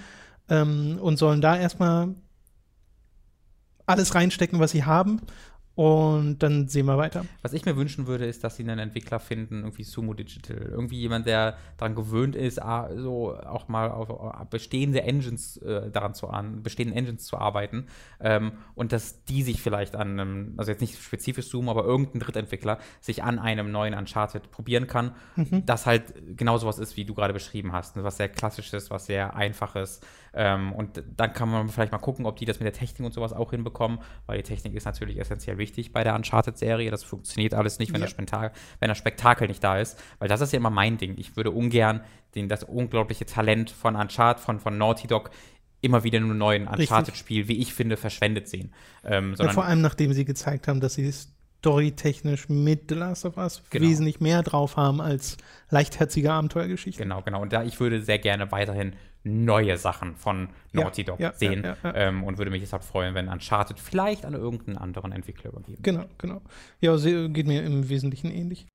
ähm, 0.50 0.98
und 1.02 1.18
sollen 1.18 1.42
da 1.42 1.58
erstmal 1.58 2.16
alles 3.86 4.16
reinstecken, 4.16 4.60
was 4.60 4.72
sie 4.72 4.84
haben. 4.86 5.22
Und 5.76 6.44
dann 6.44 6.68
sehen 6.68 6.86
wir 6.86 6.98
weiter. 6.98 7.26
Was 7.42 7.54
ich 7.54 7.66
mir 7.66 7.76
wünschen 7.76 8.06
würde, 8.06 8.26
ist, 8.26 8.44
dass 8.44 8.58
sie 8.58 8.64
einen 8.64 8.78
Entwickler 8.78 9.20
finden, 9.20 9.62
irgendwie 9.62 9.84
Sumo 9.84 10.14
Digital. 10.14 10.58
Irgendwie 10.58 11.00
jemand, 11.00 11.26
der 11.26 11.58
daran 11.78 11.96
gewöhnt 11.96 12.36
ist, 12.36 12.62
so 12.96 13.36
auch 13.36 13.68
mal 13.68 13.90
auf, 13.90 14.10
auf 14.10 14.48
bestehende 14.50 15.02
Engines 15.02 15.58
äh, 15.58 15.90
daran 15.90 16.14
zu 16.14 16.30
an, 16.30 16.62
bestehenden 16.62 16.96
Engines 16.96 17.26
zu 17.26 17.38
arbeiten. 17.38 17.88
Ähm, 18.20 18.52
und 18.76 18.92
dass 18.92 19.24
die 19.26 19.42
sich 19.42 19.62
vielleicht 19.62 19.96
an 19.96 20.20
einem, 20.20 20.54
also 20.58 20.70
jetzt 20.70 20.82
nicht 20.82 21.02
spezifisch 21.02 21.48
Sumo, 21.48 21.72
aber 21.72 21.86
irgendein 21.86 22.20
Drittentwickler 22.20 22.78
sich 23.02 23.24
an 23.24 23.40
einem 23.40 23.72
neuen 23.72 23.96
Uncharted 23.96 24.52
probieren 24.52 24.86
kann. 24.86 25.12
Das 25.66 25.86
halt 25.88 26.38
genau 26.38 26.58
sowas 26.58 26.78
ist, 26.78 26.98
wie 26.98 27.06
du 27.06 27.16
gerade 27.16 27.34
beschrieben 27.34 27.74
hast. 27.74 27.96
ne? 27.96 28.04
Was 28.04 28.18
sehr 28.18 28.30
klassisches, 28.30 28.92
was 28.92 29.08
sehr 29.08 29.36
einfaches. 29.36 30.02
Ähm, 30.34 30.74
und 30.74 31.04
dann 31.16 31.34
kann 31.34 31.50
man 31.50 31.70
vielleicht 31.70 31.92
mal 31.92 32.00
gucken, 32.00 32.26
ob 32.26 32.38
die 32.38 32.46
das 32.46 32.60
mit 32.60 32.66
der 32.66 32.74
Technik 32.74 33.06
und 33.06 33.14
sowas 33.14 33.34
auch 33.34 33.52
hinbekommen, 33.52 34.00
weil 34.26 34.38
die 34.38 34.44
Technik 34.44 34.74
ist 34.74 34.86
natürlich 34.86 35.20
essentiell 35.20 35.58
wichtig 35.64 35.92
bei 35.94 36.04
der 36.04 36.14
Uncharted-Serie. 36.16 36.92
Das 36.92 37.04
funktioniert 37.04 37.54
alles 37.56 37.80
nicht, 37.80 37.92
wenn, 37.94 38.02
Ja. 38.02 38.06
das 38.06 38.12
Spektakel, 38.12 38.52
wenn 38.80 38.90
das 38.90 38.98
Spektakel 39.00 39.48
nicht 39.48 39.64
da 39.64 39.80
ist, 39.80 39.98
weil 40.20 40.28
das 40.28 40.42
ist 40.42 40.54
ja 40.54 40.58
immer 40.58 40.70
mein 40.70 40.98
Ding. 40.98 41.16
Ich 41.18 41.36
würde 41.36 41.50
ungern 41.52 42.02
den, 42.36 42.48
das 42.50 42.64
unglaubliche 42.64 43.26
Talent 43.26 43.70
von 43.72 43.96
Uncharted, 43.96 44.44
von, 44.44 44.60
von 44.60 44.78
Naughty 44.78 45.08
Dog 45.08 45.32
immer 45.82 46.04
wieder 46.04 46.18
in 46.20 46.26
einem 46.26 46.38
neuen. 46.38 46.68
Uncharted-Spiel, 46.68 47.48
wie 47.48 47.58
ich 47.58 47.74
finde, 47.74 47.98
verschwendet 47.98 48.48
sehen. 48.48 48.72
Ähm, 49.04 49.36
Ja, 49.38 49.50
vor 49.50 49.66
allem, 49.66 49.82
nachdem 49.82 50.14
sie 50.14 50.26
gezeigt 50.26 50.68
haben, 50.68 50.80
dass 50.80 50.94
sie 50.94 51.04
storytechnisch 51.64 52.50
mit 52.50 52.90
The 52.90 52.96
Last 52.96 53.26
of 53.26 53.38
Us 53.38 53.64
Genau. 53.70 53.88
wesentlich 53.88 54.20
mehr 54.20 54.44
drauf 54.44 54.76
haben 54.76 55.00
als 55.00 55.38
leichtherzige 55.70 56.32
Abenteuergeschichten. 56.32 57.02
Genau, 57.02 57.22
genau. 57.22 57.42
Und 57.42 57.54
da 57.54 57.64
ich 57.64 57.80
würde 57.80 58.02
sehr 58.02 58.20
gerne 58.20 58.52
weiterhin 58.52 58.98
neue 59.24 59.78
Sachen 59.78 60.18
von 60.18 60.50
Naughty 60.74 61.06
Dog 61.06 61.22
ja, 61.22 61.30
ja, 61.30 61.34
sehen 61.34 61.64
ja. 61.64 61.96
Ähm, 61.96 62.26
und 62.26 62.38
würde 62.38 62.52
mich 62.52 62.62
deshalb 62.62 62.84
freuen, 62.84 63.16
wenn 63.16 63.30
Uncharted 63.30 63.80
vielleicht 63.80 64.26
an 64.26 64.34
irgendeinen 64.34 64.78
anderen 64.78 65.14
Entwickler 65.14 65.52
übergeben. 65.52 65.82
Genau, 65.82 66.04
genau. 66.18 66.42
Ja, 66.82 66.98
sie, 66.98 67.30
geht 67.30 67.48
mir 67.48 67.64
im 67.64 67.88
Wesentlichen 67.88 68.30
ähnlich. 68.30 68.68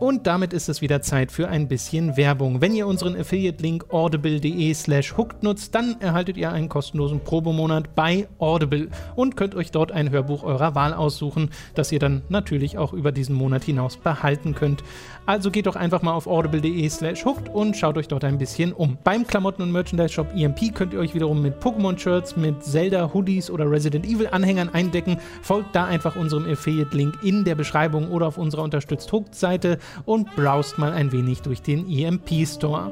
Und 0.00 0.28
damit 0.28 0.52
ist 0.52 0.68
es 0.68 0.80
wieder 0.80 1.02
Zeit 1.02 1.32
für 1.32 1.48
ein 1.48 1.66
bisschen 1.66 2.16
Werbung. 2.16 2.60
Wenn 2.60 2.72
ihr 2.72 2.86
unseren 2.86 3.16
Affiliate-Link 3.16 3.92
audible.de 3.92 4.72
slash 4.72 5.16
hooked 5.16 5.42
nutzt, 5.42 5.74
dann 5.74 6.00
erhaltet 6.00 6.36
ihr 6.36 6.52
einen 6.52 6.68
kostenlosen 6.68 7.18
Probemonat 7.20 7.96
bei 7.96 8.28
Audible 8.38 8.90
und 9.16 9.36
könnt 9.36 9.56
euch 9.56 9.72
dort 9.72 9.90
ein 9.90 10.10
Hörbuch 10.10 10.44
eurer 10.44 10.76
Wahl 10.76 10.94
aussuchen, 10.94 11.50
das 11.74 11.90
ihr 11.90 11.98
dann 11.98 12.22
natürlich 12.28 12.78
auch 12.78 12.92
über 12.92 13.10
diesen 13.10 13.34
Monat 13.34 13.64
hinaus 13.64 13.96
behalten 13.96 14.54
könnt. 14.54 14.84
Also 15.28 15.50
geht 15.50 15.66
doch 15.66 15.76
einfach 15.76 16.00
mal 16.00 16.14
auf 16.14 16.26
audible.de 16.26 16.88
slash 16.88 17.22
hooked 17.26 17.50
und 17.50 17.76
schaut 17.76 17.98
euch 17.98 18.08
dort 18.08 18.24
ein 18.24 18.38
bisschen 18.38 18.72
um. 18.72 18.96
Beim 19.04 19.26
Klamotten- 19.26 19.60
und 19.60 19.72
Merchandise-Shop 19.72 20.28
EMP 20.34 20.74
könnt 20.74 20.94
ihr 20.94 21.00
euch 21.00 21.14
wiederum 21.14 21.42
mit 21.42 21.62
Pokémon-Shirts, 21.62 22.38
mit 22.38 22.64
Zelda-Hoodies 22.64 23.50
oder 23.50 23.70
Resident 23.70 24.06
Evil-Anhängern 24.06 24.70
eindecken. 24.70 25.18
Folgt 25.42 25.76
da 25.76 25.84
einfach 25.84 26.16
unserem 26.16 26.50
Affiliate-Link 26.50 27.22
in 27.22 27.44
der 27.44 27.56
Beschreibung 27.56 28.10
oder 28.10 28.26
auf 28.26 28.38
unserer 28.38 28.62
Unterstützt 28.62 29.12
Hooked-Seite 29.12 29.78
und 30.06 30.34
browst 30.34 30.78
mal 30.78 30.92
ein 30.92 31.12
wenig 31.12 31.42
durch 31.42 31.60
den 31.60 31.86
EMP 31.90 32.46
Store. 32.46 32.90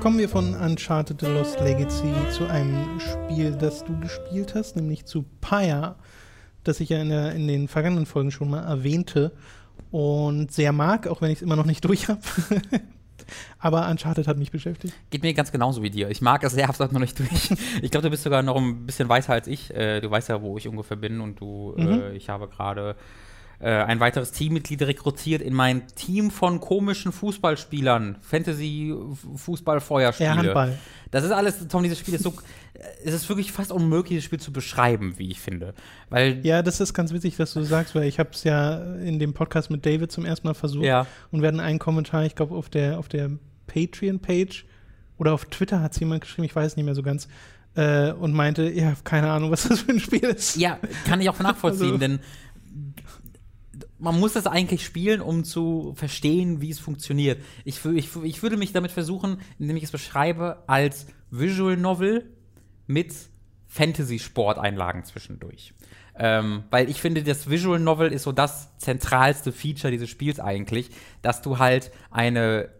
Kommen 0.00 0.18
wir 0.18 0.28
von 0.28 0.54
Uncharted 0.56 1.20
The 1.20 1.26
Lost 1.26 1.58
Legacy 1.60 2.12
zu 2.30 2.46
einem 2.48 3.00
Spiel, 3.00 3.52
das 3.52 3.82
du 3.82 3.98
gespielt 4.00 4.54
hast, 4.54 4.76
nämlich 4.76 5.06
zu 5.06 5.24
Pyre, 5.40 5.94
das 6.64 6.80
ich 6.80 6.88
ja 6.90 7.00
in, 7.00 7.08
der, 7.08 7.32
in 7.34 7.46
den 7.48 7.68
vergangenen 7.68 8.06
Folgen 8.06 8.30
schon 8.30 8.50
mal 8.50 8.62
erwähnte 8.64 9.32
und 9.90 10.52
sehr 10.52 10.72
mag, 10.72 11.06
auch 11.06 11.20
wenn 11.20 11.30
ich 11.30 11.38
es 11.38 11.42
immer 11.42 11.56
noch 11.56 11.66
nicht 11.66 11.84
durch 11.86 12.08
habe. 12.08 12.20
Aber 13.58 13.88
Uncharted 13.88 14.26
hat 14.26 14.36
mich 14.36 14.50
beschäftigt. 14.50 14.92
Geht 15.10 15.22
mir 15.22 15.32
ganz 15.32 15.52
genauso 15.52 15.82
wie 15.82 15.90
dir. 15.90 16.10
Ich 16.10 16.20
mag 16.20 16.42
es 16.42 16.52
sehr, 16.52 16.66
hab's 16.66 16.80
noch 16.80 16.90
nicht 16.92 17.18
durch. 17.18 17.50
Ich 17.80 17.90
glaube, 17.90 18.02
du 18.02 18.10
bist 18.10 18.24
sogar 18.24 18.42
noch 18.42 18.56
ein 18.56 18.84
bisschen 18.84 19.08
weißer 19.08 19.32
als 19.32 19.46
ich. 19.46 19.72
Äh, 19.74 20.00
du 20.00 20.10
weißt 20.10 20.28
ja, 20.28 20.42
wo 20.42 20.58
ich 20.58 20.66
ungefähr 20.68 20.96
bin 20.96 21.20
und 21.20 21.40
du, 21.40 21.72
Mhm. 21.76 21.88
äh, 21.88 22.12
ich 22.14 22.28
habe 22.28 22.48
gerade 22.48 22.96
äh, 23.62 23.70
ein 23.70 24.00
weiteres 24.00 24.32
Teammitglied 24.32 24.82
rekrutiert 24.82 25.40
in 25.40 25.54
mein 25.54 25.86
Team 25.94 26.30
von 26.32 26.58
komischen 26.60 27.12
Fußballspielern. 27.12 28.16
Fantasy-Fußball-Feuerspiele. 28.20 30.28
Ja, 30.28 30.36
Handball. 30.36 30.78
Das 31.10 31.24
ist 31.24 31.30
alles, 31.30 31.66
Tom, 31.68 31.82
dieses 31.82 31.98
Spiel 31.98 32.14
ist 32.14 32.22
so, 32.24 32.34
es 33.04 33.14
ist 33.14 33.28
wirklich 33.28 33.52
fast 33.52 33.70
unmöglich, 33.70 34.18
das 34.18 34.24
Spiel 34.24 34.40
zu 34.40 34.52
beschreiben, 34.52 35.14
wie 35.18 35.30
ich 35.30 35.40
finde. 35.40 35.74
Weil, 36.08 36.44
Ja, 36.44 36.62
das 36.62 36.80
ist 36.80 36.94
ganz 36.94 37.12
witzig, 37.12 37.36
dass 37.36 37.52
du 37.52 37.62
sagst, 37.62 37.94
weil 37.94 38.04
ich 38.04 38.18
habe 38.18 38.30
es 38.32 38.44
ja 38.44 38.94
in 38.96 39.18
dem 39.18 39.34
Podcast 39.34 39.70
mit 39.70 39.84
David 39.86 40.10
zum 40.10 40.24
ersten 40.24 40.46
Mal 40.48 40.54
versucht 40.54 40.84
ja, 40.84 41.06
und 41.30 41.42
wir 41.42 41.48
hatten 41.48 41.60
einen 41.60 41.78
Kommentar, 41.78 42.24
ich 42.24 42.34
glaube 42.34 42.54
auf 42.54 42.68
der, 42.68 42.98
auf 42.98 43.08
der 43.08 43.30
Patreon-Page 43.66 44.64
oder 45.18 45.34
auf 45.34 45.44
Twitter 45.46 45.80
hat 45.82 45.92
es 45.92 46.00
jemand 46.00 46.22
geschrieben, 46.22 46.44
ich 46.46 46.56
weiß 46.56 46.76
nicht 46.76 46.84
mehr 46.84 46.94
so 46.94 47.02
ganz, 47.02 47.28
äh, 47.74 48.12
und 48.12 48.32
meinte, 48.32 48.70
ja, 48.70 48.94
keine 49.04 49.30
Ahnung, 49.30 49.50
was 49.50 49.68
das 49.68 49.80
für 49.80 49.92
ein 49.92 50.00
Spiel 50.00 50.24
ist. 50.24 50.56
ja, 50.56 50.78
kann 51.06 51.20
ich 51.20 51.28
auch 51.28 51.38
nachvollziehen, 51.40 51.86
Also- 51.92 51.98
denn 51.98 52.20
man 54.02 54.18
muss 54.18 54.32
das 54.32 54.48
eigentlich 54.48 54.84
spielen, 54.84 55.20
um 55.20 55.44
zu 55.44 55.92
verstehen, 55.94 56.60
wie 56.60 56.70
es 56.70 56.80
funktioniert. 56.80 57.40
Ich, 57.64 57.84
ich, 57.84 58.16
ich 58.24 58.42
würde 58.42 58.56
mich 58.56 58.72
damit 58.72 58.90
versuchen, 58.90 59.40
indem 59.60 59.76
ich 59.76 59.84
es 59.84 59.92
beschreibe, 59.92 60.64
als 60.66 61.06
Visual 61.30 61.76
Novel 61.76 62.28
mit 62.88 63.14
Fantasy-Sport-Einlagen 63.68 65.04
zwischendurch. 65.04 65.72
Ähm, 66.18 66.64
weil 66.70 66.90
ich 66.90 67.00
finde, 67.00 67.22
das 67.22 67.48
Visual 67.48 67.78
Novel 67.78 68.12
ist 68.12 68.24
so 68.24 68.32
das 68.32 68.76
zentralste 68.78 69.52
Feature 69.52 69.92
dieses 69.92 70.10
Spiels 70.10 70.40
eigentlich, 70.40 70.90
dass 71.22 71.40
du 71.40 71.58
halt 71.58 71.92
eine 72.10 72.70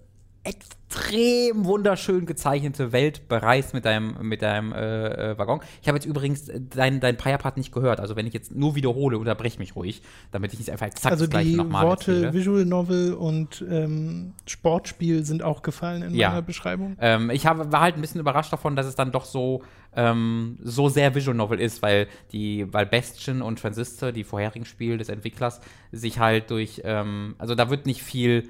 extrem 0.44 1.64
wunderschön 1.64 2.26
gezeichnete 2.26 2.92
Welt 2.92 3.28
bereist 3.28 3.74
mit 3.74 3.84
deinem, 3.84 4.16
mit 4.28 4.42
deinem 4.42 4.72
äh, 4.72 5.30
äh, 5.32 5.38
Waggon. 5.38 5.60
Ich 5.80 5.88
habe 5.88 5.96
jetzt 5.96 6.04
übrigens 6.04 6.48
äh, 6.48 6.60
dein, 6.60 7.00
dein 7.00 7.16
Pia-Part 7.16 7.56
nicht 7.56 7.72
gehört. 7.72 8.00
Also 8.00 8.16
wenn 8.16 8.26
ich 8.26 8.34
jetzt 8.34 8.54
nur 8.54 8.74
wiederhole, 8.74 9.18
unterbrech 9.18 9.58
mich 9.58 9.74
ruhig, 9.76 10.02
damit 10.32 10.52
ich 10.52 10.58
nicht 10.58 10.70
einfach 10.70 10.86
exakt 10.86 11.12
Also 11.12 11.24
das 11.24 11.30
gleiche 11.30 11.50
die 11.50 11.56
nochmal 11.56 11.86
Worte 11.86 12.12
erzähle. 12.12 12.34
Visual 12.34 12.64
Novel 12.64 13.14
und 13.14 13.64
ähm, 13.70 14.34
Sportspiel 14.46 15.24
sind 15.24 15.42
auch 15.42 15.62
gefallen 15.62 16.02
in 16.02 16.14
Ja. 16.14 16.30
meiner 16.30 16.42
Beschreibung. 16.42 16.96
Ähm, 17.00 17.30
ich 17.30 17.46
habe, 17.46 17.70
war 17.72 17.80
halt 17.80 17.94
ein 17.94 18.00
bisschen 18.00 18.20
überrascht 18.20 18.52
davon, 18.52 18.76
dass 18.76 18.86
es 18.86 18.94
dann 18.96 19.12
doch 19.12 19.24
so, 19.24 19.62
ähm, 19.96 20.58
so 20.62 20.88
sehr 20.88 21.14
Visual 21.14 21.36
Novel 21.36 21.60
ist, 21.60 21.82
weil 21.82 22.08
die, 22.32 22.66
weil 22.72 22.84
Bastion 22.86 23.42
und 23.42 23.60
Transistor, 23.60 24.12
die 24.12 24.24
vorherigen 24.24 24.64
Spiele 24.66 24.98
des 24.98 25.08
Entwicklers, 25.08 25.60
sich 25.92 26.18
halt 26.18 26.50
durch, 26.50 26.82
ähm, 26.84 27.36
also 27.38 27.54
da 27.54 27.70
wird 27.70 27.86
nicht 27.86 28.02
viel 28.02 28.48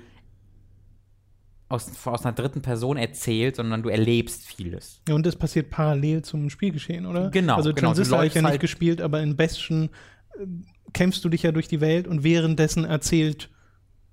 aus, 1.73 1.91
aus 2.07 2.25
einer 2.25 2.35
dritten 2.35 2.63
Person 2.63 2.97
erzählt, 2.97 3.57
sondern 3.57 3.83
du 3.83 3.89
erlebst 3.89 4.45
vieles. 4.45 5.01
Ja, 5.09 5.15
und 5.15 5.25
das 5.27 5.37
passiert 5.37 5.71
parallel 5.71 6.23
zum 6.23 6.51
Spielgeschehen, 6.51 7.07
oder? 7.07 7.31
Genau, 7.31 7.57
Also 7.57 7.73
genau, 7.73 7.89
Transistor 7.89 8.19
habe 8.19 8.27
ich 8.27 8.35
ja 8.35 8.43
nicht 8.43 8.51
halt- 8.51 8.61
gespielt, 8.61 9.01
aber 9.01 9.21
in 9.23 9.37
Bastion 9.37 9.91
äh, 10.39 10.47
kämpfst 10.93 11.25
du 11.25 11.29
dich 11.29 11.43
ja 11.43 11.53
durch 11.53 11.69
die 11.69 11.81
Welt 11.81 12.07
und 12.07 12.23
währenddessen 12.25 12.85
erzählt 12.85 13.49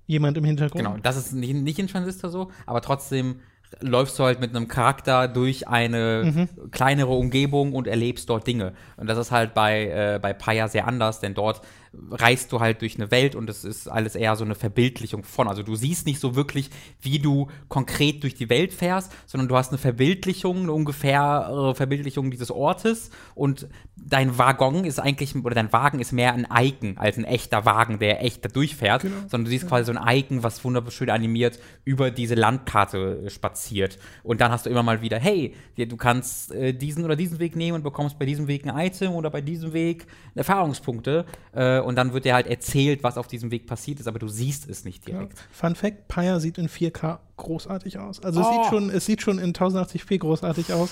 jemand 0.06 0.36
im 0.38 0.44
Hintergrund. 0.44 0.84
Genau, 0.84 0.96
das 1.02 1.16
ist 1.16 1.32
nicht, 1.32 1.54
nicht 1.54 1.78
in 1.78 1.86
Transistor 1.86 2.30
so, 2.30 2.50
aber 2.66 2.80
trotzdem 2.80 3.40
läufst 3.80 4.18
du 4.18 4.24
halt 4.24 4.40
mit 4.40 4.50
einem 4.56 4.66
Charakter 4.66 5.28
durch 5.28 5.68
eine 5.68 6.48
kleinere 6.72 7.12
Umgebung 7.12 7.72
und 7.72 7.86
erlebst 7.86 8.28
dort 8.28 8.44
Dinge. 8.46 8.72
Und 8.96 9.06
das 9.08 9.16
ist 9.16 9.30
halt 9.30 9.54
bei, 9.54 9.86
äh, 9.86 10.18
bei 10.20 10.32
Paya 10.32 10.66
sehr 10.66 10.88
anders, 10.88 11.20
denn 11.20 11.34
dort 11.34 11.60
reist 11.92 12.52
du 12.52 12.60
halt 12.60 12.82
durch 12.82 12.96
eine 12.96 13.10
Welt 13.10 13.34
und 13.34 13.50
es 13.50 13.64
ist 13.64 13.88
alles 13.88 14.14
eher 14.14 14.36
so 14.36 14.44
eine 14.44 14.54
Verbildlichung 14.54 15.24
von. 15.24 15.48
Also 15.48 15.62
du 15.62 15.74
siehst 15.74 16.06
nicht 16.06 16.20
so 16.20 16.36
wirklich, 16.36 16.70
wie 17.00 17.18
du 17.18 17.48
konkret 17.68 18.22
durch 18.22 18.34
die 18.34 18.48
Welt 18.48 18.72
fährst, 18.72 19.12
sondern 19.26 19.48
du 19.48 19.56
hast 19.56 19.70
eine 19.70 19.78
Verbildlichung, 19.78 20.62
eine 20.62 20.72
ungefähre 20.72 21.74
Verbildlichung 21.74 22.30
dieses 22.30 22.50
Ortes 22.50 23.10
und 23.34 23.68
dein 23.96 24.38
Waggon 24.38 24.84
ist 24.84 24.98
eigentlich, 24.98 25.34
oder 25.36 25.54
dein 25.54 25.72
Wagen 25.72 26.00
ist 26.00 26.12
mehr 26.12 26.32
ein 26.32 26.46
Icon 26.52 26.96
als 26.96 27.18
ein 27.18 27.24
echter 27.24 27.64
Wagen, 27.64 27.98
der 27.98 28.24
echt 28.24 28.44
da 28.44 28.48
durchfährt, 28.48 29.02
sondern 29.02 29.44
du 29.44 29.50
siehst 29.50 29.68
quasi 29.68 29.92
so 29.92 29.98
ein 29.98 30.18
Icon, 30.18 30.42
was 30.42 30.64
wunderschön 30.64 31.10
animiert 31.10 31.58
über 31.84 32.10
diese 32.10 32.34
Landkarte 32.34 33.24
äh, 33.26 33.30
spaziert. 33.30 33.98
Und 34.22 34.40
dann 34.40 34.50
hast 34.50 34.66
du 34.66 34.70
immer 34.70 34.82
mal 34.82 35.02
wieder, 35.02 35.18
hey, 35.18 35.54
du 35.76 35.96
kannst 35.96 36.52
äh, 36.52 36.72
diesen 36.72 37.04
oder 37.04 37.16
diesen 37.16 37.38
Weg 37.38 37.56
nehmen 37.56 37.76
und 37.76 37.82
bekommst 37.82 38.18
bei 38.18 38.26
diesem 38.26 38.48
Weg 38.48 38.66
ein 38.66 38.78
Item 38.78 39.12
oder 39.12 39.30
bei 39.30 39.40
diesem 39.40 39.72
Weg 39.72 40.06
Erfahrungspunkte. 40.34 41.24
Äh, 41.52 41.79
und 41.84 41.96
dann 41.96 42.12
wird 42.12 42.24
dir 42.24 42.34
halt 42.34 42.46
erzählt, 42.46 43.02
was 43.02 43.16
auf 43.18 43.26
diesem 43.26 43.50
Weg 43.50 43.66
passiert 43.66 44.00
ist, 44.00 44.06
aber 44.06 44.18
du 44.18 44.28
siehst 44.28 44.68
es 44.68 44.84
nicht 44.84 45.08
Ja. 45.08 45.14
direkt. 45.16 45.38
Fun 45.50 45.74
Fact: 45.74 46.08
Pyre 46.08 46.40
sieht 46.40 46.58
in 46.58 46.68
4K 46.68 47.18
großartig 47.36 47.98
aus. 47.98 48.22
Also 48.22 48.40
es, 48.40 48.46
Oh. 48.46 48.52
sieht 48.62 48.66
schon, 48.70 48.90
es 48.90 49.06
sieht 49.06 49.22
schon 49.22 49.38
in 49.38 49.52
1080p 49.52 50.18
großartig 50.18 50.72
aus. 50.72 50.90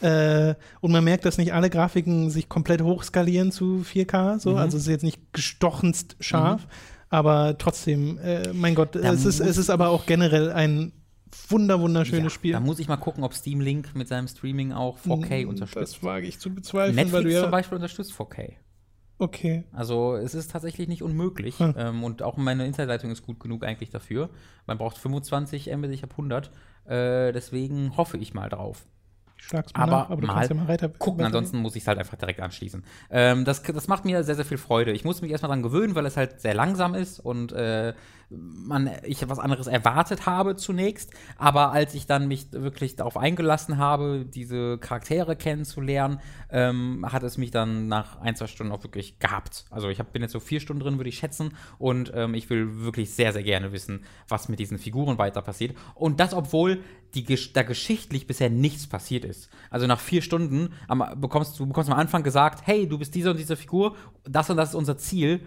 Äh, 0.00 0.54
und 0.80 0.92
man 0.92 1.04
merkt, 1.04 1.24
dass 1.24 1.38
nicht 1.38 1.54
alle 1.54 1.70
Grafiken 1.70 2.28
sich 2.30 2.48
komplett 2.48 2.82
hochskalieren 2.82 3.52
zu 3.52 3.84
4K. 3.84 4.38
So. 4.38 4.50
Mhm. 4.52 4.56
Also 4.56 4.76
es 4.76 4.82
ist 4.84 4.88
jetzt 4.90 5.04
nicht 5.04 5.32
gestochenst 5.32 6.16
scharf, 6.20 6.66
aber 7.08 7.56
trotzdem, 7.58 8.18
äh, 8.18 8.52
mein 8.52 8.74
Gott, 8.74 8.96
Da 8.96 9.12
es 9.12 9.24
ist, 9.24 9.40
es 9.40 9.56
ist 9.56 9.70
aber 9.70 9.88
auch 9.88 10.04
generell 10.04 10.50
ein 10.52 10.92
wunder, 11.48 11.80
wunderschönes 11.80 12.24
Ja, 12.24 12.30
Spiel. 12.30 12.52
Da 12.52 12.60
muss 12.60 12.78
ich 12.80 12.88
mal 12.88 12.96
gucken, 12.96 13.24
ob 13.24 13.34
Steam 13.34 13.60
Link 13.60 13.94
mit 13.94 14.08
seinem 14.08 14.28
Streaming 14.28 14.72
auch 14.72 14.98
4K 14.98 15.44
Mm, 15.44 15.48
unterstützt. 15.48 15.94
Das 15.96 16.02
wage 16.02 16.26
ich 16.26 16.38
zu 16.38 16.54
bezweifeln, 16.54 16.94
Netflix 16.96 17.12
weil 17.14 17.24
du 17.24 17.32
ja. 17.32 17.42
zum 17.42 17.50
Beispiel 17.50 17.76
unterstützt 17.76 18.12
4K. 18.12 18.52
Okay. 19.18 19.64
Also 19.72 20.16
es 20.16 20.34
ist 20.34 20.50
tatsächlich 20.50 20.88
nicht 20.88 21.02
unmöglich. 21.02 21.58
Hm. 21.58 21.74
Ähm, 21.76 22.04
und 22.04 22.22
auch 22.22 22.36
meine 22.36 22.66
Internetleitung 22.66 23.10
ist 23.10 23.24
gut 23.24 23.38
genug 23.40 23.64
eigentlich 23.64 23.90
dafür. 23.90 24.28
Man 24.66 24.78
braucht 24.78 24.98
25 24.98 25.74
Mbit, 25.76 25.92
ich 25.92 26.02
habe 26.02 26.12
100. 26.12 26.50
Äh, 26.86 27.32
deswegen 27.32 27.96
hoffe 27.96 28.18
ich 28.18 28.34
mal 28.34 28.48
drauf. 28.48 28.86
Ich 29.38 29.44
schlag's 29.46 29.72
mal 29.74 29.82
Aber 29.82 29.92
nach, 29.92 30.10
aber 30.10 30.20
du 30.20 30.26
mal 30.26 30.34
kannst 30.34 30.50
ja 30.50 30.56
mal 30.56 30.68
weiter 30.68 30.88
Gucken, 30.88 31.18
weiter- 31.18 31.26
ansonsten 31.26 31.58
muss 31.58 31.76
ich 31.76 31.82
es 31.82 31.88
halt 31.88 31.98
einfach 31.98 32.16
direkt 32.16 32.40
anschließen. 32.40 32.82
Ähm, 33.10 33.44
das, 33.44 33.62
das 33.62 33.88
macht 33.88 34.04
mir 34.04 34.24
sehr, 34.24 34.34
sehr 34.36 34.44
viel 34.44 34.58
Freude. 34.58 34.92
Ich 34.92 35.04
muss 35.04 35.22
mich 35.22 35.30
erstmal 35.30 35.50
dran 35.50 35.62
gewöhnen, 35.62 35.94
weil 35.94 36.06
es 36.06 36.16
halt 36.16 36.40
sehr 36.40 36.54
langsam 36.54 36.94
ist 36.94 37.20
und 37.20 37.52
äh, 37.52 37.94
man, 38.30 38.90
ich 39.02 39.28
was 39.28 39.38
anderes 39.38 39.66
erwartet 39.66 40.26
habe 40.26 40.56
zunächst. 40.56 41.12
Aber 41.38 41.72
als 41.72 41.94
ich 41.94 42.06
dann 42.06 42.28
mich 42.28 42.52
wirklich 42.52 42.96
darauf 42.96 43.16
eingelassen 43.16 43.78
habe, 43.78 44.24
diese 44.24 44.78
Charaktere 44.78 45.36
kennenzulernen, 45.36 46.20
ähm, 46.50 47.04
hat 47.10 47.22
es 47.22 47.38
mich 47.38 47.50
dann 47.50 47.88
nach 47.88 48.20
ein, 48.20 48.36
zwei 48.36 48.46
Stunden 48.46 48.72
auch 48.72 48.82
wirklich 48.82 49.18
gehabt. 49.18 49.64
Also 49.70 49.88
ich 49.88 49.98
hab, 49.98 50.12
bin 50.12 50.22
jetzt 50.22 50.32
so 50.32 50.40
vier 50.40 50.60
Stunden 50.60 50.82
drin, 50.82 50.98
würde 50.98 51.08
ich 51.08 51.18
schätzen. 51.18 51.56
Und 51.78 52.12
ähm, 52.14 52.34
ich 52.34 52.50
will 52.50 52.84
wirklich 52.84 53.12
sehr, 53.12 53.32
sehr 53.32 53.42
gerne 53.42 53.72
wissen, 53.72 54.04
was 54.28 54.48
mit 54.48 54.58
diesen 54.58 54.78
Figuren 54.78 55.18
weiter 55.18 55.42
passiert. 55.42 55.76
Und 55.94 56.20
das, 56.20 56.34
obwohl 56.34 56.82
die, 57.14 57.52
da 57.52 57.62
geschichtlich 57.62 58.26
bisher 58.26 58.50
nichts 58.50 58.86
passiert 58.86 59.24
ist. 59.24 59.48
Also 59.70 59.86
nach 59.86 60.00
vier 60.00 60.22
Stunden 60.22 60.72
am, 60.88 61.04
bekommst 61.20 61.58
du 61.58 61.66
bekommst 61.66 61.90
am 61.90 61.98
Anfang 61.98 62.22
gesagt, 62.22 62.66
hey, 62.66 62.88
du 62.88 62.98
bist 62.98 63.14
diese 63.14 63.30
und 63.30 63.38
diese 63.38 63.56
Figur, 63.56 63.96
das 64.24 64.50
und 64.50 64.56
das 64.56 64.70
ist 64.70 64.74
unser 64.74 64.96
Ziel. 64.96 65.40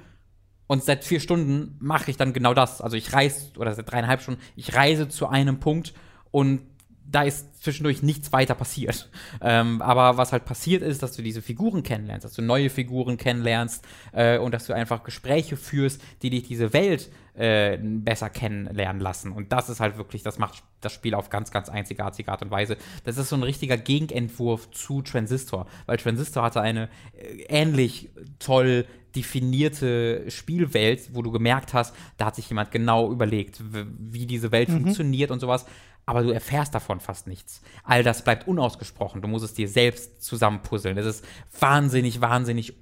Und 0.68 0.84
seit 0.84 1.06
vier 1.06 1.20
Stunden 1.20 1.78
mache 1.80 2.12
ich 2.12 2.18
dann 2.18 2.34
genau 2.34 2.54
das. 2.54 2.82
Also 2.82 2.98
ich 2.98 3.14
reise, 3.14 3.52
oder 3.58 3.74
seit 3.74 3.90
dreieinhalb 3.90 4.22
Stunden, 4.22 4.42
ich 4.56 4.76
reise 4.76 5.08
zu 5.08 5.28
einem 5.28 5.60
Punkt 5.60 5.94
und 6.32 6.62
da 7.10 7.24
ist 7.24 7.64
zwischendurch 7.64 8.04
nichts 8.04 8.32
weiter 8.34 8.56
passiert. 8.56 9.10
Ähm, 9.40 9.82
aber 9.82 10.18
was 10.18 10.32
halt 10.32 10.46
passiert 10.46 10.82
ist, 10.82 11.04
dass 11.04 11.16
du 11.16 11.22
diese 11.22 11.42
Figuren 11.42 11.84
kennenlernst, 11.84 12.26
dass 12.26 12.34
du 12.34 12.42
neue 12.42 12.70
Figuren 12.70 13.18
kennenlernst 13.18 13.86
äh, 14.14 14.40
und 14.40 14.54
dass 14.54 14.66
du 14.66 14.74
einfach 14.74 15.04
Gespräche 15.04 15.58
führst, 15.58 16.02
die 16.22 16.32
dich 16.32 16.48
diese 16.48 16.74
Welt 16.74 17.12
äh, 17.36 17.78
besser 17.78 18.30
kennenlernen 18.30 19.00
lassen. 19.02 19.32
Und 19.32 19.52
das 19.52 19.70
ist 19.70 19.80
halt 19.80 19.98
wirklich, 19.98 20.24
das 20.24 20.40
macht 20.40 20.64
das 20.82 20.92
Spiel 20.92 21.14
auf 21.14 21.30
ganz, 21.30 21.52
ganz 21.52 21.70
einzigartige 21.70 22.32
Art 22.32 22.42
und 22.42 22.50
Weise. 22.50 22.78
Das 23.04 23.18
ist 23.18 23.30
so 23.30 23.36
ein 23.36 23.44
richtiger 23.44 23.78
Gegenentwurf 23.78 24.72
zu 24.72 25.04
Transistor, 25.04 25.68
weil 25.86 25.98
Transistor 25.98 26.44
hatte 26.44 26.62
eine 26.62 26.90
äh, 27.16 27.44
ähnlich 27.48 28.10
toll 28.40 28.86
definierte 29.16 30.30
Spielwelt, 30.30 31.10
wo 31.14 31.22
du 31.22 31.32
gemerkt 31.32 31.74
hast, 31.74 31.96
da 32.18 32.28
hat 32.28 32.36
sich 32.36 32.50
jemand 32.50 32.72
genau 32.72 33.12
überlegt, 33.12 33.62
wie 33.98 34.28
diese 34.28 34.52
Welt 34.52 34.70
mhm. 34.70 34.84
funktioniert 34.84 35.32
und 35.32 35.40
sowas. 35.40 35.66
Aber 36.08 36.24
du 36.24 36.32
erfährst 36.32 36.74
davon 36.74 37.02
fast 37.02 37.28
nichts. 37.28 37.62
All 37.84 38.02
das 38.02 38.24
bleibt 38.24 38.48
unausgesprochen. 38.48 39.22
Du 39.22 39.28
musst 39.28 39.44
es 39.44 39.54
dir 39.54 39.68
selbst 39.68 40.24
zusammenpuzzeln. 40.24 40.98
Es 40.98 41.06
ist 41.06 41.26
wahnsinnig, 41.60 42.22
wahnsinnig 42.22 42.74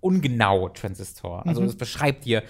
ungenau 0.00 0.68
Transistor. 0.68 1.46
Also 1.46 1.62
mhm. 1.62 1.68
es 1.68 1.76
beschreibt 1.76 2.26
dir 2.26 2.42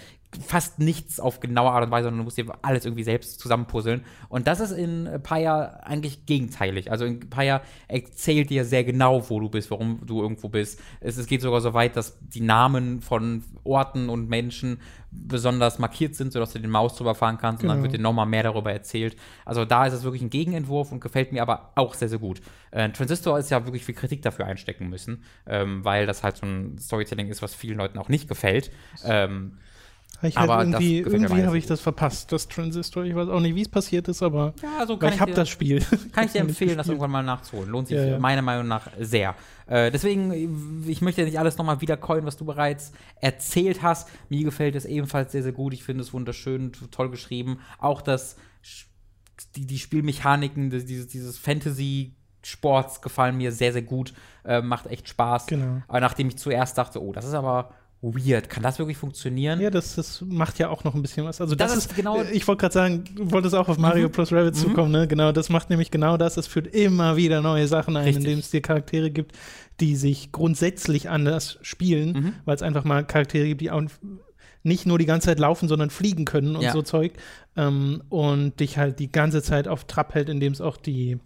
fast 0.44 0.78
nichts 0.78 1.20
auf 1.20 1.40
genaue 1.40 1.70
Art 1.70 1.84
und 1.84 1.90
Weise, 1.90 2.04
sondern 2.04 2.18
du 2.18 2.24
musst 2.24 2.36
dir 2.36 2.46
alles 2.62 2.84
irgendwie 2.84 3.04
selbst 3.04 3.40
zusammenpuzzeln. 3.40 4.04
Und 4.28 4.46
das 4.46 4.60
ist 4.60 4.72
in 4.72 5.08
Paya 5.22 5.80
eigentlich 5.82 6.26
gegenteilig. 6.26 6.90
Also 6.90 7.04
in 7.04 7.20
Paya 7.30 7.62
erzählt 7.88 8.50
dir 8.50 8.64
sehr 8.64 8.84
genau, 8.84 9.28
wo 9.30 9.40
du 9.40 9.48
bist, 9.48 9.70
warum 9.70 10.00
du 10.04 10.22
irgendwo 10.22 10.48
bist. 10.48 10.80
Es, 11.00 11.16
es 11.16 11.26
geht 11.26 11.42
sogar 11.42 11.60
so 11.60 11.74
weit, 11.74 11.96
dass 11.96 12.18
die 12.20 12.40
Namen 12.40 13.00
von 13.00 13.44
Orten 13.64 14.08
und 14.08 14.28
Menschen 14.28 14.78
besonders 15.10 15.78
markiert 15.78 16.14
sind, 16.14 16.32
sodass 16.32 16.52
du 16.52 16.58
den 16.58 16.70
Maus 16.70 16.96
drüber 16.96 17.14
fahren 17.14 17.38
kannst 17.38 17.62
genau. 17.62 17.72
und 17.72 17.78
dann 17.78 17.82
wird 17.84 17.94
dir 17.94 18.02
nochmal 18.02 18.26
mehr 18.26 18.42
darüber 18.42 18.72
erzählt. 18.72 19.16
Also 19.44 19.64
da 19.64 19.86
ist 19.86 19.94
es 19.94 20.02
wirklich 20.02 20.22
ein 20.22 20.30
Gegenentwurf 20.30 20.92
und 20.92 21.00
gefällt 21.00 21.32
mir 21.32 21.42
aber 21.42 21.72
auch 21.74 21.94
sehr, 21.94 22.08
sehr 22.08 22.18
gut. 22.18 22.40
Äh, 22.70 22.90
Transistor 22.90 23.38
ist 23.38 23.50
ja 23.50 23.64
wirklich 23.64 23.84
viel 23.84 23.94
Kritik 23.94 24.22
dafür 24.22 24.46
einstecken 24.46 24.88
müssen, 24.88 25.22
ähm, 25.46 25.84
weil 25.84 26.06
das 26.06 26.22
halt 26.22 26.36
so 26.36 26.44
ein 26.44 26.76
Storytelling 26.78 27.28
ist, 27.28 27.40
was 27.40 27.54
vielen 27.54 27.78
Leuten 27.78 27.98
auch 27.98 28.08
nicht 28.08 28.28
gefällt. 28.28 28.70
Ähm, 29.04 29.58
ich 30.22 30.36
halt 30.36 30.50
irgendwie 30.50 30.98
irgendwie 30.98 31.44
habe 31.44 31.58
ich 31.58 31.66
das 31.66 31.80
verpasst, 31.80 32.32
das 32.32 32.48
Transistor. 32.48 33.04
Ich 33.04 33.14
weiß 33.14 33.28
auch 33.28 33.40
nicht, 33.40 33.54
wie 33.54 33.62
es 33.62 33.68
passiert 33.68 34.08
ist, 34.08 34.22
aber 34.22 34.54
ja, 34.62 34.78
also 34.78 34.98
ich, 35.00 35.14
ich 35.14 35.20
habe 35.20 35.32
das 35.32 35.48
Spiel. 35.48 35.80
Kann 36.12 36.26
ich 36.26 36.32
dir 36.32 36.40
empfehlen, 36.40 36.76
das 36.76 36.88
irgendwann 36.88 37.10
mal 37.10 37.22
nachzuholen. 37.22 37.70
Lohnt 37.70 37.88
sich 37.88 37.96
ja, 37.96 38.04
ja. 38.04 38.18
meiner 38.18 38.42
Meinung 38.42 38.68
nach 38.68 38.88
sehr. 38.98 39.34
Äh, 39.66 39.90
deswegen, 39.90 40.84
ich 40.88 41.00
möchte 41.00 41.24
nicht 41.24 41.38
alles 41.38 41.58
nochmal 41.58 41.80
wiedercoin, 41.80 42.24
was 42.24 42.36
du 42.36 42.44
bereits 42.44 42.92
erzählt 43.20 43.82
hast. 43.82 44.08
Mir 44.28 44.44
gefällt 44.44 44.74
es 44.76 44.84
ebenfalls 44.84 45.32
sehr, 45.32 45.42
sehr 45.42 45.52
gut. 45.52 45.74
Ich 45.74 45.84
finde 45.84 46.02
es 46.02 46.12
wunderschön, 46.12 46.72
toll 46.90 47.10
geschrieben. 47.10 47.58
Auch 47.78 48.00
das, 48.02 48.36
die, 49.54 49.66
die 49.66 49.78
Spielmechaniken, 49.78 50.70
dieses, 50.70 51.08
dieses 51.08 51.38
Fantasy- 51.38 52.14
Sports 52.46 53.02
gefallen 53.02 53.36
mir 53.36 53.50
sehr, 53.50 53.72
sehr 53.72 53.82
gut. 53.82 54.14
Äh, 54.44 54.62
macht 54.62 54.86
echt 54.86 55.08
Spaß. 55.08 55.46
Genau. 55.46 55.82
Aber 55.88 56.00
nachdem 56.00 56.28
ich 56.28 56.38
zuerst 56.38 56.78
dachte, 56.78 57.02
oh, 57.02 57.12
das 57.12 57.24
ist 57.24 57.34
aber 57.34 57.74
weird. 58.02 58.48
Kann 58.50 58.62
das 58.62 58.78
wirklich 58.78 58.96
funktionieren? 58.96 59.60
Ja, 59.60 59.70
das, 59.70 59.96
das 59.96 60.20
macht 60.20 60.58
ja 60.58 60.68
auch 60.68 60.84
noch 60.84 60.94
ein 60.94 61.02
bisschen 61.02 61.24
was. 61.24 61.40
Also 61.40 61.54
das, 61.54 61.72
das 61.72 61.86
ist 61.86 61.96
genau. 61.96 62.22
Ich 62.32 62.46
wollte 62.46 62.60
gerade 62.60 62.74
sagen, 62.74 63.04
du 63.14 63.30
wolltest 63.30 63.54
auch 63.54 63.68
auf 63.68 63.78
Mario 63.78 64.08
mhm. 64.08 64.12
plus 64.12 64.32
Rabbit 64.32 64.54
mhm. 64.54 64.58
zukommen, 64.58 64.92
ne? 64.92 65.08
Genau, 65.08 65.32
das 65.32 65.48
macht 65.48 65.70
nämlich 65.70 65.90
genau 65.90 66.16
das. 66.16 66.36
Es 66.36 66.46
führt 66.46 66.68
immer 66.68 67.16
wieder 67.16 67.40
neue 67.40 67.66
Sachen 67.68 67.96
ein, 67.96 68.04
Richtig. 68.04 68.24
indem 68.24 68.38
es 68.38 68.50
dir 68.50 68.60
Charaktere 68.60 69.10
gibt, 69.10 69.32
die 69.80 69.96
sich 69.96 70.32
grundsätzlich 70.32 71.08
anders 71.08 71.58
spielen, 71.62 72.12
mhm. 72.12 72.32
weil 72.44 72.56
es 72.56 72.62
einfach 72.62 72.84
mal 72.84 73.04
Charaktere 73.04 73.46
gibt, 73.46 73.60
die 73.60 73.70
auch 73.70 73.82
nicht 74.62 74.84
nur 74.84 74.98
die 74.98 75.06
ganze 75.06 75.28
Zeit 75.28 75.38
laufen, 75.38 75.68
sondern 75.68 75.90
fliegen 75.90 76.24
können 76.24 76.56
und 76.56 76.62
ja. 76.62 76.72
so 76.72 76.82
Zeug. 76.82 77.12
Ähm, 77.56 78.02
und 78.08 78.60
dich 78.60 78.78
halt 78.78 78.98
die 78.98 79.10
ganze 79.10 79.42
Zeit 79.42 79.68
auf 79.68 79.84
Trab 79.84 80.14
hält, 80.14 80.28
indem 80.28 80.52
es 80.52 80.60
auch 80.60 80.76
die, 80.76 81.18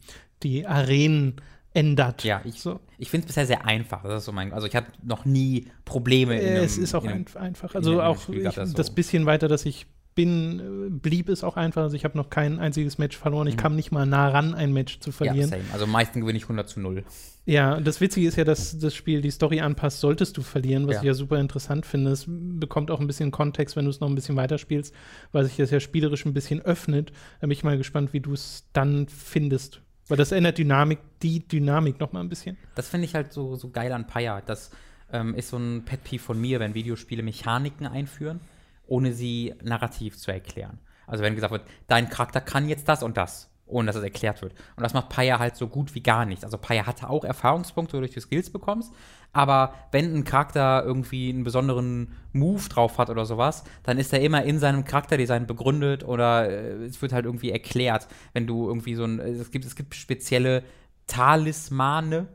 die 0.42 0.66
Arenen 0.66 1.36
ändert. 1.72 2.24
Ja, 2.24 2.40
ich, 2.44 2.60
so. 2.60 2.80
ich 2.98 3.10
finde 3.10 3.24
es 3.24 3.28
bisher 3.28 3.46
sehr 3.46 3.64
einfach. 3.64 4.02
Das 4.02 4.18
ist 4.18 4.24
so 4.24 4.32
mein, 4.32 4.52
also 4.52 4.66
ich 4.66 4.74
hatte 4.74 4.92
noch 5.02 5.24
nie 5.24 5.68
Probleme. 5.84 6.38
In 6.38 6.48
einem, 6.48 6.64
es 6.64 6.78
ist 6.78 6.94
auch 6.94 7.04
ein, 7.04 7.26
einfach. 7.34 7.74
Also 7.74 8.02
auch 8.02 8.28
ich, 8.28 8.42
das, 8.42 8.70
so. 8.70 8.76
das 8.76 8.90
bisschen 8.94 9.26
weiter, 9.26 9.48
dass 9.48 9.64
ich 9.64 9.86
bin, 10.14 10.98
blieb 11.00 11.28
es 11.28 11.44
auch 11.44 11.56
einfach. 11.56 11.82
Also 11.82 11.96
ich 11.96 12.04
habe 12.04 12.18
noch 12.18 12.30
kein 12.30 12.58
einziges 12.58 12.98
Match 12.98 13.16
verloren. 13.16 13.46
Ich 13.46 13.56
mhm. 13.56 13.60
kam 13.60 13.76
nicht 13.76 13.92
mal 13.92 14.06
nah 14.06 14.28
ran, 14.28 14.54
ein 14.54 14.72
Match 14.72 15.00
zu 15.00 15.12
verlieren. 15.12 15.50
Ja, 15.50 15.58
same. 15.58 15.64
Also 15.72 15.86
meistens 15.86 16.20
gewinne 16.22 16.36
ich 16.36 16.44
100 16.44 16.68
zu 16.68 16.80
0. 16.80 17.04
Ja, 17.46 17.80
das 17.80 18.00
Witzige 18.00 18.26
ist 18.28 18.36
ja, 18.36 18.44
dass 18.44 18.78
das 18.78 18.94
Spiel 18.94 19.22
die 19.22 19.30
Story 19.30 19.60
anpasst, 19.60 20.00
solltest 20.00 20.36
du 20.36 20.42
verlieren, 20.42 20.86
was 20.86 20.96
ja. 20.96 21.00
ich 21.00 21.06
ja 21.06 21.14
super 21.14 21.38
interessant 21.38 21.86
finde. 21.86 22.10
Es 22.10 22.26
bekommt 22.28 22.90
auch 22.90 23.00
ein 23.00 23.06
bisschen 23.06 23.30
Kontext, 23.30 23.76
wenn 23.76 23.84
du 23.84 23.90
es 23.90 24.00
noch 24.00 24.08
ein 24.08 24.14
bisschen 24.14 24.36
weiterspielst, 24.36 24.94
weil 25.32 25.44
sich 25.44 25.56
das 25.56 25.70
ja 25.70 25.80
spielerisch 25.80 26.26
ein 26.26 26.34
bisschen 26.34 26.60
öffnet. 26.60 27.12
Da 27.40 27.46
bin 27.46 27.52
ich 27.52 27.64
mal 27.64 27.78
gespannt, 27.78 28.12
wie 28.12 28.20
du 28.20 28.34
es 28.34 28.64
dann 28.72 29.08
findest, 29.08 29.80
weil 30.10 30.16
das 30.16 30.32
ändert 30.32 30.58
Dynamik, 30.58 30.98
die 31.22 31.46
Dynamik 31.46 32.00
noch 32.00 32.12
mal 32.12 32.20
ein 32.20 32.28
bisschen. 32.28 32.56
Das 32.74 32.88
finde 32.88 33.06
ich 33.06 33.14
halt 33.14 33.32
so, 33.32 33.56
so 33.56 33.70
geil 33.70 33.92
an 33.92 34.06
Paya. 34.06 34.40
Das 34.40 34.70
ähm, 35.12 35.34
ist 35.34 35.48
so 35.50 35.56
ein 35.56 35.84
Pet 35.84 36.04
Peeve 36.04 36.22
von 36.22 36.40
mir, 36.40 36.60
wenn 36.60 36.74
Videospiele 36.74 37.22
Mechaniken 37.22 37.86
einführen, 37.86 38.40
ohne 38.86 39.12
sie 39.12 39.54
narrativ 39.62 40.16
zu 40.16 40.32
erklären. 40.32 40.78
Also 41.06 41.24
wenn 41.24 41.34
gesagt 41.34 41.52
wird, 41.52 41.64
dein 41.86 42.08
Charakter 42.08 42.40
kann 42.40 42.68
jetzt 42.68 42.88
das 42.88 43.02
und 43.02 43.16
das 43.16 43.49
ohne 43.70 43.86
dass 43.86 43.96
es 43.96 44.02
erklärt 44.02 44.42
wird. 44.42 44.52
Und 44.76 44.82
das 44.82 44.94
macht 44.94 45.08
Paya 45.08 45.38
halt 45.38 45.56
so 45.56 45.68
gut 45.68 45.94
wie 45.94 46.02
gar 46.02 46.26
nicht. 46.26 46.44
Also 46.44 46.58
Paya 46.58 46.86
hatte 46.86 47.08
auch 47.08 47.24
Erfahrungspunkte, 47.24 47.96
wodurch 47.96 48.12
du 48.12 48.20
Skills 48.20 48.50
bekommst, 48.50 48.92
aber 49.32 49.74
wenn 49.92 50.14
ein 50.14 50.24
Charakter 50.24 50.82
irgendwie 50.84 51.30
einen 51.30 51.44
besonderen 51.44 52.12
Move 52.32 52.68
drauf 52.68 52.98
hat 52.98 53.10
oder 53.10 53.24
sowas, 53.24 53.64
dann 53.84 53.98
ist 53.98 54.12
er 54.12 54.20
immer 54.20 54.42
in 54.42 54.58
seinem 54.58 54.84
Charakterdesign 54.84 55.46
begründet 55.46 56.04
oder 56.04 56.48
äh, 56.50 56.84
es 56.84 57.00
wird 57.00 57.12
halt 57.12 57.26
irgendwie 57.26 57.50
erklärt, 57.50 58.08
wenn 58.32 58.46
du 58.46 58.66
irgendwie 58.66 58.94
so 58.94 59.04
ein, 59.04 59.20
es 59.20 59.50
gibt, 59.50 59.64
es 59.64 59.76
gibt 59.76 59.94
spezielle 59.94 60.64
Talismane, 61.06 62.28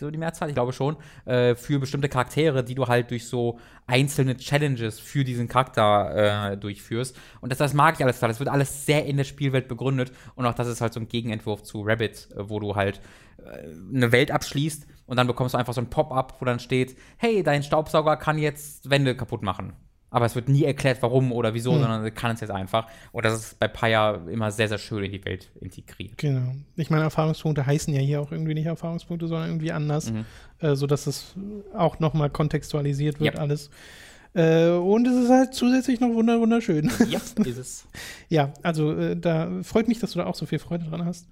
so 0.00 0.10
die 0.10 0.18
Mehrzahl, 0.18 0.48
ich 0.48 0.54
glaube 0.54 0.72
schon, 0.72 0.96
äh, 1.24 1.54
für 1.54 1.78
bestimmte 1.78 2.08
Charaktere, 2.08 2.64
die 2.64 2.74
du 2.74 2.86
halt 2.86 3.10
durch 3.10 3.26
so 3.26 3.58
einzelne 3.86 4.36
Challenges 4.36 4.98
für 4.98 5.24
diesen 5.24 5.48
Charakter 5.48 6.52
äh, 6.52 6.56
durchführst. 6.56 7.16
Und 7.40 7.50
das, 7.50 7.58
das 7.58 7.74
mag 7.74 7.94
ich 7.96 8.02
alles 8.02 8.16
total. 8.16 8.30
Das 8.30 8.40
wird 8.40 8.48
alles 8.48 8.86
sehr 8.86 9.06
in 9.06 9.16
der 9.16 9.24
Spielwelt 9.24 9.68
begründet. 9.68 10.12
Und 10.34 10.46
auch 10.46 10.54
das 10.54 10.68
ist 10.68 10.80
halt 10.80 10.92
so 10.92 11.00
ein 11.00 11.08
Gegenentwurf 11.08 11.62
zu 11.62 11.82
Rabbit, 11.82 12.28
äh, 12.32 12.48
wo 12.48 12.58
du 12.58 12.74
halt 12.74 13.00
äh, 13.38 13.94
eine 13.94 14.10
Welt 14.12 14.30
abschließt 14.30 14.86
und 15.06 15.16
dann 15.16 15.26
bekommst 15.26 15.54
du 15.54 15.58
einfach 15.58 15.74
so 15.74 15.80
ein 15.80 15.90
Pop-up, 15.90 16.36
wo 16.40 16.44
dann 16.44 16.60
steht, 16.60 16.96
hey, 17.16 17.42
dein 17.42 17.62
Staubsauger 17.62 18.16
kann 18.16 18.38
jetzt 18.38 18.88
Wände 18.90 19.16
kaputt 19.16 19.42
machen. 19.42 19.72
Aber 20.10 20.26
es 20.26 20.34
wird 20.34 20.48
nie 20.48 20.64
erklärt, 20.64 20.98
warum 21.02 21.32
oder 21.32 21.54
wieso, 21.54 21.72
hm. 21.72 21.80
sondern 21.80 22.14
kann 22.14 22.32
es 22.32 22.40
jetzt 22.40 22.50
einfach. 22.50 22.88
Und 23.12 23.24
das 23.24 23.34
ist 23.34 23.58
bei 23.60 23.68
Paya 23.68 24.20
immer 24.30 24.50
sehr, 24.50 24.68
sehr 24.68 24.78
schön 24.78 25.04
in 25.04 25.12
die 25.12 25.24
Welt 25.24 25.50
integriert. 25.60 26.18
Genau. 26.18 26.52
Ich 26.76 26.90
meine, 26.90 27.04
Erfahrungspunkte 27.04 27.64
heißen 27.64 27.94
ja 27.94 28.00
hier 28.00 28.20
auch 28.20 28.32
irgendwie 28.32 28.54
nicht 28.54 28.66
Erfahrungspunkte, 28.66 29.28
sondern 29.28 29.50
irgendwie 29.50 29.72
anders, 29.72 30.10
mhm. 30.10 30.24
äh, 30.58 30.74
sodass 30.74 31.06
es 31.06 31.34
auch 31.74 32.00
nochmal 32.00 32.30
kontextualisiert 32.30 33.20
wird, 33.20 33.34
ja. 33.34 33.40
alles. 33.40 33.70
Äh, 34.32 34.68
und 34.70 35.06
es 35.08 35.24
ist 35.24 35.28
halt 35.28 35.54
zusätzlich 35.54 35.98
noch 35.98 36.10
wunderschön. 36.10 36.90
Ja, 37.08 37.18
ist 37.18 37.58
es. 37.58 37.86
ja, 38.28 38.52
also 38.62 38.96
äh, 38.96 39.16
da 39.16 39.50
freut 39.62 39.88
mich, 39.88 39.98
dass 39.98 40.12
du 40.12 40.20
da 40.20 40.26
auch 40.26 40.36
so 40.36 40.46
viel 40.46 40.60
Freude 40.60 40.84
dran 40.84 41.04
hast. 41.04 41.28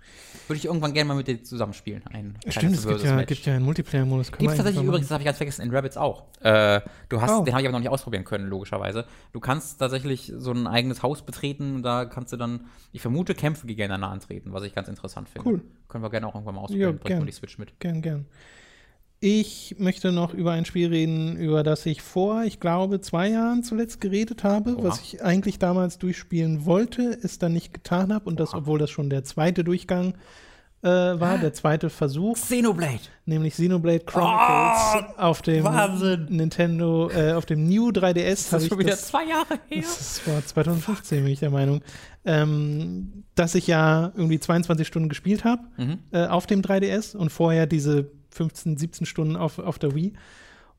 Würde 0.48 0.58
ich 0.58 0.64
irgendwann 0.64 0.94
gerne 0.94 1.06
mal 1.06 1.14
mit 1.14 1.28
dir 1.28 1.42
zusammenspielen. 1.42 2.02
Ein 2.12 2.36
Stimmt, 2.48 2.74
es 2.74 2.86
gibt 2.86 3.02
ja, 3.04 3.22
gibt 3.22 3.46
ja, 3.46 3.54
einen 3.54 3.64
Multiplayer-Modus. 3.64 4.32
Gibt 4.32 4.50
es 4.50 4.56
tatsächlich 4.56 4.84
übrigens, 4.84 5.06
das 5.06 5.12
habe 5.12 5.22
ich 5.22 5.26
ganz 5.26 5.36
vergessen, 5.36 5.62
in 5.62 5.70
Rabbits 5.70 5.96
auch. 5.96 6.24
Äh, 6.40 6.80
du 7.08 7.20
hast, 7.20 7.30
oh. 7.30 7.44
Den 7.44 7.54
habe 7.54 7.62
ich 7.62 7.68
aber 7.68 7.72
noch 7.72 7.80
nicht 7.80 7.90
ausprobieren 7.90 8.24
können, 8.24 8.48
logischerweise. 8.48 9.04
Du 9.32 9.38
kannst 9.38 9.78
tatsächlich 9.78 10.32
so 10.36 10.50
ein 10.50 10.66
eigenes 10.66 11.02
Haus 11.02 11.22
betreten 11.22 11.76
und 11.76 11.82
da 11.84 12.04
kannst 12.04 12.32
du 12.32 12.36
dann, 12.36 12.66
ich 12.92 13.00
vermute, 13.00 13.34
Kämpfe 13.34 13.68
gegeneinander 13.68 14.08
antreten, 14.08 14.52
was 14.52 14.64
ich 14.64 14.74
ganz 14.74 14.88
interessant 14.88 15.28
finde. 15.28 15.48
Cool. 15.48 15.60
Können 15.86 16.02
wir 16.02 16.10
gerne 16.10 16.26
auch 16.26 16.34
irgendwann 16.34 16.56
mal 16.56 16.62
ausprobieren. 16.62 16.94
Ja, 16.94 17.02
Bringt 17.02 17.20
mal 17.20 17.26
die 17.26 17.32
Switch 17.32 17.58
mit. 17.58 17.78
Gern, 17.78 18.02
gern. 18.02 18.26
Ich 19.20 19.74
möchte 19.78 20.12
noch 20.12 20.32
über 20.32 20.52
ein 20.52 20.64
Spiel 20.64 20.88
reden, 20.88 21.36
über 21.36 21.64
das 21.64 21.84
ich 21.86 22.02
vor, 22.02 22.44
ich 22.44 22.60
glaube, 22.60 23.00
zwei 23.00 23.28
Jahren 23.28 23.64
zuletzt 23.64 24.00
geredet 24.00 24.44
habe, 24.44 24.76
Oha. 24.76 24.84
was 24.84 25.00
ich 25.00 25.22
eigentlich 25.22 25.58
damals 25.58 25.98
durchspielen 25.98 26.64
wollte, 26.66 27.18
es 27.20 27.38
dann 27.38 27.52
nicht 27.52 27.74
getan 27.74 28.12
habe 28.12 28.26
und 28.26 28.38
das, 28.38 28.50
Oha. 28.50 28.58
obwohl 28.58 28.78
das 28.78 28.90
schon 28.90 29.10
der 29.10 29.24
zweite 29.24 29.64
Durchgang 29.64 30.14
äh, 30.82 30.88
war, 30.88 31.38
der 31.38 31.52
zweite 31.52 31.90
Versuch. 31.90 32.34
Xenoblade. 32.34 33.00
Nämlich 33.26 33.54
Xenoblade 33.54 34.04
Chronicles 34.04 35.04
oh, 35.18 35.20
auf 35.20 35.42
dem 35.42 35.64
Wahnsinn. 35.64 36.26
Nintendo, 36.30 37.10
äh, 37.10 37.32
auf 37.32 37.46
dem 37.46 37.66
New 37.66 37.88
3DS. 37.88 38.50
Das 38.52 38.62
ist 38.62 38.68
schon 38.68 38.78
wieder 38.78 38.90
das, 38.90 39.08
zwei 39.08 39.24
Jahre 39.24 39.58
her. 39.68 39.82
Das 39.82 40.20
war 40.26 40.46
2015, 40.46 41.24
bin 41.24 41.32
ich 41.32 41.40
der 41.40 41.50
Meinung. 41.50 41.82
Ähm, 42.24 43.24
dass 43.34 43.56
ich 43.56 43.66
ja 43.66 44.12
irgendwie 44.14 44.38
22 44.38 44.86
Stunden 44.86 45.08
gespielt 45.08 45.44
habe 45.44 45.62
mhm. 45.76 45.98
äh, 46.12 46.26
auf 46.26 46.46
dem 46.46 46.62
3DS 46.62 47.16
und 47.16 47.30
vorher 47.30 47.66
diese 47.66 48.12
15, 48.30 48.76
17 48.76 49.06
Stunden 49.06 49.36
auf, 49.36 49.58
auf 49.58 49.78
der 49.78 49.94
Wii 49.94 50.12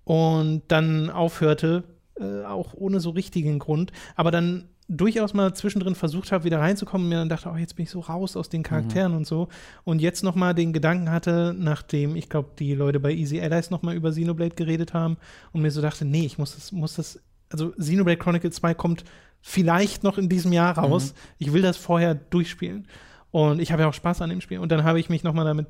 und 0.04 0.64
dann 0.68 1.10
aufhörte, 1.10 1.84
äh, 2.20 2.44
auch 2.44 2.74
ohne 2.74 3.00
so 3.00 3.12
richtigen 3.12 3.60
Grund, 3.60 3.92
aber 4.16 4.32
dann 4.32 4.70
durchaus 4.90 5.36
mal 5.36 5.54
zwischendrin 5.54 5.94
versucht 5.94 6.32
habe, 6.32 6.44
wieder 6.44 6.60
reinzukommen 6.60 7.06
und 7.06 7.10
mir 7.10 7.18
dann 7.18 7.30
dachte, 7.30 7.50
oh, 7.54 7.58
jetzt 7.58 7.76
bin 7.76 7.84
ich 7.84 7.92
so 7.92 8.00
raus 8.00 8.36
aus 8.36 8.50
den 8.50 8.64
Charakteren 8.64 9.12
mhm. 9.12 9.20
und 9.20 9.28
so. 9.28 9.48
Und 9.84 10.02
jetzt 10.02 10.24
noch 10.24 10.34
mal 10.34 10.56
den 10.56 10.74
Gedanken 10.74 11.12
hatte, 11.12 11.56
nachdem, 11.58 12.16
ich 12.16 12.28
glaube, 12.28 12.50
die 12.58 12.74
Leute 12.74 13.00
bei 13.00 13.12
Easy 13.12 13.40
Allies 13.40 13.70
noch 13.70 13.84
mal 13.84 13.96
über 13.96 14.10
Xenoblade 14.10 14.56
geredet 14.56 14.96
haben 14.96 15.18
und 15.52 15.62
mir 15.62 15.70
so 15.70 15.82
dachte, 15.82 16.06
nee, 16.06 16.26
ich 16.26 16.40
muss 16.40 16.56
das, 16.56 16.72
muss 16.72 16.96
das, 16.96 17.22
also 17.50 17.70
Xenoblade 17.72 18.18
Chronicles 18.18 18.56
2 18.56 18.74
kommt 18.74 19.04
vielleicht 19.42 20.04
noch 20.04 20.18
in 20.18 20.28
diesem 20.28 20.52
Jahr 20.52 20.76
raus. 20.78 21.14
Mhm. 21.14 21.20
Ich 21.38 21.54
will 21.54 21.62
das 21.62 21.78
vorher 21.78 22.16
durchspielen. 22.16 22.88
Und 23.32 23.62
ich 23.62 23.72
habe 23.72 23.84
ja 23.84 23.90
auch 23.90 23.94
Spaß 23.94 24.24
an 24.24 24.32
dem 24.32 24.42
Spiel. 24.42 24.58
Und 24.58 24.72
dann 24.72 24.84
habe 24.84 25.00
ich 25.00 25.08
mich 25.10 25.24
nochmal 25.24 25.46
damit 25.46 25.68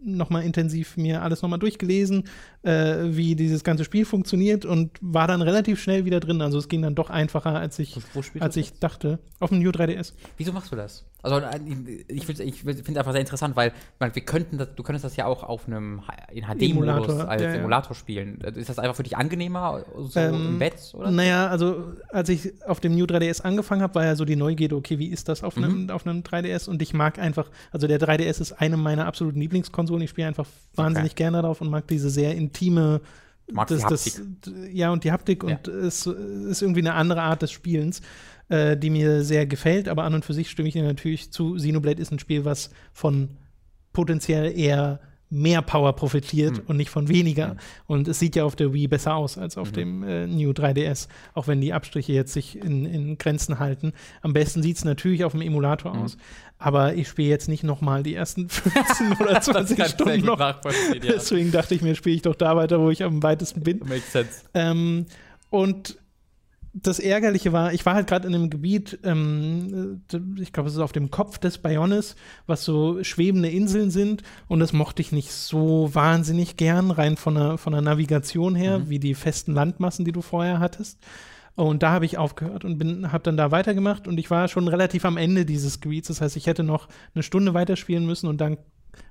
nochmal 0.00 0.44
intensiv 0.44 0.96
mir 0.96 1.22
alles 1.22 1.42
nochmal 1.42 1.58
durchgelesen, 1.58 2.24
äh, 2.62 2.96
wie 3.04 3.36
dieses 3.36 3.64
ganze 3.64 3.84
Spiel 3.84 4.04
funktioniert 4.04 4.64
und 4.64 4.98
war 5.00 5.26
dann 5.26 5.42
relativ 5.42 5.80
schnell 5.80 6.04
wieder 6.04 6.20
drin. 6.20 6.40
Also 6.42 6.58
es 6.58 6.68
ging 6.68 6.82
dann 6.82 6.94
doch 6.94 7.10
einfacher, 7.10 7.58
als 7.58 7.78
ich, 7.78 7.96
als 8.40 8.56
ich 8.56 8.78
dachte. 8.78 9.18
Auf 9.38 9.50
dem 9.50 9.60
New 9.60 9.70
3DS. 9.70 10.12
Wieso 10.36 10.52
machst 10.52 10.70
du 10.72 10.76
das? 10.76 11.06
Also 11.22 11.38
äh, 11.38 11.58
ich, 12.08 12.28
ich, 12.28 12.62
finde 12.62 12.80
es 12.80 12.96
einfach 12.96 13.12
sehr 13.12 13.20
interessant, 13.20 13.56
weil 13.56 13.72
man, 13.98 14.14
wir 14.14 14.22
könnten 14.22 14.58
das, 14.58 14.68
du 14.74 14.82
könntest 14.82 15.04
das 15.04 15.16
ja 15.16 15.26
auch 15.26 15.42
auf 15.42 15.66
einem 15.66 16.02
in 16.32 16.44
HD-Modus 16.44 17.20
als 17.20 17.42
ja, 17.42 17.54
Emulator 17.54 17.94
spielen. 17.94 18.40
Ist 18.40 18.68
das 18.68 18.78
einfach 18.78 18.96
für 18.96 19.02
dich 19.02 19.16
angenehmer 19.16 19.84
so 19.96 20.18
ähm, 20.18 20.34
im 20.34 20.58
Bett? 20.58 20.92
Oder? 20.94 21.10
Naja, 21.10 21.48
also 21.48 21.92
als 22.10 22.28
ich 22.28 22.52
auf 22.66 22.80
dem 22.80 22.94
New 22.94 23.04
3DS 23.04 23.42
angefangen 23.42 23.82
habe, 23.82 23.94
war 23.94 24.04
ja 24.04 24.16
so 24.16 24.24
die 24.24 24.36
Neugierde, 24.36 24.76
okay, 24.76 24.98
wie 24.98 25.08
ist 25.08 25.28
das 25.28 25.42
auf, 25.42 25.56
mhm. 25.56 25.64
einem, 25.64 25.90
auf 25.90 26.06
einem 26.06 26.20
3DS? 26.20 26.68
Und 26.68 26.82
ich 26.82 26.94
mag 26.94 27.18
einfach, 27.18 27.50
also 27.72 27.86
der 27.86 28.00
3DS 28.00 28.40
ist 28.40 28.52
eine 28.52 28.76
meiner 28.76 29.06
absoluten 29.06 29.40
Lieblingskonsolen. 29.40 30.02
Ich 30.02 30.10
spiele 30.10 30.28
einfach 30.28 30.46
wahnsinnig 30.74 31.12
okay. 31.12 31.24
gerne 31.24 31.42
darauf 31.42 31.60
und 31.60 31.70
mag 31.70 31.86
diese 31.88 32.10
sehr 32.10 32.34
intime 32.34 33.00
das, 33.66 33.82
das, 33.82 34.22
ja, 34.72 34.92
und 34.92 35.02
die 35.02 35.10
Haptik 35.10 35.42
ja. 35.42 35.56
und 35.56 35.66
es 35.66 36.06
ist 36.06 36.62
irgendwie 36.62 36.80
eine 36.80 36.94
andere 36.94 37.22
Art 37.22 37.42
des 37.42 37.50
Spielens 37.50 38.00
äh, 38.50 38.76
die 38.76 38.90
mir 38.90 39.22
sehr 39.22 39.46
gefällt, 39.46 39.88
aber 39.88 40.04
an 40.04 40.14
und 40.14 40.24
für 40.24 40.34
sich 40.34 40.50
stimme 40.50 40.68
ich 40.68 40.74
dir 40.74 40.82
natürlich 40.82 41.32
zu. 41.32 41.54
Xenoblade 41.54 42.02
ist 42.02 42.12
ein 42.12 42.18
Spiel, 42.18 42.44
was 42.44 42.70
von 42.92 43.30
potenziell 43.92 44.56
eher 44.58 45.00
mehr 45.32 45.62
Power 45.62 45.92
profitiert 45.92 46.56
mhm. 46.56 46.64
und 46.66 46.76
nicht 46.76 46.90
von 46.90 47.08
weniger. 47.08 47.54
Mhm. 47.54 47.58
Und 47.86 48.08
es 48.08 48.18
sieht 48.18 48.34
ja 48.34 48.44
auf 48.44 48.56
der 48.56 48.74
Wii 48.74 48.88
besser 48.88 49.14
aus 49.14 49.38
als 49.38 49.56
auf 49.56 49.70
mhm. 49.70 49.74
dem 49.74 50.02
äh, 50.02 50.26
New 50.26 50.50
3DS, 50.50 51.06
auch 51.34 51.46
wenn 51.46 51.60
die 51.60 51.72
Abstriche 51.72 52.12
jetzt 52.12 52.32
sich 52.32 52.58
in, 52.58 52.84
in 52.84 53.16
Grenzen 53.16 53.60
halten. 53.60 53.92
Am 54.22 54.32
besten 54.32 54.62
sieht 54.62 54.78
es 54.78 54.84
natürlich 54.84 55.24
auf 55.24 55.32
dem 55.32 55.42
Emulator 55.42 55.96
aus. 55.96 56.16
Aber 56.58 56.94
ich 56.94 57.08
spiele 57.08 57.28
jetzt 57.28 57.48
nicht 57.48 57.62
noch 57.62 57.80
mal 57.80 58.02
die 58.02 58.16
ersten 58.16 58.48
15 58.50 59.12
oder 59.20 59.40
20 59.40 59.86
Stunden 59.86 60.26
noch. 60.26 60.40
Ja. 60.40 60.60
Deswegen 61.00 61.52
dachte 61.52 61.76
ich 61.76 61.82
mir, 61.82 61.94
spiele 61.94 62.16
ich 62.16 62.22
doch 62.22 62.34
da 62.34 62.56
weiter, 62.56 62.80
wo 62.80 62.90
ich 62.90 63.04
am 63.04 63.22
weitesten 63.22 63.62
bin. 63.62 63.78
Makes 63.78 64.12
sense. 64.12 64.42
Ähm, 64.54 65.06
und 65.50 65.96
das 66.72 67.00
Ärgerliche 67.00 67.52
war, 67.52 67.72
ich 67.72 67.84
war 67.84 67.94
halt 67.94 68.06
gerade 68.06 68.28
in 68.28 68.34
einem 68.34 68.50
Gebiet, 68.50 68.98
ähm, 69.02 70.02
äh, 70.12 70.40
ich 70.40 70.52
glaube, 70.52 70.68
es 70.68 70.74
ist 70.74 70.80
auf 70.80 70.92
dem 70.92 71.10
Kopf 71.10 71.38
des 71.38 71.58
Bionis, 71.58 72.14
was 72.46 72.64
so 72.64 73.02
schwebende 73.02 73.48
Inseln 73.48 73.90
sind. 73.90 74.22
Und 74.46 74.60
das 74.60 74.72
mochte 74.72 75.02
ich 75.02 75.12
nicht 75.12 75.32
so 75.32 75.90
wahnsinnig 75.92 76.56
gern, 76.56 76.90
rein 76.90 77.16
von 77.16 77.34
der, 77.34 77.58
von 77.58 77.72
der 77.72 77.82
Navigation 77.82 78.54
her, 78.54 78.80
mhm. 78.80 78.90
wie 78.90 78.98
die 78.98 79.14
festen 79.14 79.52
Landmassen, 79.52 80.04
die 80.04 80.12
du 80.12 80.22
vorher 80.22 80.60
hattest. 80.60 80.98
Und 81.56 81.82
da 81.82 81.90
habe 81.90 82.04
ich 82.04 82.16
aufgehört 82.16 82.64
und 82.64 83.12
habe 83.12 83.24
dann 83.24 83.36
da 83.36 83.50
weitergemacht 83.50 84.06
und 84.06 84.18
ich 84.18 84.30
war 84.30 84.48
schon 84.48 84.68
relativ 84.68 85.04
am 85.04 85.16
Ende 85.16 85.44
dieses 85.44 85.80
Gebiets. 85.80 86.08
Das 86.08 86.20
heißt, 86.20 86.36
ich 86.36 86.46
hätte 86.46 86.62
noch 86.62 86.88
eine 87.14 87.22
Stunde 87.22 87.52
weiterspielen 87.52 88.06
müssen 88.06 88.28
und 88.28 88.40
dann 88.40 88.56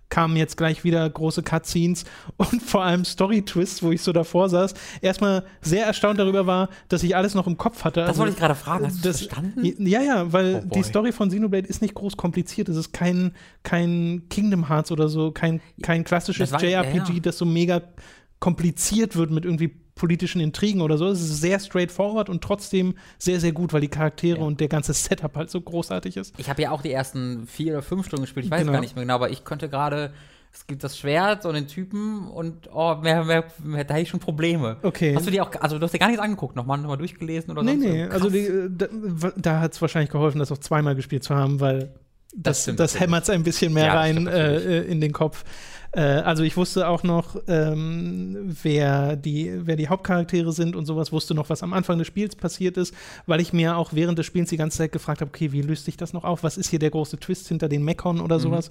kamen 0.10 0.36
jetzt 0.36 0.58
gleich 0.58 0.84
wieder 0.84 1.10
große 1.10 1.44
Cutscenes 1.44 2.06
und 2.38 2.62
vor 2.62 2.84
allem 2.84 3.06
Story-Twists, 3.06 3.84
wo 3.84 3.92
ich 3.92 4.02
so 4.02 4.12
davor 4.12 4.50
saß. 4.50 4.74
Erstmal 5.02 5.46
sehr 5.62 5.86
erstaunt 5.86 6.20
darüber 6.20 6.48
war, 6.48 6.70
dass 6.88 7.04
ich 7.04 7.16
alles 7.16 7.36
noch 7.36 7.48
im 7.48 7.58
Kopf 7.58 7.84
hatte. 7.84 8.02
Das 8.02 8.10
also, 8.10 8.22
wollte 8.22 8.34
ich 8.34 8.40
gerade 8.40 8.56
fragen. 8.56 8.86
Hast 8.86 9.04
du 9.04 9.08
das 9.08 9.22
verstanden? 9.22 9.88
Ja, 9.88 10.02
ja, 10.02 10.32
weil 10.34 10.64
oh 10.66 10.70
die 10.74 10.84
Story 10.84 11.12
von 11.12 11.30
Xenoblade 11.30 11.68
ist 11.68 11.82
nicht 11.82 11.94
groß 11.94 12.18
kompliziert. 12.18 12.70
Es 12.70 12.78
ist 12.78 12.92
kein, 12.92 13.34
kein 13.64 14.24
Kingdom 14.30 14.68
Hearts 14.68 14.92
oder 14.92 15.10
so, 15.10 15.32
kein, 15.32 15.62
kein 15.82 16.04
klassisches 16.04 16.52
war, 16.52 16.64
JRPG, 16.64 16.98
ja, 16.98 17.14
ja. 17.14 17.20
das 17.22 17.38
so 17.38 17.46
mega 17.46 17.82
kompliziert 18.40 19.16
wird 19.16 19.32
mit 19.32 19.46
irgendwie 19.46 19.76
politischen 20.00 20.42
Intrigen 20.42 20.82
oder 20.82 20.98
so. 20.98 21.08
Es 21.08 21.22
ist 21.22 21.42
sehr 21.42 21.60
straightforward 21.60 22.30
und 22.30 22.44
trotzdem 22.44 22.96
sehr, 23.20 23.40
sehr 23.40 23.52
gut, 23.52 23.74
weil 23.74 23.82
die 23.82 23.90
Charaktere 23.90 24.40
ja. 24.40 24.44
und 24.46 24.60
der 24.60 24.70
ganze 24.70 24.94
Setup 24.94 25.36
halt 25.36 25.52
so 25.52 25.62
großartig 25.62 26.18
ist. 26.18 26.34
Ich 26.40 26.50
habe 26.50 26.64
ja 26.64 26.72
auch 26.72 26.82
die 26.82 26.92
ersten 26.92 27.46
vier 27.46 27.74
oder 27.74 27.82
fünf 27.84 28.08
Stunden 28.08 28.24
gespielt, 28.24 28.46
ich 28.46 28.52
weiß 28.52 28.62
genau. 28.62 28.72
gar 28.72 28.82
nicht 28.82 28.96
mehr 28.96 29.04
genau, 29.04 29.16
aber 29.16 29.30
ich 29.30 29.46
konnte 29.46 29.70
gerade 29.70 30.12
es 30.52 30.66
gibt 30.66 30.84
das 30.84 30.98
Schwert 30.98 31.46
und 31.46 31.54
den 31.54 31.68
Typen 31.68 32.28
und 32.28 32.70
oh, 32.74 32.96
mehr, 32.96 33.24
mehr, 33.24 33.46
mehr, 33.64 33.84
da 33.84 33.94
habe 33.94 34.02
ich 34.02 34.10
schon 34.10 34.20
Probleme. 34.20 34.78
Okay. 34.82 35.16
Hast 35.16 35.28
du 35.28 35.32
dir 35.32 35.44
auch, 35.44 35.52
also 35.60 35.78
du 35.78 35.84
hast 35.84 35.94
dir 35.94 36.00
gar 36.00 36.08
nichts 36.08 36.22
angeguckt, 36.22 36.56
nochmal 36.56 36.80
noch 36.80 36.90
mal 36.90 36.98
durchgelesen 36.98 37.52
oder 37.52 37.64
so? 37.64 37.70
Nee, 37.70 37.76
nee, 37.76 38.04
also 38.06 38.32
die, 38.32 38.50
da, 38.70 38.88
da 39.36 39.60
hat 39.60 39.74
es 39.74 39.82
wahrscheinlich 39.82 40.10
geholfen, 40.10 40.40
das 40.40 40.52
auch 40.52 40.58
zweimal 40.58 40.96
gespielt 40.96 41.24
zu 41.24 41.36
haben, 41.36 41.60
weil 41.60 41.94
das, 42.36 42.66
das, 42.66 42.76
das 42.76 43.00
hämmert 43.00 43.24
es 43.24 43.30
ein 43.30 43.44
bisschen 43.44 43.74
mehr 43.74 43.88
ja, 43.88 43.94
rein 43.94 44.28
äh, 44.28 44.82
in 44.82 45.02
den 45.02 45.14
Kopf. 45.14 45.44
Äh, 45.92 46.02
also 46.02 46.44
ich 46.44 46.56
wusste 46.58 46.88
auch 46.88 47.04
noch, 47.04 47.42
ähm, 47.48 48.56
wer, 48.64 49.16
die, 49.16 49.52
wer 49.66 49.76
die 49.76 49.88
Hauptcharaktere 49.88 50.52
sind 50.52 50.76
und 50.76 50.86
sowas, 50.86 51.12
wusste 51.12 51.34
noch, 51.34 51.50
was 51.50 51.64
am 51.64 51.74
Anfang 51.74 51.98
des 51.98 52.08
Spiels 52.08 52.36
passiert 52.36 52.78
ist, 52.78 52.94
weil 53.26 53.42
ich 53.42 53.54
mir 53.54 53.78
auch 53.78 53.94
während 53.94 54.20
des 54.20 54.26
Spiels 54.26 54.50
die 54.50 54.58
ganze 54.58 54.78
Zeit 54.78 54.92
gefragt 54.92 55.22
habe, 55.22 55.30
okay, 55.30 55.52
wie 55.52 55.62
löst 55.62 55.86
sich 55.86 55.98
das 55.98 56.14
noch 56.14 56.24
auf? 56.24 56.44
Was 56.44 56.58
ist 56.58 56.70
hier 56.70 56.80
der 56.80 56.92
große 56.92 57.20
Twist 57.20 57.48
hinter 57.48 57.70
den 57.70 57.84
Mechon 57.84 58.22
oder 58.22 58.38
mhm. 58.38 58.42
sowas? 58.42 58.70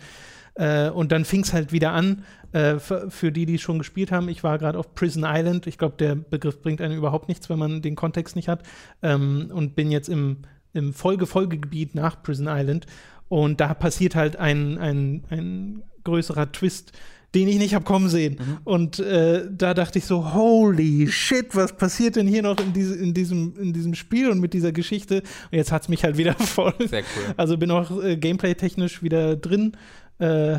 Äh, 0.54 0.90
und 0.90 1.12
dann 1.12 1.24
fing 1.24 1.42
es 1.42 1.52
halt 1.52 1.72
wieder 1.72 1.92
an, 1.92 2.24
äh, 2.52 2.78
für, 2.78 3.10
für, 3.10 3.30
die, 3.30 3.46
die 3.46 3.58
schon 3.58 3.78
gespielt 3.78 4.10
haben. 4.10 4.28
Ich 4.28 4.42
war 4.42 4.58
gerade 4.58 4.78
auf 4.78 4.94
Prison 4.94 5.24
Island. 5.26 5.66
Ich 5.66 5.78
glaube, 5.78 5.96
der 5.98 6.14
Begriff 6.14 6.62
bringt 6.62 6.80
einem 6.80 6.96
überhaupt 6.96 7.28
nichts, 7.28 7.48
wenn 7.48 7.58
man 7.58 7.82
den 7.82 7.94
Kontext 7.94 8.36
nicht 8.36 8.48
hat. 8.48 8.62
Ähm, 9.02 9.50
und 9.52 9.76
bin 9.76 9.90
jetzt 9.90 10.08
im, 10.08 10.38
im 10.72 10.92
Folge-Folgegebiet 10.92 11.94
nach 11.94 12.22
Prison 12.22 12.48
Island. 12.48 12.86
Und 13.28 13.60
da 13.60 13.74
passiert 13.74 14.14
halt 14.14 14.36
ein, 14.36 14.78
ein, 14.78 15.24
ein 15.30 15.82
größerer 16.09 16.51
Twist, 16.52 16.93
den 17.35 17.48
ich 17.48 17.59
nicht 17.59 17.74
habe 17.74 17.85
kommen 17.85 18.09
sehen. 18.09 18.39
Mhm. 18.39 18.59
Und 18.64 18.98
äh, 19.01 19.44
da 19.51 19.74
dachte 19.74 19.98
ich 19.98 20.06
so, 20.06 20.32
holy 20.35 21.09
shit, 21.09 21.55
was 21.55 21.76
passiert 21.76 22.16
denn 22.16 22.26
hier 22.26 22.43
noch 22.43 22.59
in, 22.59 22.72
diese, 22.72 22.97
in, 22.97 23.12
diesem, 23.12 23.55
in 23.59 23.72
diesem 23.72 23.94
Spiel 23.94 24.30
und 24.30 24.40
mit 24.40 24.55
dieser 24.55 24.72
Geschichte? 24.72 25.22
Und 25.51 25.59
jetzt 25.59 25.70
hat 25.70 25.82
es 25.82 25.89
mich 25.89 26.05
halt 26.05 26.16
wieder 26.16 26.35
voll. 26.39 26.74
Sehr 26.78 27.01
cool. 27.01 27.35
Also 27.36 27.59
bin 27.59 27.70
auch 27.70 28.02
äh, 28.02 28.16
gameplay-technisch 28.16 29.02
wieder 29.02 29.36
drin. 29.36 29.76
Äh, 30.18 30.59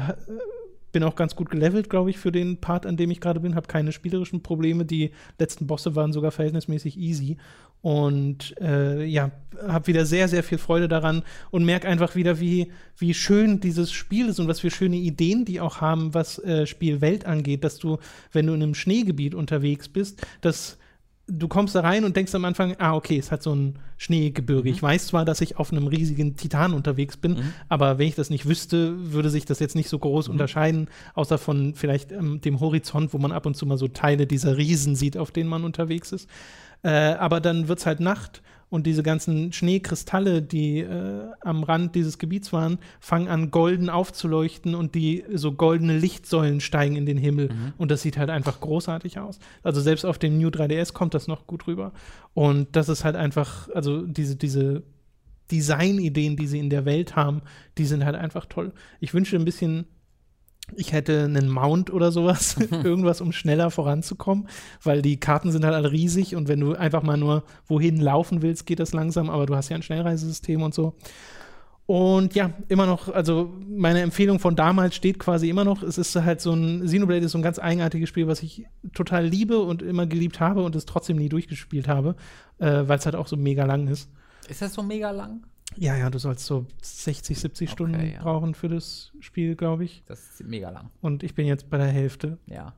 bin 0.91 1.03
auch 1.03 1.15
ganz 1.15 1.35
gut 1.35 1.49
gelevelt, 1.49 1.89
glaube 1.89 2.09
ich, 2.09 2.17
für 2.17 2.31
den 2.31 2.57
Part, 2.57 2.85
an 2.85 2.97
dem 2.97 3.11
ich 3.11 3.21
gerade 3.21 3.39
bin. 3.39 3.55
Habe 3.55 3.67
keine 3.67 3.91
spielerischen 3.91 4.41
Probleme. 4.41 4.85
Die 4.85 5.11
letzten 5.37 5.67
Bosse 5.67 5.95
waren 5.95 6.13
sogar 6.13 6.31
verhältnismäßig 6.31 6.97
easy. 6.97 7.37
Und 7.81 8.55
äh, 8.59 9.05
ja, 9.05 9.31
habe 9.67 9.87
wieder 9.87 10.05
sehr, 10.05 10.27
sehr 10.27 10.43
viel 10.43 10.57
Freude 10.57 10.87
daran 10.87 11.23
und 11.49 11.63
merke 11.63 11.87
einfach 11.87 12.15
wieder, 12.15 12.39
wie, 12.39 12.71
wie 12.97 13.13
schön 13.13 13.59
dieses 13.61 13.91
Spiel 13.91 14.27
ist 14.27 14.39
und 14.39 14.47
was 14.47 14.59
für 14.59 14.71
schöne 14.71 14.97
Ideen 14.97 15.45
die 15.45 15.61
auch 15.61 15.81
haben, 15.81 16.13
was 16.13 16.39
äh, 16.39 16.65
Spielwelt 16.65 17.25
angeht, 17.25 17.63
dass 17.63 17.77
du, 17.77 17.97
wenn 18.31 18.47
du 18.47 18.53
in 18.53 18.63
einem 18.63 18.75
Schneegebiet 18.75 19.33
unterwegs 19.33 19.87
bist, 19.87 20.25
dass 20.41 20.77
du 21.29 21.47
kommst 21.47 21.75
da 21.75 21.81
rein 21.81 22.03
und 22.03 22.15
denkst 22.15 22.33
am 22.35 22.45
Anfang, 22.45 22.75
ah, 22.79 22.95
okay, 22.95 23.17
es 23.17 23.31
hat 23.31 23.43
so 23.43 23.53
ein 23.53 23.79
Schneegebirge. 23.97 24.69
Mhm. 24.69 24.75
Ich 24.75 24.81
weiß 24.81 25.07
zwar, 25.07 25.25
dass 25.25 25.41
ich 25.41 25.57
auf 25.57 25.71
einem 25.71 25.87
riesigen 25.87 26.35
Titan 26.35 26.73
unterwegs 26.73 27.17
bin, 27.17 27.33
mhm. 27.33 27.53
aber 27.69 27.97
wenn 27.97 28.07
ich 28.07 28.15
das 28.15 28.29
nicht 28.29 28.47
wüsste, 28.47 29.13
würde 29.13 29.29
sich 29.29 29.45
das 29.45 29.59
jetzt 29.59 29.75
nicht 29.75 29.89
so 29.89 29.99
groß 29.99 30.27
mhm. 30.27 30.33
unterscheiden, 30.33 30.87
außer 31.13 31.37
von 31.37 31.75
vielleicht 31.75 32.11
ähm, 32.11 32.41
dem 32.41 32.59
Horizont, 32.59 33.13
wo 33.13 33.17
man 33.17 33.31
ab 33.31 33.45
und 33.45 33.55
zu 33.55 33.65
mal 33.65 33.77
so 33.77 33.87
Teile 33.87 34.27
dieser 34.27 34.57
Riesen 34.57 34.95
sieht, 34.95 35.17
auf 35.17 35.31
denen 35.31 35.49
man 35.49 35.63
unterwegs 35.63 36.11
ist. 36.11 36.27
Äh, 36.83 36.89
aber 36.89 37.41
dann 37.41 37.67
wird 37.67 37.79
es 37.79 37.85
halt 37.85 37.99
Nacht 37.99 38.41
und 38.69 38.85
diese 38.85 39.03
ganzen 39.03 39.51
Schneekristalle, 39.51 40.41
die 40.41 40.79
äh, 40.79 41.25
am 41.41 41.63
Rand 41.63 41.95
dieses 41.95 42.19
Gebiets 42.19 42.53
waren, 42.53 42.77
fangen 42.99 43.27
an 43.27 43.51
golden 43.51 43.89
aufzuleuchten 43.89 44.75
und 44.75 44.95
die 44.95 45.25
so 45.33 45.51
goldene 45.51 45.97
Lichtsäulen 45.97 46.61
steigen 46.61 46.95
in 46.95 47.05
den 47.05 47.17
Himmel 47.17 47.49
mhm. 47.49 47.73
und 47.77 47.89
das 47.89 48.01
sieht 48.01 48.17
halt 48.17 48.29
einfach 48.29 48.59
großartig 48.61 49.19
aus. 49.19 49.39
Also 49.63 49.81
selbst 49.81 50.05
auf 50.05 50.19
dem 50.19 50.37
New 50.37 50.49
3DS 50.49 50.93
kommt 50.93 51.13
das 51.13 51.27
noch 51.27 51.47
gut 51.47 51.67
rüber 51.67 51.91
und 52.33 52.75
das 52.75 52.89
ist 52.89 53.03
halt 53.03 53.15
einfach, 53.15 53.69
also 53.73 54.05
diese 54.05 54.35
diese 54.35 54.83
Designideen, 55.51 56.37
die 56.37 56.45
sie 56.45 56.59
in 56.59 56.69
der 56.69 56.85
Welt 56.85 57.15
haben, 57.15 57.41
die 57.79 57.85
sind 57.85 58.05
halt 58.05 58.15
einfach 58.15 58.45
toll. 58.45 58.71
Ich 58.99 59.15
wünsche 59.15 59.35
ein 59.35 59.45
bisschen 59.45 59.87
ich 60.75 60.93
hätte 60.93 61.23
einen 61.23 61.49
Mount 61.49 61.91
oder 61.91 62.11
sowas, 62.11 62.57
irgendwas, 62.83 63.21
um 63.21 63.31
schneller 63.31 63.71
voranzukommen, 63.71 64.47
weil 64.83 65.01
die 65.01 65.19
Karten 65.19 65.51
sind 65.51 65.65
halt 65.65 65.75
alle 65.75 65.91
riesig 65.91 66.35
und 66.35 66.47
wenn 66.47 66.59
du 66.59 66.73
einfach 66.73 67.03
mal 67.03 67.17
nur 67.17 67.43
wohin 67.67 67.97
laufen 67.97 68.41
willst, 68.41 68.65
geht 68.65 68.79
das 68.79 68.93
langsam, 68.93 69.29
aber 69.29 69.45
du 69.45 69.55
hast 69.55 69.69
ja 69.69 69.75
ein 69.75 69.83
Schnellreisesystem 69.83 70.61
und 70.61 70.73
so. 70.73 70.95
Und 71.89 72.35
ja, 72.35 72.51
immer 72.67 72.85
noch, 72.85 73.09
also 73.09 73.51
meine 73.67 74.01
Empfehlung 74.01 74.37
von 74.37 74.55
damals 74.55 74.93
steht 74.93 75.17
quasi 75.17 75.49
immer 75.49 75.63
noch. 75.63 75.81
Es 75.81 75.97
ist 75.97 76.15
halt 76.15 76.39
so 76.39 76.53
ein, 76.53 76.85
Xenoblade 76.85 77.25
ist 77.25 77.31
so 77.31 77.39
ein 77.39 77.41
ganz 77.41 77.57
eigenartiges 77.57 78.07
Spiel, 78.07 78.27
was 78.27 78.43
ich 78.43 78.67
total 78.93 79.25
liebe 79.25 79.57
und 79.57 79.81
immer 79.81 80.05
geliebt 80.05 80.39
habe 80.39 80.61
und 80.61 80.75
es 80.75 80.85
trotzdem 80.85 81.17
nie 81.17 81.29
durchgespielt 81.29 81.87
habe, 81.87 82.15
äh, 82.59 82.83
weil 82.85 82.99
es 82.99 83.05
halt 83.05 83.15
auch 83.15 83.25
so 83.25 83.37
mega 83.37 83.65
lang 83.65 83.87
ist. 83.87 84.07
Ist 84.47 84.61
das 84.61 84.75
so 84.75 84.83
mega 84.83 85.09
lang? 85.09 85.41
Ja, 85.75 85.95
ja, 85.95 86.09
du 86.09 86.17
sollst 86.17 86.45
so 86.45 86.65
60, 86.81 87.39
70 87.39 87.67
okay, 87.67 87.73
Stunden 87.73 88.11
ja. 88.11 88.21
brauchen 88.21 88.53
für 88.55 88.69
das 88.69 89.11
Spiel, 89.19 89.55
glaube 89.55 89.85
ich. 89.85 90.03
Das 90.05 90.19
ist 90.19 90.47
mega 90.47 90.69
lang. 90.69 90.89
Und 91.01 91.23
ich 91.23 91.35
bin 91.35 91.45
jetzt 91.45 91.69
bei 91.69 91.77
der 91.77 91.87
Hälfte. 91.87 92.37
Ja. 92.47 92.73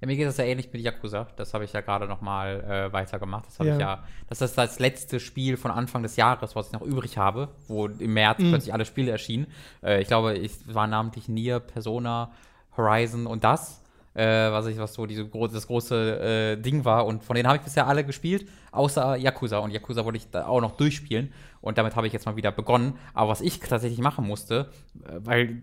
Ja, 0.00 0.06
mir 0.06 0.16
geht 0.16 0.26
das 0.26 0.36
ja 0.36 0.44
ähnlich 0.44 0.70
mit 0.72 0.82
Yakuza. 0.82 1.28
Das 1.36 1.54
habe 1.54 1.64
ich 1.64 1.72
ja 1.72 1.80
gerade 1.80 2.06
noch 2.06 2.20
mal 2.20 2.60
äh, 2.60 2.92
weitergemacht. 2.92 3.46
Das 3.46 3.58
habe 3.58 3.70
ja. 3.70 3.74
ich 3.74 3.80
ja. 3.80 4.04
Das 4.28 4.42
ist 4.42 4.58
das 4.58 4.78
letzte 4.78 5.20
Spiel 5.20 5.56
von 5.56 5.70
Anfang 5.70 6.02
des 6.02 6.16
Jahres, 6.16 6.54
was 6.54 6.66
ich 6.66 6.72
noch 6.72 6.82
übrig 6.82 7.16
habe, 7.16 7.48
wo 7.68 7.86
im 7.86 8.12
März 8.12 8.40
mhm. 8.40 8.50
plötzlich 8.50 8.74
alle 8.74 8.84
Spiele 8.84 9.10
erschienen. 9.10 9.46
Äh, 9.82 10.02
ich 10.02 10.08
glaube, 10.08 10.36
es 10.36 10.74
war 10.74 10.86
namentlich 10.86 11.28
Nier, 11.28 11.60
Persona, 11.60 12.32
Horizon 12.76 13.26
und 13.26 13.44
das. 13.44 13.83
Äh, 14.14 14.24
was 14.24 14.66
ich, 14.66 14.78
was 14.78 14.94
so 14.94 15.06
diese 15.06 15.26
gro 15.28 15.46
das 15.48 15.66
große 15.66 16.56
äh, 16.56 16.62
Ding 16.62 16.84
war. 16.84 17.06
Und 17.06 17.24
von 17.24 17.36
denen 17.36 17.48
habe 17.48 17.58
ich 17.58 17.64
bisher 17.64 17.86
alle 17.86 18.04
gespielt, 18.04 18.48
außer 18.72 19.16
Yakuza. 19.16 19.58
Und 19.58 19.70
Yakuza 19.70 20.04
wollte 20.04 20.18
ich 20.18 20.30
da 20.30 20.46
auch 20.46 20.60
noch 20.60 20.76
durchspielen. 20.76 21.32
Und 21.60 21.78
damit 21.78 21.96
habe 21.96 22.06
ich 22.06 22.12
jetzt 22.12 22.26
mal 22.26 22.36
wieder 22.36 22.52
begonnen. 22.52 22.98
Aber 23.12 23.30
was 23.30 23.40
ich 23.40 23.60
tatsächlich 23.60 24.00
machen 24.00 24.26
musste, 24.26 24.70
äh, 25.04 25.18
weil 25.18 25.62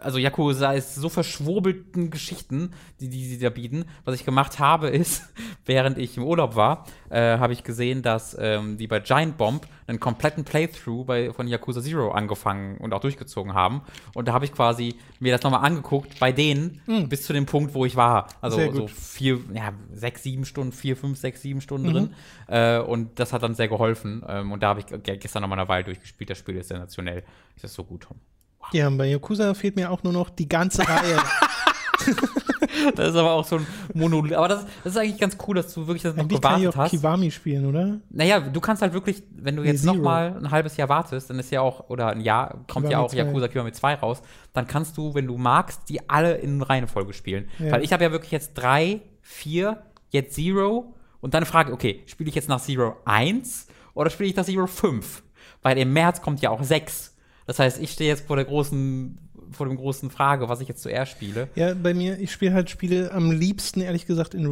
also 0.00 0.18
Yakuza 0.18 0.72
ist 0.72 0.94
so 0.94 1.08
verschwurbelten 1.08 2.10
Geschichten, 2.10 2.70
die, 3.00 3.08
die 3.08 3.24
sie 3.26 3.38
da 3.38 3.50
bieten. 3.50 3.84
Was 4.04 4.14
ich 4.14 4.24
gemacht 4.24 4.58
habe, 4.58 4.88
ist, 4.90 5.24
während 5.66 5.98
ich 5.98 6.16
im 6.16 6.22
Urlaub 6.24 6.54
war, 6.56 6.86
äh, 7.10 7.38
habe 7.38 7.52
ich 7.52 7.64
gesehen, 7.64 8.02
dass 8.02 8.36
ähm, 8.40 8.76
die 8.78 8.86
bei 8.86 9.00
Giant 9.00 9.36
Bomb 9.36 9.66
einen 9.88 9.98
kompletten 10.00 10.44
Playthrough 10.44 11.04
bei, 11.06 11.32
von 11.32 11.48
Yakuza 11.48 11.82
Zero 11.82 12.12
angefangen 12.12 12.78
und 12.78 12.94
auch 12.94 13.00
durchgezogen 13.00 13.54
haben. 13.54 13.82
Und 14.14 14.28
da 14.28 14.32
habe 14.32 14.44
ich 14.44 14.52
quasi 14.52 14.94
mir 15.18 15.32
das 15.32 15.42
nochmal 15.42 15.64
angeguckt 15.64 16.18
bei 16.20 16.30
denen 16.32 16.80
Mhm. 16.86 17.08
bis 17.08 17.24
zu 17.24 17.32
dem 17.32 17.46
Punkt, 17.46 17.74
wo 17.74 17.84
ich 17.84 17.96
war. 17.96 18.28
Also 18.40 18.72
so 18.72 18.86
vier, 18.86 19.40
ja, 19.52 19.72
sechs, 19.92 20.22
sieben 20.22 20.44
Stunden, 20.44 20.72
vier, 20.72 20.96
fünf, 20.96 21.18
sechs, 21.18 21.42
sieben 21.42 21.60
Stunden 21.60 21.88
Mhm. 21.88 21.92
drin. 21.92 22.14
Äh, 22.48 22.78
und 22.78 23.18
das 23.18 23.32
hat 23.32 23.42
dann 23.42 23.54
sehr 23.56 23.68
geholfen. 23.68 24.22
Ähm, 24.28 24.52
und 24.52 24.62
da 24.62 24.68
habe 24.68 24.80
ich 24.80 24.86
ge- 24.86 25.16
gestern 25.18 25.42
nochmal 25.42 25.58
eine 25.58 25.68
Weile 25.68 25.84
durchgespielt. 25.84 26.30
Das 26.30 26.38
Spiel 26.38 26.56
ist 26.56 26.68
sensationell. 26.68 27.24
Ist 27.56 27.64
das 27.64 27.74
so 27.74 27.82
gut, 27.84 28.02
Tom? 28.04 28.16
Ja, 28.72 28.88
bei 28.90 29.06
Yakuza 29.10 29.54
fehlt 29.54 29.76
mir 29.76 29.90
auch 29.90 30.02
nur 30.02 30.12
noch 30.12 30.30
die 30.30 30.48
ganze 30.48 30.86
Reihe. 30.88 31.18
Das 32.96 33.10
ist 33.10 33.16
aber 33.16 33.32
auch 33.32 33.44
so 33.44 33.56
ein 33.56 33.66
Monolith. 33.94 34.32
Aber 34.34 34.48
das, 34.48 34.64
das 34.82 34.94
ist 34.94 34.96
eigentlich 34.96 35.20
ganz 35.20 35.36
cool, 35.46 35.54
dass 35.54 35.72
du 35.72 35.86
wirklich 35.86 36.02
das 36.02 36.16
noch 36.16 36.24
Eigentlich 36.24 36.40
kann 36.40 36.54
ich 36.54 36.60
gewartet 36.62 36.80
auch 36.80 36.84
hast. 36.84 36.90
Kiwami 36.90 37.30
spielen, 37.30 37.66
oder? 37.66 38.00
Naja, 38.10 38.40
du 38.40 38.60
kannst 38.60 38.82
halt 38.82 38.92
wirklich, 38.92 39.22
wenn 39.36 39.56
du 39.56 39.62
Nee, 39.62 39.68
jetzt 39.68 39.84
noch 39.84 39.94
Zero. 39.94 40.04
mal 40.04 40.36
ein 40.36 40.50
halbes 40.50 40.76
Jahr 40.76 40.88
wartest, 40.88 41.30
dann 41.30 41.38
ist 41.38 41.50
ja 41.50 41.60
auch, 41.60 41.88
oder 41.90 42.08
ein 42.08 42.20
Jahr, 42.20 42.64
kommt 42.68 42.86
ja 42.86 42.98
Kiwami 42.98 43.04
auch 43.04 43.10
2. 43.10 43.16
Yakuza 43.18 43.48
Kiwami 43.48 43.72
2 43.72 43.94
raus, 43.96 44.22
dann 44.52 44.66
kannst 44.66 44.96
du, 44.96 45.14
wenn 45.14 45.26
du 45.26 45.36
magst, 45.36 45.88
die 45.88 46.08
alle 46.08 46.34
in 46.36 46.62
Reihenfolge 46.62 47.12
spielen. 47.12 47.48
Ja. 47.58 47.72
Weil 47.72 47.84
ich 47.84 47.92
habe 47.92 48.04
ja 48.04 48.10
wirklich 48.10 48.32
jetzt 48.32 48.54
drei, 48.54 49.00
vier, 49.20 49.82
jetzt 50.10 50.34
Zero 50.34 50.94
und 51.20 51.34
dann 51.34 51.44
Frage, 51.44 51.72
okay, 51.72 52.02
spiele 52.06 52.28
ich 52.30 52.34
jetzt 52.34 52.48
nach 52.48 52.60
Zero 52.60 52.96
1 53.04 53.68
oder 53.94 54.10
spiele 54.10 54.28
ich 54.30 54.36
nach 54.36 54.44
Zero 54.44 54.66
5? 54.66 55.22
Weil 55.62 55.78
im 55.78 55.92
März 55.92 56.20
kommt 56.22 56.40
ja 56.40 56.50
auch 56.50 56.62
6. 56.62 57.11
Das 57.46 57.58
heißt, 57.58 57.80
ich 57.82 57.90
stehe 57.90 58.08
jetzt 58.10 58.26
vor 58.26 58.36
der 58.36 58.44
großen, 58.44 59.18
vor 59.50 59.66
dem 59.66 59.76
großen 59.76 60.10
Frage, 60.10 60.48
was 60.48 60.60
ich 60.60 60.68
jetzt 60.68 60.82
zuerst 60.82 61.12
spiele. 61.12 61.48
Ja, 61.56 61.74
bei 61.74 61.92
mir, 61.94 62.18
ich 62.18 62.32
spiele 62.32 62.54
halt 62.54 62.70
Spiele 62.70 63.10
am 63.12 63.30
liebsten, 63.30 63.80
ehrlich 63.80 64.06
gesagt, 64.06 64.34
in 64.34 64.46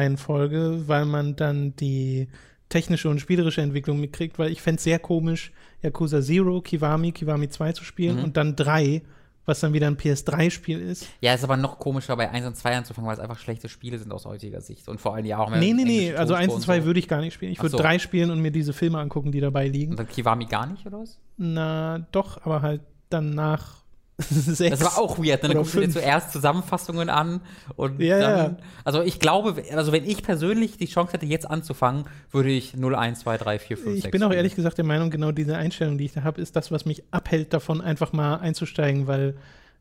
Release-Reihenfolge, 0.00 0.82
weil 0.86 1.04
man 1.06 1.36
dann 1.36 1.74
die 1.76 2.28
technische 2.68 3.08
und 3.08 3.20
spielerische 3.20 3.60
Entwicklung 3.62 4.00
mitkriegt, 4.00 4.38
weil 4.38 4.50
ich 4.50 4.60
fände 4.60 4.78
es 4.78 4.84
sehr 4.84 4.98
komisch, 4.98 5.52
Yakuza 5.82 6.20
Zero, 6.20 6.60
Kiwami, 6.60 7.12
Kiwami 7.12 7.48
2 7.48 7.72
zu 7.72 7.82
Mhm. 7.82 7.86
spielen 7.86 8.18
und 8.18 8.36
dann 8.36 8.56
3, 8.56 9.02
was 9.46 9.60
dann 9.60 9.72
wieder 9.72 9.86
ein 9.86 9.96
PS3-Spiel 9.96 10.80
ist. 10.80 11.06
Ja, 11.20 11.32
ist 11.32 11.44
aber 11.44 11.56
noch 11.56 11.78
komischer, 11.78 12.16
bei 12.16 12.28
1 12.28 12.46
und 12.46 12.56
2 12.56 12.76
anzufangen, 12.76 13.08
weil 13.08 13.14
es 13.14 13.20
einfach 13.20 13.38
schlechte 13.38 13.68
Spiele 13.68 13.98
sind 13.98 14.12
aus 14.12 14.26
heutiger 14.26 14.60
Sicht. 14.60 14.88
Und 14.88 15.00
vor 15.00 15.14
allem 15.14 15.24
ja 15.24 15.38
auch 15.38 15.48
mehr 15.48 15.60
Nee, 15.60 15.72
nee, 15.72 15.84
nee, 15.84 16.14
also 16.14 16.34
1 16.34 16.52
Tonspur 16.52 16.56
und 16.56 16.62
2 16.62 16.80
so. 16.80 16.86
würde 16.86 16.98
ich 16.98 17.08
gar 17.08 17.20
nicht 17.20 17.34
spielen. 17.34 17.52
Ich 17.52 17.60
würde 17.60 17.70
so. 17.70 17.78
3 17.78 17.98
spielen 17.98 18.30
und 18.30 18.40
mir 18.40 18.50
diese 18.50 18.72
Filme 18.72 18.98
angucken, 18.98 19.32
die 19.32 19.40
dabei 19.40 19.68
liegen. 19.68 19.92
Und 19.92 19.98
dann 19.98 20.08
Kiwami 20.08 20.46
gar 20.46 20.66
nicht, 20.66 20.84
oder 20.84 21.00
was? 21.00 21.18
Na, 21.36 22.06
doch, 22.12 22.44
aber 22.44 22.62
halt 22.62 22.82
dann 23.08 23.30
nach 23.30 23.85
6. 24.30 24.70
Das 24.78 24.82
war 24.82 24.98
auch 25.02 25.18
weird. 25.18 25.42
ne? 25.42 25.50
Dann 25.50 25.58
guckst 25.58 25.74
du 25.74 25.78
dir 25.78 25.84
fünf. 25.84 25.94
zuerst 25.96 26.32
Zusammenfassungen 26.32 27.10
an 27.10 27.42
und 27.76 28.00
Ja, 28.00 28.18
dann. 28.18 28.52
ja. 28.52 28.56
Also 28.84 29.02
ich 29.02 29.20
glaube, 29.20 29.62
also 29.74 29.92
wenn 29.92 30.04
ich 30.04 30.22
persönlich 30.22 30.78
die 30.78 30.86
Chance 30.86 31.12
hätte, 31.12 31.26
jetzt 31.26 31.48
anzufangen, 31.50 32.04
würde 32.30 32.50
ich 32.50 32.74
0, 32.74 32.94
1, 32.94 33.20
2, 33.20 33.36
3, 33.36 33.58
4, 33.58 33.76
5, 33.76 33.92
6. 33.96 34.04
Ich 34.06 34.10
bin 34.10 34.22
auch 34.22 34.32
ehrlich 34.32 34.54
gesagt 34.54 34.78
der 34.78 34.86
Meinung, 34.86 35.10
genau 35.10 35.32
diese 35.32 35.56
Einstellung, 35.56 35.98
die 35.98 36.06
ich 36.06 36.12
da 36.12 36.22
habe, 36.24 36.40
ist 36.40 36.56
das, 36.56 36.70
was 36.70 36.86
mich 36.86 37.02
abhält, 37.10 37.52
davon 37.52 37.82
einfach 37.82 38.12
mal 38.14 38.36
einzusteigen, 38.36 39.06
weil 39.06 39.36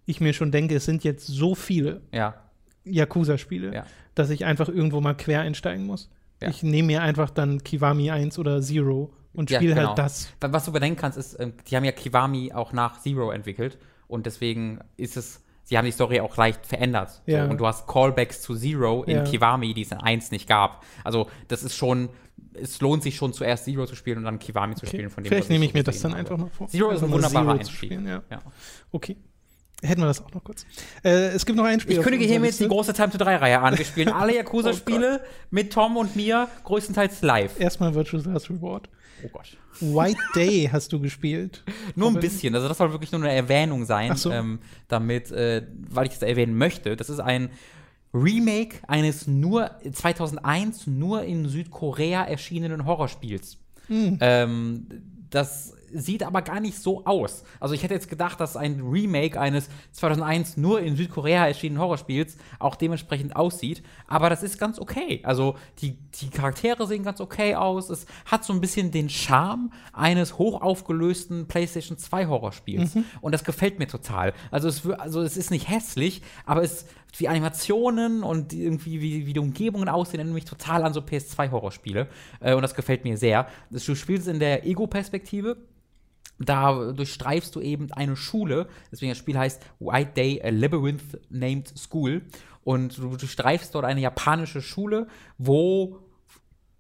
ich 0.05 0.19
mir 0.19 0.33
schon 0.33 0.51
denke, 0.51 0.75
es 0.75 0.83
sind 0.85 1.03
jetzt 1.05 1.27
so 1.27 1.55
viele 1.55 2.01
Ja. 2.11 2.35
Yakuza-Spiele, 2.83 3.73
Ja. 3.73 3.85
dass 4.15 4.29
ich 4.29 4.45
einfach 4.45 4.69
irgendwo 4.69 5.01
mal 5.01 5.13
quer 5.15 5.41
einsteigen 5.41 5.85
muss. 5.85 6.09
Ja. 6.41 6.49
Ich 6.49 6.61
nehme 6.63 6.87
mir 6.87 7.01
einfach 7.01 7.29
dann 7.29 7.63
Kiwami 7.63 8.11
1 8.11 8.37
oder 8.37 8.61
Zero 8.61 9.13
und 9.33 9.49
spiele 9.49 9.75
genau. 9.75 9.87
halt 9.89 9.97
das. 9.97 10.29
Wa- 10.41 10.51
Was 10.51 10.65
du 10.65 10.71
bedenken 10.71 10.99
kannst, 10.99 11.17
ist, 11.17 11.39
ähm, 11.39 11.53
die 11.69 11.75
haben 11.75 11.83
ja 11.85 11.91
Kiwami 11.93 12.51
auch 12.53 12.73
nach 12.73 12.99
Zero 13.01 13.31
entwickelt 13.31 13.77
und 14.07 14.25
deswegen 14.25 14.79
ist 14.97 15.17
es, 15.17 15.41
sie 15.63 15.77
haben 15.77 15.85
die 15.85 15.91
Story 15.91 16.19
auch 16.21 16.35
leicht 16.37 16.65
verändert. 16.65 17.21
Ja. 17.25 17.45
So, 17.45 17.51
und 17.51 17.57
du 17.57 17.67
hast 17.67 17.87
Callbacks 17.87 18.41
zu 18.41 18.55
Zero 18.55 19.03
in 19.03 19.17
Ja. 19.17 19.23
Kiwami, 19.23 19.73
die 19.73 19.81
es 19.83 19.91
in 19.91 19.97
1 19.97 20.31
nicht 20.31 20.47
gab. 20.47 20.83
Also 21.03 21.27
das 21.47 21.63
ist 21.63 21.75
schon, 21.75 22.09
es 22.53 22.79
lohnt 22.81 23.03
sich 23.03 23.15
schon 23.15 23.33
zuerst 23.33 23.65
Zero 23.65 23.85
zu 23.85 23.95
spielen 23.95 24.19
und 24.19 24.23
dann 24.25 24.39
Kiwami 24.39 24.75
zu 24.75 24.85
Okay. 24.85 24.97
spielen. 24.97 25.09
Von 25.09 25.23
dem, 25.23 25.29
Vielleicht 25.29 25.49
nehme 25.49 25.65
ich 25.65 25.73
mir 25.73 25.83
das 25.83 25.99
dann 26.01 26.11
habe. 26.11 26.19
einfach 26.19 26.37
mal 26.37 26.49
vor. 26.49 26.67
Zero 26.67 26.91
ist 26.91 27.03
ein 27.03 27.11
wunderbarer 27.11 27.45
Zero 27.45 27.57
Einstieg. 27.59 27.75
spielen, 27.77 28.07
ja. 28.07 28.23
Ja. 28.29 28.41
Okay. 28.91 29.17
Hätten 29.83 30.01
wir 30.01 30.05
das 30.07 30.23
auch 30.23 30.31
noch 30.33 30.43
kurz. 30.43 30.65
Äh, 31.03 31.27
es 31.29 31.45
gibt 31.45 31.57
noch 31.57 31.65
ein 31.65 31.79
Spiel. 31.79 31.97
Ich 31.97 32.01
kündige 32.03 32.23
hiermit 32.25 32.57
die 32.59 32.67
große 32.67 32.93
Time 32.93 33.09
to 33.11 33.17
3 33.17 33.35
Reihe 33.35 33.59
an. 33.59 33.77
Wir 33.77 33.85
spielen 33.85 34.07
alle 34.13 34.33
Yakuza-Spiele 34.35 35.21
mit 35.51 35.73
Tom 35.73 35.97
und 35.97 36.15
mir, 36.15 36.47
größtenteils 36.63 37.21
live. 37.21 37.59
Erstmal 37.59 37.93
Virtuous 37.93 38.25
Last 38.25 38.49
Reward. 38.49 38.87
Oh 39.23 39.29
Gott. 39.31 39.57
White 39.79 40.19
Day 40.35 40.69
hast 40.71 40.91
du 40.93 40.99
gespielt. 40.99 41.63
Nur 41.95 42.09
ein 42.09 42.19
bisschen. 42.19 42.55
Also 42.55 42.67
das 42.67 42.77
soll 42.77 42.91
wirklich 42.91 43.11
nur 43.11 43.21
eine 43.21 43.33
Erwähnung 43.33 43.85
sein, 43.85 44.15
so. 44.15 44.31
ähm, 44.31 44.59
damit, 44.87 45.31
äh, 45.31 45.65
weil 45.89 46.07
ich 46.07 46.13
das 46.13 46.21
erwähnen 46.21 46.57
möchte. 46.57 46.95
Das 46.95 47.09
ist 47.09 47.19
ein 47.19 47.49
Remake 48.13 48.77
eines 48.87 49.27
nur 49.27 49.71
2001 49.91 50.87
nur 50.87 51.23
in 51.23 51.49
Südkorea 51.49 52.23
erschienenen 52.23 52.85
Horrorspiels. 52.85 53.57
Hm. 53.87 54.17
Ähm, 54.21 54.87
das 55.29 55.74
sieht 55.97 56.23
aber 56.23 56.41
gar 56.41 56.59
nicht 56.59 56.77
so 56.77 57.05
aus. 57.05 57.43
Also 57.59 57.73
ich 57.73 57.83
hätte 57.83 57.93
jetzt 57.93 58.09
gedacht, 58.09 58.39
dass 58.39 58.57
ein 58.57 58.81
Remake 58.81 59.39
eines 59.39 59.69
2001 59.93 60.57
nur 60.57 60.81
in 60.81 60.95
Südkorea 60.95 61.47
erschienenen 61.47 61.81
Horrorspiels 61.81 62.37
auch 62.59 62.75
dementsprechend 62.75 63.35
aussieht. 63.35 63.81
Aber 64.07 64.29
das 64.29 64.43
ist 64.43 64.59
ganz 64.59 64.79
okay. 64.79 65.21
Also 65.23 65.55
die, 65.79 65.97
die 66.21 66.29
Charaktere 66.29 66.85
sehen 66.87 67.03
ganz 67.03 67.21
okay 67.21 67.55
aus. 67.55 67.89
Es 67.89 68.05
hat 68.25 68.43
so 68.43 68.53
ein 68.53 68.61
bisschen 68.61 68.91
den 68.91 69.09
Charme 69.09 69.71
eines 69.93 70.37
hochaufgelösten 70.37 71.47
PlayStation 71.47 71.97
2 71.97 72.27
Horrorspiels. 72.27 72.95
Und 73.21 73.31
das 73.31 73.43
gefällt 73.43 73.79
mir 73.79 73.87
total. 73.87 74.33
Also 74.51 74.67
es, 74.67 74.85
also 74.89 75.21
es 75.21 75.37
ist 75.37 75.51
nicht 75.51 75.69
hässlich, 75.69 76.21
aber 76.45 76.63
es 76.63 76.85
die 77.19 77.29
Animationen 77.29 78.23
und 78.23 78.51
irgendwie 78.51 78.99
wie, 78.99 79.25
wie 79.25 79.31
die 79.31 79.39
Umgebungen 79.39 79.87
aussehen, 79.87 80.19
erinnern 80.19 80.33
mich 80.33 80.43
total 80.43 80.83
an 80.83 80.93
so 80.93 80.99
PS2-Horrorspiele. 80.99 82.07
Äh, 82.41 82.55
und 82.55 82.61
das 82.61 82.75
gefällt 82.75 83.05
mir 83.05 83.15
sehr. 83.17 83.47
Das- 83.69 83.85
Du 83.85 83.95
spielst 83.95 84.27
in 84.27 84.39
der 84.39 84.65
Ego-Perspektive. 84.65 85.55
Da 86.37 86.91
durchstreifst 86.91 87.55
du 87.55 87.61
eben 87.61 87.91
eine 87.93 88.15
Schule, 88.15 88.67
deswegen 88.91 89.11
das 89.11 89.17
Spiel 89.17 89.37
heißt 89.37 89.61
White 89.79 90.11
Day, 90.15 90.41
a 90.43 90.49
Labyrinth 90.49 91.19
Named 91.29 91.77
School. 91.77 92.23
Und 92.63 92.97
du 92.97 93.15
durchstreifst 93.15 93.75
dort 93.75 93.85
eine 93.85 94.01
japanische 94.01 94.61
Schule, 94.61 95.07
wo 95.37 95.99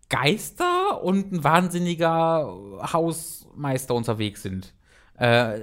Geister 0.09 1.03
und 1.03 1.31
ein 1.31 1.43
wahnsinniger 1.43 2.51
Hausmeister 2.91 3.95
unterwegs 3.95 4.41
sind. 4.43 4.73
Äh, 5.17 5.59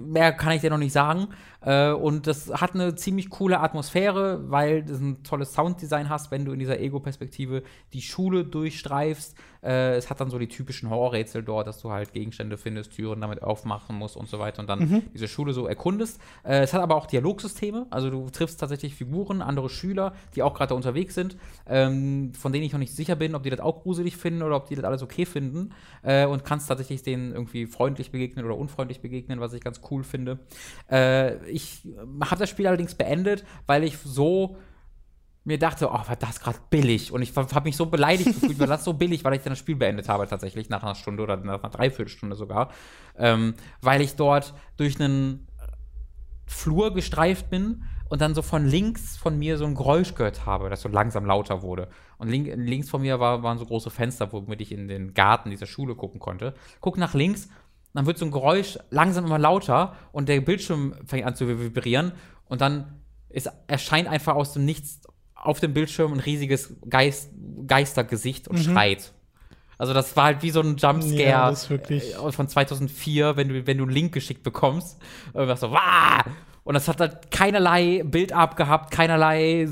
mehr 0.00 0.32
kann 0.32 0.52
ich 0.52 0.62
dir 0.62 0.70
noch 0.70 0.78
nicht 0.78 0.92
sagen. 0.92 1.28
Äh, 1.66 1.90
und 1.90 2.26
das 2.26 2.48
hat 2.48 2.74
eine 2.74 2.94
ziemlich 2.94 3.28
coole 3.28 3.60
Atmosphäre, 3.60 4.50
weil 4.50 4.84
du 4.84 4.94
ein 4.94 5.22
tolles 5.24 5.52
Sounddesign 5.52 6.08
hast, 6.08 6.30
wenn 6.30 6.44
du 6.44 6.52
in 6.52 6.60
dieser 6.60 6.78
Ego-Perspektive 6.78 7.62
die 7.92 8.02
Schule 8.02 8.44
durchstreifst. 8.44 9.36
Äh, 9.62 9.96
es 9.96 10.08
hat 10.08 10.20
dann 10.20 10.30
so 10.30 10.38
die 10.38 10.46
typischen 10.46 10.88
Horrorrätsel 10.88 11.42
dort, 11.42 11.66
dass 11.66 11.80
du 11.80 11.90
halt 11.90 12.12
Gegenstände 12.12 12.56
findest, 12.56 12.92
Türen 12.92 13.20
damit 13.20 13.42
aufmachen 13.42 13.96
musst 13.96 14.16
und 14.16 14.28
so 14.28 14.38
weiter 14.38 14.60
und 14.60 14.68
dann 14.68 15.02
diese 15.12 15.26
Schule 15.26 15.52
so 15.52 15.66
erkundest. 15.66 16.20
Äh, 16.44 16.60
es 16.60 16.72
hat 16.72 16.82
aber 16.82 16.94
auch 16.94 17.06
Dialogsysteme, 17.06 17.86
also 17.90 18.10
du 18.10 18.30
triffst 18.30 18.60
tatsächlich 18.60 18.94
Figuren, 18.94 19.42
andere 19.42 19.68
Schüler, 19.68 20.14
die 20.36 20.44
auch 20.44 20.54
gerade 20.54 20.74
unterwegs 20.74 21.16
sind, 21.16 21.36
ähm, 21.68 22.32
von 22.34 22.52
denen 22.52 22.64
ich 22.64 22.72
noch 22.72 22.78
nicht 22.78 22.94
sicher 22.94 23.16
bin, 23.16 23.34
ob 23.34 23.42
die 23.42 23.50
das 23.50 23.58
auch 23.58 23.82
gruselig 23.82 24.16
finden 24.16 24.42
oder 24.42 24.56
ob 24.56 24.68
die 24.68 24.76
das 24.76 24.84
alles 24.84 25.02
okay 25.02 25.26
finden 25.26 25.70
äh, 26.02 26.26
und 26.26 26.44
kannst 26.44 26.68
tatsächlich 26.68 27.02
denen 27.02 27.32
irgendwie 27.32 27.66
freundlich 27.66 28.12
begegnen 28.12 28.44
oder 28.44 28.56
unfreundlich 28.56 29.00
begegnen, 29.00 29.40
was 29.40 29.52
ich 29.52 29.62
ganz 29.62 29.80
cool 29.90 30.04
finde. 30.04 30.38
Äh, 30.88 31.55
ich 31.56 31.88
habe 32.22 32.38
das 32.38 32.50
Spiel 32.50 32.66
allerdings 32.66 32.94
beendet, 32.94 33.44
weil 33.66 33.82
ich 33.82 33.96
so 33.96 34.58
mir 35.44 35.58
dachte, 35.58 35.88
oh, 35.88 35.92
war 35.92 36.16
das 36.18 36.40
gerade 36.40 36.58
billig. 36.68 37.12
Und 37.12 37.22
ich 37.22 37.34
habe 37.34 37.64
mich 37.64 37.76
so 37.76 37.86
beleidigt 37.86 38.26
gefühlt, 38.34 38.58
weil 38.58 38.66
das 38.66 38.84
so 38.84 38.92
billig, 38.92 39.24
weil 39.24 39.34
ich 39.34 39.42
dann 39.42 39.52
das 39.52 39.58
Spiel 39.58 39.76
beendet 39.76 40.08
habe, 40.08 40.28
tatsächlich 40.28 40.68
nach 40.68 40.82
einer 40.82 40.94
Stunde 40.94 41.22
oder 41.22 41.36
nach 41.36 41.62
einer 41.62 41.70
Dreiviertelstunde 41.70 42.36
sogar. 42.36 42.70
Ähm, 43.16 43.54
weil 43.80 44.02
ich 44.02 44.16
dort 44.16 44.52
durch 44.76 45.00
einen 45.00 45.48
Flur 46.46 46.92
gestreift 46.92 47.48
bin 47.48 47.84
und 48.10 48.20
dann 48.20 48.34
so 48.34 48.42
von 48.42 48.66
links 48.66 49.16
von 49.16 49.38
mir 49.38 49.56
so 49.56 49.64
ein 49.64 49.74
Geräusch 49.74 50.14
gehört 50.14 50.44
habe, 50.44 50.68
das 50.68 50.82
so 50.82 50.90
langsam 50.90 51.24
lauter 51.24 51.62
wurde. 51.62 51.88
Und 52.18 52.28
link, 52.28 52.52
links 52.54 52.90
von 52.90 53.00
mir 53.00 53.18
war, 53.18 53.42
waren 53.42 53.56
so 53.56 53.64
große 53.64 53.90
Fenster, 53.90 54.30
womit 54.32 54.60
ich 54.60 54.72
in 54.72 54.88
den 54.88 55.14
Garten 55.14 55.50
dieser 55.50 55.66
Schule 55.66 55.94
gucken 55.94 56.20
konnte. 56.20 56.54
Guck 56.80 56.98
nach 56.98 57.14
links, 57.14 57.48
dann 57.96 58.06
wird 58.06 58.18
so 58.18 58.24
ein 58.24 58.30
Geräusch 58.30 58.78
langsam 58.90 59.24
immer 59.26 59.38
lauter 59.38 59.94
und 60.12 60.28
der 60.28 60.40
Bildschirm 60.40 60.94
fängt 61.06 61.26
an 61.26 61.34
zu 61.34 61.48
vibrieren 61.48 62.12
und 62.46 62.60
dann 62.60 63.00
ist, 63.28 63.50
erscheint 63.66 64.08
einfach 64.08 64.34
aus 64.34 64.52
dem 64.52 64.64
Nichts 64.64 65.00
auf 65.34 65.60
dem 65.60 65.74
Bildschirm 65.74 66.12
ein 66.12 66.20
riesiges 66.20 66.74
Geist, 66.88 67.30
Geistergesicht 67.66 68.48
und 68.48 68.58
schreit. 68.58 69.12
Also 69.78 69.92
das 69.92 70.16
war 70.16 70.24
halt 70.24 70.42
wie 70.42 70.50
so 70.50 70.60
ein 70.60 70.76
Jumpscare 70.76 71.12
Mhm. 71.12 71.20
Ja, 71.20 72.28
äh, 72.28 72.32
von 72.32 72.48
2004, 72.48 73.36
wenn 73.36 73.48
du, 73.48 73.66
wenn 73.66 73.78
du 73.78 73.84
einen 73.84 73.92
Link 73.92 74.12
geschickt 74.12 74.42
bekommst. 74.42 74.98
Und 75.32 75.48
was 75.48 75.60
so, 75.60 75.70
Wah! 75.70 76.24
Und 76.66 76.74
das 76.74 76.88
hat 76.88 76.98
halt 76.98 77.30
keinerlei 77.30 78.02
Build-up 78.04 78.56
gehabt, 78.56 78.90
keinerlei 78.90 79.62
äh, 79.62 79.68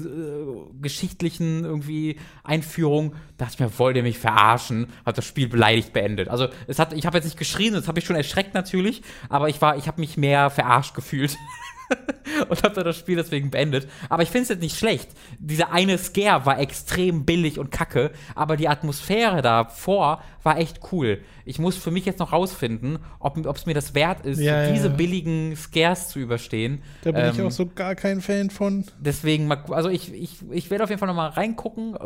geschichtlichen 0.80 1.64
irgendwie 1.64 2.20
Einführung. 2.44 3.16
Da 3.36 3.46
dachte 3.46 3.54
ich 3.54 3.60
mir, 3.60 3.78
wollt 3.80 3.96
ihr 3.96 4.04
mich 4.04 4.16
verarschen? 4.16 4.86
Hat 5.04 5.18
das 5.18 5.24
Spiel 5.24 5.48
beleidigt 5.48 5.92
beendet. 5.92 6.28
Also 6.28 6.46
es 6.68 6.78
hat, 6.78 6.92
ich 6.92 7.04
habe 7.04 7.16
jetzt 7.18 7.24
nicht 7.24 7.36
geschrien, 7.36 7.74
das 7.74 7.88
habe 7.88 7.98
ich 7.98 8.04
schon 8.04 8.14
erschreckt 8.14 8.54
natürlich, 8.54 9.02
aber 9.28 9.48
ich 9.48 9.60
war, 9.60 9.76
ich 9.76 9.88
habe 9.88 10.00
mich 10.00 10.16
mehr 10.16 10.50
verarscht 10.50 10.94
gefühlt. 10.94 11.36
und 12.48 12.62
habe 12.62 12.74
dann 12.74 12.85
das 12.85 12.97
Spiel 12.98 13.16
deswegen 13.16 13.51
beendet. 13.51 13.89
Aber 14.09 14.23
ich 14.23 14.31
finde 14.31 14.44
es 14.44 14.48
jetzt 14.51 14.62
nicht 14.62 14.78
schlecht. 14.78 15.09
Dieser 15.39 15.73
eine 15.73 15.98
Scare 15.98 16.47
war 16.47 16.59
extrem 16.59 17.24
billig 17.24 17.59
und 17.59 17.70
kacke, 17.70 18.11
aber 18.35 18.56
die 18.56 18.69
Atmosphäre 18.69 19.43
davor 19.43 20.23
war 20.43 20.59
echt 20.59 20.81
cool. 20.93 21.20
Ich 21.44 21.59
muss 21.59 21.77
für 21.77 21.90
mich 21.90 22.05
jetzt 22.05 22.19
noch 22.19 22.32
rausfinden, 22.32 22.98
ob 23.19 23.36
es 23.56 23.66
mir 23.66 23.74
das 23.74 23.94
wert 23.94 24.24
ist, 24.27 24.40
Ja, 24.40 24.70
diese 24.70 24.89
ja. 24.89 24.94
billigen 24.94 25.56
Scares 25.56 26.09
zu 26.09 26.19
überstehen. 26.19 26.82
Da 27.02 27.12
bin 27.12 27.27
ich 27.31 27.39
Ähm, 27.39 27.47
auch 27.47 27.51
so 27.51 27.66
gar 27.66 27.94
kein 27.94 28.20
Fan 28.20 28.51
von. 28.51 28.85
Deswegen, 28.98 29.51
also 29.52 29.89
ich, 29.89 30.12
ich, 30.12 30.39
ich 30.51 30.70
werde 30.70 30.85
auf 30.85 30.90
jeden 30.90 30.98
Fall 30.98 31.09
noch 31.09 31.15
mal 31.15 31.28
reingucken. 31.28 31.97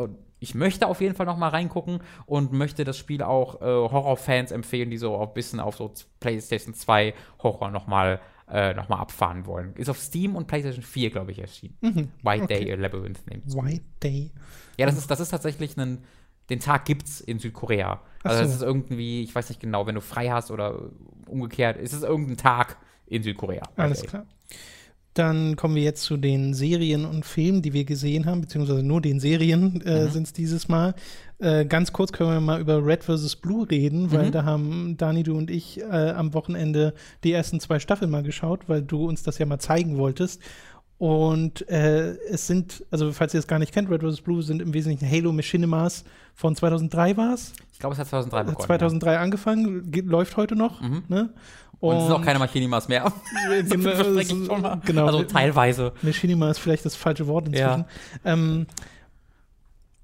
Ich 0.41 0.55
möchte 0.55 0.87
auf 0.87 1.01
jeden 1.01 1.15
Fall 1.15 1.25
noch 1.25 1.35
mal 1.37 1.49
reingucken 1.49 1.99
und 2.25 2.53
möchte 2.53 2.85
das 2.85 2.97
Spiel 2.97 3.23
auch 3.23 3.61
äh, 3.61 3.65
Horrorfans 3.65 4.51
empfehlen, 4.51 4.89
die 4.89 4.97
so 4.97 5.19
ein 5.19 5.33
bisschen 5.33 5.59
auf 5.59 5.75
so 5.75 5.91
PlayStation 6.21 6.73
2 6.73 7.13
Horror 7.43 7.71
noch 7.71 7.87
mal, 7.87 8.21
äh, 8.51 8.73
noch 8.73 8.89
mal 8.89 8.97
abfahren 8.97 9.45
wollen. 9.45 9.73
Ist 9.75 9.89
auf 9.89 9.99
Steam 9.99 10.35
und 10.35 10.47
PlayStation 10.47 10.83
4, 10.83 11.11
glaube 11.11 11.31
ich, 11.31 11.39
erschienen. 11.39 12.11
White 12.23 12.47
Day 12.47 12.73
Labyrinth 12.75 13.19
es. 13.45 13.55
White 13.55 13.85
Day. 14.01 14.31
Ja, 14.77 14.85
das 14.85 14.97
ist, 14.97 15.09
das 15.11 15.19
ist 15.19 15.29
tatsächlich 15.29 15.77
ein. 15.77 16.03
Den 16.49 16.59
Tag 16.59 16.85
gibt's 16.85 17.21
in 17.21 17.37
Südkorea. 17.37 18.01
Also 18.23 18.37
so. 18.37 18.43
das 18.43 18.55
ist 18.55 18.61
irgendwie, 18.63 19.21
ich 19.21 19.35
weiß 19.35 19.49
nicht 19.49 19.61
genau, 19.61 19.85
wenn 19.85 19.93
du 19.93 20.01
frei 20.01 20.29
hast 20.29 20.49
oder 20.49 20.89
umgekehrt, 21.27 21.77
ist 21.77 21.93
es 21.93 22.01
irgendein 22.01 22.37
Tag 22.37 22.77
in 23.05 23.21
Südkorea. 23.21 23.61
Alles 23.75 24.01
Day. 24.01 24.09
klar. 24.09 24.25
Dann 25.15 25.55
kommen 25.55 25.75
wir 25.75 25.81
jetzt 25.83 26.03
zu 26.03 26.17
den 26.17 26.53
Serien 26.53 27.03
und 27.05 27.25
Filmen, 27.25 27.61
die 27.61 27.73
wir 27.73 27.83
gesehen 27.83 28.25
haben, 28.25 28.41
beziehungsweise 28.41 28.83
nur 28.83 29.01
den 29.01 29.19
Serien 29.19 29.81
äh, 29.85 30.05
Mhm. 30.05 30.09
sind 30.11 30.23
es 30.27 30.33
dieses 30.33 30.67
Mal. 30.69 30.93
Äh, 31.39 31.65
ganz 31.65 31.91
kurz 31.93 32.11
können 32.11 32.29
wir 32.31 32.39
mal 32.39 32.61
über 32.61 32.85
Red 32.85 33.03
vs. 33.03 33.35
Blue 33.37 33.69
reden, 33.69 34.11
weil 34.11 34.27
Mhm. 34.27 34.31
da 34.31 34.43
haben 34.45 34.95
Dani, 34.97 35.23
du 35.23 35.35
und 35.37 35.49
ich 35.49 35.79
äh, 35.81 36.11
am 36.11 36.33
Wochenende 36.33 36.93
die 37.23 37.31
ersten 37.33 37.59
zwei 37.59 37.79
Staffeln 37.79 38.11
mal 38.11 38.23
geschaut, 38.23 38.67
weil 38.67 38.81
du 38.81 39.05
uns 39.07 39.23
das 39.23 39.37
ja 39.39 39.45
mal 39.45 39.59
zeigen 39.59 39.97
wolltest. 39.97 40.41
Und 40.97 41.67
äh, 41.69 42.11
es 42.29 42.45
sind, 42.47 42.83
also 42.91 43.13
falls 43.13 43.33
ihr 43.33 43.39
es 43.39 43.47
gar 43.47 43.57
nicht 43.57 43.73
kennt, 43.73 43.89
Red 43.89 44.01
vs. 44.03 44.19
Blue 44.21 44.43
sind 44.43 44.61
im 44.61 44.73
Wesentlichen 44.73 45.09
Halo 45.09 45.31
Machinimas 45.31 46.03
von 46.35 46.55
2003 46.57 47.15
war 47.15 47.33
es. 47.33 47.53
Ich 47.71 47.79
glaube, 47.79 47.93
es 47.93 47.99
hat 47.99 48.07
2003 48.09 48.43
begonnen. 48.43 48.65
2003 48.65 49.17
angefangen, 49.17 49.91
geht, 49.91 50.05
läuft 50.07 50.35
heute 50.35 50.57
noch. 50.57 50.81
Mhm. 50.81 51.03
Ne? 51.07 51.29
Und, 51.79 51.95
es 51.97 52.03
sind 52.03 52.11
auch 52.13 52.21
keine 52.21 52.39
Machinimas 52.39 52.87
mehr. 52.89 53.11
so. 53.65 54.57
Genau. 54.85 55.05
Also 55.05 55.23
teilweise. 55.23 55.93
Machinima 56.01 56.49
ist 56.51 56.57
vielleicht 56.59 56.85
das 56.85 56.95
falsche 56.95 57.27
Wort 57.27 57.47
inzwischen. 57.47 57.65
Ja. 57.65 57.85
Ähm, 58.25 58.67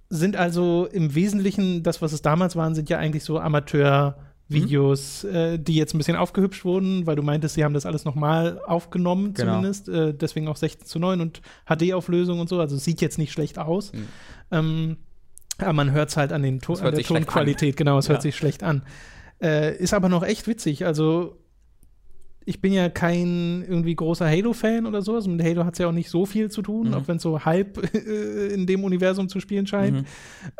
sind 0.09 0.35
also 0.37 0.87
im 0.91 1.15
Wesentlichen, 1.15 1.83
das, 1.83 2.01
was 2.01 2.13
es 2.13 2.21
damals 2.21 2.55
waren, 2.55 2.75
sind 2.75 2.89
ja 2.89 2.97
eigentlich 2.99 3.23
so 3.23 3.39
Amateur-Videos, 3.39 5.23
Mhm. 5.23 5.35
äh, 5.35 5.57
die 5.57 5.75
jetzt 5.75 5.93
ein 5.93 5.97
bisschen 5.97 6.15
aufgehübscht 6.15 6.63
wurden, 6.63 7.05
weil 7.07 7.15
du 7.15 7.23
meintest, 7.23 7.55
sie 7.55 7.63
haben 7.63 7.73
das 7.73 7.85
alles 7.85 8.05
nochmal 8.05 8.61
aufgenommen, 8.65 9.33
Genau. 9.33 9.53
zumindest. 9.55 9.89
Äh, 9.89 10.13
deswegen 10.13 10.47
auch 10.47 10.55
16 10.57 10.87
zu 10.87 10.99
9 10.99 11.19
und 11.21 11.41
HD-Auflösung 11.65 12.39
und 12.39 12.47
so. 12.47 12.59
Also 12.59 12.77
sieht 12.77 13.01
jetzt 13.01 13.17
nicht 13.17 13.31
schlecht 13.33 13.57
aus. 13.59 13.91
Mhm. 13.93 14.07
Ähm, 14.51 14.97
aber 15.57 15.73
man 15.73 15.91
hört 15.91 16.09
es 16.09 16.17
halt 16.17 16.31
an, 16.31 16.43
den 16.43 16.61
to 16.61 16.73
hört 16.75 16.85
an 16.85 16.95
der 16.95 17.03
Tonqualität, 17.03 17.75
genau, 17.77 17.97
es 17.97 18.07
hört 18.09 18.19
Ja. 18.19 18.21
sich 18.21 18.35
schlecht 18.35 18.61
an. 18.63 18.83
Äh, 19.41 19.75
ist 19.77 19.93
aber 19.93 20.07
noch 20.09 20.23
echt 20.23 20.47
witzig. 20.47 20.85
Also 20.85 21.37
ich 22.45 22.61
bin 22.61 22.73
ja 22.73 22.89
kein 22.89 23.63
irgendwie 23.67 23.95
großer 23.95 24.27
Halo-Fan 24.29 24.85
oder 24.85 25.01
so. 25.01 25.15
Also 25.15 25.29
mit 25.29 25.43
Halo 25.43 25.65
hat 25.65 25.73
es 25.73 25.79
ja 25.79 25.87
auch 25.87 25.91
nicht 25.91 26.09
so 26.09 26.25
viel 26.25 26.49
zu 26.51 26.61
tun, 26.61 26.89
Mhm. 26.89 26.93
auch 26.93 27.07
wenn 27.07 27.17
es 27.17 27.23
so 27.23 27.43
halb 27.43 27.77
äh, 27.95 28.53
in 28.53 28.67
dem 28.67 28.83
Universum 28.83 29.27
zu 29.29 29.39
spielen 29.39 29.65
scheint. 29.67 30.01
Mhm. 30.01 30.05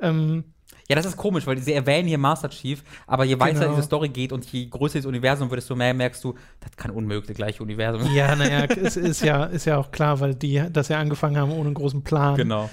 Ähm, 0.02 0.44
Ja, 0.90 0.96
das 0.96 1.06
ist 1.06 1.18
komisch, 1.18 1.46
weil 1.48 1.58
sie 1.60 1.74
erwähnen 1.74 2.08
hier 2.08 2.18
Master 2.20 2.50
Chief, 2.50 2.84
aber 3.08 3.24
je 3.26 3.40
weiter 3.40 3.60
Genau. 3.62 3.72
diese 3.76 3.84
Story 3.84 4.10
geht 4.10 4.32
und 4.32 4.46
je 4.52 4.66
größer 4.68 5.00
das 5.00 5.06
Universum 5.06 5.50
wird, 5.50 5.58
desto 5.62 5.76
mehr 5.76 5.94
merkst 5.94 6.24
du, 6.24 6.34
das 6.60 6.76
kann 6.78 6.92
unmöglich 6.92 7.28
das 7.28 7.36
gleiche 7.38 7.62
Universum 7.64 8.02
sein. 8.04 8.14
ja, 8.16 8.36
naja, 8.36 8.66
es 8.84 8.96
ist 8.98 9.22
ja, 9.24 9.46
ist 9.46 9.66
ja 9.66 9.78
auch 9.78 9.92
klar, 9.92 10.20
weil 10.20 10.36
die 10.36 10.62
das 10.72 10.90
ja 10.90 11.00
angefangen 11.00 11.38
haben 11.38 11.52
ohne 11.52 11.66
einen 11.66 11.74
großen 11.76 12.04
Plan. 12.04 12.36
Genau. 12.36 12.70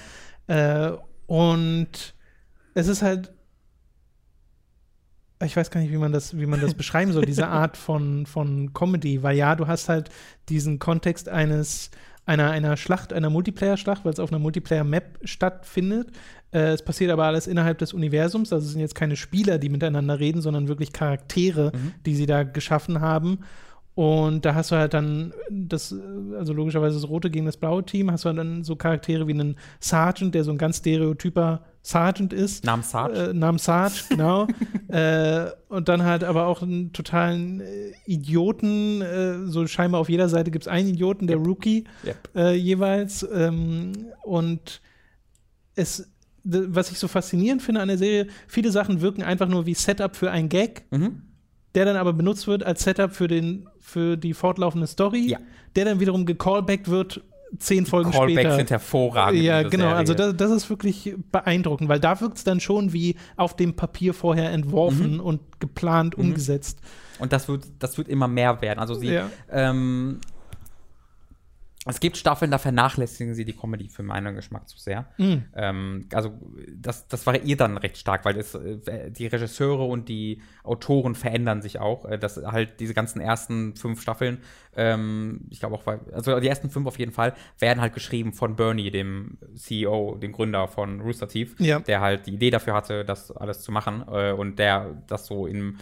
Äh, 0.47 0.91
und 1.27 2.15
es 2.75 2.87
ist 2.87 3.01
halt, 3.01 3.31
ich 5.45 5.55
weiß 5.55 5.71
gar 5.71 5.81
nicht, 5.81 5.91
wie 5.91 5.97
man 5.97 6.11
das, 6.11 6.37
wie 6.37 6.45
man 6.45 6.61
das 6.61 6.73
beschreiben 6.73 7.11
soll, 7.13 7.25
diese 7.25 7.47
Art 7.47 7.77
von, 7.77 8.25
von 8.25 8.73
Comedy, 8.73 9.23
weil 9.23 9.35
ja, 9.37 9.55
du 9.55 9.67
hast 9.67 9.89
halt 9.89 10.09
diesen 10.49 10.79
Kontext 10.79 11.29
eines, 11.29 11.91
einer, 12.25 12.51
einer 12.51 12.77
Schlacht, 12.77 13.13
einer 13.13 13.29
Multiplayer-Schlacht, 13.29 14.05
weil 14.05 14.13
es 14.13 14.19
auf 14.19 14.31
einer 14.31 14.39
Multiplayer-Map 14.39 15.19
stattfindet. 15.23 16.09
Äh, 16.51 16.71
es 16.73 16.83
passiert 16.83 17.11
aber 17.11 17.25
alles 17.25 17.47
innerhalb 17.47 17.77
des 17.79 17.93
Universums, 17.93 18.53
also 18.53 18.65
es 18.65 18.71
sind 18.71 18.81
jetzt 18.81 18.95
keine 18.95 19.15
Spieler, 19.15 19.57
die 19.57 19.69
miteinander 19.69 20.19
reden, 20.19 20.41
sondern 20.41 20.67
wirklich 20.67 20.93
Charaktere, 20.93 21.71
Mhm. 21.73 21.93
die 22.05 22.15
sie 22.15 22.25
da 22.25 22.43
geschaffen 22.43 23.01
haben. 23.01 23.39
Und 23.95 24.43
da 24.43 24.55
hast 24.55 24.71
du 24.71 24.75
halt 24.75 24.95
dann 24.95 25.33
das, 25.51 25.95
also 26.37 26.51
logischerweise 26.51 26.95
das 26.99 27.07
rote 27.07 27.29
gegen 27.29 27.45
das 27.45 27.57
blaue 27.57 27.83
Team, 27.85 28.09
hast 28.11 28.25
du 28.25 28.29
halt 28.29 28.39
dann 28.39 28.63
so 28.63 28.75
Charaktere 28.75 29.27
wie 29.27 29.33
einen 29.33 29.55
Sergeant, 29.79 30.33
der 30.33 30.43
so 30.43 30.51
ein 30.51 30.57
ganz 30.57 30.77
stereotyper 30.77 31.61
Sergeant 31.83 32.33
ist. 32.33 32.63
Namens 32.65 32.89
Sarge. 32.89 33.29
Äh, 33.29 33.33
namens 33.33 33.65
Sarge, 33.65 33.95
genau. 34.09 34.47
äh, 34.87 35.45
und 35.69 35.89
dann 35.89 36.03
halt 36.03 36.23
aber 36.23 36.47
auch 36.47 36.63
einen 36.63 36.91
totalen 36.91 37.61
äh, 37.61 37.91
Idioten, 38.05 39.01
äh, 39.03 39.45
so 39.45 39.67
scheinbar 39.67 40.01
auf 40.01 40.09
jeder 40.09 40.27
Seite 40.27 40.49
gibt 40.49 40.63
es 40.63 40.67
einen 40.67 40.89
Idioten, 40.89 41.27
der 41.27 41.37
Rookie 41.37 41.83
Yep. 42.03 42.29
äh, 42.35 42.53
jeweils. 42.55 43.27
Ähm, 43.31 43.91
und 44.23 44.81
es, 45.75 46.09
was 46.43 46.89
ich 46.91 46.97
so 46.97 47.07
faszinierend 47.07 47.61
finde 47.61 47.81
an 47.81 47.89
der 47.89 47.97
Serie, 47.99 48.27
viele 48.47 48.71
Sachen 48.71 49.01
wirken 49.01 49.21
einfach 49.21 49.47
nur 49.47 49.65
wie 49.67 49.75
Setup 49.75 50.15
für 50.15 50.31
einen 50.31 50.49
Gag, 50.49 50.85
Mhm. 50.89 51.21
Der 51.75 51.85
dann 51.85 51.95
aber 51.95 52.13
benutzt 52.13 52.47
wird 52.47 52.63
als 52.63 52.83
Setup 52.83 53.11
für, 53.13 53.27
den, 53.27 53.67
für 53.79 54.17
die 54.17 54.33
fortlaufende 54.33 54.87
Story, 54.87 55.27
Ja. 55.29 55.39
der 55.75 55.85
dann 55.85 55.99
wiederum 55.99 56.25
gecallbackt 56.25 56.89
wird 56.89 57.21
zehn 57.59 57.85
Folgen 57.85 58.09
Callbacks 58.11 58.31
später. 58.33 58.55
sind 58.55 58.71
hervorragend. 58.71 59.41
Ja, 59.43 59.61
genau. 59.61 59.83
Serie. 59.85 59.95
Also 59.95 60.13
das, 60.15 60.35
das 60.35 60.51
ist 60.51 60.69
wirklich 60.71 61.15
beeindruckend, 61.31 61.87
weil 61.87 61.99
da 61.99 62.19
wirkt 62.19 62.37
es 62.37 62.43
dann 62.43 62.59
schon 62.59 62.93
wie 62.93 63.15
auf 63.37 63.55
dem 63.55 63.75
Papier 63.75 64.13
vorher 64.15 64.51
entworfen 64.51 65.19
und 65.19 65.39
geplant 65.59 66.17
Mhm. 66.17 66.23
umgesetzt. 66.25 66.79
Und 67.19 67.31
das 67.31 67.47
wird, 67.47 67.65
das 67.77 67.97
wird 67.99 68.07
immer 68.07 68.27
mehr 68.27 68.59
werden. 68.61 68.79
Also 68.79 68.95
sie, 68.95 69.07
Ja. 69.13 69.29
ähm, 69.51 70.19
es 71.85 71.99
gibt 71.99 72.15
Staffeln, 72.15 72.49
da 72.49 72.57
vernachlässigen 72.57 73.35
sie 73.35 73.43
die 73.43 73.51
Comedy 73.53 73.89
für 73.89 74.03
meinen 74.03 74.35
Geschmack 74.35 74.69
zu 74.69 74.77
sehr. 74.77 75.05
Mhm. 75.17 75.43
Ähm, 75.53 76.07
also 76.13 76.31
das, 76.73 77.07
das 77.09 77.25
variiert 77.25 77.59
dann 77.59 77.77
recht 77.77 77.97
stark, 77.97 78.23
weil 78.23 78.37
es, 78.37 78.55
äh, 78.55 79.11
die 79.11 79.27
Regisseure 79.27 79.83
und 79.83 80.07
die 80.07 80.41
Autoren 80.63 81.13
verändern 81.13 81.61
sich 81.61 81.79
auch. 81.79 82.05
Äh, 82.05 82.17
dass 82.17 82.37
halt 82.37 82.79
diese 82.79 82.93
ganzen 82.93 83.19
ersten 83.19 83.75
fünf 83.75 84.01
Staffeln, 84.01 84.37
ähm, 84.77 85.41
ich 85.49 85.59
glaube 85.59 85.75
auch, 85.75 85.85
also 86.13 86.39
die 86.39 86.47
ersten 86.47 86.69
fünf 86.69 86.87
auf 86.87 86.97
jeden 86.99 87.11
Fall, 87.11 87.33
werden 87.59 87.81
halt 87.81 87.93
geschrieben 87.93 88.31
von 88.31 88.55
Bernie, 88.55 88.89
dem 88.89 89.37
CEO, 89.55 90.15
dem 90.15 90.31
Gründer 90.31 90.69
von 90.69 91.01
Rooster 91.01 91.27
Teeth, 91.27 91.59
Ja. 91.59 91.79
der 91.79 91.99
halt 91.99 92.27
die 92.27 92.33
Idee 92.35 92.49
dafür 92.49 92.75
hatte, 92.75 93.03
das 93.03 93.29
alles 93.31 93.61
zu 93.61 93.73
machen 93.73 94.05
äh, 94.09 94.31
und 94.31 94.57
der 94.57 95.03
das 95.07 95.25
so 95.25 95.47
in 95.47 95.71
äh, 95.71 95.77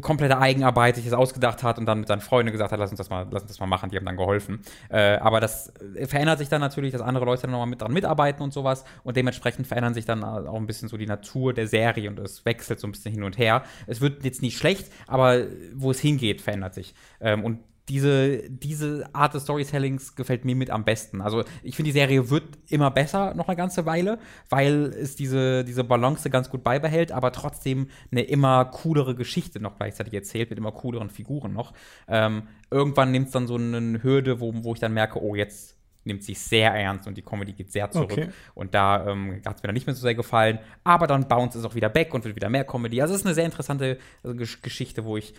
komplette 0.00 0.38
Eigenarbeit 0.38 0.96
sich 0.96 1.04
das 1.04 1.14
ausgedacht 1.14 1.62
hat 1.62 1.78
und 1.78 1.86
dann 1.86 2.00
mit 2.00 2.08
seinen 2.08 2.20
Freunden 2.20 2.52
gesagt 2.52 2.72
hat, 2.72 2.78
lass 2.78 2.90
uns 2.90 2.98
das 2.98 3.10
mal, 3.10 3.26
lass 3.30 3.42
uns 3.42 3.52
das 3.52 3.60
mal 3.60 3.66
machen, 3.66 3.90
die 3.90 3.96
haben 3.96 4.06
dann 4.06 4.16
geholfen. 4.16 4.60
Äh, 4.88 5.16
aber 5.16 5.40
das 5.40 5.72
äh, 5.94 6.06
verändert 6.06 6.38
sich 6.38 6.48
dann 6.48 6.60
natürlich, 6.60 6.92
dass 6.92 7.00
andere 7.00 7.24
Leute 7.24 7.42
dann 7.42 7.52
nochmal 7.52 7.66
mit 7.66 7.80
dran 7.80 7.92
mitarbeiten 7.92 8.42
und 8.42 8.52
sowas 8.52 8.84
und 9.04 9.16
dementsprechend 9.16 9.66
verändern 9.66 9.94
sich 9.94 10.04
dann 10.04 10.24
auch 10.24 10.56
ein 10.56 10.66
bisschen 10.66 10.88
so 10.88 10.96
die 10.96 11.06
Natur 11.06 11.52
der 11.52 11.66
Serie 11.66 12.08
und 12.08 12.18
es 12.18 12.44
wechselt 12.44 12.80
so 12.80 12.88
ein 12.88 12.92
bisschen 12.92 13.12
hin 13.12 13.22
und 13.22 13.38
her. 13.38 13.62
Es 13.86 14.00
wird 14.00 14.24
jetzt 14.24 14.42
nicht 14.42 14.56
schlecht, 14.56 14.90
aber 15.06 15.44
wo 15.74 15.90
es 15.90 16.00
hingeht, 16.00 16.40
verändert 16.40 16.74
sich. 16.74 16.94
Ähm, 17.20 17.44
und 17.44 17.60
diese, 17.90 18.48
diese 18.48 19.12
Art 19.12 19.34
des 19.34 19.42
Storytellings 19.42 20.14
gefällt 20.14 20.44
mir 20.44 20.54
mit 20.54 20.70
am 20.70 20.84
besten. 20.84 21.20
Also 21.20 21.42
ich 21.62 21.74
finde, 21.74 21.88
die 21.88 21.98
Serie 21.98 22.30
wird 22.30 22.44
immer 22.68 22.90
besser 22.90 23.34
noch 23.34 23.48
eine 23.48 23.56
ganze 23.56 23.84
Weile, 23.84 24.18
weil 24.48 24.94
es 24.96 25.16
diese, 25.16 25.64
diese 25.64 25.82
Balance 25.82 26.30
ganz 26.30 26.48
gut 26.50 26.62
beibehält, 26.62 27.10
aber 27.10 27.32
trotzdem 27.32 27.88
eine 28.12 28.22
immer 28.22 28.64
coolere 28.66 29.16
Geschichte 29.16 29.58
noch 29.58 29.76
gleichzeitig 29.76 30.14
erzählt, 30.14 30.50
mit 30.50 30.58
immer 30.58 30.70
cooleren 30.70 31.10
Figuren 31.10 31.52
noch. 31.52 31.72
Ähm, 32.06 32.44
irgendwann 32.70 33.10
nimmt 33.10 33.26
es 33.26 33.32
dann 33.32 33.48
so 33.48 33.56
eine 33.56 34.02
Hürde, 34.02 34.40
wo, 34.40 34.52
wo 34.62 34.72
ich 34.72 34.80
dann 34.80 34.94
merke, 34.94 35.20
oh, 35.20 35.34
jetzt 35.34 35.76
nimmt 36.04 36.22
sich 36.22 36.38
sehr 36.38 36.72
ernst 36.72 37.08
und 37.08 37.16
die 37.18 37.22
Comedy 37.22 37.52
geht 37.52 37.72
sehr 37.72 37.90
zurück. 37.90 38.12
Okay. 38.12 38.28
Und 38.54 38.72
da 38.72 39.06
ähm, 39.06 39.42
hat 39.44 39.56
es 39.56 39.62
mir 39.62 39.66
dann 39.66 39.74
nicht 39.74 39.86
mehr 39.86 39.94
so 39.96 40.00
sehr 40.00 40.14
gefallen. 40.14 40.60
Aber 40.84 41.08
dann 41.08 41.28
bounce 41.28 41.58
es 41.58 41.64
auch 41.64 41.74
wieder 41.74 41.88
back 41.88 42.14
und 42.14 42.24
wird 42.24 42.36
wieder 42.36 42.48
mehr 42.48 42.64
Comedy. 42.64 43.02
Also 43.02 43.14
es 43.14 43.20
ist 43.20 43.26
eine 43.26 43.34
sehr 43.34 43.44
interessante 43.44 43.98
äh, 44.22 44.34
Gesch 44.34 44.62
Geschichte, 44.62 45.04
wo 45.04 45.16
ich 45.16 45.34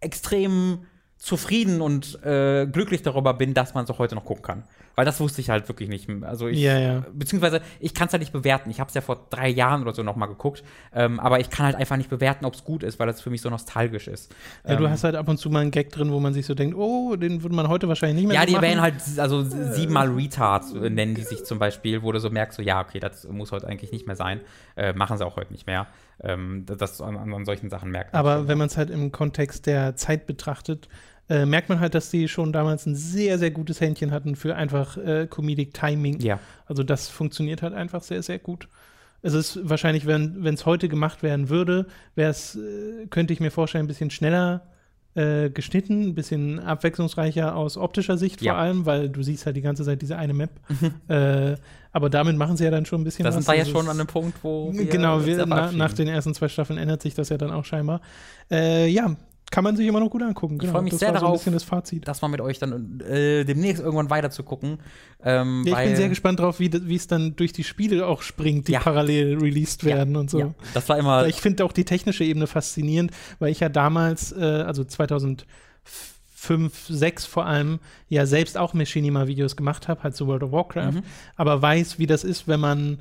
extrem 0.00 0.86
zufrieden 1.20 1.82
und 1.82 2.18
äh, 2.24 2.66
glücklich 2.66 3.02
darüber 3.02 3.34
bin, 3.34 3.52
dass 3.52 3.74
man 3.74 3.84
es 3.84 3.90
auch 3.90 3.98
heute 3.98 4.14
noch 4.14 4.24
gucken 4.24 4.42
kann. 4.42 4.64
Weil 4.96 5.04
das 5.04 5.20
wusste 5.20 5.42
ich 5.42 5.50
halt 5.50 5.68
wirklich 5.68 5.88
nicht. 5.90 6.08
Also 6.22 6.48
ich, 6.48 6.58
Ja, 6.58 6.78
ja. 6.78 7.04
beziehungsweise 7.12 7.60
ich 7.78 7.92
kann 7.94 8.06
es 8.06 8.12
halt 8.14 8.20
nicht 8.22 8.32
bewerten. 8.32 8.70
Ich 8.70 8.80
habe 8.80 8.88
es 8.88 8.94
ja 8.94 9.02
vor 9.02 9.26
drei 9.28 9.48
Jahren 9.50 9.82
oder 9.82 9.92
so 9.92 10.02
noch 10.02 10.16
mal 10.16 10.26
geguckt, 10.26 10.64
ähm, 10.94 11.20
aber 11.20 11.38
ich 11.38 11.50
kann 11.50 11.66
halt 11.66 11.76
einfach 11.76 11.98
nicht 11.98 12.08
bewerten, 12.08 12.46
ob 12.46 12.54
es 12.54 12.64
gut 12.64 12.82
ist, 12.82 12.98
weil 12.98 13.06
das 13.06 13.20
für 13.20 13.28
mich 13.28 13.42
so 13.42 13.50
nostalgisch 13.50 14.08
ist. 14.08 14.34
Ja, 14.66 14.76
du 14.76 14.84
Ähm, 14.86 14.90
hast 14.90 15.04
halt 15.04 15.14
ab 15.14 15.28
und 15.28 15.36
zu 15.36 15.50
mal 15.50 15.60
einen 15.60 15.70
Gag 15.70 15.90
drin, 15.90 16.10
wo 16.10 16.20
man 16.20 16.32
sich 16.32 16.46
so 16.46 16.54
denkt, 16.54 16.74
oh, 16.74 17.14
den 17.16 17.42
würde 17.42 17.54
man 17.54 17.68
heute 17.68 17.86
wahrscheinlich 17.86 18.16
nicht 18.22 18.28
mehr 18.28 18.40
Ja, 18.40 18.46
die 18.46 18.52
machen. 18.54 18.62
werden 18.62 18.80
halt 18.80 18.94
also 19.18 19.42
siebenmal 19.42 20.08
Retards 20.08 20.72
äh, 20.72 20.88
nennen 20.88 21.14
die 21.14 21.22
sich 21.22 21.44
zum 21.44 21.58
Beispiel, 21.58 22.02
wo 22.02 22.12
du 22.12 22.18
so 22.18 22.30
merkst, 22.30 22.56
so 22.56 22.62
ja, 22.62 22.80
okay, 22.80 22.98
das 22.98 23.28
muss 23.28 23.52
heute 23.52 23.68
eigentlich 23.68 23.92
nicht 23.92 24.06
mehr 24.06 24.16
sein. 24.16 24.40
Äh, 24.74 24.94
machen 24.94 25.18
sie 25.18 25.26
auch 25.26 25.36
heute 25.36 25.52
nicht 25.52 25.66
mehr. 25.66 25.86
Ähm, 26.22 26.64
das 26.66 27.00
an, 27.00 27.16
an 27.16 27.44
solchen 27.44 27.70
Sachen 27.70 27.90
merkt 27.90 28.12
man 28.12 28.20
Aber 28.20 28.38
schon. 28.38 28.48
wenn 28.48 28.58
man 28.58 28.66
es 28.68 28.76
halt 28.76 28.90
im 28.90 29.10
Kontext 29.12 29.66
der 29.66 29.96
Zeit 29.96 30.26
betrachtet, 30.26 30.88
äh, 31.30 31.46
merkt 31.46 31.68
man 31.70 31.80
halt, 31.80 31.94
dass 31.94 32.10
die 32.10 32.28
schon 32.28 32.52
damals 32.52 32.84
ein 32.84 32.94
sehr, 32.94 33.38
sehr 33.38 33.50
gutes 33.50 33.80
Händchen 33.80 34.10
hatten 34.10 34.36
für 34.36 34.54
einfach 34.56 34.98
äh, 34.98 35.26
Comedic 35.30 35.72
Timing. 35.72 36.20
Ja. 36.20 36.38
Also 36.66 36.82
das 36.82 37.08
funktioniert 37.08 37.62
halt 37.62 37.72
einfach 37.72 38.02
sehr, 38.02 38.22
sehr 38.22 38.38
gut. 38.38 38.68
Es 39.22 39.32
ist 39.34 39.58
wahrscheinlich, 39.62 40.06
wenn 40.06 40.44
es 40.54 40.66
heute 40.66 40.88
gemacht 40.88 41.22
werden 41.22 41.48
würde, 41.48 41.86
wäre 42.14 42.30
es, 42.30 42.56
äh, 42.56 43.06
könnte 43.08 43.32
ich 43.32 43.40
mir 43.40 43.50
vorstellen, 43.50 43.84
ein 43.84 43.88
bisschen 43.88 44.10
schneller 44.10 44.66
äh, 45.14 45.50
geschnitten, 45.50 46.02
ein 46.08 46.14
bisschen 46.14 46.60
abwechslungsreicher 46.60 47.56
aus 47.56 47.76
optischer 47.76 48.16
Sicht 48.16 48.42
Ja. 48.42 48.52
vor 48.52 48.60
allem, 48.62 48.86
weil 48.86 49.08
du 49.08 49.22
siehst 49.24 49.44
halt 49.44 49.56
die 49.56 49.60
ganze 49.60 49.84
Zeit 49.84 50.00
diese 50.02 50.16
eine 50.16 50.32
Map. 50.34 50.50
äh, 51.08 51.56
aber 51.92 52.08
damit 52.10 52.36
machen 52.36 52.56
sie 52.56 52.64
ja 52.64 52.70
dann 52.70 52.86
schon 52.86 53.00
ein 53.00 53.04
bisschen 53.04 53.24
Da 53.24 53.28
was. 53.30 53.34
sind 53.34 53.48
wir 53.48 53.54
ja 53.54 53.60
Also 53.62 53.72
schon 53.72 53.88
an 53.88 53.98
einem 53.98 54.06
Punkt, 54.06 54.38
wo 54.42 54.72
wir 54.72 54.86
genau, 54.86 55.26
wir, 55.26 55.44
na, 55.46 55.72
nach 55.72 55.92
den 55.92 56.06
ersten 56.08 56.32
zwei 56.32 56.48
Staffeln 56.48 56.78
ändert 56.78 57.02
sich 57.02 57.14
das 57.14 57.28
ja 57.28 57.36
dann 57.38 57.50
auch 57.50 57.64
scheinbar. 57.64 58.00
Äh, 58.50 58.86
ja, 58.88 59.16
kann 59.50 59.64
man 59.64 59.76
sich 59.76 59.86
immer 59.86 59.98
noch 60.00 60.10
gut 60.10 60.22
angucken. 60.22 60.58
Genau, 60.58 60.72
freu 60.74 60.82
mich 60.82 60.92
das 60.92 61.00
sehr 61.00 61.08
war 61.08 61.14
so 61.14 61.18
ein 61.18 61.28
darauf, 61.28 61.40
bisschen 61.40 61.52
das 61.54 61.64
Fazit. 61.64 62.06
das 62.06 62.22
mal 62.22 62.28
mit 62.28 62.40
euch 62.40 62.58
dann 62.60 63.00
äh, 63.00 63.44
demnächst 63.44 63.82
irgendwann 63.82 64.08
weiter 64.08 64.30
zu 64.30 64.42
gucken. 64.44 64.78
Ähm, 65.24 65.64
Ja, 65.66 65.78
ich 65.80 65.86
bin 65.88 65.96
sehr 65.96 66.08
gespannt 66.08 66.38
drauf, 66.38 66.60
wie, 66.60 66.68
es 66.94 67.06
dann 67.08 67.34
durch 67.36 67.52
die 67.52 67.64
Spiele 67.64 68.06
auch 68.06 68.22
springt, 68.22 68.68
die 68.68 68.72
Ja. 68.72 68.80
parallel 68.80 69.38
released 69.38 69.84
werden 69.84 70.14
und 70.16 70.30
so. 70.30 70.38
Ja, 70.38 70.54
das 70.72 70.88
war 70.88 70.98
immer. 70.98 71.26
Ich 71.26 71.40
finde 71.40 71.64
auch 71.64 71.72
die 71.72 71.84
technische 71.84 72.22
Ebene 72.24 72.46
faszinierend, 72.46 73.10
weil 73.40 73.50
ich 73.50 73.58
ja 73.60 73.68
damals, 73.68 74.30
äh, 74.32 74.40
also 74.44 74.84
2005, 74.84 75.46
6 76.88 77.26
vor 77.26 77.46
allem, 77.46 77.80
ja 78.08 78.26
selbst 78.26 78.56
auch 78.56 78.72
Machinima-Videos 78.74 79.56
gemacht 79.56 79.88
habe, 79.88 80.02
halt 80.02 80.14
zu 80.16 80.26
World 80.26 80.42
of 80.44 80.52
Warcraft, 80.52 80.92
Mhm. 80.92 81.02
aber 81.36 81.60
weiß, 81.60 81.98
wie 81.98 82.06
das 82.06 82.24
ist, 82.24 82.48
wenn 82.48 82.60
man 82.60 82.98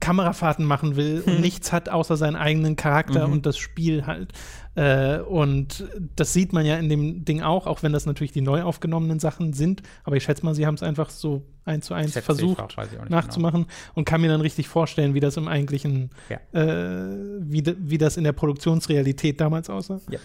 Kamerafahrten 0.00 0.64
machen 0.64 0.96
will 0.96 1.22
und 1.24 1.40
nichts 1.40 1.72
hat 1.72 1.88
außer 1.88 2.16
seinen 2.16 2.36
eigenen 2.36 2.76
Charakter 2.76 3.26
Mhm. 3.26 3.32
und 3.32 3.46
das 3.46 3.56
Spiel 3.56 4.06
halt. 4.06 4.32
Äh, 4.74 5.20
und 5.20 5.84
das 6.16 6.34
sieht 6.34 6.52
man 6.52 6.66
ja 6.66 6.76
in 6.76 6.90
dem 6.90 7.24
Ding 7.24 7.40
auch, 7.42 7.66
auch 7.66 7.82
wenn 7.82 7.92
das 7.94 8.04
natürlich 8.04 8.32
die 8.32 8.42
neu 8.42 8.62
aufgenommenen 8.62 9.18
Sachen 9.20 9.54
sind. 9.54 9.82
Aber 10.04 10.16
ich 10.16 10.24
schätze 10.24 10.44
mal, 10.44 10.54
sie 10.54 10.66
haben 10.66 10.74
es 10.74 10.82
einfach 10.82 11.08
so 11.08 11.42
eins 11.64 11.86
zu 11.86 11.94
eins 11.94 12.12
Schätze 12.12 12.26
versucht 12.26 12.60
auch, 12.60 13.08
nachzumachen 13.08 13.66
und 13.94 14.04
kann 14.04 14.20
mir 14.20 14.28
dann 14.28 14.42
richtig 14.42 14.68
vorstellen, 14.68 15.14
wie 15.14 15.20
das 15.20 15.38
im 15.38 15.48
eigentlichen, 15.48 16.10
Ja. 16.28 16.36
äh, 16.60 17.16
wie, 17.40 17.64
wie 17.78 17.96
das 17.98 18.18
in 18.18 18.24
der 18.24 18.32
Produktionsrealität 18.32 19.40
damals 19.40 19.70
aussah. 19.70 20.00
Ja. 20.10 20.18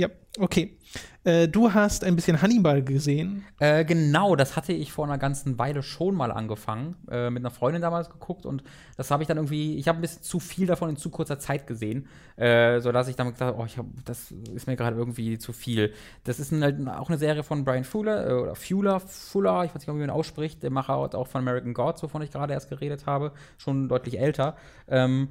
Ja, 0.00 0.08
okay. 0.38 0.78
Äh, 1.24 1.48
du 1.48 1.74
hast 1.74 2.04
ein 2.04 2.16
bisschen 2.16 2.40
Hannibal 2.40 2.82
gesehen. 2.82 3.44
Äh, 3.58 3.84
genau, 3.84 4.34
das 4.34 4.56
hatte 4.56 4.72
ich 4.72 4.92
vor 4.92 5.04
einer 5.04 5.18
ganzen 5.18 5.58
Weile 5.58 5.82
schon 5.82 6.14
mal 6.14 6.32
angefangen. 6.32 6.96
Äh, 7.10 7.28
mit 7.28 7.42
einer 7.42 7.50
Freundin 7.50 7.82
damals 7.82 8.08
geguckt 8.08 8.46
und 8.46 8.62
das 8.96 9.10
habe 9.10 9.22
ich 9.22 9.26
dann 9.26 9.36
irgendwie, 9.36 9.76
ich 9.76 9.88
habe 9.88 9.98
ein 9.98 10.00
bisschen 10.00 10.22
zu 10.22 10.40
viel 10.40 10.66
davon 10.66 10.88
in 10.88 10.96
zu 10.96 11.10
kurzer 11.10 11.38
Zeit 11.38 11.66
gesehen, 11.66 12.08
äh, 12.36 12.80
sodass 12.80 13.08
ich 13.08 13.16
dann 13.16 13.26
gedacht 13.26 13.42
habe, 13.42 13.58
oh, 13.58 13.66
hab, 13.66 13.86
das 14.06 14.30
ist 14.30 14.66
mir 14.66 14.76
gerade 14.76 14.96
irgendwie 14.96 15.36
zu 15.36 15.52
viel. 15.52 15.92
Das 16.24 16.40
ist 16.40 16.50
ein, 16.50 16.62
halt 16.62 16.78
auch 16.88 17.10
eine 17.10 17.18
Serie 17.18 17.42
von 17.42 17.66
Brian 17.66 17.84
Fuller, 17.84 18.26
äh, 18.26 18.32
oder 18.32 18.54
Fuller, 18.54 19.00
Fuller, 19.00 19.66
ich 19.66 19.74
weiß 19.74 19.82
nicht, 19.82 19.88
wie 19.88 19.92
man 19.92 20.04
ihn 20.04 20.08
ausspricht, 20.08 20.62
der 20.62 20.70
Macher 20.70 20.94
auch 20.96 21.26
von 21.26 21.42
American 21.42 21.74
Gods, 21.74 22.02
wovon 22.02 22.22
ich 22.22 22.30
gerade 22.30 22.54
erst 22.54 22.70
geredet 22.70 23.04
habe, 23.04 23.32
schon 23.58 23.90
deutlich 23.90 24.18
älter. 24.18 24.56
Ähm, 24.88 25.28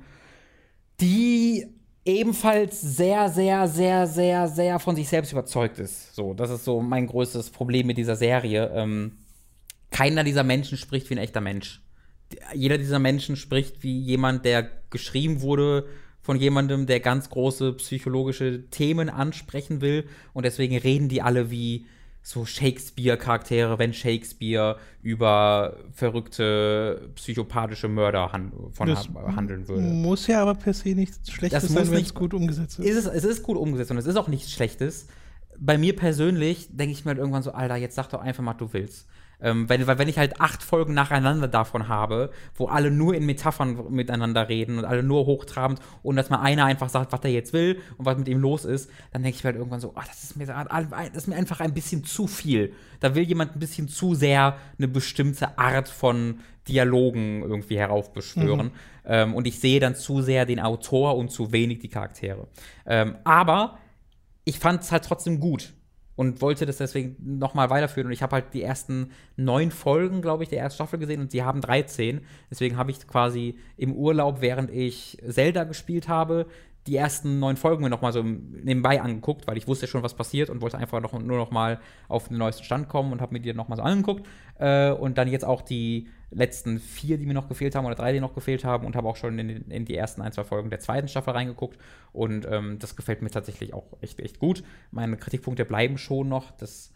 die 1.02 1.78
ebenfalls 2.05 2.81
sehr, 2.81 3.30
sehr, 3.30 3.67
sehr, 3.67 4.07
sehr, 4.07 4.47
sehr 4.47 4.80
von 4.80 4.95
sich 4.95 5.07
selbst 5.07 5.31
überzeugt 5.31 5.80
ist. 5.80 6.15
So, 6.15 6.34
das 6.34 6.49
ist 6.49 6.65
so 6.65 6.81
mein 6.81 7.07
größtes 7.07 7.49
Problem 7.49 7.88
mit 7.88 7.97
dieser 7.97 8.15
Serie. 8.15 8.71
Ähm, 8.73 9.17
keiner 9.91 10.23
dieser 10.23 10.43
Menschen 10.43 10.77
spricht 10.77 11.09
wie 11.09 11.15
ein 11.15 11.19
echter 11.19 11.41
Mensch. 11.41 11.81
Jeder 12.53 12.77
dieser 12.77 12.99
Menschen 12.99 13.35
spricht 13.35 13.84
wie 13.84 13.99
jemand, 13.99 14.45
der 14.45 14.69
geschrieben 14.89 15.41
wurde 15.41 15.88
von 16.21 16.38
jemandem, 16.38 16.85
der 16.85 16.99
ganz 16.99 17.30
große 17.30 17.73
psychologische 17.73 18.69
Themen 18.69 19.09
ansprechen 19.09 19.81
will. 19.81 20.07
Und 20.34 20.45
deswegen 20.45 20.77
reden 20.77 21.09
die 21.09 21.21
alle 21.21 21.49
wie 21.49 21.88
so 22.22 22.46
Shakespeare-Charaktere, 22.46 23.80
wenn 23.80 23.94
Shakespeare 23.94 24.78
über 25.02 25.78
verrückte 25.91 27.10
psychopathische 27.16 27.88
Mörder 27.88 28.32
han 28.32 28.52
von 28.72 28.88
Das 28.88 29.08
ha 29.10 29.36
handeln 29.36 29.68
würde. 29.68 29.82
Muss 29.82 30.28
ja 30.28 30.41
aber 30.41 30.56
per 30.56 30.74
se 30.74 30.90
nichts 30.90 31.32
Schlechtes 31.32 31.62
Das 31.64 31.72
sein, 31.72 31.80
muss 31.84 31.91
wenn 31.91 31.98
nicht- 31.98 32.08
es 32.08 32.14
gut 32.14 32.34
umgesetzt 32.34 32.80
ist. 32.80 32.86
Ist 32.86 32.98
es, 32.98 33.06
es 33.06 33.24
ist 33.24 33.44
gut 33.44 33.58
umgesetzt 33.58 33.91
und 33.91 33.98
es 33.98 34.06
ist 34.06 34.16
auch 34.16 34.28
nichts 34.28 34.52
Schlechtes. 34.52 35.08
Bei 35.58 35.78
mir 35.78 35.96
persönlich 35.96 36.68
denke 36.72 36.94
ich 36.94 37.04
mir 37.06 37.10
halt 37.10 37.20
irgendwann 37.20 37.44
so, 37.44 37.52
Alter, 37.52 37.76
jetzt 37.76 37.96
sag 37.96 38.10
doch 38.10 38.22
einfach 38.22 38.44
mal, 38.44 38.54
du 38.54 38.72
willst. 38.74 39.08
Ähm, 39.41 39.70
weil, 39.70 39.86
weil 39.88 39.98
wenn 39.98 40.07
ich 40.07 40.18
halt 40.18 40.41
acht 40.41 40.64
Folgen 40.64 40.94
nacheinander 40.94 41.48
davon 41.48 41.88
habe, 41.88 42.32
wo 42.56 42.68
alle 42.68 42.91
nur 42.91 43.14
in 43.14 43.26
Metaphern 43.26 43.86
miteinander 43.90 44.49
reden 44.49 44.78
und 44.78 44.86
alle 44.86 45.03
nur 45.03 45.26
hochtrabend 45.26 45.80
und 46.03 46.16
dass 46.18 46.30
mal 46.30 46.41
einer 46.41 46.66
einfach 46.66 46.90
sagt, 46.90 47.11
was 47.11 47.22
er 47.24 47.32
jetzt 47.32 47.53
will 47.53 47.80
und 47.98 48.06
was 48.06 48.18
mit 48.18 48.28
ihm 48.28 48.40
los 48.40 48.66
ist, 48.66 48.90
dann 49.11 49.24
denke 49.24 49.38
ich 49.38 49.44
mir 49.44 49.49
halt 49.49 49.57
irgendwann 49.57 49.80
so, 49.80 49.94
ah, 49.95 50.03
das 50.06 50.24
ist 50.24 50.36
mir, 50.36 50.45
das 50.45 51.10
ist 51.14 51.28
mir 51.28 51.36
einfach 51.36 51.61
ein 51.61 51.74
bisschen 51.74 52.03
zu 52.03 52.28
viel. 52.28 52.74
Da 52.99 53.16
will 53.16 53.24
jemand 53.24 53.56
ein 53.56 53.60
bisschen 53.60 53.88
zu 53.88 54.14
sehr 54.14 54.57
eine 54.78 54.88
bestimmte 54.88 55.57
Art 55.57 55.88
von 55.88 56.40
Dialogen 56.68 57.41
irgendwie 57.41 57.80
heraufbeschwören. 57.80 58.72
Ähm, 59.06 59.34
und 59.34 59.48
ich 59.48 59.60
sehe 59.60 59.80
dann 59.80 59.95
zu 59.95 60.22
sehr 60.22 60.45
den 60.45 60.60
Autor 60.60 61.18
und 61.18 61.32
zu 61.32 61.52
wenig 61.52 61.80
die 61.80 61.88
Charaktere. 61.88 62.48
Ähm, 62.86 63.16
aber 63.24 63.80
ich 64.44 64.60
fand 64.60 64.84
es 64.84 64.91
halt 64.91 65.06
trotzdem 65.06 65.40
gut 65.40 65.74
und 66.20 66.41
wollte 66.41 66.66
das 66.66 66.76
deswegen 66.76 67.16
nochmal 67.40 67.70
weiterführen. 67.70 68.08
Und 68.08 68.12
ich 68.12 68.22
habe 68.22 68.34
halt 68.34 68.54
die 68.54 68.62
ersten 68.62 69.12
neun 69.38 69.72
Folgen, 69.72 70.22
glaube 70.22 70.44
ich, 70.44 70.50
der 70.50 70.60
ersten 70.60 70.76
Staffel 70.76 71.00
gesehen 71.00 71.22
und 71.22 71.32
sie 71.32 71.44
haben 71.44 71.62
13. 71.62 72.20
Deswegen 72.52 72.76
habe 72.76 72.91
ich 72.91 73.08
quasi 73.08 73.58
im 73.78 73.94
Urlaub, 73.94 74.41
während 74.41 74.70
ich 74.70 75.18
Zelda 75.26 75.64
gespielt 75.64 76.10
habe, 76.10 76.48
die 76.90 76.95
ersten 76.95 77.40
neun 77.40 77.56
Folgen 77.56 77.84
mir 77.84 77.90
nochmal 77.90 78.11
so 78.11 78.24
nebenbei 78.24 78.99
angeguckt, 78.99 79.45
weil 79.48 79.57
ich 79.57 79.68
wusste 79.68 79.86
schon, 79.86 80.02
was 80.02 80.16
passiert 80.16 80.49
und 80.49 80.61
wollte 80.61 80.78
einfach 80.78 80.99
noch, 81.02 81.14
nur 81.14 81.38
noch 81.38 81.52
mal 81.52 81.80
auf 82.07 82.30
den 82.30 82.38
neuesten 82.38 82.64
Stand 82.64 82.90
kommen 82.90 83.11
und 83.11 83.22
habe 83.22 83.34
mir 83.34 83.40
die 83.40 83.53
nochmal 83.53 83.78
so 83.78 83.84
angeguckt. 83.84 84.26
Äh, 84.57 84.91
und 84.91 85.18
dann 85.20 85.28
jetzt 85.28 85.45
auch 85.45 85.61
die 85.61 86.07
letzten 86.32 86.80
vier, 86.80 87.20
die 87.20 87.28
mir 87.28 87.36
noch 87.36 87.48
gefehlt 87.48 87.76
haben 87.76 87.86
oder 87.86 87.95
drei, 87.95 88.11
die 88.11 88.20
noch 88.20 88.34
gefehlt 88.34 88.64
haben 88.64 88.88
und 88.88 88.95
habe 88.95 89.07
auch 89.07 89.16
schon 89.16 89.38
in, 89.38 89.70
in 89.70 89.86
die 89.86 89.95
ersten 89.95 90.22
ein, 90.22 90.32
zwei 90.32 90.44
Folgen 90.44 90.72
der 90.72 90.80
zweiten 90.80 91.07
Staffel 91.07 91.34
reingeguckt. 91.34 91.78
Und 92.11 92.48
ähm, 92.49 92.80
das 92.80 92.95
gefällt 92.95 93.22
mir 93.22 93.30
tatsächlich 93.30 93.74
auch 93.76 93.98
echt, 94.02 94.20
echt 94.20 94.40
gut. 94.40 94.64
Meine 94.90 95.16
Kritikpunkte 95.16 95.66
bleiben 95.66 95.99
schon 95.99 96.28
noch. 96.28 96.52
Das 96.52 96.91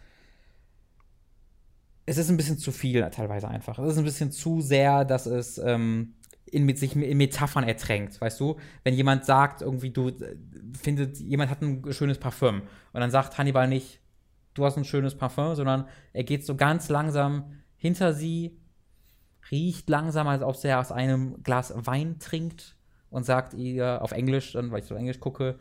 es 2.06 2.18
ist 2.18 2.30
ein 2.30 2.36
bisschen 2.36 2.58
zu 2.58 2.72
viel 2.72 3.10
teilweise 3.12 3.48
einfach. 3.48 3.80
Es 3.80 3.94
ist 3.94 3.98
ein 3.98 4.04
bisschen 4.04 4.32
zu 4.32 4.60
sehr, 4.60 5.06
dass 5.06 5.26
es 5.26 5.58
ähm, 5.58 6.16
in, 6.54 6.66
mit 6.66 6.78
sich 6.78 6.96
in 6.96 7.18
Metaphern 7.18 7.64
ertränkt, 7.64 8.20
weißt 8.22 8.40
du? 8.40 8.58
Wenn 8.84 8.94
jemand 8.94 9.26
sagt, 9.26 9.62
irgendwie, 9.62 9.90
du 9.90 10.10
äh, 10.10 10.36
findet, 10.82 11.18
jemand 11.20 11.50
hat 11.50 11.62
ein 11.62 11.92
schönes 11.92 12.20
Parfüm 12.20 12.62
und 12.94 13.02
dann 13.02 13.12
sagt 13.12 13.38
Hannibal 13.38 13.68
nicht, 13.68 14.00
du 14.54 14.66
hast 14.66 14.78
ein 14.78 14.86
schönes 14.86 15.16
Parfüm, 15.16 15.56
sondern 15.56 15.88
er 16.14 16.24
geht 16.24 16.46
so 16.46 16.56
ganz 16.56 16.90
langsam 16.90 17.54
hinter 17.76 18.14
sie, 18.14 18.58
riecht 19.52 19.90
langsam, 19.90 20.28
als 20.28 20.42
ob 20.42 20.64
er 20.64 20.80
aus 20.80 20.92
einem 20.92 21.42
Glas 21.44 21.74
Wein 21.76 22.20
trinkt 22.20 22.78
und 23.10 23.26
sagt 23.26 23.54
ihr 23.54 24.02
auf 24.02 24.12
Englisch, 24.12 24.54
dann, 24.54 24.72
weil 24.72 24.80
ich 24.80 24.86
so 24.86 24.96
Englisch 24.96 25.20
gucke, 25.20 25.58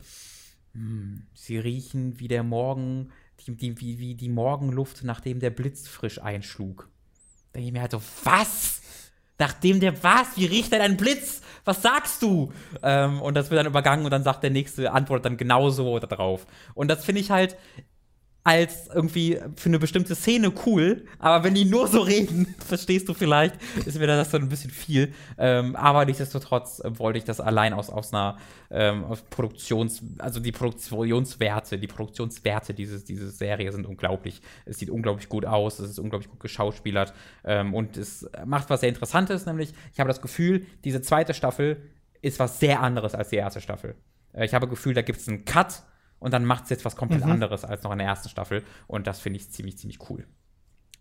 "Hm, 0.73 1.27
sie 1.33 1.57
riechen 1.57 2.19
wie 2.19 2.27
der 2.27 2.43
Morgen, 2.43 3.09
die, 3.41 3.55
die, 3.55 3.79
wie, 3.81 3.99
wie 3.99 4.15
die 4.15 4.29
Morgenluft, 4.29 5.03
nachdem 5.03 5.39
der 5.39 5.49
Blitz 5.49 5.87
frisch 5.87 6.21
einschlug. 6.21 6.89
Da 7.51 7.57
denke 7.59 7.67
ich 7.67 7.73
mir 7.73 7.81
halt 7.81 7.91
so, 7.91 8.01
was? 8.23 8.81
Nachdem 9.39 9.79
der 9.79 10.03
was? 10.03 10.37
Wie 10.37 10.45
riecht 10.45 10.71
denn 10.71 10.81
ein 10.81 10.97
Blitz? 10.97 11.41
Was 11.65 11.81
sagst 11.81 12.21
du? 12.21 12.51
Ähm, 12.81 13.21
und 13.21 13.35
das 13.35 13.49
wird 13.49 13.59
dann 13.59 13.67
übergangen 13.67 14.05
und 14.05 14.11
dann 14.11 14.23
sagt 14.23 14.43
der 14.43 14.49
nächste, 14.49 14.91
antwortet 14.91 15.25
dann 15.25 15.37
genauso 15.37 15.99
darauf. 15.99 16.45
Und 16.73 16.89
das 16.89 17.05
finde 17.05 17.21
ich 17.21 17.31
halt 17.31 17.57
als 18.45 18.87
irgendwie 18.93 19.39
für 19.55 19.69
eine 19.69 19.79
bestimmte 19.79 20.15
Szene 20.15 20.51
cool, 20.65 21.05
aber 21.19 21.45
wenn 21.45 21.55
die 21.55 21.63
nur 21.63 21.87
so 21.87 22.01
reden, 22.01 22.53
verstehst 22.65 23.07
du 23.07 23.13
vielleicht, 23.13 23.55
ist 23.85 23.97
mir 23.97 24.07
das 24.07 24.31
so 24.31 24.37
ein 24.37 24.49
bisschen 24.49 24.69
viel. 24.69 25.13
Ähm, 25.37 25.75
aber 25.77 26.03
nichtsdestotrotz 26.05 26.79
äh, 26.79 26.99
wollte 26.99 27.19
ich 27.19 27.23
das 27.23 27.39
allein 27.39 27.73
aus, 27.73 27.89
aus 27.89 28.13
einer 28.13 28.37
ähm, 28.69 29.05
aus 29.05 29.21
Produktions-, 29.29 30.01
also 30.17 30.41
die 30.41 30.51
Produktionswerte, 30.51 31.77
die 31.77 31.87
Produktionswerte 31.87 32.73
dieses, 32.73 33.05
dieser 33.05 33.29
Serie 33.29 33.71
sind 33.71 33.85
unglaublich. 33.85 34.41
Es 34.65 34.79
sieht 34.79 34.89
unglaublich 34.89 35.29
gut 35.29 35.45
aus, 35.45 35.79
es 35.79 35.91
ist 35.91 35.99
unglaublich 35.99 36.29
gut 36.29 36.41
geschauspielert 36.41 37.13
ähm, 37.45 37.73
und 37.73 37.95
es 37.95 38.29
macht 38.45 38.69
was 38.69 38.81
sehr 38.81 38.89
Interessantes, 38.89 39.45
nämlich 39.45 39.73
ich 39.93 39.99
habe 39.99 40.09
das 40.09 40.21
Gefühl, 40.21 40.65
diese 40.83 41.01
zweite 41.01 41.33
Staffel 41.33 41.81
ist 42.21 42.39
was 42.39 42.59
sehr 42.59 42.81
anderes 42.81 43.15
als 43.15 43.29
die 43.29 43.37
erste 43.37 43.61
Staffel. 43.61 43.95
Äh, 44.33 44.45
ich 44.45 44.53
habe 44.53 44.65
das 44.65 44.71
Gefühl, 44.71 44.93
da 44.93 45.01
gibt 45.01 45.19
es 45.19 45.29
einen 45.29 45.45
Cut 45.45 45.83
und 46.23 46.31
dann 46.33 46.45
macht 46.45 46.63
es 46.63 46.69
jetzt 46.71 46.85
was 46.85 46.95
komplett 46.95 47.23
anderes 47.23 47.63
als 47.65 47.83
noch 47.83 47.91
in 47.91 47.99
der 47.99 48.07
ersten 48.07 48.29
Staffel. 48.29 48.63
Und 48.87 49.05
das 49.07 49.19
finde 49.19 49.37
ich 49.37 49.51
ziemlich, 49.51 49.77
ziemlich 49.77 49.99
cool. 50.09 50.25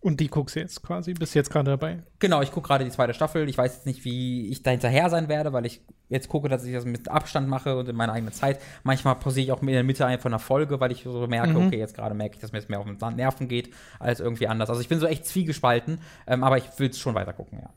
Und 0.00 0.18
die 0.18 0.26
guckst 0.26 0.56
du 0.56 0.60
jetzt 0.60 0.82
quasi, 0.82 1.14
bist 1.14 1.32
jetzt 1.36 1.48
gerade 1.48 1.70
dabei. 1.70 2.02
Genau, 2.18 2.42
ich 2.42 2.50
gucke 2.50 2.66
gerade 2.66 2.84
die 2.84 2.90
zweite 2.90 3.14
Staffel. 3.14 3.48
Ich 3.48 3.56
weiß 3.56 3.72
jetzt 3.76 3.86
nicht, 3.86 4.04
wie 4.04 4.48
ich 4.48 4.64
da 4.64 4.72
hinterher 4.72 5.08
sein 5.10 5.28
werde, 5.28 5.52
weil 5.52 5.64
ich 5.64 5.80
jetzt 6.08 6.28
gucke, 6.28 6.48
dass 6.48 6.64
ich 6.64 6.72
das 6.72 6.84
mit 6.84 7.08
Abstand 7.08 7.48
mache 7.48 7.76
und 7.76 7.88
in 7.88 7.94
meiner 7.94 8.12
eigenen 8.12 8.32
Zeit. 8.32 8.58
Manchmal 8.82 9.14
pausiere 9.14 9.44
ich 9.44 9.52
auch 9.52 9.60
in 9.62 9.68
der 9.68 9.84
Mitte 9.84 10.04
einfach 10.04 10.26
einer 10.26 10.40
Folge, 10.40 10.80
weil 10.80 10.90
ich 10.90 11.04
so 11.04 11.24
merke, 11.28 11.50
Mhm. 11.50 11.68
okay, 11.68 11.78
jetzt 11.78 11.94
gerade 11.94 12.16
merke 12.16 12.34
ich, 12.34 12.40
dass 12.40 12.50
mir 12.50 12.58
es 12.58 12.68
mehr 12.68 12.80
auf 12.80 12.86
den 12.86 12.98
Nerven 13.14 13.46
geht 13.46 13.72
als 14.00 14.18
irgendwie 14.18 14.48
anders. 14.48 14.70
Also 14.70 14.80
ich 14.82 14.88
bin 14.88 14.98
so 14.98 15.06
echt 15.06 15.24
zwiegespalten, 15.24 16.00
ähm, 16.26 16.42
aber 16.42 16.58
ich 16.58 16.64
will 16.78 16.90
es 16.90 16.98
schon 16.98 17.14
weiter 17.14 17.32
gucken, 17.32 17.60
ja. 17.62 17.70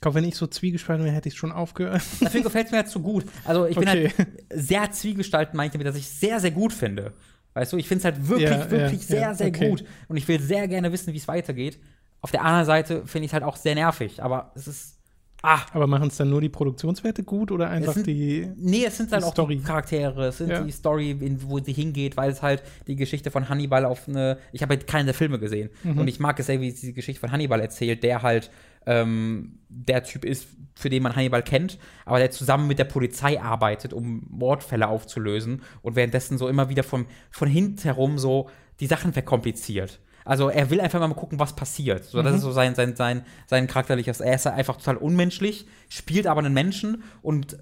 Ich 0.00 0.02
glaube, 0.02 0.14
wenn 0.14 0.24
ich 0.24 0.34
so 0.36 0.46
zwiegespalten 0.46 1.04
wäre, 1.04 1.14
hätte 1.14 1.28
ich 1.28 1.34
schon 1.36 1.52
aufgehört. 1.52 2.00
Dafür 2.22 2.40
gefällt 2.40 2.64
es 2.68 2.72
mir 2.72 2.78
halt 2.78 2.88
zu 2.88 3.00
gut. 3.00 3.26
Also 3.44 3.66
ich 3.66 3.76
bin 3.76 3.86
Okay. 3.86 4.10
halt 4.16 4.28
sehr 4.48 4.90
zwiegespalten, 4.90 5.54
meine 5.58 5.66
ich 5.66 5.72
damit, 5.72 5.86
dass 5.86 5.94
ich 5.94 6.08
sehr, 6.08 6.40
sehr 6.40 6.52
gut 6.52 6.72
finde. 6.72 7.12
Weißt 7.52 7.74
du, 7.74 7.76
ich 7.76 7.86
finde 7.86 7.98
es 7.98 8.04
halt 8.06 8.26
wirklich, 8.26 8.48
Ja, 8.48 8.70
wirklich 8.70 9.00
ja, 9.02 9.06
sehr, 9.06 9.20
ja, 9.20 9.34
sehr 9.34 9.48
okay. 9.48 9.68
gut. 9.68 9.84
Und 10.08 10.16
ich 10.16 10.26
will 10.26 10.40
sehr 10.40 10.66
gerne 10.68 10.90
wissen, 10.90 11.12
wie 11.12 11.18
es 11.18 11.28
weitergeht. 11.28 11.78
Auf 12.22 12.30
der 12.30 12.42
anderen 12.42 12.64
Seite 12.64 13.02
finde 13.06 13.26
ich 13.26 13.30
es 13.30 13.34
halt 13.34 13.44
auch 13.44 13.56
sehr 13.56 13.74
nervig, 13.74 14.22
aber 14.22 14.52
es 14.54 14.66
ist. 14.68 14.96
Ah, 15.42 15.60
Aber 15.72 15.86
machen 15.86 16.08
es 16.08 16.16
dann 16.16 16.30
nur 16.30 16.40
die 16.40 16.48
Produktionswerte 16.50 17.22
gut 17.22 17.52
oder 17.52 17.68
einfach 17.68 17.92
sind- 17.92 18.06
die. 18.06 18.50
Nee, 18.56 18.84
es 18.86 18.96
sind 18.96 19.12
dann 19.12 19.20
Die 19.20 19.26
auch 19.26 19.32
Story. 19.32 19.56
die 19.58 19.62
Charaktere, 19.62 20.28
es 20.28 20.38
sind 20.38 20.48
Ja. 20.50 20.62
die 20.62 20.70
Story, 20.72 21.10
in, 21.12 21.42
wo 21.42 21.58
sie 21.58 21.72
hingeht, 21.74 22.16
weil 22.16 22.30
es 22.30 22.40
halt 22.40 22.62
die 22.86 22.96
Geschichte 22.96 23.30
von 23.30 23.50
Hannibal 23.50 23.84
auf 23.84 24.08
eine. 24.08 24.38
Ich 24.52 24.62
habe 24.62 24.76
halt 24.76 24.86
keine 24.86 25.06
der 25.06 25.14
Filme 25.14 25.38
gesehen. 25.38 25.68
Mhm. 25.82 25.98
Und 25.98 26.08
ich 26.08 26.20
mag 26.20 26.38
es 26.40 26.46
sehr, 26.46 26.60
wie 26.62 26.70
sie 26.70 26.88
die 26.88 26.92
Geschichte 26.94 27.20
von 27.20 27.32
Hannibal 27.32 27.60
erzählt, 27.60 28.02
der 28.02 28.22
halt 28.22 28.50
ähm, 28.86 29.58
der 29.68 30.02
Typ 30.02 30.24
ist, 30.24 30.48
für 30.74 30.90
den 30.90 31.02
man 31.02 31.14
Hannibal 31.14 31.42
kennt, 31.42 31.78
aber 32.04 32.18
der 32.18 32.30
zusammen 32.30 32.66
mit 32.66 32.78
der 32.78 32.84
Polizei 32.84 33.40
arbeitet, 33.40 33.92
um 33.92 34.26
Mordfälle 34.30 34.88
aufzulösen 34.88 35.62
und 35.82 35.96
währenddessen 35.96 36.38
so 36.38 36.48
immer 36.48 36.68
wieder 36.68 36.82
von, 36.82 37.06
von 37.30 37.48
hinten 37.48 37.82
herum 37.82 38.18
so 38.18 38.48
die 38.80 38.86
Sachen 38.86 39.12
verkompliziert. 39.12 40.00
Also 40.24 40.48
er 40.48 40.70
will 40.70 40.80
einfach 40.80 41.00
mal 41.00 41.14
gucken, 41.14 41.38
was 41.38 41.56
passiert. 41.56 42.04
So, 42.04 42.22
das 42.22 42.36
ist 42.36 42.42
so 42.42 42.52
sein, 42.52 42.74
sein, 42.74 42.94
sein, 42.94 43.24
sein 43.46 43.66
charakterliches. 43.66 44.20
Er 44.20 44.34
ist 44.34 44.46
einfach 44.46 44.76
total 44.76 44.96
unmenschlich, 44.96 45.66
spielt 45.88 46.26
aber 46.26 46.40
einen 46.40 46.54
Menschen 46.54 47.02
und 47.22 47.58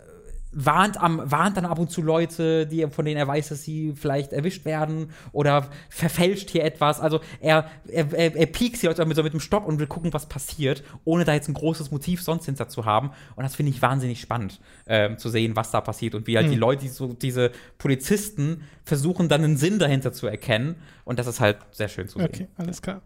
warnt, 0.50 1.00
am, 1.00 1.20
warnt 1.30 1.56
dann 1.56 1.66
ab 1.66 1.78
und 1.78 1.90
zu 1.90 2.00
Leute, 2.00 2.66
die, 2.66 2.86
von 2.88 3.04
denen 3.04 3.18
er 3.18 3.28
weiß, 3.28 3.50
dass 3.50 3.62
sie 3.62 3.92
vielleicht 3.94 4.32
erwischt 4.32 4.64
werden 4.64 5.10
oder 5.32 5.68
verfälscht 5.90 6.50
hier 6.50 6.64
etwas. 6.64 7.00
Also 7.00 7.20
er, 7.40 7.70
er, 7.86 8.12
er, 8.12 8.34
er 8.34 8.46
piekt 8.46 8.82
die 8.82 8.86
Leute 8.86 9.04
mit, 9.04 9.16
so 9.16 9.22
mit 9.22 9.32
dem 9.32 9.40
Stock 9.40 9.66
und 9.66 9.78
will 9.78 9.86
gucken, 9.86 10.12
was 10.12 10.26
passiert, 10.26 10.82
ohne 11.04 11.24
da 11.24 11.34
jetzt 11.34 11.48
ein 11.48 11.54
großes 11.54 11.90
Motiv 11.90 12.22
sonst 12.22 12.46
hinter 12.46 12.68
zu 12.68 12.86
haben. 12.86 13.10
Und 13.36 13.44
das 13.44 13.56
finde 13.56 13.70
ich 13.70 13.82
wahnsinnig 13.82 14.20
spannend, 14.20 14.60
ähm, 14.86 15.18
zu 15.18 15.28
sehen, 15.28 15.54
was 15.54 15.70
da 15.70 15.80
passiert 15.80 16.14
und 16.14 16.26
wie 16.26 16.36
halt 16.36 16.50
die 16.50 16.56
Leute, 16.56 16.82
die 16.82 16.88
so, 16.88 17.12
diese 17.12 17.52
Polizisten 17.76 18.62
versuchen 18.84 19.28
dann 19.28 19.44
einen 19.44 19.56
Sinn 19.56 19.78
dahinter 19.78 20.12
zu 20.12 20.26
erkennen. 20.26 20.76
Und 21.04 21.18
das 21.18 21.26
ist 21.26 21.40
halt 21.40 21.58
sehr 21.72 21.88
schön 21.88 22.08
zu 22.08 22.18
sehen. 22.18 22.28
Okay, 22.28 22.48
alles 22.56 22.80
klar. 22.80 23.02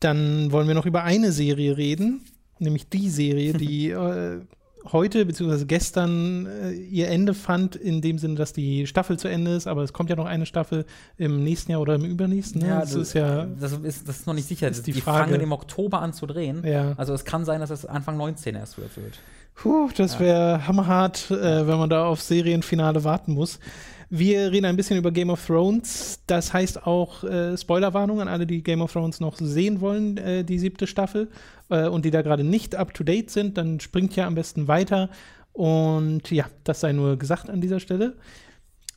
Dann 0.00 0.52
wollen 0.52 0.68
wir 0.68 0.74
noch 0.74 0.86
über 0.86 1.04
eine 1.04 1.32
Serie 1.32 1.76
reden, 1.76 2.24
nämlich 2.58 2.88
die 2.88 3.08
Serie, 3.08 3.54
die 3.54 3.90
äh, 3.90 4.40
heute 4.90 5.24
bzw. 5.26 5.64
gestern 5.66 6.46
äh, 6.46 6.72
ihr 6.72 7.08
Ende 7.08 7.34
fand, 7.34 7.76
in 7.76 8.00
dem 8.00 8.18
Sinne, 8.18 8.34
dass 8.34 8.52
die 8.52 8.86
Staffel 8.86 9.18
zu 9.18 9.28
Ende 9.28 9.54
ist, 9.54 9.66
aber 9.66 9.82
es 9.82 9.92
kommt 9.92 10.10
ja 10.10 10.16
noch 10.16 10.26
eine 10.26 10.46
Staffel 10.46 10.84
im 11.18 11.44
nächsten 11.44 11.70
Jahr 11.72 11.80
oder 11.80 11.94
im 11.94 12.04
übernächsten. 12.04 12.60
ne? 12.62 12.78
das 12.80 12.92
du- 12.92 13.00
ist 13.00 13.12
ja. 13.14 13.46
das 13.60 13.72
ist, 13.72 14.08
das 14.08 14.20
ist 14.20 14.26
noch 14.26 14.34
nicht 14.34 14.48
sicher. 14.48 14.68
ist 14.68 14.86
die 14.86 14.92
die 14.92 15.00
Frage. 15.00 15.30
fangen 15.30 15.40
im 15.40 15.52
Oktober 15.52 16.00
an 16.02 16.12
zu 16.12 16.26
drehen. 16.26 16.64
Ja. 16.66 16.94
Also 16.96 17.14
es 17.14 17.24
kann 17.24 17.44
sein, 17.44 17.60
dass 17.60 17.70
es 17.70 17.86
Anfang 17.86 18.16
19 18.16 18.54
erst 18.56 18.78
wird. 18.78 18.90
Puh, 19.54 19.90
das 19.96 20.18
wäre 20.18 20.66
hammerhart, 20.66 21.30
äh, 21.30 21.66
wenn 21.68 21.76
man 21.78 21.90
da 21.90 22.06
auf 22.06 22.20
Serienfinale 22.22 23.04
warten 23.04 23.34
muss. 23.34 23.58
Wir 24.14 24.52
reden 24.52 24.66
ein 24.66 24.76
bisschen 24.76 24.98
über 24.98 25.10
Game 25.10 25.30
of 25.30 25.46
Thrones. 25.46 26.20
Das 26.26 26.52
heißt 26.52 26.86
auch 26.86 27.24
äh, 27.24 27.56
Spoilerwarnung 27.56 28.20
an 28.20 28.28
alle, 28.28 28.46
die 28.46 28.62
Game 28.62 28.82
of 28.82 28.92
Thrones 28.92 29.20
noch 29.20 29.38
sehen 29.38 29.80
wollen, 29.80 30.18
äh, 30.18 30.44
die 30.44 30.58
siebte 30.58 30.86
Staffel, 30.86 31.30
äh, 31.70 31.86
und 31.88 32.04
die 32.04 32.10
da 32.10 32.20
gerade 32.20 32.44
nicht 32.44 32.74
up 32.74 32.92
to 32.92 33.04
date 33.04 33.30
sind. 33.30 33.56
Dann 33.56 33.80
springt 33.80 34.14
ja 34.14 34.26
am 34.26 34.34
besten 34.34 34.68
weiter. 34.68 35.08
Und 35.54 36.30
ja, 36.30 36.44
das 36.64 36.80
sei 36.80 36.92
nur 36.92 37.16
gesagt 37.16 37.48
an 37.48 37.62
dieser 37.62 37.80
Stelle. 37.80 38.14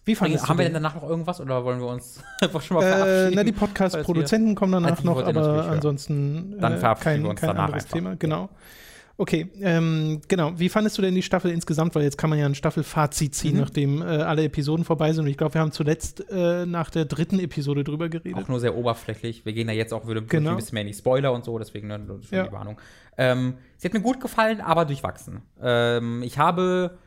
Wie 0.04 0.16
fandest 0.16 0.50
Haben 0.50 0.58
du 0.58 0.64
wir 0.64 0.66
denn 0.66 0.74
den? 0.74 0.84
danach 0.84 0.96
noch 1.02 1.10
irgendwas 1.10 1.40
oder 1.40 1.64
wollen 1.64 1.80
wir 1.80 1.88
uns 1.88 2.22
einfach 2.42 2.62
schon 2.62 2.76
mal 2.76 2.84
Äh, 2.84 2.90
verabschieden? 2.92 3.32
na, 3.36 3.44
die 3.46 3.52
Podcast-Produzenten 3.54 4.54
kommen 4.56 4.74
danach 4.74 5.00
die 5.00 5.06
noch, 5.06 5.24
aber 5.24 5.66
ansonsten 5.70 6.60
Dann 6.60 6.74
äh, 6.74 6.78
verabschieden 6.78 7.04
kein, 7.14 7.24
wir 7.24 7.30
uns 7.30 7.40
kein 7.40 7.48
danach 7.52 7.64
anderes 7.66 7.84
einfach. 7.86 7.94
Thema. 7.96 8.16
Genau. 8.18 8.50
Okay, 9.18 9.50
ähm, 9.62 10.20
genau. 10.28 10.60
Wie 10.60 10.68
fandest 10.68 10.98
du 10.98 11.02
denn 11.02 11.16
die 11.16 11.22
Staffel 11.22 11.50
insgesamt? 11.52 11.96
Weil 11.96 12.04
jetzt 12.04 12.18
kann 12.18 12.30
man 12.30 12.38
ja 12.38 12.46
ein 12.46 12.54
Staffelfazit 12.56 13.34
ziehen, 13.34 13.54
Mhm. 13.56 13.60
nachdem 13.62 14.02
äh, 14.02 14.06
alle 14.06 14.44
Episoden 14.44 14.84
vorbei 14.84 15.14
sind. 15.14 15.24
Und 15.24 15.32
ich 15.32 15.38
glaube, 15.38 15.54
wir 15.54 15.62
haben 15.62 15.72
zuletzt 15.72 16.26
äh, 16.30 16.66
nach 16.66 16.90
der 16.90 17.06
dritten 17.06 17.40
Episode 17.40 17.86
drüber 17.86 18.10
geredet. 18.10 18.36
auch 18.44 18.50
nur 18.50 18.60
sehr 18.60 18.76
oberflächlich. 18.76 19.46
Wir 19.46 19.54
gehen 19.54 19.68
da 19.68 19.74
jetzt 19.74 19.94
auch 19.94 20.06
wieder 20.08 20.22
Genau. 20.22 20.50
ein 20.52 20.56
bisschen 20.58 20.74
mehr 20.76 20.82
in 20.82 20.88
die 20.90 20.94
Spoiler 20.94 21.32
und 21.32 21.46
so, 21.46 21.58
deswegen 21.58 21.88
ne, 21.88 22.00
schon 22.06 22.22
Ja. 22.38 22.48
die 22.48 22.52
Warnung. 22.52 22.78
Ähm, 23.18 23.54
sie 23.78 23.88
hat 23.88 23.94
mir 23.94 24.02
gut 24.02 24.20
gefallen, 24.20 24.60
aber 24.60 24.84
durchwachsen. 24.84 25.42
Ähm, 25.62 26.22
ich 26.22 26.38
habe 26.38 26.98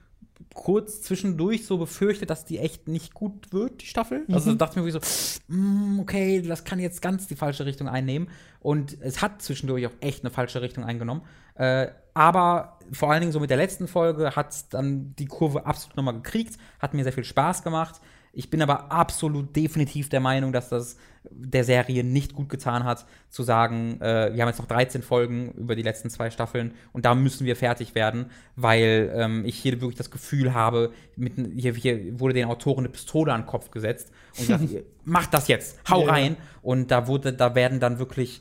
kurz 0.55 1.03
zwischendurch 1.03 1.67
so 1.67 1.79
befürchtet, 1.79 2.31
dass 2.31 2.45
die 2.45 2.59
echt 2.59 2.89
nicht 2.89 3.13
gut 3.13 3.53
wird, 3.53 3.83
die 3.83 3.87
Staffel. 3.87 4.25
Also 4.33 4.51
Mhm. 4.53 4.59
dachte 4.59 4.79
ich 4.81 4.85
mir 4.85 4.91
wirklich 4.93 5.05
so, 5.49 5.53
mm, 5.53 6.01
okay, 6.01 6.41
das 6.43 6.65
kann 6.65 6.79
jetzt 6.79 7.03
ganz 7.03 7.27
die 7.27 7.37
falsche 7.37 7.67
Richtung 7.67 7.89
einnehmen. 7.89 8.29
Und 8.61 8.97
es 9.01 9.21
hat 9.21 9.43
zwischendurch 9.43 9.87
auch 9.87 9.93
echt 10.01 10.25
eine 10.25 10.31
falsche 10.31 10.63
Richtung 10.63 10.85
eingenommen. 10.85 11.23
Äh, 11.59 11.89
aber 12.15 12.79
vor 12.93 13.11
allen 13.13 13.21
Dingen 13.21 13.33
so 13.33 13.41
mit 13.41 13.51
der 13.51 13.57
letzten 13.59 13.87
Folge 13.87 14.35
hat 14.35 14.73
dann 14.73 15.15
die 15.19 15.27
Kurve 15.27 15.67
absolut 15.67 15.97
nochmal 15.97 16.15
gekriegt, 16.15 16.57
hat 16.79 16.95
mir 16.95 17.05
sehr 17.05 17.13
viel 17.13 17.25
Spaß 17.25 17.63
gemacht. 17.63 18.01
Ich 18.33 18.51
bin 18.51 18.63
aber 18.63 18.93
absolut 18.93 19.57
definitiv 19.57 20.09
der 20.11 20.21
Meinung, 20.21 20.53
dass 20.53 20.69
das 20.69 20.97
der 21.31 21.65
Serie 21.65 22.05
nicht 22.05 22.35
gut 22.35 22.49
getan 22.49 22.85
hat, 22.85 23.05
zu 23.31 23.43
sagen, 23.43 24.01
äh, 24.01 24.33
wir 24.33 24.43
haben 24.43 24.49
jetzt 24.49 24.59
noch 24.61 24.67
13 24.69 25.03
Folgen 25.03 25.51
über 25.53 25.75
die 25.75 25.83
letzten 25.83 26.09
zwei 26.09 26.31
Staffeln 26.31 26.73
und 26.93 27.05
da 27.05 27.15
müssen 27.15 27.47
wir 27.47 27.57
fertig 27.57 27.95
werden, 27.95 28.31
weil 28.55 29.13
ähm, 29.15 29.45
ich 29.45 29.57
hier 29.57 29.81
wirklich 29.81 29.97
das 29.99 30.11
Gefühl 30.11 30.55
habe, 30.55 30.93
mit, 31.17 31.35
hier, 31.57 31.75
hier 31.75 32.21
wurde 32.21 32.35
den 32.35 32.49
Autoren 32.49 32.81
eine 32.81 32.89
Pistole 32.91 33.33
an 33.33 33.43
den 33.43 33.47
Kopf 33.47 33.71
gesetzt 33.71 34.13
und 34.39 34.47
gesagt, 34.47 34.65
macht 35.05 35.35
das 35.35 35.49
jetzt, 35.49 35.79
hau 35.91 36.05
Ja. 36.05 36.13
rein. 36.13 36.37
Und 36.63 36.91
da 36.91 37.07
wurde, 37.09 37.33
da 37.33 37.55
werden 37.55 37.81
dann 37.81 37.99
wirklich 37.99 38.41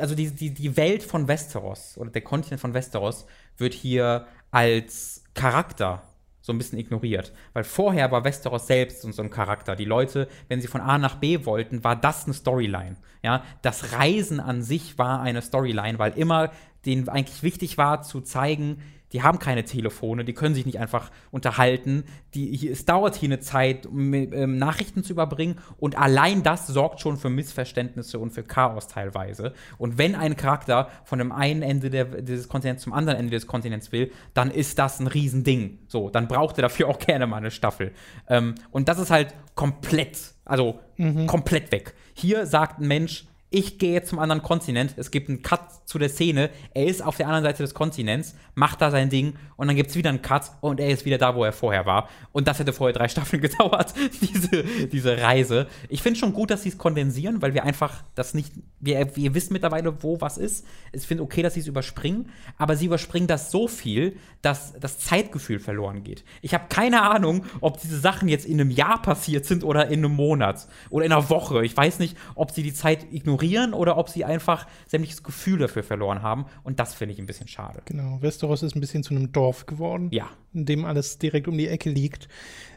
also 0.00 0.14
die, 0.14 0.30
die, 0.30 0.50
die 0.50 0.76
Welt 0.76 1.02
von 1.02 1.28
Westeros 1.28 1.96
oder 1.96 2.10
der 2.10 2.22
Kontinent 2.22 2.60
von 2.60 2.74
Westeros 2.74 3.26
wird 3.56 3.74
hier 3.74 4.26
als 4.50 5.24
Charakter 5.34 6.02
so 6.40 6.52
ein 6.52 6.58
bisschen 6.58 6.78
ignoriert. 6.78 7.32
Weil 7.54 7.64
vorher 7.64 8.10
war 8.10 8.24
Westeros 8.24 8.66
selbst 8.66 9.00
so 9.00 9.22
ein 9.22 9.30
Charakter. 9.30 9.76
Die 9.76 9.86
Leute, 9.86 10.28
wenn 10.48 10.60
sie 10.60 10.68
von 10.68 10.82
A 10.82 10.98
nach 10.98 11.16
B 11.16 11.46
wollten, 11.46 11.82
war 11.84 11.96
das 11.96 12.26
eine 12.26 12.34
Storyline. 12.34 12.96
Ja, 13.22 13.42
das 13.62 13.92
Reisen 13.94 14.40
an 14.40 14.62
sich 14.62 14.98
war 14.98 15.22
eine 15.22 15.40
Storyline, 15.40 15.98
weil 15.98 16.12
immer 16.12 16.50
denen 16.84 17.08
eigentlich 17.08 17.42
wichtig 17.42 17.78
war 17.78 18.02
zu 18.02 18.20
zeigen, 18.20 18.82
die 19.14 19.22
haben 19.22 19.38
keine 19.38 19.64
Telefone, 19.64 20.24
die 20.24 20.32
können 20.34 20.56
sich 20.56 20.66
nicht 20.66 20.80
einfach 20.80 21.12
unterhalten. 21.30 22.02
Die, 22.34 22.54
hier, 22.56 22.72
es 22.72 22.84
dauert 22.84 23.14
hier 23.14 23.28
eine 23.28 23.38
Zeit, 23.38 23.86
um 23.86 24.12
ähm, 24.12 24.58
Nachrichten 24.58 25.04
zu 25.04 25.12
überbringen 25.12 25.60
und 25.78 25.96
allein 25.96 26.42
das 26.42 26.66
sorgt 26.66 27.00
schon 27.00 27.16
für 27.16 27.30
Missverständnisse 27.30 28.18
und 28.18 28.32
für 28.32 28.42
Chaos 28.42 28.88
teilweise. 28.88 29.54
Und 29.78 29.98
wenn 29.98 30.16
ein 30.16 30.36
Charakter 30.36 30.88
von 31.04 31.20
dem 31.20 31.30
einen 31.30 31.62
Ende 31.62 31.90
der, 31.90 32.06
dieses 32.06 32.48
Kontinents 32.48 32.82
zum 32.82 32.92
anderen 32.92 33.16
Ende 33.16 33.30
des 33.30 33.46
Kontinents 33.46 33.92
will, 33.92 34.10
dann 34.34 34.50
ist 34.50 34.80
das 34.80 34.98
ein 34.98 35.06
Riesending. 35.06 35.78
So, 35.86 36.10
dann 36.10 36.26
braucht 36.26 36.58
er 36.58 36.62
dafür 36.62 36.88
auch 36.88 36.98
gerne 37.04 37.28
mal 37.28 37.36
eine 37.36 37.52
Staffel. 37.52 37.92
Ähm, 38.28 38.56
und 38.72 38.88
das 38.88 38.98
ist 38.98 39.12
halt 39.12 39.32
komplett, 39.54 40.18
also 40.44 40.80
komplett 41.26 41.70
weg. 41.70 41.94
Hier 42.14 42.46
sagt 42.46 42.80
ein 42.80 42.88
Mensch, 42.88 43.26
ich 43.54 43.78
gehe 43.78 43.92
jetzt 43.92 44.08
zum 44.08 44.18
anderen 44.18 44.42
Kontinent, 44.42 44.94
es 44.96 45.12
gibt 45.12 45.28
einen 45.28 45.42
Cut 45.42 45.60
zu 45.84 46.00
der 46.00 46.08
Szene, 46.08 46.50
er 46.74 46.86
ist 46.86 47.04
auf 47.04 47.16
der 47.16 47.28
anderen 47.28 47.44
Seite 47.44 47.62
des 47.62 47.72
Kontinents, 47.72 48.34
macht 48.56 48.82
da 48.82 48.90
sein 48.90 49.10
Ding 49.10 49.34
und 49.56 49.68
dann 49.68 49.76
gibt 49.76 49.90
es 49.90 49.96
wieder 49.96 50.10
einen 50.10 50.22
Cut 50.22 50.50
und 50.60 50.80
er 50.80 50.88
ist 50.88 51.04
wieder 51.04 51.18
da, 51.18 51.36
wo 51.36 51.44
er 51.44 51.52
vorher 51.52 51.86
war. 51.86 52.08
Und 52.32 52.48
das 52.48 52.58
hätte 52.58 52.72
vorher 52.72 52.92
drei 52.92 53.06
Staffeln 53.14 53.40
gedauert, 53.40 53.94
diese, 54.20 54.64
diese 54.88 55.22
Reise. 55.22 55.68
Ich 55.88 56.02
finde 56.02 56.18
schon 56.18 56.32
gut, 56.32 56.50
dass 56.50 56.64
sie 56.64 56.70
es 56.70 56.78
kondensieren, 56.78 57.42
weil 57.42 57.54
wir 57.54 57.62
einfach 57.62 58.02
das 58.16 58.34
nicht, 58.34 58.52
wir, 58.80 59.14
wir 59.14 59.34
wissen 59.36 59.52
mittlerweile, 59.52 60.02
wo 60.02 60.20
was 60.20 60.36
ist. 60.36 60.66
Ich 60.92 61.06
finde 61.06 61.22
okay, 61.22 61.42
dass 61.42 61.54
sie 61.54 61.60
es 61.60 61.68
überspringen, 61.68 62.30
aber 62.58 62.74
sie 62.74 62.86
überspringen 62.86 63.28
das 63.28 63.52
so 63.52 63.68
viel, 63.68 64.16
dass 64.42 64.72
das 64.80 64.98
Zeitgefühl 64.98 65.60
verloren 65.60 66.02
geht. 66.02 66.24
Ich 66.42 66.54
habe 66.54 66.64
keine 66.68 67.02
Ahnung, 67.02 67.44
ob 67.60 67.80
diese 67.80 68.00
Sachen 68.00 68.28
jetzt 68.28 68.46
in 68.46 68.60
einem 68.60 68.72
Jahr 68.72 69.00
passiert 69.00 69.46
sind 69.46 69.62
oder 69.62 69.86
in 69.86 70.04
einem 70.04 70.16
Monat 70.16 70.66
oder 70.90 71.04
in 71.04 71.12
einer 71.12 71.30
Woche. 71.30 71.64
Ich 71.64 71.76
weiß 71.76 72.00
nicht, 72.00 72.16
ob 72.34 72.50
sie 72.50 72.64
die 72.64 72.74
Zeit 72.74 73.12
ignorieren 73.12 73.43
oder 73.74 73.96
ob 73.98 74.08
sie 74.08 74.24
einfach 74.24 74.66
sämtliches 74.86 75.22
Gefühl 75.22 75.58
dafür 75.58 75.82
verloren 75.82 76.22
haben. 76.22 76.46
Und 76.62 76.80
das 76.80 76.94
finde 76.94 77.12
ich 77.14 77.18
ein 77.20 77.26
bisschen 77.26 77.48
schade. 77.48 77.82
Genau, 77.84 78.18
Westeros 78.22 78.62
ist 78.62 78.74
ein 78.76 78.80
bisschen 78.80 79.02
zu 79.02 79.14
einem 79.14 79.32
Dorf 79.32 79.66
geworden, 79.66 80.08
Ja. 80.12 80.26
in 80.52 80.64
dem 80.66 80.84
alles 80.84 81.18
direkt 81.18 81.48
um 81.48 81.56
die 81.58 81.68
Ecke 81.68 81.90
liegt. 81.90 82.28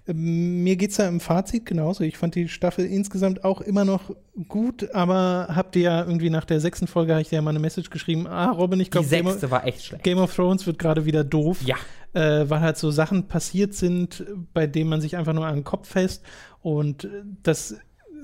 Ähm, 0.07 0.63
Mir 0.63 0.75
geht 0.75 0.91
es 0.91 0.97
da 0.97 1.07
im 1.07 1.19
Fazit 1.19 1.65
genauso. 1.65 2.03
Ich 2.03 2.17
fand 2.17 2.35
die 2.35 2.47
Staffel 2.47 2.85
insgesamt 2.85 3.43
auch 3.43 3.61
immer 3.61 3.85
noch 3.85 4.15
gut, 4.47 4.93
aber 4.93 5.47
habt 5.55 5.75
ihr 5.75 5.81
ja 5.83 6.05
irgendwie 6.05 6.29
nach 6.29 6.45
der 6.45 6.59
sechsten 6.59 6.87
Folge, 6.87 7.13
habe 7.13 7.21
ich 7.21 7.29
dir 7.29 7.35
ja 7.37 7.41
mal 7.41 7.49
eine 7.51 7.59
Message 7.59 7.89
geschrieben, 7.89 8.27
ah, 8.27 8.51
Robin, 8.51 8.79
ich 8.79 8.87
Die 8.87 8.91
glaube, 8.91 9.07
Game, 9.07 9.25
of- 9.25 9.33
sechste 9.33 9.51
war 9.51 9.65
echt 9.65 9.83
schlecht. 9.85 10.03
Game 10.03 10.17
of 10.19 10.33
Thrones 10.35 10.65
wird 10.67 10.79
gerade 10.79 11.05
wieder 11.05 11.23
doof. 11.23 11.61
Ja. 11.65 11.75
äh, 12.13 12.49
weil 12.49 12.61
halt 12.61 12.77
so 12.77 12.89
Sachen 12.89 13.27
passiert 13.27 13.73
sind, 13.75 14.25
bei 14.53 14.65
denen 14.65 14.89
man 14.89 15.01
sich 15.01 15.17
einfach 15.17 15.33
nur 15.33 15.45
an 15.45 15.55
den 15.55 15.63
Kopf 15.65 15.89
fest 15.89 16.23
und 16.61 17.07
das 17.43 17.75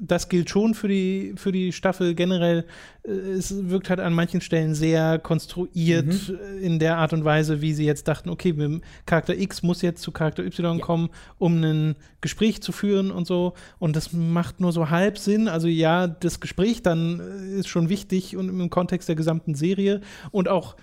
das 0.05 0.27
gilt 0.27 0.49
schon 0.49 0.73
für 0.73 0.87
die, 0.89 1.33
für 1.37 1.51
die 1.51 1.71
Staffel 1.71 2.13
generell. 2.13 2.65
Äh, 3.03 3.11
es 3.11 3.69
wirkt 3.69 3.89
halt 3.89 3.99
an 3.99 4.13
manchen 4.13 4.41
Stellen 4.41 4.75
sehr 4.75 5.17
konstruiert 5.19 6.07
Mhm. 6.07 6.35
äh, 6.35 6.57
in 6.65 6.79
der 6.79 6.97
Art 6.97 7.13
und 7.13 7.23
Weise, 7.23 7.61
wie 7.61 7.73
sie 7.73 7.85
jetzt 7.85 8.07
dachten, 8.07 8.29
okay, 8.29 8.53
Charakter 9.05 9.37
X 9.37 9.63
muss 9.63 9.81
jetzt 9.81 10.01
zu 10.01 10.11
Charakter 10.11 10.43
Y 10.43 10.77
Ja. 10.79 10.83
kommen, 10.85 11.09
um 11.37 11.63
ein 11.63 11.95
Gespräch 12.21 12.61
zu 12.61 12.71
führen 12.71 13.11
und 13.11 13.25
so. 13.25 13.53
Und 13.79 13.95
das 13.95 14.11
macht 14.13 14.59
nur 14.59 14.71
so 14.73 14.89
halb 14.89 15.17
Sinn. 15.17 15.47
Also 15.47 15.67
ja, 15.67 16.07
das 16.07 16.39
Gespräch 16.39 16.81
dann 16.83 17.19
äh, 17.19 17.59
ist 17.59 17.67
schon 17.69 17.87
wichtig 17.89 18.35
und 18.35 18.49
im 18.49 18.69
Kontext 18.69 19.07
der 19.07 19.15
gesamten 19.15 19.55
Serie 19.55 20.01
und 20.31 20.47
auch 20.49 20.75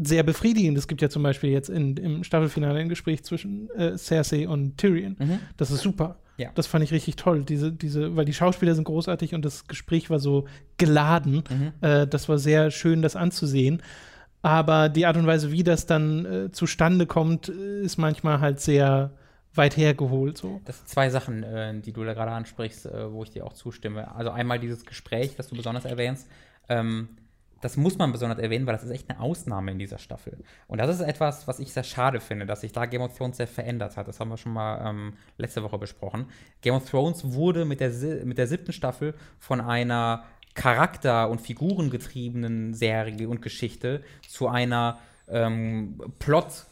sehr 0.00 0.22
befriedigend. 0.22 0.78
Es 0.78 0.86
gibt 0.86 1.02
ja 1.02 1.08
zum 1.08 1.24
Beispiel 1.24 1.50
jetzt 1.50 1.68
in, 1.70 1.96
im 1.96 2.22
Staffelfinale 2.22 2.78
ein 2.78 2.88
Gespräch 2.88 3.24
zwischen 3.24 3.68
äh, 3.70 3.98
Cersei 3.98 4.46
und 4.48 4.78
Tyrion. 4.78 5.16
Mhm. 5.18 5.38
Das 5.56 5.72
ist 5.72 5.82
super. 5.82 6.18
Ja. 6.38 6.50
Das 6.54 6.66
fand 6.66 6.84
ich 6.84 6.92
richtig 6.92 7.16
toll. 7.16 7.44
Diese, 7.44 7.72
diese, 7.72 8.16
weil 8.16 8.24
die 8.24 8.32
Schauspieler 8.32 8.74
sind 8.74 8.84
großartig 8.84 9.34
und 9.34 9.44
das 9.44 9.66
Gespräch 9.66 10.08
war 10.08 10.20
so 10.20 10.46
geladen. 10.78 11.42
Mhm. 11.50 11.72
Äh, 11.80 12.06
das 12.06 12.28
war 12.28 12.38
sehr 12.38 12.70
schön, 12.70 13.02
das 13.02 13.16
anzusehen. 13.16 13.82
Aber 14.40 14.88
die 14.88 15.04
Art 15.04 15.16
und 15.16 15.26
Weise, 15.26 15.50
wie 15.50 15.64
das 15.64 15.86
dann 15.86 16.24
äh, 16.24 16.52
zustande 16.52 17.06
kommt, 17.06 17.48
äh, 17.48 17.82
ist 17.82 17.98
manchmal 17.98 18.40
halt 18.40 18.60
sehr 18.60 19.10
weit 19.54 19.76
hergeholt. 19.76 20.38
So. 20.38 20.60
Das 20.64 20.78
sind 20.78 20.88
zwei 20.88 21.10
Sachen, 21.10 21.42
äh, 21.42 21.78
die 21.80 21.92
du 21.92 22.04
da 22.04 22.14
gerade 22.14 22.30
ansprichst, 22.30 22.86
äh, 22.86 23.12
wo 23.12 23.24
ich 23.24 23.30
dir 23.30 23.44
auch 23.44 23.52
zustimme. 23.52 24.14
Also 24.14 24.30
einmal 24.30 24.60
dieses 24.60 24.86
Gespräch, 24.86 25.34
das 25.36 25.48
du 25.48 25.56
besonders 25.56 25.84
erwähnst. 25.84 26.28
Ähm, 26.68 27.08
das 27.60 27.76
muss 27.76 27.98
man 27.98 28.12
besonders 28.12 28.38
erwähnen, 28.38 28.66
weil 28.66 28.74
das 28.74 28.84
ist 28.84 28.90
echt 28.90 29.10
eine 29.10 29.20
Ausnahme 29.20 29.72
in 29.72 29.78
dieser 29.78 29.98
Staffel. 29.98 30.38
Und 30.66 30.78
das 30.78 30.90
ist 30.90 31.00
etwas, 31.00 31.48
was 31.48 31.58
ich 31.58 31.72
sehr 31.72 31.84
schade 31.84 32.20
finde, 32.20 32.46
dass 32.46 32.60
sich 32.60 32.72
da 32.72 32.86
Game 32.86 33.02
of 33.02 33.16
Thrones 33.16 33.36
sehr 33.36 33.48
verändert 33.48 33.96
hat. 33.96 34.08
Das 34.08 34.20
haben 34.20 34.28
wir 34.28 34.36
schon 34.36 34.52
mal 34.52 34.88
ähm, 34.88 35.14
letzte 35.36 35.62
Woche 35.62 35.78
besprochen. 35.78 36.26
Game 36.60 36.74
of 36.74 36.88
Thrones 36.88 37.32
wurde 37.32 37.64
mit 37.64 37.80
der, 37.80 37.90
mit 38.24 38.38
der 38.38 38.46
siebten 38.46 38.72
Staffel 38.72 39.14
von 39.38 39.60
einer 39.60 40.24
charakter- 40.54 41.28
und 41.30 41.40
figurengetriebenen 41.40 42.74
Serie 42.74 43.28
und 43.28 43.42
Geschichte 43.42 44.02
zu 44.26 44.48
einer 44.48 44.98
ähm, 45.28 46.00
Plot- 46.18 46.66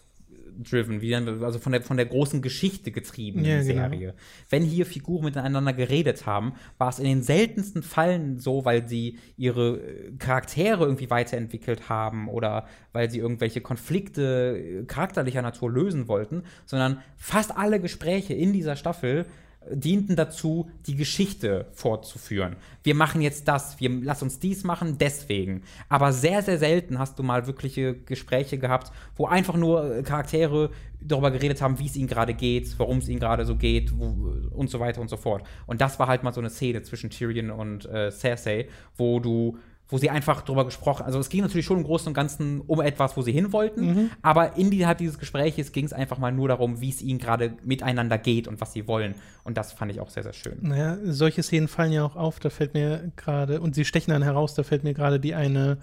driven, 0.63 1.01
wie 1.01 1.15
also 1.15 1.59
von 1.59 1.73
der, 1.73 1.83
von 1.83 1.97
der 1.97 2.07
großen 2.07 2.43
Geschichte 2.43 2.91
getriebenen 2.91 3.47
Ja, 3.47 3.63
genau. 3.63 3.89
Serie. 3.89 4.15
Wenn 4.49 4.63
hier 4.63 4.87
Figuren 4.87 5.25
miteinander 5.25 5.73
geredet 5.73 6.27
haben, 6.27 6.55
war 6.79 6.89
es 6.89 6.99
in 6.99 7.05
den 7.05 7.23
seltensten 7.23 7.83
Fällen 7.83 8.39
so, 8.39 8.65
weil 8.65 8.89
sie 8.89 9.19
ihre 9.37 9.79
äh, 9.79 10.13
Charaktere 10.19 10.85
irgendwie 10.85 11.11
weiterentwickelt 11.11 11.89
haben 11.89 12.29
oder 12.29 12.67
weil 12.93 13.11
sie 13.11 13.19
irgendwelche 13.19 13.61
Konflikte 13.61 14.57
äh, 14.59 14.85
charakterlicher 14.85 15.43
Natur 15.43 15.71
lösen 15.71 16.09
wollten, 16.09 16.43
sondern 16.65 17.03
fast 17.17 17.57
alle 17.57 17.81
Gespräche 17.81 18.35
in 18.35 18.53
dieser 18.53 18.77
Staffel 18.77 19.27
dienten 19.71 20.17
dazu, 20.17 20.71
die 20.87 20.97
Geschichte 20.97 21.67
fortzuführen. 21.73 22.57
Wir 22.83 22.95
machen 22.95 23.21
jetzt 23.21 23.49
das, 23.49 23.81
wir 23.81 23.91
lass 24.03 24.23
uns 24.23 24.39
dies 24.39 24.65
machen, 24.65 24.99
deswegen. 24.99 25.63
Aber 25.89 26.13
sehr, 26.13 26.43
sehr 26.43 26.59
selten 26.59 26.99
hast 26.99 27.19
du 27.19 27.23
mal 27.23 27.47
wirkliche 27.47 27.95
Gespräche 27.95 28.59
gehabt, 28.59 28.93
wo 29.17 29.27
einfach 29.27 29.57
nur 29.57 30.03
Charaktere 30.03 30.71
darüber 31.01 31.31
geredet 31.31 31.61
haben, 31.61 31.79
wie 31.79 31.87
es 31.87 31.97
ihnen 31.97 32.09
gerade 32.09 32.35
geht, 32.35 32.79
warum 32.79 32.99
es 32.99 33.09
ihnen 33.09 33.21
gerade 33.21 33.45
so 33.45 33.57
geht 33.57 33.99
wo, 33.99 34.33
und 34.51 34.71
so 34.71 34.81
weiter 34.81 35.01
und 35.01 35.09
so 35.09 35.17
fort. 35.17 35.45
Und 35.67 35.81
das 35.81 35.99
war 35.99 36.07
halt 36.07 36.23
mal 36.23 36.33
so 36.33 36.41
eine 36.41 36.51
Szene 36.51 36.83
zwischen 36.83 37.11
Tyrion 37.11 37.51
und 37.51 37.87
äh, 37.87 38.11
Cersei, 38.11 38.69
wo 38.97 39.21
du 39.21 39.59
wo 39.89 39.99
sie 39.99 40.11
einfach 40.11 40.43
drüber 40.43 40.65
gesprochen, 40.65 41.05
also 41.05 41.21
es 41.21 41.29
ging 41.29 41.43
natürlich 41.43 41.65
schon 41.65 41.79
im 41.79 41.85
Großen 41.85 42.09
und 42.09 42.15
Ganzen 42.15 42.61
um 42.61 42.81
etwas, 42.81 43.17
wo 43.17 43.23
sie 43.23 43.33
hin 43.33 43.53
wollten, 43.53 44.11
aber 44.21 44.57
innerhalb 44.57 44.99
dieses 44.99 45.19
Gespräches 45.19 45.71
ging 45.71 45.85
es 45.85 45.93
einfach 45.93 46.19
mal 46.19 46.33
nur 46.33 46.49
darum, 46.49 46.81
wie 46.81 46.91
es 46.91 47.03
ihnen 47.03 47.19
gerade 47.21 47.55
miteinander 47.65 48.19
geht 48.19 48.49
und 48.49 48.61
was 48.61 48.73
sie 48.73 48.89
wollen. 48.89 49.15
Und 49.45 49.57
das 49.57 49.73
fand 49.73 49.93
ich 49.93 50.01
auch 50.01 50.11
sehr, 50.11 50.25
sehr 50.25 50.33
schön. 50.33 50.59
Naja, 50.63 50.99
solche 51.05 51.43
Szenen 51.43 51.69
fallen 51.69 51.93
ja 51.93 52.05
auch 52.05 52.17
auf, 52.17 52.41
da 52.41 52.51
fällt 52.51 52.75
mir 52.75 53.13
gerade, 53.15 53.61
und 53.61 53.75
sie 53.77 53.85
stechen 53.85 54.11
dann 54.11 54.23
heraus, 54.23 54.55
da 54.55 54.65
fällt 54.65 54.83
mir 54.83 54.95
gerade 54.95 55.21
die 55.21 55.35
eine 55.35 55.79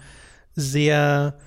sehr 0.54 1.38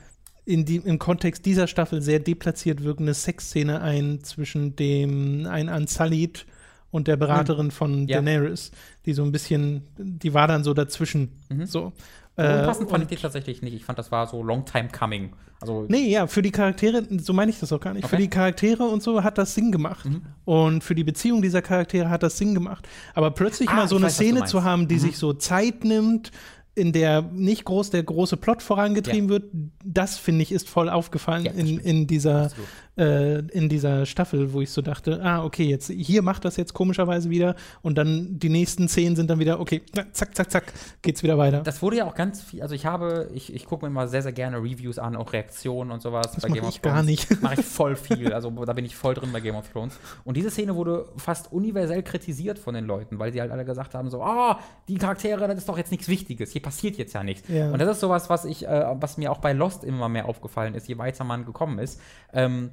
in 0.46 0.64
die, 0.64 0.78
im 0.78 0.98
Kontext 0.98 1.46
dieser 1.46 1.68
Staffel 1.68 2.02
sehr 2.02 2.20
deplatziert 2.20 2.82
wirkende 2.84 3.14
Sexszene 3.14 3.82
ein 3.82 4.24
zwischen 4.24 4.78
dem 4.78 5.46
ein 5.46 5.68
Unsullied 5.68 6.46
und 6.90 7.10
der 7.10 7.18
Beraterin 7.18 7.70
von 7.70 8.08
Ja. 8.08 8.22
Daenerys, 8.22 8.72
die 9.06 9.14
so 9.14 9.24
ein 9.24 9.34
bisschen, 9.34 9.84
die 9.98 10.34
war 10.34 10.48
dann 10.48 10.64
so 10.64 10.74
dazwischen. 10.74 11.34
So. 11.66 11.92
Äh, 12.38 12.60
Unpassend 12.60 12.90
fand 12.90 13.04
ich 13.04 13.10
die 13.10 13.16
tatsächlich 13.22 13.62
nicht. 13.64 13.74
Ich 13.74 13.84
fand, 13.84 13.98
das 13.98 14.12
war 14.12 14.28
so 14.28 14.44
long 14.44 14.64
time 14.66 14.90
coming. 14.90 15.34
Also, 15.60 15.86
Nee, 15.90 16.08
ja, 16.10 16.28
für 16.28 16.44
die 16.44 16.52
Charaktere, 16.52 17.04
so 17.20 17.34
meine 17.34 17.50
ich 17.50 17.60
das 17.60 17.74
auch 17.74 17.80
gar 17.80 17.94
nicht. 17.94 18.04
Für 18.08 18.16
Okay. 18.16 18.18
Mhm. 18.18 18.22
die 18.22 18.30
Charaktere 18.30 18.84
und 18.84 19.02
so 19.02 19.24
hat 19.24 19.38
das 19.40 19.56
Sinn 19.56 19.72
gemacht. 19.72 20.08
Und 20.46 20.84
für 20.84 20.94
die 20.94 21.04
Beziehung 21.04 21.42
dieser 21.42 21.64
Charaktere 21.64 22.10
hat 22.10 22.22
das 22.22 22.38
Sinn 22.38 22.54
gemacht. 22.54 22.88
Aber 23.16 23.32
plötzlich 23.32 23.70
Ah, 23.70 23.76
mal 23.76 23.88
so 23.88 23.96
eine 23.96 24.06
weiß, 24.06 24.14
Szene 24.16 24.46
zu 24.46 24.64
haben, 24.64 24.88
die 24.88 24.96
Mhm. 24.96 25.00
sich 25.00 25.18
so 25.18 25.34
Zeit 25.34 25.84
nimmt, 25.84 26.32
in 26.76 26.92
der 26.92 27.24
nicht 27.24 27.66
groß 27.66 27.90
der 27.90 28.04
große 28.04 28.38
Plot 28.38 28.62
vorangetrieben 28.62 29.30
wird, 29.30 29.46
das 29.84 30.20
finde 30.20 30.44
ich 30.44 30.52
ist 30.52 30.70
voll 30.70 30.90
aufgefallen 30.90 31.46
Ja, 31.46 31.52
in, 31.54 31.80
in, 31.80 32.06
dieser, 32.06 32.44
Absolut. 32.44 32.68
Äh, 32.98 33.40
in 33.40 33.70
dieser 33.70 34.06
Staffel, 34.06 34.54
wo 34.54 34.62
ich 34.62 34.72
so 34.72 34.82
dachte, 34.82 35.22
ah, 35.24 35.44
okay, 35.44 35.66
jetzt 35.66 35.90
hier 35.90 36.22
macht 36.22 36.46
das 36.46 36.58
jetzt 36.58 36.74
komischerweise 36.74 37.30
wieder 37.30 37.56
und 37.82 37.98
dann 37.98 38.40
die 38.40 38.50
nächsten 38.50 38.88
Szenen 38.88 39.16
sind 39.16 39.30
dann 39.30 39.40
wieder, 39.40 39.60
okay, 39.60 39.82
na, 39.96 40.12
zack, 40.12 40.36
zack, 40.36 40.52
zack, 40.52 40.74
geht's 41.02 41.24
wieder 41.24 41.38
weiter. 41.38 41.62
das 41.62 41.82
wurde 41.82 41.98
ja 41.98 42.06
auch 42.06 42.16
ganz 42.16 42.42
viel, 42.42 42.62
also 42.62 42.76
ich 42.76 42.86
habe, 42.86 43.30
ich, 43.34 43.54
ich 43.54 43.66
gucke 43.66 43.86
mir 43.86 43.92
immer 43.92 44.08
sehr, 44.08 44.22
sehr 44.22 44.32
gerne 44.32 44.58
Reviews 44.58 45.00
an, 45.00 45.16
auch 45.16 45.34
Reaktionen 45.34 45.92
und 45.92 46.02
sowas 46.02 46.32
Das 46.34 46.48
mach 46.48 46.70
ich 46.70 46.82
gar 46.82 47.04
nicht. 47.04 47.42
Mache 47.42 47.62
ich 47.62 47.66
voll 47.66 47.96
viel, 47.96 48.34
also 48.34 48.50
da 48.66 48.74
bin 48.74 48.86
ich 48.86 48.96
voll 48.96 49.14
drin 49.14 49.30
bei 49.32 49.40
Game 49.40 49.56
of 49.56 49.70
Thrones. 49.70 50.00
Und 50.24 50.38
diese 50.38 50.50
Szene 50.50 50.76
wurde 50.76 51.06
fast 51.18 51.52
universell 51.52 52.04
kritisiert 52.04 52.60
von 52.60 52.74
den 52.74 52.86
Leuten, 52.86 53.20
weil 53.20 53.32
sie 53.32 53.42
halt 53.42 53.52
alle 53.52 53.66
gesagt 53.66 53.94
haben, 53.96 54.10
so, 54.10 54.22
ah, 54.24 54.60
die 54.88 54.96
Charaktere, 54.96 55.48
das 55.48 55.58
ist 55.58 55.70
doch 55.70 55.78
jetzt 55.78 55.92
nichts 55.92 56.08
Wichtiges, 56.08 56.52
hier 56.52 56.62
passiert 56.62 56.98
jetzt 56.98 57.14
ja 57.14 57.24
nichts. 57.24 57.48
Ja. 57.48 57.72
Und 57.72 57.80
das 57.80 57.90
ist 57.90 58.00
sowas, 58.00 58.30
was 58.30 58.46
ich, 58.46 58.68
äh, 58.68 58.86
was 59.00 59.18
mir 59.18 59.32
auch 59.32 59.40
bei 59.40 59.54
Lost 59.54 59.84
immer 59.84 60.10
mehr 60.10 60.28
aufgefallen 60.28 60.76
ist, 60.76 60.88
je 60.88 60.98
weiter 60.98 61.24
man 61.24 61.46
gekommen 61.46 61.80
ist, 61.80 62.02
ähm, 62.34 62.72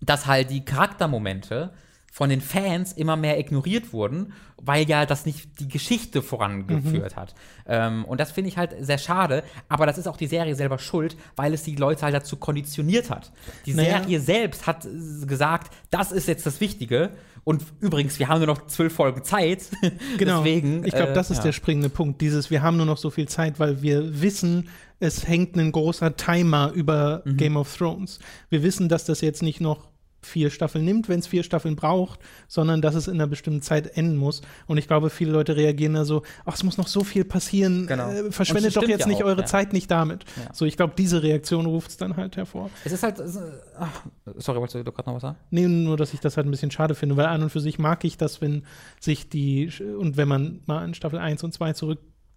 dass 0.00 0.26
halt 0.26 0.50
die 0.50 0.64
Charaktermomente 0.64 1.72
von 2.12 2.28
den 2.28 2.40
Fans 2.40 2.92
immer 2.92 3.14
mehr 3.16 3.38
ignoriert 3.38 3.92
wurden, 3.92 4.32
weil 4.56 4.88
ja 4.88 5.06
das 5.06 5.26
nicht 5.26 5.60
die 5.60 5.68
Geschichte 5.68 6.22
vorangeführt 6.22 7.14
hat. 7.16 7.34
Ähm, 7.66 8.04
und 8.04 8.18
das 8.18 8.32
finde 8.32 8.48
ich 8.50 8.58
halt 8.58 8.74
sehr 8.80 8.98
schade, 8.98 9.44
aber 9.68 9.86
das 9.86 9.96
ist 9.96 10.08
auch 10.08 10.16
die 10.16 10.26
Serie 10.26 10.56
selber 10.56 10.78
schuld, 10.78 11.16
weil 11.36 11.54
es 11.54 11.62
die 11.62 11.76
Leute 11.76 12.02
halt 12.02 12.14
dazu 12.14 12.36
konditioniert 12.36 13.10
hat. 13.10 13.30
Die 13.64 13.74
Naja. 13.74 14.00
Serie 14.00 14.20
selbst 14.20 14.66
hat 14.66 14.84
äh, 14.86 15.24
gesagt, 15.24 15.72
das 15.90 16.10
ist 16.10 16.26
jetzt 16.26 16.44
das 16.46 16.60
Wichtige. 16.60 17.10
Und 17.44 17.62
übrigens, 17.80 18.18
wir 18.18 18.28
haben 18.28 18.38
nur 18.38 18.48
noch 18.48 18.66
zwölf 18.66 18.92
Folgen 18.92 19.22
Zeit. 19.24 19.62
Genau. 20.18 20.38
Deswegen, 20.38 20.84
ich 20.84 20.92
glaube, 20.92 21.12
äh, 21.12 21.14
das 21.14 21.30
ist 21.30 21.38
ja. 21.38 21.44
der 21.44 21.52
springende 21.52 21.88
Punkt. 21.90 22.20
Dieses, 22.20 22.50
wir 22.50 22.60
haben 22.60 22.76
nur 22.76 22.86
noch 22.86 22.98
so 22.98 23.10
viel 23.10 23.28
Zeit, 23.28 23.60
weil 23.60 23.82
wir 23.82 24.20
wissen, 24.20 24.68
es 24.98 25.26
hängt 25.26 25.56
ein 25.56 25.70
großer 25.72 26.16
Timer 26.16 26.72
über 26.74 27.22
Mhm. 27.24 27.36
Game 27.36 27.56
of 27.56 27.74
Thrones. 27.74 28.18
Wir 28.50 28.62
wissen, 28.64 28.88
dass 28.88 29.04
das 29.04 29.20
jetzt 29.22 29.42
nicht 29.42 29.60
noch 29.60 29.88
vier 30.22 30.50
Staffeln 30.50 30.84
nimmt, 30.84 31.08
wenn 31.08 31.20
es 31.20 31.26
vier 31.26 31.42
Staffeln 31.42 31.76
braucht, 31.76 32.20
sondern 32.48 32.82
dass 32.82 32.94
es 32.94 33.08
in 33.08 33.14
einer 33.14 33.26
bestimmten 33.26 33.62
Zeit 33.62 33.96
enden 33.96 34.16
muss. 34.16 34.42
Und 34.66 34.78
ich 34.78 34.86
glaube, 34.86 35.10
viele 35.10 35.32
Leute 35.32 35.56
reagieren 35.56 35.94
da 35.94 36.04
so, 36.04 36.22
ach, 36.44 36.54
es 36.54 36.62
muss 36.62 36.76
noch 36.78 36.88
so 36.88 37.04
viel 37.04 37.24
passieren, 37.24 37.86
Genau. 37.86 38.10
äh, 38.10 38.30
verschwendet 38.32 38.76
doch 38.76 38.82
jetzt 38.86 39.00
ja 39.02 39.06
nicht 39.06 39.22
auch, 39.22 39.28
eure 39.28 39.40
ja. 39.40 39.46
Zeit 39.46 39.72
nicht 39.72 39.90
damit. 39.90 40.24
Ja. 40.36 40.52
So, 40.54 40.64
ich 40.66 40.76
glaube, 40.76 40.94
diese 40.96 41.22
Reaktion 41.22 41.66
ruft 41.66 41.90
es 41.90 41.96
dann 41.96 42.16
halt 42.16 42.36
hervor. 42.36 42.70
Es 42.84 42.92
ist 42.92 43.02
halt. 43.02 43.18
ist, 43.18 43.38
ach, 43.78 44.02
sorry, 44.36 44.58
wolltest 44.60 44.86
du 44.86 44.92
gerade 44.92 45.08
noch 45.08 45.16
was 45.16 45.22
sagen? 45.22 45.36
Nee, 45.50 45.66
nur, 45.68 45.96
dass 45.96 46.12
ich 46.14 46.20
das 46.20 46.36
halt 46.36 46.46
ein 46.46 46.50
bisschen 46.50 46.70
schade 46.70 46.94
finde, 46.94 47.16
weil 47.16 47.26
an 47.26 47.42
und 47.42 47.50
für 47.50 47.60
sich 47.60 47.78
mag 47.78 48.04
ich 48.04 48.16
das, 48.18 48.40
wenn 48.40 48.64
sich 49.00 49.28
die, 49.28 49.70
und 49.98 50.16
wenn 50.16 50.28
man 50.28 50.60
mal 50.66 50.78
an 50.78 50.94
Staffel 50.94 51.18
1 51.18 51.42
und 51.44 51.52
2 51.54 51.72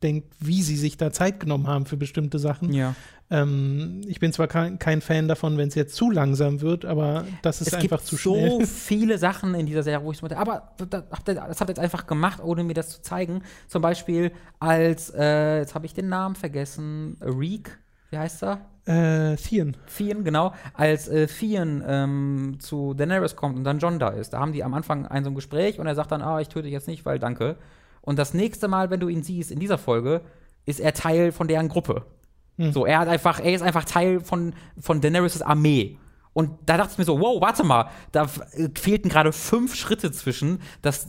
zurückdenkt, 0.04 0.34
wie 0.40 0.62
sie 0.62 0.76
sich 0.76 0.98
da 0.98 1.12
Zeit 1.12 1.40
genommen 1.40 1.68
haben 1.68 1.86
für 1.86 1.98
bestimmte 1.98 2.40
Sachen. 2.40 2.74
Ja. 2.74 2.96
Ähm, 3.30 4.02
ich 4.08 4.20
bin 4.20 4.34
zwar 4.34 4.48
kein, 4.48 4.78
kein 4.80 5.02
Fan 5.02 5.28
davon, 5.28 5.58
wenn 5.58 5.70
es 5.70 5.76
jetzt 5.76 5.96
zu 5.96 6.12
langsam 6.12 6.62
wird, 6.62 6.86
aber 6.86 7.26
das 7.42 7.62
ist 7.62 7.68
es 7.68 7.74
einfach 7.76 7.98
gibt 7.98 8.08
zu 8.08 8.16
so 8.16 8.36
schnell. 8.36 8.66
viele 8.68 9.18
Sachen 9.18 9.56
in 9.56 9.66
dieser 9.66 9.84
Serie, 9.84 10.06
wo 10.06 10.12
ich 10.12 10.18
so 10.18 10.28
aber 10.28 10.74
das 10.78 11.04
habt 11.12 11.30
ihr, 11.30 11.68
jetzt 11.68 11.80
einfach 11.80 12.06
gemacht, 12.06 12.42
ohne 12.44 12.64
mir 12.64 12.74
das 12.74 12.90
zu 12.90 13.02
zeigen. 13.02 13.42
Zum 13.68 13.82
Beispiel 13.82 14.32
als, 14.60 15.10
äh, 15.16 15.60
jetzt 15.60 15.74
habe 15.74 15.86
ich 15.86 15.94
den 15.94 16.10
Namen 16.10 16.36
vergessen, 16.36 17.18
Reek, 17.22 17.78
wie 18.12 18.18
heißt 18.18 18.44
er? 18.44 18.60
Äh, 18.86 19.38
Thien. 19.38 19.78
Theon, 19.98 20.26
genau, 20.26 20.54
als 20.74 21.08
äh, 21.08 21.26
Theon 21.28 21.82
ähm, 21.88 22.58
zu 22.60 22.94
Daenerys 22.94 23.38
kommt 23.38 23.56
und 23.56 23.64
dann 23.64 23.80
John 23.80 23.98
da 23.98 24.10
ist. 24.10 24.34
Da 24.34 24.40
haben 24.40 24.52
die 24.52 24.64
am 24.64 24.74
Anfang 24.74 25.08
ein 25.08 25.24
so 25.24 25.32
ein 25.32 25.36
Gespräch 25.36 25.80
und 25.80 25.88
er 25.88 25.96
sagt 25.96 26.12
dann, 26.12 26.22
ah, 26.22 26.42
ich 26.42 26.50
töte 26.50 26.64
dich 26.64 26.74
jetzt 26.74 26.90
nicht, 26.90 27.06
weil 27.06 27.18
danke. 27.18 27.56
Und 28.04 28.20
das 28.20 28.34
nächste 28.34 28.68
Mal, 28.68 28.90
wenn 28.90 29.00
du 29.00 29.08
ihn 29.08 29.24
siehst, 29.24 29.50
in 29.50 29.60
dieser 29.60 29.78
Folge, 29.78 30.22
ist 30.66 30.80
er 30.80 30.94
Teil 30.94 31.32
von 31.32 31.48
deren 31.48 31.70
Gruppe. 31.70 32.06
So, 32.58 32.86
er 32.86 33.00
hat 33.00 33.08
einfach, 33.08 33.40
er 33.40 33.54
ist 33.54 33.64
einfach 33.64 33.84
Teil 33.84 34.20
von, 34.20 34.54
von 34.80 35.02
Daenerys' 35.02 35.42
Armee. 35.42 35.98
Und 36.34 36.52
da 36.66 36.78
dachte 36.78 36.92
ich 36.94 36.98
mir 36.98 37.06
so, 37.06 37.20
wow, 37.20 37.42
warte 37.42 37.64
mal, 37.64 37.90
da 38.12 38.24
äh, 38.52 38.70
fehlten 38.76 39.10
gerade 39.10 39.32
fünf 39.32 39.76
Schritte 39.76 40.12
zwischen, 40.12 40.62
dass 40.82 41.08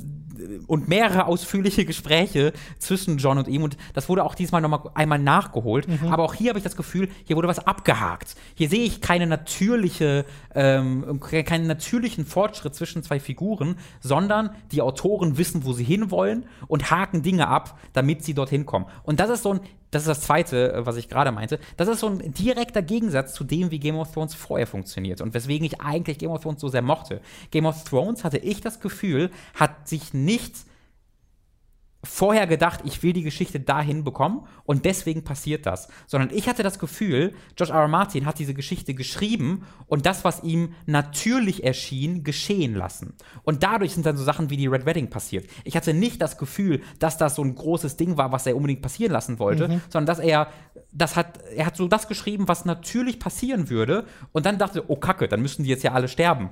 und 0.66 0.88
mehrere 0.88 1.26
ausführliche 1.26 1.84
Gespräche 1.84 2.52
zwischen 2.78 3.18
John 3.18 3.38
und 3.38 3.48
ihm. 3.48 3.62
Und 3.62 3.76
das 3.92 4.08
wurde 4.08 4.24
auch 4.24 4.34
diesmal 4.34 4.60
nochmal 4.60 4.80
einmal 4.94 5.18
nachgeholt. 5.18 5.88
Mhm. 5.88 6.08
Aber 6.08 6.24
auch 6.24 6.34
hier 6.34 6.50
habe 6.50 6.58
ich 6.58 6.64
das 6.64 6.76
Gefühl, 6.76 7.08
hier 7.24 7.36
wurde 7.36 7.48
was 7.48 7.66
abgehakt. 7.66 8.34
Hier 8.54 8.68
sehe 8.68 8.84
ich 8.84 9.00
keine 9.00 9.26
natürliche, 9.26 10.24
ähm, 10.54 11.20
keinen 11.20 11.66
natürlichen 11.66 12.26
Fortschritt 12.26 12.74
zwischen 12.74 13.02
zwei 13.02 13.20
Figuren, 13.20 13.76
sondern 14.00 14.50
die 14.72 14.82
Autoren 14.82 15.38
wissen, 15.38 15.64
wo 15.64 15.72
sie 15.72 15.84
hinwollen 15.84 16.46
und 16.66 16.90
haken 16.90 17.22
Dinge 17.22 17.48
ab, 17.48 17.78
damit 17.92 18.24
sie 18.24 18.34
dorthin 18.34 18.66
kommen. 18.66 18.86
Und 19.02 19.20
das 19.20 19.30
ist 19.30 19.42
so 19.42 19.54
ein 19.54 19.60
das 19.94 20.02
ist 20.02 20.08
das 20.08 20.20
Zweite, 20.22 20.72
äh, 20.72 20.86
was 20.86 20.96
ich 20.96 21.08
gerade 21.08 21.30
meinte. 21.30 21.60
Das 21.76 21.88
ist 21.88 22.00
so 22.00 22.08
ein 22.08 22.34
direkter 22.34 22.82
Gegensatz 22.82 23.32
zu 23.32 23.44
dem, 23.44 23.70
wie 23.70 23.78
Game 23.78 23.96
of 23.96 24.12
Thrones 24.12 24.34
vorher 24.34 24.66
funktioniert 24.66 25.20
und 25.20 25.34
weswegen 25.34 25.64
ich 25.64 25.80
eigentlich 25.80 26.18
Game 26.18 26.30
of 26.30 26.42
Thrones 26.42 26.60
so 26.60 26.68
sehr 26.68 26.82
mochte. 26.82 27.20
Game 27.52 27.66
of 27.66 27.84
Thrones 27.84 28.24
hatte 28.24 28.38
ich 28.38 28.60
das 28.60 28.80
Gefühl, 28.80 29.30
hat 29.54 29.88
sich 29.88 30.12
nicht 30.12 30.23
vorher 32.04 32.46
gedacht, 32.46 32.80
ich 32.84 33.02
will 33.02 33.12
die 33.12 33.22
Geschichte 33.22 33.60
dahin 33.60 34.04
bekommen 34.04 34.46
und 34.64 34.84
deswegen 34.84 35.24
passiert 35.24 35.66
das. 35.66 35.88
Sondern 36.06 36.30
ich 36.34 36.48
hatte 36.48 36.62
das 36.62 36.78
Gefühl, 36.78 37.34
George 37.56 37.72
R. 37.72 37.80
R. 37.80 37.88
Martin 37.88 38.26
hat 38.26 38.38
diese 38.38 38.54
Geschichte 38.54 38.94
geschrieben 38.94 39.64
und 39.86 40.06
das, 40.06 40.24
was 40.24 40.42
ihm 40.42 40.74
natürlich 40.86 41.64
erschien, 41.64 42.22
geschehen 42.24 42.74
lassen. 42.74 43.14
Und 43.42 43.62
dadurch 43.62 43.94
sind 43.94 44.06
dann 44.06 44.16
so 44.16 44.24
Sachen 44.24 44.50
wie 44.50 44.56
die 44.56 44.66
Red 44.66 44.86
Wedding 44.86 45.10
passiert. 45.10 45.48
Ich 45.64 45.76
hatte 45.76 45.94
nicht 45.94 46.20
das 46.20 46.38
Gefühl, 46.38 46.82
dass 46.98 47.16
das 47.16 47.34
so 47.34 47.42
ein 47.42 47.54
großes 47.54 47.96
Ding 47.96 48.16
war, 48.16 48.32
was 48.32 48.46
er 48.46 48.56
unbedingt 48.56 48.82
passieren 48.82 49.12
lassen 49.12 49.38
wollte, 49.38 49.68
mhm. 49.68 49.80
sondern 49.88 50.06
dass 50.06 50.18
er, 50.18 50.48
das 50.92 51.16
hat, 51.16 51.40
er 51.54 51.66
hat 51.66 51.76
so 51.76 51.88
das 51.88 52.08
geschrieben, 52.08 52.48
was 52.48 52.64
natürlich 52.64 53.18
passieren 53.18 53.70
würde 53.70 54.04
und 54.32 54.46
dann 54.46 54.58
dachte, 54.58 54.84
oh 54.88 54.96
Kacke, 54.96 55.28
dann 55.28 55.42
müssten 55.42 55.64
die 55.64 55.70
jetzt 55.70 55.82
ja 55.82 55.92
alle 55.92 56.08
sterben 56.08 56.50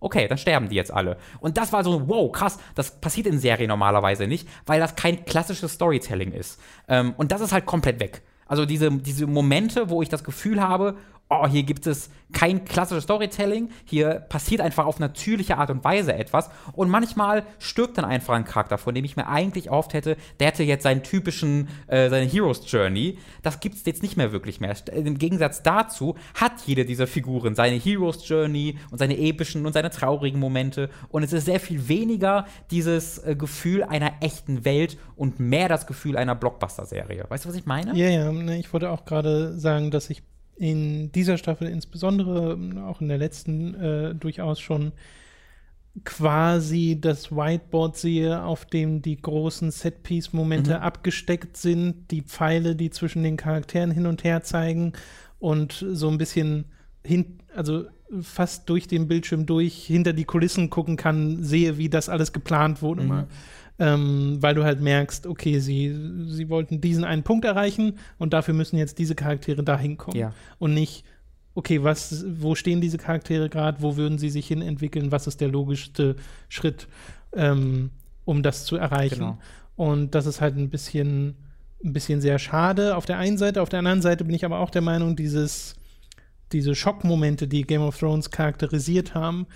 okay, 0.00 0.26
dann 0.28 0.38
sterben 0.38 0.68
die 0.68 0.76
jetzt 0.76 0.92
alle. 0.92 1.16
Und 1.40 1.56
das 1.56 1.72
war 1.72 1.84
so, 1.84 2.08
wow, 2.08 2.32
krass, 2.32 2.58
das 2.74 3.00
passiert 3.00 3.26
in 3.26 3.38
Serien 3.38 3.68
normalerweise 3.68 4.26
nicht, 4.26 4.48
weil 4.66 4.80
das 4.80 4.96
kein 4.96 5.24
klassisches 5.24 5.72
Storytelling 5.72 6.32
ist. 6.32 6.60
Ähm, 6.88 7.14
und 7.16 7.32
das 7.32 7.40
ist 7.40 7.52
halt 7.52 7.66
komplett 7.66 8.00
weg. 8.00 8.22
Also 8.46 8.66
diese, 8.66 8.90
diese 8.90 9.26
Momente, 9.26 9.90
wo 9.90 10.02
ich 10.02 10.08
das 10.08 10.24
Gefühl 10.24 10.60
habe, 10.60 10.96
oh, 11.30 11.46
hier 11.46 11.62
gibt 11.62 11.86
es 11.86 12.10
kein 12.32 12.64
klassisches 12.64 13.04
Storytelling, 13.04 13.70
hier 13.84 14.14
passiert 14.28 14.60
einfach 14.60 14.86
auf 14.86 14.98
natürliche 14.98 15.58
Art 15.58 15.70
und 15.70 15.82
Weise 15.84 16.12
etwas 16.14 16.50
und 16.72 16.88
manchmal 16.88 17.44
stirbt 17.58 17.98
dann 17.98 18.04
einfach 18.04 18.34
ein 18.34 18.44
Charakter, 18.44 18.78
von 18.78 18.94
dem 18.94 19.04
ich 19.04 19.16
mir 19.16 19.26
eigentlich 19.26 19.70
oft 19.70 19.94
hätte, 19.94 20.16
der 20.38 20.48
hätte 20.48 20.62
jetzt 20.62 20.82
seinen 20.82 21.02
typischen, 21.02 21.68
äh, 21.86 22.08
seine 22.08 22.26
Hero's 22.26 22.70
Journey. 22.70 23.18
Das 23.42 23.60
gibt 23.60 23.76
es 23.76 23.84
jetzt 23.84 24.02
nicht 24.02 24.16
mehr 24.16 24.32
wirklich 24.32 24.60
mehr. 24.60 24.74
Im 24.92 25.18
Gegensatz 25.18 25.62
dazu 25.62 26.16
hat 26.34 26.52
jede 26.66 26.84
dieser 26.84 27.06
Figuren 27.06 27.54
seine 27.54 27.76
Hero's 27.76 28.28
Journey 28.28 28.78
und 28.90 28.98
seine 28.98 29.18
epischen 29.18 29.66
und 29.66 29.72
seine 29.72 29.90
traurigen 29.90 30.40
Momente 30.40 30.90
und 31.10 31.22
es 31.22 31.32
ist 31.32 31.46
sehr 31.46 31.60
viel 31.60 31.88
weniger 31.88 32.46
dieses 32.70 33.18
äh, 33.18 33.36
Gefühl 33.36 33.84
einer 33.84 34.12
echten 34.20 34.64
Welt 34.64 34.98
und 35.16 35.40
mehr 35.40 35.68
das 35.68 35.86
Gefühl 35.86 36.16
einer 36.16 36.34
Blockbuster-Serie. 36.34 37.26
Weißt 37.28 37.44
du, 37.44 37.48
was 37.48 37.56
ich 37.56 37.66
meine? 37.66 37.96
Ja, 37.96 38.08
ja, 38.08 38.32
ne, 38.32 38.58
ich 38.58 38.72
wollte 38.72 38.90
auch 38.90 39.04
gerade 39.04 39.58
sagen, 39.58 39.90
dass 39.90 40.10
ich 40.10 40.22
in 40.60 41.10
dieser 41.12 41.38
Staffel 41.38 41.68
insbesondere, 41.68 42.58
auch 42.86 43.00
in 43.00 43.08
der 43.08 43.16
letzten 43.16 43.74
äh, 43.74 44.14
durchaus 44.14 44.60
schon 44.60 44.92
quasi 46.04 46.98
das 47.00 47.32
Whiteboard 47.32 47.96
sehe, 47.96 48.42
auf 48.44 48.66
dem 48.66 49.00
die 49.00 49.16
großen 49.16 49.70
Setpiece-Momente 49.70 50.76
mhm. 50.76 50.82
abgesteckt 50.82 51.56
sind, 51.56 52.10
die 52.10 52.20
Pfeile, 52.20 52.76
die 52.76 52.90
zwischen 52.90 53.22
den 53.22 53.38
Charakteren 53.38 53.90
hin 53.90 54.06
und 54.06 54.22
her 54.22 54.42
zeigen 54.42 54.92
und 55.38 55.82
so 55.92 56.10
ein 56.10 56.18
bisschen 56.18 56.66
hin, 57.06 57.38
also 57.56 57.86
fast 58.20 58.68
durch 58.68 58.86
den 58.86 59.08
Bildschirm 59.08 59.46
durch 59.46 59.86
hinter 59.86 60.12
die 60.12 60.24
Kulissen 60.24 60.68
gucken 60.68 60.98
kann, 60.98 61.42
sehe, 61.42 61.78
wie 61.78 61.88
das 61.88 62.10
alles 62.10 62.34
geplant 62.34 62.82
wurde. 62.82 63.04
Mhm 63.04 63.24
ähm, 63.80 64.36
weil 64.40 64.54
du 64.54 64.62
halt 64.62 64.80
merkst, 64.80 65.26
okay, 65.26 65.58
sie, 65.58 65.96
sie 66.28 66.50
wollten 66.50 66.82
diesen 66.82 67.02
einen 67.02 67.22
Punkt 67.22 67.46
erreichen 67.46 67.98
und 68.18 68.34
dafür 68.34 68.52
müssen 68.52 68.76
jetzt 68.76 68.98
diese 68.98 69.14
Charaktere 69.14 69.64
dahin 69.64 69.96
kommen. 69.96 70.18
Ja. 70.18 70.34
Und 70.58 70.74
nicht, 70.74 71.04
okay, 71.54 71.82
was, 71.82 72.24
wo 72.28 72.54
stehen 72.54 72.82
diese 72.82 72.98
Charaktere 72.98 73.48
gerade, 73.48 73.80
wo 73.80 73.96
würden 73.96 74.18
sie 74.18 74.28
sich 74.28 74.46
hin 74.46 74.60
entwickeln, 74.60 75.10
was 75.10 75.26
ist 75.26 75.40
der 75.40 75.48
logischste 75.48 76.16
Schritt, 76.50 76.88
ähm, 77.34 77.90
um 78.26 78.42
das 78.42 78.66
zu 78.66 78.76
erreichen. 78.76 79.20
Genau. 79.20 79.38
Und 79.76 80.14
das 80.14 80.26
ist 80.26 80.42
halt 80.42 80.56
ein 80.56 80.68
bisschen, 80.68 81.36
ein 81.82 81.94
bisschen 81.94 82.20
sehr 82.20 82.38
schade 82.38 82.96
auf 82.96 83.06
der 83.06 83.16
einen 83.16 83.38
Seite. 83.38 83.62
Auf 83.62 83.70
der 83.70 83.78
anderen 83.78 84.02
Seite 84.02 84.24
bin 84.24 84.34
ich 84.34 84.44
aber 84.44 84.58
auch 84.58 84.70
der 84.70 84.82
Meinung, 84.82 85.16
dieses, 85.16 85.74
diese 86.52 86.74
Schockmomente, 86.74 87.48
die 87.48 87.62
Game 87.62 87.80
of 87.80 87.98
Thrones 87.98 88.30
charakterisiert 88.30 89.14
haben, 89.14 89.46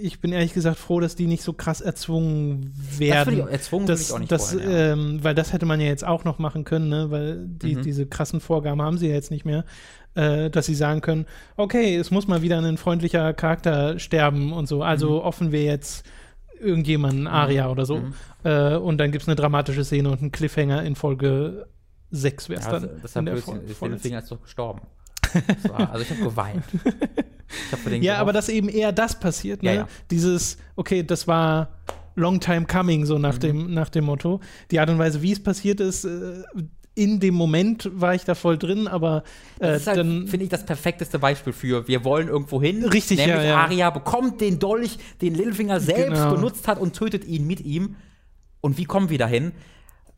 ich 0.00 0.20
bin 0.20 0.32
ehrlich 0.32 0.52
gesagt 0.52 0.78
froh, 0.78 0.98
dass 0.98 1.14
die 1.14 1.28
nicht 1.28 1.44
so 1.44 1.52
krass 1.52 1.80
erzwungen 1.80 2.74
werden. 2.98 3.38
Das 3.38 3.46
ich, 3.46 3.52
erzwungen 3.52 3.86
das, 3.86 4.00
ich 4.00 4.12
auch 4.12 4.18
nicht 4.18 4.32
das, 4.32 4.54
wollen, 4.54 4.70
ja. 4.70 4.92
ähm, 4.92 5.22
Weil 5.22 5.34
das 5.36 5.52
hätte 5.52 5.64
man 5.64 5.80
ja 5.80 5.86
jetzt 5.86 6.04
auch 6.04 6.24
noch 6.24 6.40
machen 6.40 6.64
können, 6.64 6.88
ne? 6.88 7.10
weil 7.10 7.46
die, 7.46 7.76
mhm. 7.76 7.82
diese 7.82 8.06
krassen 8.06 8.40
Vorgaben 8.40 8.82
haben 8.82 8.98
sie 8.98 9.06
ja 9.06 9.14
jetzt 9.14 9.30
nicht 9.30 9.44
mehr. 9.44 9.64
Äh, 10.14 10.50
dass 10.50 10.66
sie 10.66 10.74
sagen 10.74 11.00
können, 11.00 11.26
okay, 11.56 11.94
es 11.94 12.10
muss 12.10 12.26
mal 12.26 12.42
wieder 12.42 12.58
ein 12.58 12.78
freundlicher 12.78 13.32
Charakter 13.34 14.00
sterben 14.00 14.52
und 14.52 14.66
so. 14.66 14.82
Also 14.82 15.10
mhm. 15.10 15.26
offen 15.26 15.52
wir 15.52 15.62
jetzt 15.62 16.04
irgendjemanden, 16.60 17.20
mhm. 17.22 17.26
Aria 17.28 17.70
oder 17.70 17.86
so. 17.86 17.98
Mhm. 17.98 18.14
Äh, 18.42 18.76
und 18.76 18.98
dann 18.98 19.12
gibt 19.12 19.22
es 19.22 19.28
eine 19.28 19.36
dramatische 19.36 19.84
Szene 19.84 20.10
und 20.10 20.20
einen 20.20 20.32
Cliffhanger 20.32 20.82
in 20.82 20.96
Folge 20.96 21.68
6 22.10 22.48
wäre 22.48 22.60
es 22.60 22.66
ja, 22.66 22.72
dann. 22.72 22.90
Das, 23.02 23.12
der 23.12 23.98
Finger 24.00 24.18
ist 24.18 24.32
doch 24.32 24.42
gestorben. 24.42 24.80
War, 25.68 25.90
also 25.92 26.02
ich 26.02 26.10
habe 26.10 26.20
geweint. 26.20 26.64
ja, 28.02 28.18
aber 28.18 28.32
dass 28.32 28.48
eben 28.48 28.68
eher 28.68 28.92
das 28.92 29.18
passiert, 29.18 29.62
ne? 29.62 29.70
Ja, 29.70 29.74
ja. 29.76 29.88
Dieses, 30.10 30.58
okay, 30.76 31.02
das 31.02 31.26
war 31.26 31.70
long 32.14 32.40
time 32.40 32.66
coming, 32.66 33.06
so 33.06 33.18
nach, 33.18 33.36
mhm. 33.36 33.40
dem, 33.40 33.74
nach 33.74 33.88
dem 33.88 34.04
Motto. 34.04 34.40
Die 34.70 34.80
Art 34.80 34.90
und 34.90 34.98
Weise, 34.98 35.22
wie 35.22 35.32
es 35.32 35.42
passiert 35.42 35.80
ist, 35.80 36.04
äh, 36.04 36.42
in 36.94 37.20
dem 37.20 37.34
Moment 37.34 37.88
war 37.94 38.14
ich 38.14 38.24
da 38.24 38.34
voll 38.34 38.58
drin, 38.58 38.88
aber 38.88 39.22
äh, 39.60 39.68
das 39.68 39.82
ist 39.82 39.86
halt, 39.86 39.98
finde 40.28 40.42
ich 40.42 40.48
das 40.48 40.66
perfekteste 40.66 41.20
Beispiel 41.20 41.52
für 41.52 41.86
wir 41.86 42.04
wollen 42.04 42.26
irgendwo 42.26 42.60
hin. 42.60 42.84
Richtig, 42.84 43.18
nämlich 43.18 43.36
ja, 43.36 43.44
ja. 43.44 43.56
Arya 43.56 43.90
bekommt 43.90 44.40
den 44.40 44.58
Dolch, 44.58 44.98
den 45.22 45.36
Littlefinger 45.36 45.78
selbst 45.78 46.20
genau. 46.20 46.34
benutzt 46.34 46.66
hat 46.66 46.80
und 46.80 46.94
tötet 46.94 47.24
ihn 47.24 47.46
mit 47.46 47.60
ihm. 47.60 47.94
Und 48.60 48.78
wie 48.78 48.84
kommen 48.84 49.10
wir 49.10 49.18
dahin? 49.18 49.52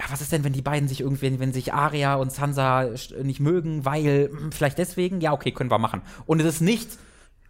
Ja, 0.01 0.07
was 0.11 0.23
ist 0.23 0.33
denn, 0.33 0.45
wenn 0.45 0.55
die 0.55 0.63
beiden 0.63 0.89
sich 0.89 1.03
irgendwie, 1.03 1.39
wenn 1.39 1.53
sich 1.53 1.75
Arya 1.75 2.15
und 2.15 2.33
Sansa 2.33 2.89
nicht 3.23 3.39
mögen, 3.39 3.85
weil, 3.85 4.31
hm, 4.31 4.51
vielleicht 4.51 4.79
deswegen? 4.79 5.21
Ja, 5.21 5.33
okay, 5.33 5.53
können 5.53 5.71
wir 5.71 5.79
machen. 5.79 6.01
Und 6.25 6.41
es 6.41 6.47
ist 6.47 6.61
nicht, 6.63 6.89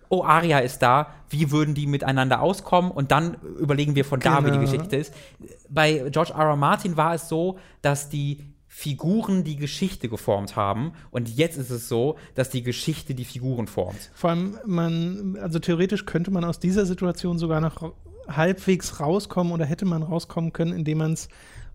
oh, 0.08 0.24
Arya 0.24 0.58
ist 0.58 0.80
da, 0.80 1.14
wie 1.28 1.52
würden 1.52 1.74
die 1.74 1.86
miteinander 1.86 2.40
auskommen? 2.40 2.90
Und 2.90 3.12
dann 3.12 3.36
überlegen 3.60 3.94
wir 3.94 4.04
von 4.04 4.18
da, 4.18 4.40
genau. 4.40 4.48
wie 4.48 4.50
die 4.50 4.58
genau. 4.58 4.70
Geschichte 4.72 4.96
ist. 4.96 5.14
Bei 5.68 6.10
George 6.10 6.32
R. 6.32 6.40
R. 6.40 6.56
Martin 6.56 6.96
war 6.96 7.14
es 7.14 7.28
so, 7.28 7.58
dass 7.82 8.08
die 8.08 8.42
Figuren 8.66 9.44
die 9.44 9.56
Geschichte 9.56 10.08
geformt 10.08 10.56
haben. 10.56 10.92
Und 11.12 11.28
jetzt 11.28 11.56
ist 11.56 11.70
es 11.70 11.88
so, 11.88 12.16
dass 12.34 12.50
die 12.50 12.64
Geschichte 12.64 13.14
die 13.14 13.24
Figuren 13.24 13.68
formt. 13.68 14.10
Vor 14.12 14.30
allem, 14.30 14.58
man, 14.66 15.38
also 15.40 15.60
theoretisch 15.60 16.04
könnte 16.04 16.32
man 16.32 16.44
aus 16.44 16.58
dieser 16.58 16.84
Situation 16.84 17.38
sogar 17.38 17.60
noch 17.60 17.92
halbwegs 18.28 18.98
rauskommen 18.98 19.52
oder 19.52 19.64
hätte 19.64 19.84
man 19.84 20.02
rauskommen 20.02 20.52
können, 20.52 20.72
indem 20.72 20.98
man 20.98 21.12
es 21.12 21.28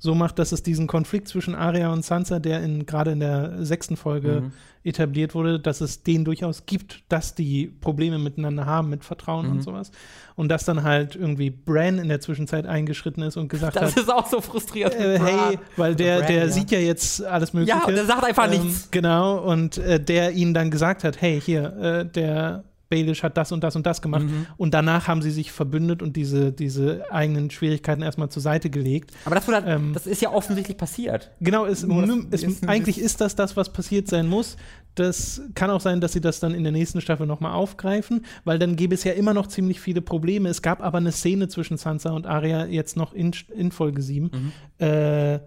so 0.06 0.16
macht, 0.16 0.40
dass 0.40 0.54
es 0.54 0.64
diesen 0.64 0.88
Konflikt 0.88 1.28
zwischen 1.28 1.56
Arya 1.56 1.92
und 1.92 2.06
Sansa, 2.06 2.40
der 2.40 2.64
in, 2.64 2.86
gerade 2.86 3.12
in 3.12 3.20
der 3.20 3.66
sechsten 3.66 3.98
Folge 3.98 4.42
mhm. 4.42 4.52
etabliert 4.84 5.36
wurde, 5.36 5.60
dass 5.60 5.82
es 5.82 6.04
den 6.04 6.24
durchaus 6.24 6.66
gibt, 6.66 7.04
dass 7.10 7.36
die 7.36 7.68
Probleme 7.68 8.18
miteinander 8.18 8.66
haben 8.66 8.90
mit 8.90 9.04
Vertrauen 9.04 9.48
mhm. 9.48 9.52
und 9.54 9.62
sowas. 9.64 9.92
Und 10.36 10.50
dass 10.50 10.64
dann 10.64 10.84
halt 10.84 11.16
irgendwie 11.16 11.50
Bran 11.50 11.98
in 11.98 12.08
der 12.08 12.22
Zwischenzeit 12.22 12.66
eingeschritten 12.66 13.24
ist 13.24 13.36
und 13.36 13.50
gesagt 13.50 13.76
das 13.76 13.84
hat. 13.84 13.98
Das 13.98 14.04
ist 14.04 14.10
auch 14.10 14.28
so 14.28 14.40
frustrierend. 14.40 14.96
Äh, 14.96 15.20
hey, 15.20 15.60
weil 15.76 15.96
der, 15.96 16.20
Bran, 16.20 16.28
der 16.28 16.46
ja. 16.46 16.50
sieht 16.50 16.72
ja 16.72 16.80
jetzt 16.80 17.24
alles 17.26 17.52
Mögliche. 17.52 17.78
Ja, 17.78 17.86
und 17.86 17.96
der 17.96 18.06
sagt 18.06 18.24
einfach 18.24 18.46
ähm, 18.52 18.64
nichts. 18.64 18.90
Genau, 18.92 19.40
und 19.40 19.78
äh, 19.78 20.00
der 20.00 20.32
ihnen 20.32 20.54
dann 20.54 20.72
gesagt 20.72 21.04
hat, 21.04 21.20
hey, 21.20 21.42
hier, 21.42 21.76
äh, 21.78 22.06
der 22.06 22.64
Baelish 22.90 23.24
hat 23.24 23.38
das 23.38 23.52
und 23.52 23.64
das 23.64 23.76
und 23.76 23.86
das 23.86 24.02
gemacht. 24.02 24.24
Mhm. 24.24 24.48
Und 24.58 24.74
danach 24.74 25.08
haben 25.08 25.22
sie 25.22 25.32
sich 25.32 25.52
verbündet 25.52 26.02
und 26.02 26.16
diese, 26.16 26.52
diese 26.52 27.12
eigenen 27.12 27.50
Schwierigkeiten 27.50 28.02
erstmal 28.02 28.30
zur 28.30 28.42
Seite 28.42 28.70
gelegt. 28.70 29.12
Aber 29.26 29.36
das, 29.36 29.48
halt, 29.48 29.66
ähm, 29.68 29.94
das 29.94 30.06
ist 30.06 30.22
ja 30.22 30.32
offensichtlich 30.32 30.78
passiert. 30.78 31.32
Genau, 31.42 31.66
es, 31.66 31.84
es, 32.32 32.44
ist 32.44 32.68
eigentlich 32.68 33.00
ist 33.00 33.22
das 33.22 33.36
das, 33.36 33.58
was 33.58 33.74
passiert 33.74 34.08
sein 34.08 34.28
muss. 34.28 34.58
Das 34.94 35.42
kann 35.56 35.70
auch 35.70 35.82
sein, 35.82 36.00
dass 36.00 36.14
sie 36.14 36.22
das 36.22 36.40
dann 36.40 36.54
in 36.54 36.64
der 36.64 36.72
nächsten 36.72 37.02
Staffel 37.02 37.28
nochmal 37.28 37.54
aufgreifen, 37.54 38.26
weil 38.46 38.60
dann 38.60 38.76
gäbe 38.76 38.96
es 38.96 39.04
ja 39.04 39.12
immer 39.14 39.34
noch 39.34 39.48
ziemlich 39.48 39.82
viele 39.82 40.02
Probleme. 40.02 40.48
Es 40.50 40.62
gab 40.62 40.82
aber 40.82 41.00
eine 41.00 41.12
Szene 41.12 41.48
zwischen 41.48 41.78
Sansa 41.78 42.12
und 42.12 42.28
Arya 42.28 42.66
jetzt 42.66 42.96
noch 42.96 43.14
in, 43.14 43.32
in 43.54 43.72
Folge 43.72 44.02
7, 44.02 44.32
mhm. 44.32 44.86
äh, 44.86 45.40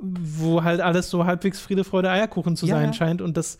wo 0.00 0.64
halt 0.64 0.80
alles 0.80 1.10
so 1.10 1.26
halbwegs 1.26 1.60
Friede, 1.60 1.84
Freude, 1.84 2.10
Eierkuchen 2.10 2.56
zu 2.56 2.66
ja, 2.66 2.76
sein 2.76 2.94
scheint. 2.94 3.22
Und 3.22 3.36
das 3.36 3.58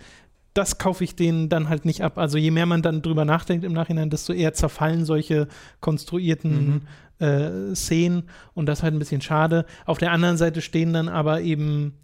das 0.59 0.77
kaufe 0.77 1.05
ich 1.05 1.15
denen 1.15 1.49
dann 1.49 1.69
halt 1.69 1.85
nicht 1.85 2.03
ab. 2.03 2.19
Also 2.19 2.37
je 2.37 2.51
mehr 2.51 2.67
man 2.67 2.83
dann 2.83 3.01
drüber 3.01 3.25
nachdenkt 3.25 3.65
im 3.65 3.73
Nachhinein, 3.73 4.11
desto 4.11 4.33
eher 4.33 4.55
zerfallen 4.55 5.05
solche 5.05 5.47
konstruierten 5.81 6.83
mhm. 7.21 7.25
äh, 7.25 7.77
Szenen 7.77 8.25
und 8.55 8.67
das 8.67 8.83
halt 8.83 8.93
ein 8.93 8.99
bisschen 8.99 9.21
schade. 9.21 9.67
Auf 9.87 9.99
der 9.99 10.11
anderen 10.11 10.37
Seite 10.37 10.61
stehen 10.61 10.93
dann 10.93 11.09
aber 11.09 11.43
eben 11.43 11.95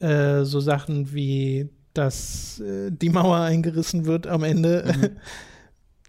äh, 0.00 0.44
so 0.44 0.58
Sachen 0.60 1.12
wie, 1.12 1.68
dass 1.92 2.60
äh, 2.60 2.90
die 2.90 3.10
Mauer 3.10 3.40
eingerissen 3.40 4.06
wird 4.06 4.26
am 4.26 4.42
Ende. 4.42 4.90
Mhm. 4.96 5.10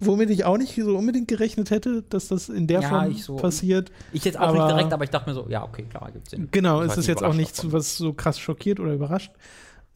womit 0.02 0.30
ich 0.30 0.46
auch 0.46 0.58
nicht 0.58 0.74
so 0.76 0.98
unbedingt 0.98 1.28
gerechnet 1.28 1.72
hätte, 1.72 2.04
dass 2.04 2.30
das 2.30 2.48
in 2.48 2.68
der 2.68 2.80
Ja, 2.80 2.88
Form 2.88 3.12
ich 3.12 3.26
so- 3.26 3.36
passiert. 3.36 3.92
Ich 4.14 4.24
jetzt 4.24 4.40
auch 4.40 4.48
Aber- 4.48 4.60
nicht 4.64 4.70
direkt, 4.70 4.94
aber 4.94 5.04
ich 5.04 5.10
dachte 5.10 5.30
mir 5.30 5.36
so, 5.36 5.50
ja, 5.50 5.62
okay, 5.66 5.84
klar, 5.90 6.10
gibt 6.14 6.30
Sinn. 6.30 6.48
Genau, 6.52 6.82
es 6.82 6.96
ist 6.96 7.08
jetzt 7.08 7.22
auch 7.22 7.34
nichts, 7.34 7.58
davon. 7.58 7.74
was 7.74 7.98
so 7.98 8.14
krass 8.14 8.40
schockiert 8.40 8.80
oder 8.80 8.94
überrascht. 8.94 9.34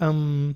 Ähm, 0.02 0.56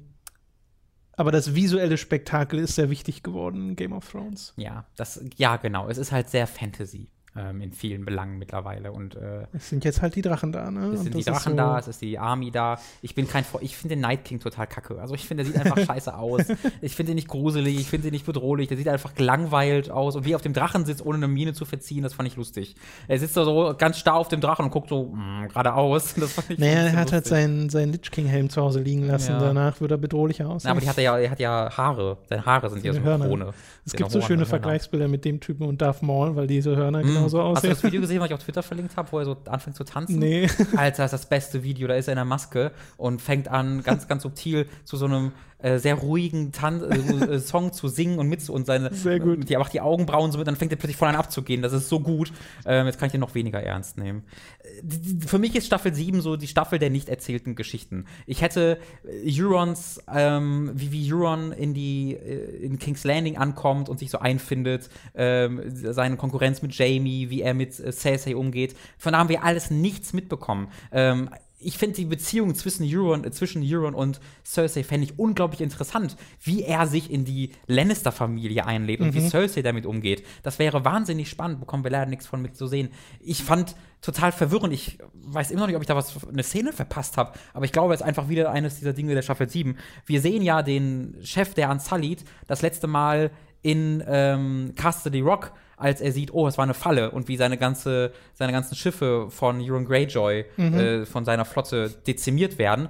aber 1.18 1.32
das 1.32 1.54
visuelle 1.56 1.98
Spektakel 1.98 2.60
ist 2.60 2.76
sehr 2.76 2.90
wichtig 2.90 3.24
geworden 3.24 3.70
in 3.70 3.76
Game 3.76 3.92
of 3.92 4.10
Thrones. 4.10 4.54
Ja, 4.56 4.86
das, 4.96 5.22
ja, 5.36 5.58
genau. 5.58 5.90
Es 5.90 5.98
ist 5.98 6.14
halt 6.14 6.30
sehr 6.30 6.48
Fantasy 6.48 7.10
ähm, 7.38 7.62
in 7.62 7.72
vielen 7.72 8.04
Belangen 8.06 8.38
mittlerweile. 8.40 8.92
Und 8.92 9.16
äh, 9.16 9.46
Es 9.54 9.70
sind 9.70 9.86
jetzt 9.86 10.02
halt 10.02 10.16
die 10.16 10.22
Drachen 10.22 10.52
da, 10.52 10.72
ne? 10.72 10.88
es 10.94 11.04
sind 11.04 11.14
die 11.16 11.24
Drachen 11.24 11.52
so, 11.54 11.58
da, 11.58 11.78
es 11.80 11.88
ist 11.88 12.02
die 12.02 12.18
Army 12.18 12.52
da. 12.52 12.80
Ich 13.02 13.14
bin 13.16 13.28
kein 13.28 13.44
Fre- 13.44 13.62
ich 13.62 13.76
finde 13.78 13.96
den 13.96 14.02
Night 14.02 14.26
King 14.26 14.40
total 14.40 14.68
kacke. 14.68 15.00
Also 15.00 15.14
ich 15.16 15.28
finde, 15.28 15.44
der 15.44 15.54
sieht 15.54 15.62
einfach 15.62 15.78
scheiße 15.86 16.16
aus. 16.16 16.42
Ich 16.82 16.96
finde 16.96 17.12
ihn 17.12 17.16
nicht 17.16 17.28
gruselig, 17.28 17.80
ich 17.80 17.88
finde 17.90 18.08
ihn 18.08 18.12
nicht 18.14 18.26
bedrohlich. 18.26 18.68
Der 18.68 18.78
sieht 18.78 18.88
einfach 18.88 19.14
gelangweilt 19.16 19.92
aus. 19.92 20.16
Und 20.16 20.26
wie 20.26 20.32
er 20.34 20.36
auf 20.38 20.42
dem 20.42 20.54
Drachen 20.54 20.86
sitzt, 20.86 21.06
ohne 21.06 21.18
eine 21.18 21.28
Miene 21.28 21.54
zu 21.54 21.66
verziehen, 21.66 22.04
das 22.04 22.14
fand 22.14 22.28
ich 22.28 22.36
lustig. 22.36 22.76
Er 23.08 23.20
sitzt 23.20 23.38
da 23.38 23.46
so 23.46 23.74
ganz 23.78 23.98
starr 24.00 24.16
auf 24.16 24.28
dem 24.30 24.42
Drachen 24.42 24.66
und 24.66 24.72
guckt 24.72 24.90
so 24.90 25.06
mm, 25.14 25.48
geradeaus. 25.50 26.16
Das 26.20 26.34
fand 26.34 26.50
ich 26.52 26.58
Naja, 26.60 26.74
er 26.74 26.92
hat 26.94 27.12
halt 27.12 27.26
lustig. 27.26 27.30
seinen, 27.30 27.70
seinen 27.70 27.92
Lich 27.92 28.10
King-Helm 28.12 28.50
zu 28.50 28.62
Hause 28.62 28.80
liegen 28.82 29.06
lassen. 29.08 29.32
Ja. 29.34 29.40
Danach 29.40 29.80
wird 29.82 29.92
er 29.92 29.98
bedrohlicher 29.98 30.50
aussehen. 30.50 30.68
Na, 30.70 30.72
aber 30.72 30.82
die 30.82 30.90
hat 30.90 30.98
er 30.98 31.04
ja, 31.04 31.18
er 31.20 31.30
hat 31.32 31.40
ja 31.40 31.70
Haare. 31.78 32.18
Seine 32.30 32.46
Haare 32.46 32.70
sind 32.70 32.84
ja 32.84 32.94
so 32.94 33.00
eine 33.00 33.08
Hörner. 33.08 33.28
Krone. 33.28 33.54
es 33.86 33.92
Genau, 33.94 34.08
gibt 34.08 34.12
so 34.12 34.22
schöne 34.22 34.38
Hörner. 34.40 34.46
Vergleichsbilder 34.48 35.08
mit 35.08 35.26
dem 35.26 35.40
Typen 35.40 35.66
und 35.68 35.82
Darth 35.82 36.02
Maul, 36.02 36.36
weil 36.36 36.48
diese 36.48 36.76
Hörner 36.76 37.04
Mm. 37.04 37.27
Genauso 37.32 37.56
Hast 37.56 37.64
du 37.64 37.68
aussehen. 37.68 37.70
das 37.70 37.84
Video 37.84 38.02
gesehen, 38.02 38.20
was 38.20 38.28
ich 38.28 38.34
auf 38.34 38.44
Twitter 38.44 38.64
verlinkt 38.64 38.98
habe, 38.98 39.12
wo 39.12 39.20
er 39.20 39.26
so 39.26 39.38
anfängt 39.46 39.76
zu 39.76 39.84
tanzen? 39.84 40.20
Nee. 40.20 40.48
Alter, 40.76 41.06
ist 41.06 41.12
das 41.12 41.28
beste 41.28 41.64
Video. 41.64 41.88
Da 41.88 41.96
ist 41.96 42.08
er 42.08 42.14
in 42.14 42.18
der 42.18 42.26
Maske 42.26 42.72
und 42.98 43.22
fängt 43.22 43.48
an, 43.48 43.84
ganz, 43.84 44.08
ganz 44.08 44.24
subtil 44.24 44.68
zu 44.84 44.98
so 44.98 45.06
einem 45.06 45.32
äh, 45.60 45.80
sehr 45.80 45.96
ruhigen 45.96 46.52
Tan 46.52 46.84
äh, 46.84 47.36
äh, 47.36 47.40
Song 47.40 47.74
zu 47.74 47.88
singen 47.88 48.20
und 48.20 48.28
mit 48.28 48.48
und 48.48 48.68
seine. 48.68 48.94
Sehr 48.94 49.20
gut. 49.20 49.50
Die 49.50 49.58
macht 49.58 49.74
die 49.74 49.82
Augenbrauen 49.82 50.32
so 50.32 50.38
mit, 50.38 50.48
dann 50.48 50.56
fängt 50.56 50.72
er 50.72 50.78
plötzlich 50.78 50.98
von 50.98 51.08
einem 51.08 51.18
abzugehen. 51.18 51.64
Das 51.64 51.74
ist 51.74 51.90
so 51.90 52.00
gut. 52.00 52.32
Ähm, 52.66 52.86
jetzt 52.86 53.00
kann 53.00 53.08
ich 53.08 53.12
den 53.12 53.22
noch 53.22 53.34
weniger 53.34 53.62
ernst 53.62 53.98
nehmen. 53.98 54.24
Äh, 54.60 55.26
für 55.26 55.40
mich 55.40 55.56
ist 55.56 55.66
Staffel 55.66 55.96
7 55.96 56.22
so 56.22 56.36
die 56.36 56.46
Staffel 56.46 56.78
der 56.78 56.92
nicht 56.92 57.10
erzählten 57.10 57.56
Geschichten. 57.56 58.06
Ich 58.28 58.44
hätte 58.44 58.78
Eurons, 59.26 60.00
ähm, 60.14 60.72
wie, 60.76 60.92
wie 60.92 61.12
Euron 61.12 61.52
in 61.52 61.74
die 61.74 62.14
in 62.14 62.78
King's 62.78 63.04
Landing 63.04 63.38
ankommt 63.38 63.90
und 63.90 63.98
sich 63.98 64.12
so 64.12 64.20
einfindet, 64.20 64.90
ähm, 65.16 65.62
seine 65.74 66.18
Konkurrenz 66.18 66.62
mit 66.62 66.76
Jamie, 66.76 67.17
wie 67.30 67.42
er 67.42 67.54
mit 67.54 67.80
äh, 67.80 67.92
Cersei 67.92 68.36
umgeht. 68.36 68.76
Von 68.98 69.14
da 69.14 69.20
haben 69.20 69.30
wir 69.30 69.44
alles 69.44 69.72
nichts 69.72 70.14
mitbekommen. 70.14 70.68
Ähm, 70.92 71.30
ich 71.60 71.78
finde 71.78 71.96
die 71.96 72.06
Beziehung 72.06 72.54
zwischen 72.54 72.86
Euron, 72.88 73.24
äh, 73.24 73.32
zwischen 73.32 73.64
Euron 73.66 73.96
und 73.96 74.20
Cersei 74.46 74.84
fände 74.84 75.08
ich 75.08 75.18
unglaublich 75.18 75.62
interessant, 75.62 76.16
wie 76.44 76.64
er 76.64 76.86
sich 76.86 77.10
in 77.12 77.26
die 77.26 77.52
Lannister-Familie 77.66 78.66
einlebt 78.66 79.02
und 79.02 79.14
wie 79.16 79.28
Cersei 79.28 79.64
damit 79.64 79.86
umgeht. 79.86 80.24
Das 80.44 80.60
wäre 80.60 80.86
wahnsinnig 80.86 81.30
spannend, 81.30 81.60
bekommen 81.60 81.84
wir 81.84 81.92
leider 81.92 82.06
nichts 82.06 82.28
von 82.28 82.42
mit 82.42 82.56
zu 82.56 82.68
sehen. 82.68 82.90
Ich 83.20 83.44
fand 83.44 83.76
total 84.02 84.32
verwirrend. 84.32 84.74
Ich 84.74 85.00
weiß 85.14 85.50
immer 85.50 85.62
noch 85.62 85.68
nicht, 85.68 85.76
ob 85.76 85.82
ich 85.82 85.88
da 85.88 85.96
was 85.96 86.28
eine 86.28 86.44
Szene 86.44 86.74
verpasst 86.74 87.18
habe, 87.18 87.34
aber 87.54 87.66
ich 87.66 87.72
glaube, 87.72 87.94
es 87.94 88.02
ist 88.02 88.06
einfach 88.06 88.30
wieder 88.30 88.52
eines 88.52 88.78
dieser 88.78 88.94
Dinge 88.94 89.16
der 89.16 89.24
Staffel 89.24 89.50
7. 89.50 89.78
Wir 90.06 90.22
sehen 90.22 90.44
ja 90.44 90.62
den 90.62 91.18
Chef 91.24 91.56
der 91.56 91.72
Unsullied 91.72 92.24
das 92.46 92.62
letzte 92.62 92.86
Mal 92.86 93.32
in 93.64 94.04
ähm, 94.08 94.74
Castle 94.76 95.20
Rock, 95.22 95.54
als 95.78 96.02
er 96.02 96.12
sieht, 96.12 96.34
oh, 96.34 96.48
es 96.48 96.58
war 96.58 96.64
eine 96.64 96.74
Falle 96.74 97.12
und 97.12 97.28
wie 97.28 97.38
seine 97.38 97.58
ganze, 97.58 98.12
seine 98.34 98.52
ganzen 98.52 98.76
Schiffe 98.76 99.28
von 99.30 99.62
Euron 99.62 99.86
Greyjoy 99.86 100.44
äh, 100.58 101.06
von 101.06 101.24
seiner 101.24 101.46
Flotte 101.46 101.90
dezimiert 101.90 102.58
werden. 102.58 102.90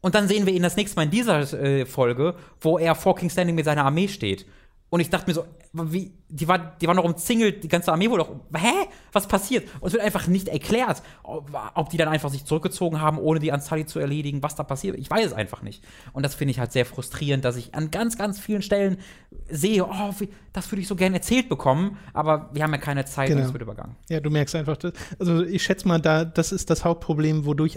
Und 0.00 0.14
dann 0.14 0.28
sehen 0.28 0.46
wir 0.46 0.52
ihn 0.52 0.62
das 0.62 0.76
nächste 0.76 0.96
Mal 0.96 1.04
in 1.04 1.10
dieser 1.10 1.52
äh, 1.54 1.86
Folge, 1.86 2.34
wo 2.60 2.78
er 2.78 2.94
vor 2.94 3.16
King's 3.16 3.34
Landing 3.34 3.56
mit 3.56 3.64
seiner 3.64 3.84
Armee 3.84 4.08
steht. 4.08 4.46
Und 4.90 5.00
ich 5.00 5.10
dachte 5.10 5.28
mir 5.28 5.34
so, 5.34 5.44
wie, 5.72 6.12
die 6.28 6.48
war, 6.48 6.58
die 6.80 6.86
war 6.86 6.94
noch 6.94 7.04
umzingelt, 7.04 7.62
die 7.62 7.68
ganze 7.68 7.92
Armee 7.92 8.08
wurde 8.08 8.24
doch, 8.24 8.58
hä? 8.58 8.72
Was 9.12 9.26
passiert? 9.28 9.68
Und 9.80 9.88
es 9.88 9.92
wird 9.92 10.02
einfach 10.02 10.26
nicht 10.26 10.48
erklärt, 10.48 11.02
ob, 11.22 11.50
ob 11.74 11.90
die 11.90 11.98
dann 11.98 12.08
einfach 12.08 12.30
sich 12.30 12.46
zurückgezogen 12.46 13.00
haben, 13.00 13.18
ohne 13.18 13.38
die 13.38 13.52
Anzali 13.52 13.84
zu 13.84 13.98
erledigen, 13.98 14.42
was 14.42 14.54
da 14.54 14.62
passiert. 14.62 14.96
Ich 14.96 15.10
weiß 15.10 15.26
es 15.26 15.32
einfach 15.34 15.60
nicht. 15.60 15.84
Und 16.14 16.22
das 16.22 16.34
finde 16.34 16.52
ich 16.52 16.58
halt 16.58 16.72
sehr 16.72 16.86
frustrierend, 16.86 17.44
dass 17.44 17.56
ich 17.56 17.74
an 17.74 17.90
ganz, 17.90 18.16
ganz 18.16 18.40
vielen 18.40 18.62
Stellen 18.62 18.96
sehe, 19.50 19.84
oh, 19.84 20.14
wie, 20.20 20.30
das 20.54 20.70
würde 20.72 20.80
ich 20.80 20.88
so 20.88 20.96
gerne 20.96 21.16
erzählt 21.16 21.50
bekommen, 21.50 21.98
aber 22.14 22.48
wir 22.54 22.62
haben 22.62 22.72
ja 22.72 22.78
keine 22.78 23.04
Zeit 23.04 23.28
und 23.28 23.36
Genau. 23.36 23.46
es 23.46 23.52
wird 23.52 23.62
übergangen. 23.62 23.96
Ja, 24.08 24.20
du 24.20 24.30
merkst 24.30 24.54
einfach, 24.54 24.78
also 25.18 25.42
ich 25.44 25.62
schätze 25.62 25.86
mal, 25.86 26.00
da, 26.00 26.24
das 26.24 26.50
ist 26.50 26.70
das 26.70 26.84
Hauptproblem, 26.84 27.44
wodurch 27.44 27.76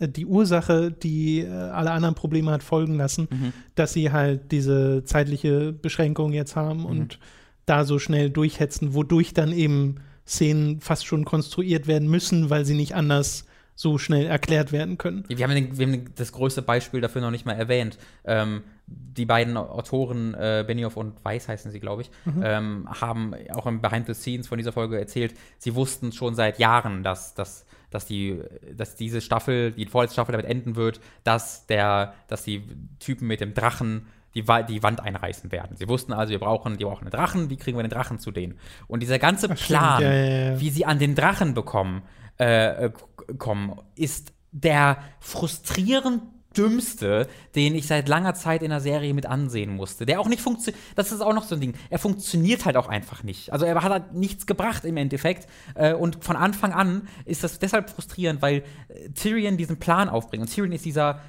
die 0.00 0.26
Ursache, 0.26 0.90
die 0.92 1.40
äh, 1.40 1.48
alle 1.50 1.90
anderen 1.90 2.14
Probleme 2.14 2.50
hat 2.52 2.62
folgen 2.62 2.94
lassen, 2.96 3.28
Mhm. 3.30 3.52
dass 3.74 3.92
sie 3.92 4.12
halt 4.12 4.52
diese 4.52 5.02
zeitliche 5.04 5.72
Beschränkung 5.72 6.32
jetzt 6.32 6.54
haben 6.56 6.80
Mhm. 6.80 6.86
und 6.86 7.18
da 7.66 7.84
so 7.84 7.98
schnell 7.98 8.30
durchhetzen, 8.30 8.94
wodurch 8.94 9.34
dann 9.34 9.52
eben 9.52 9.96
Szenen 10.26 10.80
fast 10.80 11.06
schon 11.06 11.24
konstruiert 11.24 11.86
werden 11.86 12.08
müssen, 12.08 12.48
weil 12.50 12.64
sie 12.64 12.74
nicht 12.74 12.94
anders 12.94 13.44
so 13.74 13.96
schnell 13.96 14.26
erklärt 14.26 14.72
werden 14.72 14.98
können. 14.98 15.24
Wir 15.28 15.44
haben, 15.44 15.54
den, 15.54 15.78
wir 15.78 15.86
haben 15.86 16.04
das 16.16 16.32
größte 16.32 16.62
Beispiel 16.62 17.00
dafür 17.00 17.22
noch 17.22 17.30
nicht 17.30 17.46
mal 17.46 17.52
erwähnt. 17.52 17.96
Ähm, 18.24 18.62
die 18.86 19.24
beiden 19.26 19.56
Autoren, 19.56 20.34
äh, 20.34 20.64
Benioff 20.66 20.96
und 20.96 21.24
Weiss 21.24 21.46
heißen 21.46 21.70
sie, 21.70 21.78
glaube 21.78 22.02
ich, 22.02 22.10
ähm, 22.42 22.88
haben 22.88 23.34
auch 23.54 23.66
im 23.66 23.80
Behind 23.80 24.06
the 24.06 24.14
Scenes 24.14 24.48
von 24.48 24.58
dieser 24.58 24.72
Folge 24.72 24.98
erzählt, 24.98 25.34
sie 25.58 25.74
wussten 25.74 26.10
schon 26.12 26.34
seit 26.34 26.58
Jahren, 26.58 27.02
dass, 27.04 27.34
dass, 27.34 27.66
dass, 27.90 28.06
die, 28.06 28.40
dass 28.76 28.96
diese 28.96 29.20
Staffel, 29.20 29.72
die 29.72 29.86
vorletzte 29.86 30.14
Staffel 30.14 30.32
damit 30.32 30.46
enden 30.46 30.76
wird, 30.76 31.00
dass, 31.24 31.66
der, 31.66 32.14
dass 32.26 32.44
die 32.44 32.64
Typen 32.98 33.26
mit 33.26 33.40
dem 33.40 33.54
Drachen 33.54 34.06
die, 34.34 34.44
die 34.68 34.82
Wand 34.82 35.00
einreißen 35.00 35.50
werden. 35.52 35.76
Sie 35.76 35.88
wussten 35.88 36.12
also, 36.12 36.30
wir 36.30 36.38
brauchen, 36.38 36.76
die 36.76 36.84
brauchen 36.84 37.04
einen 37.04 37.10
Drachen, 37.10 37.50
wie 37.50 37.56
kriegen 37.56 37.78
wir 37.78 37.82
den 37.82 37.90
Drachen 37.90 38.18
zu 38.18 38.30
denen? 38.30 38.58
Und 38.86 39.00
dieser 39.02 39.18
ganze 39.18 39.46
stimmt, 39.46 39.60
Plan, 39.60 40.02
ja, 40.02 40.12
ja, 40.12 40.50
ja. 40.52 40.60
wie 40.60 40.70
sie 40.70 40.84
an 40.84 40.98
den 40.98 41.14
Drachen 41.14 41.54
bekommen, 41.54 42.02
äh, 42.36 42.90
kommen, 43.38 43.80
ist 43.94 44.32
der 44.52 44.98
frustrierend 45.20 46.22
dümmste, 46.56 47.28
den 47.54 47.74
ich 47.74 47.86
seit 47.86 48.08
langer 48.08 48.34
Zeit 48.34 48.62
in 48.62 48.70
der 48.70 48.80
Serie 48.80 49.14
mit 49.14 49.26
ansehen 49.26 49.74
musste. 49.74 50.06
Der 50.06 50.20
auch 50.20 50.28
nicht 50.28 50.42
funktioniert. 50.42 50.82
Das 50.96 51.12
ist 51.12 51.20
auch 51.20 51.34
noch 51.34 51.44
so 51.44 51.54
ein 51.54 51.60
Ding. 51.60 51.74
Er 51.90 51.98
funktioniert 51.98 52.64
halt 52.64 52.76
auch 52.76 52.88
einfach 52.88 53.22
nicht. 53.22 53.52
Also 53.52 53.66
er 53.66 53.82
hat 53.82 53.92
halt 53.92 54.14
nichts 54.14 54.46
gebracht 54.46 54.84
im 54.84 54.96
Endeffekt. 54.96 55.48
Äh, 55.74 55.94
und 55.94 56.24
von 56.24 56.36
Anfang 56.36 56.72
an 56.72 57.08
ist 57.24 57.44
das 57.44 57.58
deshalb 57.58 57.90
frustrierend, 57.90 58.42
weil 58.42 58.64
äh, 58.88 59.10
Tyrion 59.10 59.56
diesen 59.56 59.78
Plan 59.78 60.08
aufbringt. 60.08 60.42
Und 60.42 60.52
Tyrion 60.52 60.72
ist 60.72 60.84
dieser 60.84 61.20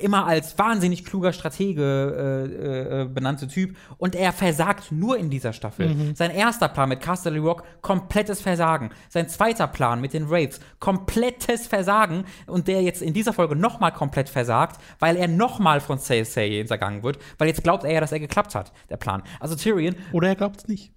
immer 0.00 0.26
als 0.26 0.58
wahnsinnig 0.58 1.04
kluger 1.04 1.32
Stratege 1.32 1.82
äh, 1.82 3.02
äh, 3.02 3.04
benannte 3.06 3.48
Typ 3.48 3.76
und 3.98 4.14
er 4.14 4.32
versagt 4.32 4.92
nur 4.92 5.16
in 5.18 5.30
dieser 5.30 5.52
Staffel. 5.52 6.14
Sein 6.14 6.30
erster 6.30 6.68
Plan 6.68 6.88
mit 6.88 7.00
Castle 7.00 7.38
Rock, 7.38 7.64
komplettes 7.80 8.40
Versagen. 8.40 8.90
Sein 9.08 9.28
zweiter 9.28 9.66
Plan 9.66 10.00
mit 10.00 10.12
den 10.12 10.30
Wraiths, 10.30 10.60
komplettes 10.78 11.66
Versagen 11.66 12.24
und 12.46 12.68
der 12.68 12.82
jetzt 12.82 13.02
in 13.02 13.14
dieser 13.14 13.32
Folge 13.32 13.56
nochmal 13.56 13.92
komplett 13.92 14.28
versagt, 14.28 14.80
weil 14.98 15.16
er 15.16 15.28
nochmal 15.28 15.80
von 15.80 15.98
Cersei 15.98 16.50
hintergangen 16.50 17.02
wird, 17.02 17.18
weil 17.38 17.48
jetzt 17.48 17.62
glaubt 17.62 17.84
er 17.84 17.92
ja, 17.92 18.00
dass 18.00 18.12
er 18.12 18.20
geklappt 18.20 18.54
hat, 18.54 18.72
der 18.88 18.96
Plan. 18.96 19.22
Also 19.38 19.56
Tyrion, 19.56 19.96
Oder 20.12 20.28
er 20.28 20.36
glaubt 20.36 20.60
es 20.60 20.68
nicht. 20.68 20.92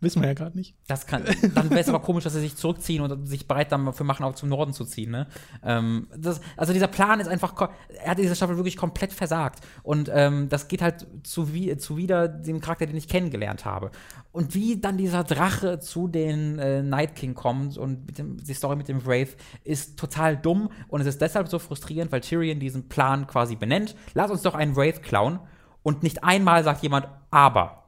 Wissen 0.00 0.20
wir 0.20 0.28
ja 0.28 0.34
gerade 0.34 0.56
nicht. 0.56 0.74
das 0.86 1.06
kann, 1.06 1.24
dann 1.54 1.70
wäre 1.70 1.80
es 1.80 1.88
aber 1.88 2.00
komisch, 2.00 2.24
dass 2.24 2.34
sie 2.34 2.40
sich 2.40 2.56
zurückziehen 2.56 3.02
und 3.02 3.26
sich 3.26 3.48
bereit 3.48 3.72
dafür 3.72 4.04
machen, 4.04 4.24
auch 4.24 4.34
zum 4.34 4.50
Norden 4.50 4.74
zu 4.74 4.84
ziehen. 4.84 5.10
Ne? 5.10 5.26
Ähm, 5.62 6.08
das, 6.14 6.42
also 6.56 6.74
dieser 6.74 6.86
Plan 6.86 7.18
ist 7.18 7.28
einfach, 7.28 7.70
er 8.02 8.10
hat 8.10 8.18
diese 8.18 8.36
Staffel 8.36 8.56
wirklich 8.56 8.76
komplett 8.76 9.12
versagt. 9.12 9.60
Und 9.82 10.10
ähm, 10.12 10.50
das 10.50 10.68
geht 10.68 10.82
halt 10.82 11.06
zuwider 11.22 12.28
dem 12.28 12.60
Charakter, 12.60 12.84
den 12.84 12.96
ich 12.96 13.08
kennengelernt 13.08 13.64
habe. 13.64 13.90
Und 14.32 14.54
wie 14.54 14.78
dann 14.78 14.98
dieser 14.98 15.24
Drache 15.24 15.80
zu 15.80 16.08
den 16.08 16.58
äh, 16.58 16.82
Night 16.82 17.14
King 17.14 17.32
kommt 17.32 17.78
und 17.78 18.18
dem, 18.18 18.36
die 18.36 18.52
Story 18.52 18.76
mit 18.76 18.88
dem 18.88 19.06
Wraith 19.06 19.34
ist 19.64 19.98
total 19.98 20.36
dumm. 20.36 20.68
Und 20.88 21.00
es 21.00 21.06
ist 21.06 21.22
deshalb 21.22 21.48
so 21.48 21.58
frustrierend, 21.58 22.12
weil 22.12 22.20
Tyrion 22.20 22.60
diesen 22.60 22.90
Plan 22.90 23.26
quasi 23.26 23.56
benennt. 23.56 23.96
Lass 24.12 24.30
uns 24.30 24.42
doch 24.42 24.54
einen 24.54 24.76
Wraith 24.76 25.02
klauen. 25.02 25.38
Und 25.82 26.02
nicht 26.02 26.22
einmal 26.22 26.64
sagt 26.64 26.82
jemand, 26.82 27.08
aber. 27.30 27.85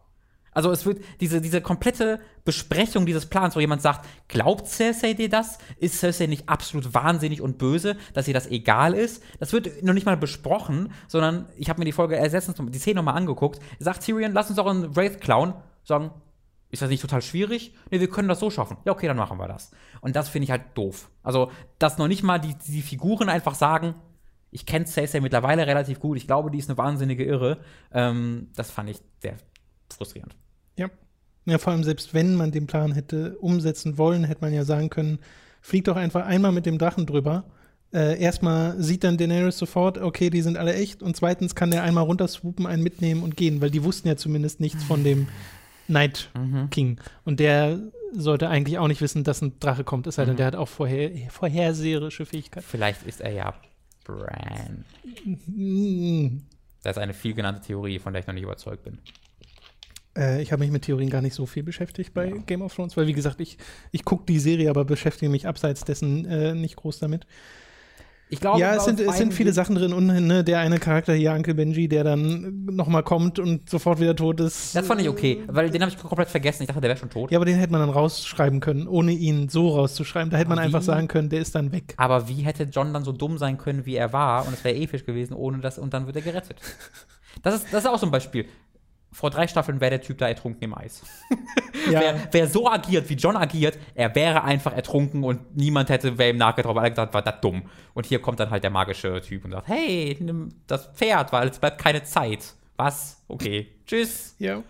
Also 0.58 0.72
es 0.72 0.84
wird 0.84 1.04
diese, 1.20 1.40
diese 1.40 1.60
komplette 1.60 2.18
Besprechung 2.44 3.06
dieses 3.06 3.26
Plans, 3.26 3.54
wo 3.54 3.60
jemand 3.60 3.80
sagt, 3.80 4.04
glaubt 4.26 4.66
Cersei 4.66 5.12
dir 5.12 5.28
das? 5.28 5.58
Ist 5.78 6.00
Cersei 6.00 6.26
nicht 6.26 6.48
absolut 6.48 6.92
wahnsinnig 6.94 7.40
und 7.40 7.58
böse, 7.58 7.96
dass 8.12 8.26
ihr 8.26 8.34
das 8.34 8.48
egal 8.48 8.92
ist? 8.92 9.22
Das 9.38 9.52
wird 9.52 9.84
noch 9.84 9.94
nicht 9.94 10.04
mal 10.04 10.16
besprochen, 10.16 10.90
sondern 11.06 11.48
ich 11.56 11.68
habe 11.68 11.78
mir 11.78 11.84
die 11.84 11.92
Folge 11.92 12.16
ersetzend 12.16 12.58
die 12.74 12.78
Szene 12.80 12.96
nochmal 12.96 13.14
angeguckt. 13.14 13.60
Sagt 13.78 14.02
Tyrion, 14.02 14.32
lass 14.32 14.48
uns 14.48 14.56
doch 14.56 14.66
einen 14.66 14.96
Wraith 14.96 15.20
klauen. 15.20 15.54
Sagen, 15.84 16.10
ist 16.70 16.82
das 16.82 16.90
nicht 16.90 17.02
total 17.02 17.22
schwierig? 17.22 17.72
Nee, 17.92 18.00
wir 18.00 18.10
können 18.10 18.26
das 18.26 18.40
so 18.40 18.50
schaffen. 18.50 18.78
Ja, 18.84 18.90
okay, 18.90 19.06
dann 19.06 19.16
machen 19.16 19.38
wir 19.38 19.46
das. 19.46 19.70
Und 20.00 20.16
das 20.16 20.28
finde 20.28 20.46
ich 20.46 20.50
halt 20.50 20.62
doof. 20.74 21.08
Also, 21.22 21.52
dass 21.78 21.98
noch 21.98 22.08
nicht 22.08 22.24
mal 22.24 22.40
die, 22.40 22.56
die 22.66 22.82
Figuren 22.82 23.28
einfach 23.28 23.54
sagen, 23.54 23.94
ich 24.50 24.66
kenne 24.66 24.86
Cersei 24.86 25.20
mittlerweile 25.20 25.68
relativ 25.68 26.00
gut, 26.00 26.16
ich 26.16 26.26
glaube, 26.26 26.50
die 26.50 26.58
ist 26.58 26.68
eine 26.68 26.78
wahnsinnige 26.78 27.24
Irre. 27.24 27.60
Ähm, 27.92 28.48
das 28.56 28.72
fand 28.72 28.90
ich 28.90 28.98
sehr 29.22 29.36
frustrierend. 29.88 30.34
Ja. 30.78 30.88
Ja, 31.44 31.58
vor 31.58 31.72
allem 31.72 31.84
selbst 31.84 32.12
wenn 32.14 32.34
man 32.34 32.50
den 32.52 32.66
Plan 32.66 32.92
hätte 32.92 33.36
umsetzen 33.38 33.96
wollen, 33.98 34.24
hätte 34.24 34.40
man 34.42 34.52
ja 34.52 34.64
sagen 34.64 34.90
können, 34.90 35.18
flieg 35.62 35.84
doch 35.84 35.96
einfach 35.96 36.26
einmal 36.26 36.52
mit 36.52 36.66
dem 36.66 36.78
Drachen 36.78 37.06
drüber. 37.06 37.44
Äh, 37.92 38.20
erstmal 38.20 38.80
sieht 38.82 39.02
dann 39.02 39.16
Daenerys 39.16 39.56
sofort, 39.56 39.96
okay, 39.96 40.28
die 40.28 40.42
sind 40.42 40.58
alle 40.58 40.74
echt. 40.74 41.02
Und 41.02 41.16
zweitens 41.16 41.54
kann 41.54 41.70
der 41.70 41.82
einmal 41.84 42.04
runterswoopen, 42.04 42.66
einen 42.66 42.82
mitnehmen 42.82 43.22
und 43.22 43.36
gehen, 43.36 43.62
weil 43.62 43.70
die 43.70 43.82
wussten 43.82 44.08
ja 44.08 44.16
zumindest 44.16 44.60
nichts 44.60 44.84
von 44.84 45.04
dem 45.04 45.26
Night 45.88 46.30
Mhm. 46.34 46.68
King. 46.68 47.00
Und 47.24 47.40
der 47.40 47.78
sollte 48.12 48.50
eigentlich 48.50 48.76
auch 48.78 48.88
nicht 48.88 49.00
wissen, 49.00 49.24
dass 49.24 49.40
ein 49.40 49.58
Drache 49.58 49.84
kommt. 49.84 50.06
Es 50.06 50.16
sei 50.16 50.26
denn, 50.26 50.34
Mhm. 50.34 50.38
der 50.38 50.46
hat 50.48 50.56
auch 50.56 50.68
vorher, 50.68 51.10
vorherseherische 51.30 52.26
Fähigkeiten. 52.26 52.66
Vielleicht 52.68 53.06
ist 53.06 53.22
er 53.22 53.32
ja 53.32 53.54
Bran. 54.04 54.84
Mm. 55.46 56.42
Das 56.82 56.96
ist 56.96 57.02
eine 57.02 57.14
viel 57.14 57.34
genannte 57.34 57.62
Theorie, 57.62 57.98
von 57.98 58.12
der 58.12 58.20
ich 58.20 58.26
noch 58.26 58.34
nicht 58.34 58.44
überzeugt 58.44 58.84
bin. 58.84 58.98
Äh, 60.18 60.42
ich 60.42 60.52
habe 60.52 60.60
mich 60.60 60.70
mit 60.70 60.82
Theorien 60.82 61.10
gar 61.10 61.22
nicht 61.22 61.34
so 61.34 61.46
viel 61.46 61.62
beschäftigt 61.62 62.12
bei 62.12 62.32
Game 62.46 62.62
of 62.62 62.74
Thrones, 62.74 62.96
weil 62.96 63.06
wie 63.06 63.12
gesagt, 63.12 63.40
ich, 63.40 63.58
ich 63.92 64.04
gucke 64.04 64.24
die 64.26 64.40
Serie, 64.40 64.68
aber 64.70 64.84
beschäftige 64.84 65.30
mich 65.30 65.46
abseits 65.46 65.84
dessen 65.84 66.26
äh, 66.26 66.54
nicht 66.54 66.76
groß 66.76 66.98
damit. 66.98 67.26
Ich 68.30 68.40
glaube, 68.40 68.60
ja, 68.60 68.74
es 68.74 68.84
sind, 68.84 69.00
es 69.00 69.16
sind 69.16 69.32
viele 69.32 69.54
Sachen 69.54 69.74
drin 69.74 69.94
und 69.94 70.06
ne, 70.06 70.44
der 70.44 70.58
eine 70.58 70.78
Charakter 70.78 71.14
hier, 71.14 71.32
Uncle 71.32 71.54
Benji, 71.54 71.88
der 71.88 72.04
dann 72.04 72.66
nochmal 72.66 73.02
kommt 73.02 73.38
und 73.38 73.70
sofort 73.70 74.00
wieder 74.00 74.14
tot 74.14 74.38
ist. 74.40 74.76
Das 74.76 74.86
fand 74.86 75.00
ich 75.00 75.08
okay, 75.08 75.42
weil 75.46 75.70
den 75.70 75.80
habe 75.80 75.90
ich 75.90 75.98
komplett 75.98 76.28
vergessen. 76.28 76.62
Ich 76.62 76.66
dachte, 76.68 76.82
der 76.82 76.90
wäre 76.90 76.98
schon 76.98 77.08
tot. 77.08 77.30
Ja, 77.30 77.38
aber 77.38 77.46
den 77.46 77.56
hätte 77.56 77.72
man 77.72 77.80
dann 77.80 77.88
rausschreiben 77.88 78.60
können, 78.60 78.86
ohne 78.86 79.12
ihn 79.12 79.48
so 79.48 79.70
rauszuschreiben. 79.70 80.28
Da 80.28 80.36
hätte 80.36 80.50
man 80.50 80.58
Aber 80.58 80.66
einfach 80.66 80.80
wie? 80.80 80.84
sagen 80.84 81.08
können, 81.08 81.30
der 81.30 81.40
ist 81.40 81.54
dann 81.54 81.72
weg. 81.72 81.94
Aber 81.96 82.28
wie 82.28 82.42
hätte 82.42 82.64
John 82.64 82.92
dann 82.92 83.02
so 83.02 83.12
dumm 83.12 83.38
sein 83.38 83.56
können, 83.56 83.86
wie 83.86 83.96
er 83.96 84.12
war? 84.12 84.46
Und 84.46 84.52
es 84.52 84.62
wäre 84.62 84.76
episch 84.76 85.06
gewesen, 85.06 85.32
ohne 85.32 85.60
das, 85.60 85.78
und 85.78 85.94
dann 85.94 86.04
wird 86.04 86.16
er 86.16 86.22
gerettet. 86.22 86.58
Das 87.42 87.54
ist, 87.54 87.66
das 87.72 87.84
ist 87.84 87.86
auch 87.90 87.98
so 87.98 88.06
ein 88.06 88.10
Beispiel. 88.10 88.46
Vor 89.10 89.30
drei 89.30 89.46
Staffeln 89.48 89.80
wäre 89.80 89.90
der 89.90 90.00
Typ 90.02 90.18
da 90.18 90.28
ertrunken 90.28 90.62
im 90.64 90.74
Eis. 90.74 91.02
Ja, 91.90 92.00
Wer, 92.00 92.28
wer 92.32 92.46
so 92.48 92.68
agiert, 92.68 93.08
wie 93.08 93.14
John 93.14 93.34
agiert, 93.36 93.78
er 93.94 94.14
wäre 94.14 94.42
einfach 94.44 94.74
ertrunken 94.74 95.24
und 95.24 95.56
niemand 95.56 95.88
hätte, 95.88 96.18
wäre 96.18 96.30
ihm 96.30 96.36
nachgetraut, 96.36 96.74
weil 96.76 96.84
er 96.84 96.90
gesagt 96.90 97.14
war 97.14 97.22
das 97.22 97.40
dumm. 97.40 97.62
Und 97.94 98.04
hier 98.04 98.20
kommt 98.20 98.40
dann 98.40 98.50
halt 98.50 98.62
der 98.62 98.70
magische 98.70 99.22
Typ 99.22 99.44
und 99.46 99.52
sagt, 99.52 99.68
hey, 99.68 100.14
nimm 100.20 100.50
das 100.66 100.86
Pferd, 100.94 101.32
weil 101.32 101.48
es 101.48 101.58
bleibt 101.58 101.78
keine 101.80 102.02
Zeit. 102.02 102.52
Was? 102.76 103.22
Okay. 103.28 103.68
Tschüss. 103.86 104.34
ja. 104.38 104.62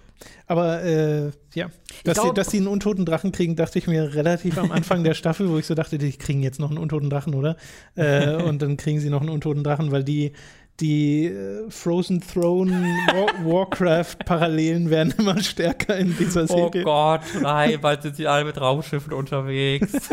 Aber 0.46 0.82
äh, 0.84 1.30
ja, 1.54 1.70
dass, 2.04 2.14
glaub- 2.14 2.28
sie, 2.28 2.34
dass 2.34 2.50
sie 2.50 2.58
einen 2.58 2.66
untoten 2.68 3.04
Drachen 3.04 3.32
kriegen, 3.32 3.56
dachte 3.56 3.78
ich 3.78 3.86
mir 3.86 4.14
relativ 4.14 4.58
am 4.58 4.70
Anfang 4.72 5.02
der 5.02 5.14
Staffel, 5.14 5.48
wo 5.48 5.58
ich 5.58 5.66
so 5.66 5.74
dachte, 5.74 5.96
die 5.98 6.12
kriegen 6.12 6.42
jetzt 6.42 6.58
noch 6.60 6.70
einen 6.70 6.78
untoten 6.78 7.08
Drachen, 7.10 7.34
oder? 7.34 7.56
Äh, 7.96 8.34
und 8.34 8.60
dann 8.62 8.76
kriegen 8.76 9.00
sie 9.00 9.10
noch 9.10 9.20
einen 9.20 9.30
untoten 9.30 9.64
Drachen, 9.64 9.90
weil 9.92 10.04
die 10.04 10.32
die 10.80 11.26
äh, 11.26 11.70
Frozen 11.70 12.20
Throne 12.20 12.72
War 12.72 13.44
Warcraft-Parallelen 13.44 14.90
werden 14.90 15.14
immer 15.18 15.40
stärker 15.40 15.96
in 15.96 16.16
dieser 16.16 16.44
Oh 16.44 16.70
Serie. 16.70 16.84
Gott, 16.84 17.22
nein, 17.40 17.80
bald 17.80 18.02
sind 18.02 18.16
sie 18.16 18.26
alle 18.26 18.44
mit 18.44 18.60
Raumschiffen 18.60 19.12
unterwegs. 19.12 20.10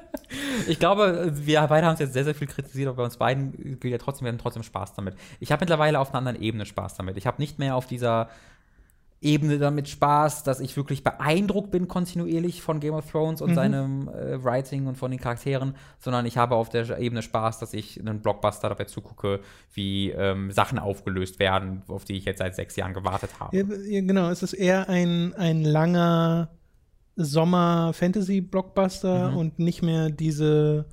ich 0.68 0.78
glaube, 0.78 1.32
wir 1.34 1.62
beide 1.62 1.86
haben 1.86 1.94
es 1.94 2.00
jetzt 2.00 2.12
sehr, 2.12 2.24
sehr 2.24 2.34
viel 2.34 2.46
kritisiert, 2.46 2.88
aber 2.88 2.98
bei 2.98 3.04
uns 3.04 3.16
beiden 3.16 3.78
gilt 3.80 3.92
ja 3.92 3.98
trotzdem, 3.98 4.26
wir 4.26 4.32
hatten 4.32 4.40
trotzdem 4.40 4.62
Spaß 4.62 4.94
damit. 4.94 5.14
Ich 5.40 5.50
habe 5.50 5.60
mittlerweile 5.60 5.98
auf 5.98 6.10
einer 6.10 6.18
anderen 6.18 6.40
Ebene 6.40 6.66
Spaß 6.66 6.94
damit. 6.94 7.16
Ich 7.16 7.26
habe 7.26 7.40
nicht 7.40 7.58
mehr 7.58 7.74
auf 7.74 7.86
dieser 7.86 8.28
Ebene 9.22 9.58
damit 9.58 9.88
Spaß, 9.88 10.44
dass 10.44 10.60
ich 10.60 10.76
wirklich 10.76 11.02
beeindruckt 11.02 11.70
bin 11.70 11.88
kontinuierlich 11.88 12.60
von 12.60 12.80
Game 12.80 12.92
of 12.94 13.10
Thrones 13.10 13.40
und 13.40 13.50
Mhm. 13.50 13.54
seinem 13.54 14.08
äh, 14.08 14.44
Writing 14.44 14.86
und 14.86 14.96
von 14.96 15.10
den 15.10 15.18
Charakteren, 15.18 15.74
sondern 15.98 16.26
ich 16.26 16.36
habe 16.36 16.54
auf 16.54 16.68
der 16.68 16.98
Ebene 16.98 17.22
Spaß, 17.22 17.58
dass 17.58 17.72
ich 17.72 17.98
einen 17.98 18.20
Blockbuster 18.20 18.68
dabei 18.68 18.84
zugucke, 18.84 19.40
wie 19.72 20.10
ähm, 20.10 20.52
Sachen 20.52 20.78
aufgelöst 20.78 21.38
werden, 21.38 21.82
auf 21.88 22.04
die 22.04 22.18
ich 22.18 22.26
jetzt 22.26 22.38
seit 22.38 22.54
sechs 22.54 22.76
Jahren 22.76 22.92
gewartet 22.92 23.30
habe. 23.40 23.56
Ja, 23.56 23.64
genau, 24.00 24.28
es 24.28 24.42
ist 24.42 24.52
eher 24.52 24.88
ein, 24.90 25.32
ein 25.34 25.64
langer 25.64 26.50
Sommer-Fantasy-Blockbuster 27.16 29.30
Mhm. 29.30 29.36
und 29.36 29.58
nicht 29.58 29.82
mehr 29.82 30.10
diese 30.10 30.84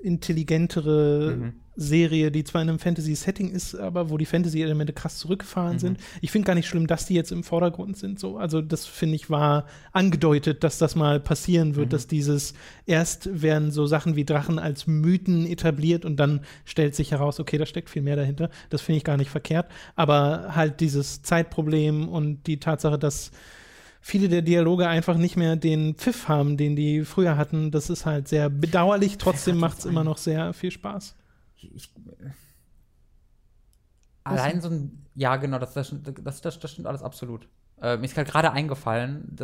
intelligentere 0.00 1.36
Mhm. 1.36 1.52
Serie, 1.74 2.30
die 2.30 2.44
zwar 2.44 2.60
in 2.62 2.68
einem 2.68 2.78
Fantasy-Setting 2.78 3.50
ist, 3.50 3.74
aber 3.74 4.10
wo 4.10 4.18
die 4.18 4.26
Fantasy-Elemente 4.26 4.92
krass 4.92 5.18
zurückgefahren 5.18 5.74
Mhm. 5.76 5.78
sind. 5.80 6.00
Ich 6.20 6.30
finde 6.30 6.46
gar 6.46 6.54
nicht 6.54 6.68
schlimm, 6.68 6.86
dass 6.86 7.06
die 7.06 7.14
jetzt 7.14 7.32
im 7.32 7.42
Vordergrund 7.44 7.96
sind. 7.96 8.20
So. 8.20 8.36
Also 8.36 8.60
das 8.60 8.84
finde 8.86 9.16
ich 9.16 9.30
war 9.30 9.64
angedeutet, 9.92 10.64
dass 10.64 10.78
das 10.78 10.94
mal 10.96 11.18
passieren 11.20 11.74
wird, 11.76 11.86
Mhm. 11.86 11.90
dass 11.90 12.06
dieses 12.06 12.54
erst 12.86 13.42
werden 13.42 13.70
so 13.70 13.86
Sachen 13.86 14.16
wie 14.16 14.24
Drachen 14.24 14.58
als 14.58 14.86
Mythen 14.86 15.46
etabliert 15.46 16.04
und 16.04 16.16
dann 16.16 16.40
stellt 16.64 16.94
sich 16.94 17.10
heraus, 17.12 17.40
okay, 17.40 17.56
da 17.58 17.64
steckt 17.66 17.88
viel 17.90 18.02
mehr 18.02 18.16
dahinter. 18.16 18.50
Das 18.70 18.82
finde 18.82 18.98
ich 18.98 19.04
gar 19.04 19.16
nicht 19.16 19.30
verkehrt. 19.30 19.66
Aber 19.96 20.54
halt 20.54 20.80
dieses 20.80 21.22
Zeitproblem 21.22 22.08
und 22.08 22.46
die 22.46 22.58
Tatsache, 22.60 22.98
dass 22.98 23.30
viele 24.00 24.28
der 24.28 24.42
Dialoge 24.42 24.88
einfach 24.88 25.16
nicht 25.16 25.36
mehr 25.36 25.56
den 25.56 25.94
Pfiff 25.94 26.28
haben, 26.28 26.56
den 26.56 26.74
die 26.76 27.04
früher 27.04 27.36
hatten, 27.36 27.70
das 27.70 27.88
ist 27.88 28.04
halt 28.04 28.28
sehr 28.28 28.50
bedauerlich. 28.50 29.16
Trotzdem 29.16 29.58
macht 29.58 29.78
es 29.78 29.84
immer 29.84 30.04
noch 30.04 30.18
sehr 30.18 30.52
viel 30.52 30.70
Spaß. 30.70 31.14
Ich, 31.62 31.90
allein 34.24 34.60
so 34.60 34.68
ein, 34.68 35.06
ja 35.14 35.36
genau, 35.36 35.58
das, 35.58 35.74
das, 35.74 35.94
das, 36.02 36.40
das, 36.40 36.70
stimmt 36.70 36.86
alles 36.86 37.02
absolut. 37.02 37.48
Äh, 37.80 37.96
mir 37.96 38.04
ist 38.04 38.16
halt 38.16 38.28
gerade 38.28 38.52
eingefallen, 38.52 39.36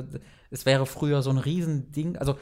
es 0.50 0.66
wäre 0.66 0.86
früher 0.86 1.22
so 1.22 1.30
ein 1.30 1.38
Riesending, 1.38 2.16
also 2.16 2.38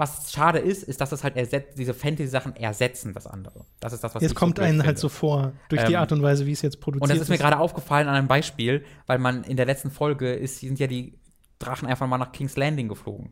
was 0.00 0.32
schade 0.32 0.58
ist, 0.58 0.82
ist, 0.82 1.00
dass 1.02 1.10
das 1.10 1.22
halt 1.22 1.36
ersetzt, 1.36 1.78
diese 1.78 1.92
Fantasy-Sachen 1.92 2.56
ersetzen 2.56 3.12
das 3.12 3.26
andere. 3.26 3.66
Das 3.80 3.92
ist 3.92 4.02
das, 4.02 4.14
was 4.14 4.22
Jetzt 4.22 4.34
kommt 4.34 4.54
blöd 4.54 4.64
einem 4.64 4.76
finde. 4.76 4.86
halt 4.86 4.98
so 4.98 5.10
vor, 5.10 5.52
durch 5.68 5.84
die 5.84 5.92
Ähm, 5.92 6.00
Art 6.00 6.10
und 6.12 6.22
Weise, 6.22 6.46
wie 6.46 6.52
es 6.52 6.62
jetzt 6.62 6.80
produziert 6.80 7.02
Und 7.02 7.10
das 7.10 7.20
ist 7.20 7.28
mir 7.28 7.36
gerade 7.36 7.58
aufgefallen 7.58 8.08
an 8.08 8.14
einem 8.14 8.26
Beispiel, 8.26 8.82
weil 9.06 9.18
man 9.18 9.44
in 9.44 9.58
der 9.58 9.66
letzten 9.66 9.90
Folge 9.90 10.32
ist, 10.32 10.60
sind 10.60 10.78
ja 10.78 10.86
die 10.86 11.18
Drachen 11.58 11.86
einfach 11.86 12.06
mal 12.06 12.16
nach 12.16 12.32
King's 12.32 12.56
Landing 12.56 12.88
geflogen. 12.88 13.30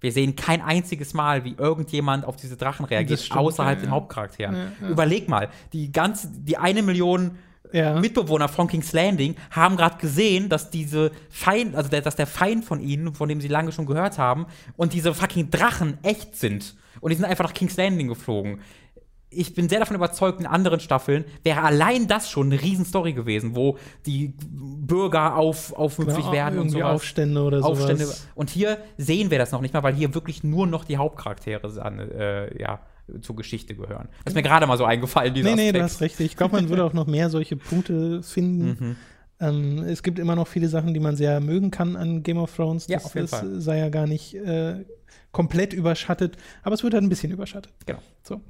Wir 0.00 0.12
sehen 0.12 0.36
kein 0.36 0.62
einziges 0.62 1.12
Mal, 1.14 1.44
wie 1.44 1.54
irgendjemand 1.58 2.24
auf 2.24 2.36
diese 2.36 2.56
Drachen 2.56 2.84
reagiert, 2.84 3.20
stimmt, 3.20 3.40
außerhalb 3.40 3.78
ja, 3.78 3.84
den. 3.86 3.90
Hauptcharakteren. 3.90 4.56
Ja. 4.80 4.88
Überleg 4.88 5.28
mal, 5.28 5.48
die 5.72 5.90
ganze, 5.90 6.28
die 6.32 6.56
eine 6.56 6.82
Million 6.82 7.32
Ja. 7.72 7.98
Mitbewohner 8.00 8.48
von 8.48 8.66
King's 8.68 8.92
Landing 8.92 9.34
haben 9.50 9.76
gerade 9.76 9.98
gesehen, 9.98 10.48
dass 10.48 10.70
diese 10.70 11.10
Feind, 11.28 11.74
also 11.74 11.90
der, 11.90 12.00
dass 12.00 12.16
der 12.16 12.26
Feind 12.26 12.64
von 12.64 12.80
ihnen, 12.80 13.12
von 13.12 13.28
dem 13.28 13.40
sie 13.40 13.48
lange 13.48 13.72
schon 13.72 13.86
gehört 13.86 14.18
haben, 14.18 14.46
und 14.76 14.92
diese 14.92 15.12
fucking 15.12 15.50
Drachen 15.50 15.98
echt 16.02 16.36
sind. 16.36 16.76
Und 17.00 17.10
die 17.10 17.16
sind 17.16 17.26
einfach 17.26 17.44
nach 17.44 17.54
King's 17.54 17.76
Landing 17.76 18.08
geflogen. 18.08 18.60
Ich 19.30 19.54
bin 19.54 19.68
sehr 19.68 19.78
davon 19.80 19.94
überzeugt, 19.96 20.40
in 20.40 20.46
anderen 20.46 20.80
Staffeln 20.80 21.24
wäre 21.42 21.62
allein 21.62 22.08
das 22.08 22.30
schon 22.30 22.50
eine 22.50 22.60
Riesenstory 22.62 23.12
gewesen, 23.12 23.54
wo 23.54 23.76
die 24.06 24.32
Bürger 24.50 25.36
auf, 25.36 25.72
aufmüpfig 25.74 26.16
Genau, 26.16 26.32
werden 26.32 26.58
und 26.58 26.70
sowas. 26.70 26.94
Aufstände 26.94 27.42
oder 27.42 27.62
Aufstände. 27.64 28.04
sowas. 28.04 28.26
Und 28.34 28.48
hier 28.50 28.78
sehen 28.96 29.30
wir 29.30 29.38
das 29.38 29.52
noch 29.52 29.60
nicht 29.60 29.74
mal, 29.74 29.82
weil 29.82 29.94
hier 29.94 30.14
wirklich 30.14 30.44
nur 30.44 30.66
noch 30.66 30.84
die 30.84 30.96
Hauptcharaktere 30.96 31.68
an, 31.82 31.98
äh, 31.98 32.58
ja, 32.60 32.80
zur 33.20 33.36
Geschichte 33.36 33.74
gehören. 33.74 34.08
Das 34.24 34.32
ist 34.32 34.34
mir 34.34 34.42
gerade 34.42 34.66
mal 34.66 34.76
so 34.78 34.84
eingefallen, 34.84 35.32
dieser 35.34 35.50
Nee, 35.50 35.56
nee, 35.56 35.72
du 35.72 35.78
Aspekt. 35.82 35.84
hast 35.84 36.00
recht. 36.18 36.20
Ich 36.20 36.36
glaube, 36.36 36.56
man 36.56 36.68
würde 36.70 36.84
auch 36.84 36.92
noch 36.94 37.06
mehr 37.06 37.28
solche 37.30 37.56
Punkte 37.56 38.22
finden. 38.22 38.76
Mhm. 38.88 38.96
Ähm, 39.40 39.84
es 39.84 40.02
gibt 40.02 40.18
immer 40.18 40.34
noch 40.34 40.48
viele 40.48 40.66
Sachen, 40.68 40.94
die 40.94 40.98
man 41.00 41.14
sehr 41.14 41.38
mögen 41.38 41.70
kann 41.70 41.94
an 41.94 42.24
Game 42.24 42.38
of 42.38 42.56
Thrones. 42.56 42.88
Ja, 42.88 42.96
Das, 42.96 43.04
auf 43.06 43.14
jeden 43.14 43.28
das 43.30 43.38
Fall. 43.38 43.60
sei 43.60 43.78
ja 43.78 43.88
gar 43.88 44.08
nicht 44.08 44.34
äh, 44.34 44.84
komplett 45.30 45.72
überschattet, 45.72 46.36
aber 46.64 46.74
es 46.74 46.82
wird 46.82 46.92
halt 46.94 47.04
ein 47.04 47.08
bisschen 47.08 47.30
überschattet. 47.30 47.72
Genau. 47.86 48.00
So. 48.24 48.40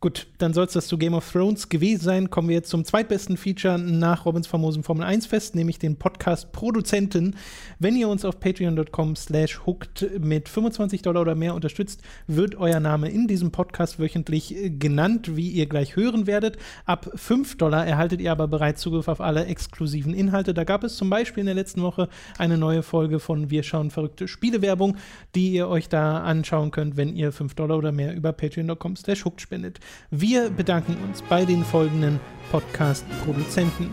Gut, 0.00 0.28
dann 0.38 0.54
soll 0.54 0.66
es 0.66 0.74
das 0.74 0.86
zu 0.86 0.96
Game 0.96 1.14
of 1.14 1.28
Thrones 1.28 1.68
gewesen 1.68 2.04
sein. 2.04 2.30
Kommen 2.30 2.48
wir 2.48 2.54
jetzt 2.54 2.70
zum 2.70 2.84
zweitbesten 2.84 3.36
Feature 3.36 3.80
nach 3.80 4.26
Robins 4.26 4.46
famosen 4.46 4.84
Formel 4.84 5.04
1 5.04 5.26
Fest, 5.26 5.56
nämlich 5.56 5.80
den 5.80 5.96
Podcast 5.96 6.52
Produzenten. 6.52 7.34
Wenn 7.80 7.96
ihr 7.96 8.08
uns 8.08 8.24
auf 8.24 8.38
patreon.com 8.38 9.16
slash 9.16 9.66
hooked 9.66 10.20
mit 10.20 10.48
25 10.48 11.02
Dollar 11.02 11.22
oder 11.22 11.34
mehr 11.34 11.52
unterstützt, 11.52 12.00
wird 12.28 12.54
euer 12.54 12.78
Name 12.78 13.08
in 13.10 13.26
diesem 13.26 13.50
Podcast 13.50 13.98
wöchentlich 13.98 14.54
äh, 14.54 14.70
genannt, 14.70 15.34
wie 15.34 15.50
ihr 15.50 15.66
gleich 15.66 15.96
hören 15.96 16.28
werdet. 16.28 16.58
Ab 16.84 17.10
5 17.16 17.56
Dollar 17.56 17.84
erhaltet 17.84 18.20
ihr 18.20 18.30
aber 18.30 18.46
bereits 18.46 18.80
Zugriff 18.80 19.08
auf 19.08 19.20
alle 19.20 19.46
exklusiven 19.46 20.14
Inhalte. 20.14 20.54
Da 20.54 20.62
gab 20.62 20.84
es 20.84 20.96
zum 20.96 21.10
Beispiel 21.10 21.40
in 21.40 21.46
der 21.46 21.56
letzten 21.56 21.82
Woche 21.82 22.08
eine 22.38 22.56
neue 22.56 22.84
Folge 22.84 23.18
von 23.18 23.50
Wir 23.50 23.64
schauen 23.64 23.90
verrückte 23.90 24.28
Spielewerbung, 24.28 24.96
die 25.34 25.50
ihr 25.50 25.66
euch 25.66 25.88
da 25.88 26.18
anschauen 26.18 26.70
könnt, 26.70 26.96
wenn 26.96 27.16
ihr 27.16 27.32
5 27.32 27.54
Dollar 27.54 27.76
oder 27.76 27.90
mehr 27.90 28.14
über 28.14 28.32
patreon.com 28.32 28.94
slash 28.94 29.24
hooked 29.24 29.40
spendet. 29.40 29.80
Wir 30.10 30.50
bedanken 30.50 30.96
uns 31.04 31.22
bei 31.22 31.44
den 31.44 31.64
folgenden 31.64 32.20
Podcast-Produzenten. 32.50 33.90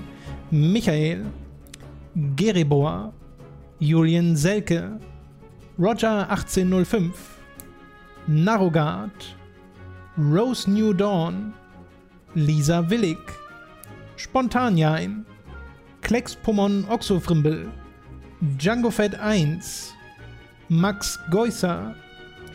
Michael, 0.51 1.25
Geribor, 2.35 3.13
Julian 3.79 4.35
Selke, 4.35 4.99
Roger 5.77 6.29
1805, 6.29 7.11
Narogard, 8.27 9.35
Rose 10.17 10.69
New 10.69 10.93
Dawn, 10.93 11.53
Lisa 12.33 12.89
Willig, 12.89 13.17
Spontanjain, 14.15 15.25
Klecks 16.01 16.35
Pommon 16.35 16.85
Oxofrimbel, 16.89 17.69
Django 18.57 18.91
Fett 18.91 19.19
1, 19.19 19.93
Max 20.69 21.19
Geusser, 21.31 21.95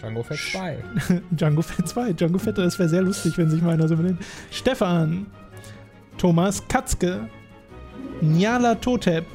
Django 0.01 0.22
Fett 0.22 0.39
2. 0.39 0.78
Django 1.31 1.62
Fett 1.62 1.89
2. 1.89 2.12
Django 2.14 2.39
Fett, 2.39 2.59
das 2.59 2.78
wäre 2.78 2.89
sehr 2.89 3.02
lustig, 3.02 3.36
wenn 3.36 3.51
sich 3.51 3.62
mal 3.62 3.74
einer 3.74 3.89
so 3.89 3.97
benennt. 3.97 4.20
Stefan, 4.51 5.27
Thomas 6.16 6.66
Katzke, 6.68 7.28
Njala 8.20 8.74
Totep, 8.77 9.27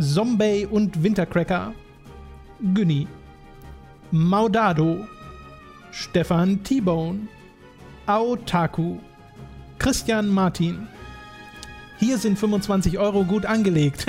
Zombie 0.00 0.66
und 0.66 1.02
Wintercracker, 1.02 1.74
Günni, 2.74 3.06
Maudado, 4.10 5.06
Stefan 5.90 6.62
T-Bone, 6.62 7.28
Aotaku, 8.06 8.98
Christian 9.78 10.28
Martin. 10.28 10.86
Hier 12.02 12.18
sind 12.18 12.36
25 12.36 12.98
Euro 12.98 13.22
gut 13.22 13.46
angelegt. 13.46 14.06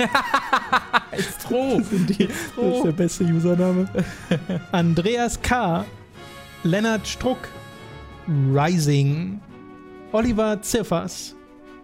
Maestro. 1.12 1.78
Das, 1.78 1.88
die, 1.90 2.26
das 2.26 2.76
ist 2.76 2.84
der 2.84 2.90
beste 2.90 3.22
Username. 3.22 3.88
Andreas 4.72 5.40
K., 5.40 5.84
Lennart 6.64 7.06
Struck, 7.06 7.38
Rising, 8.26 9.40
Oliver 10.10 10.60
Ziffers, 10.60 11.36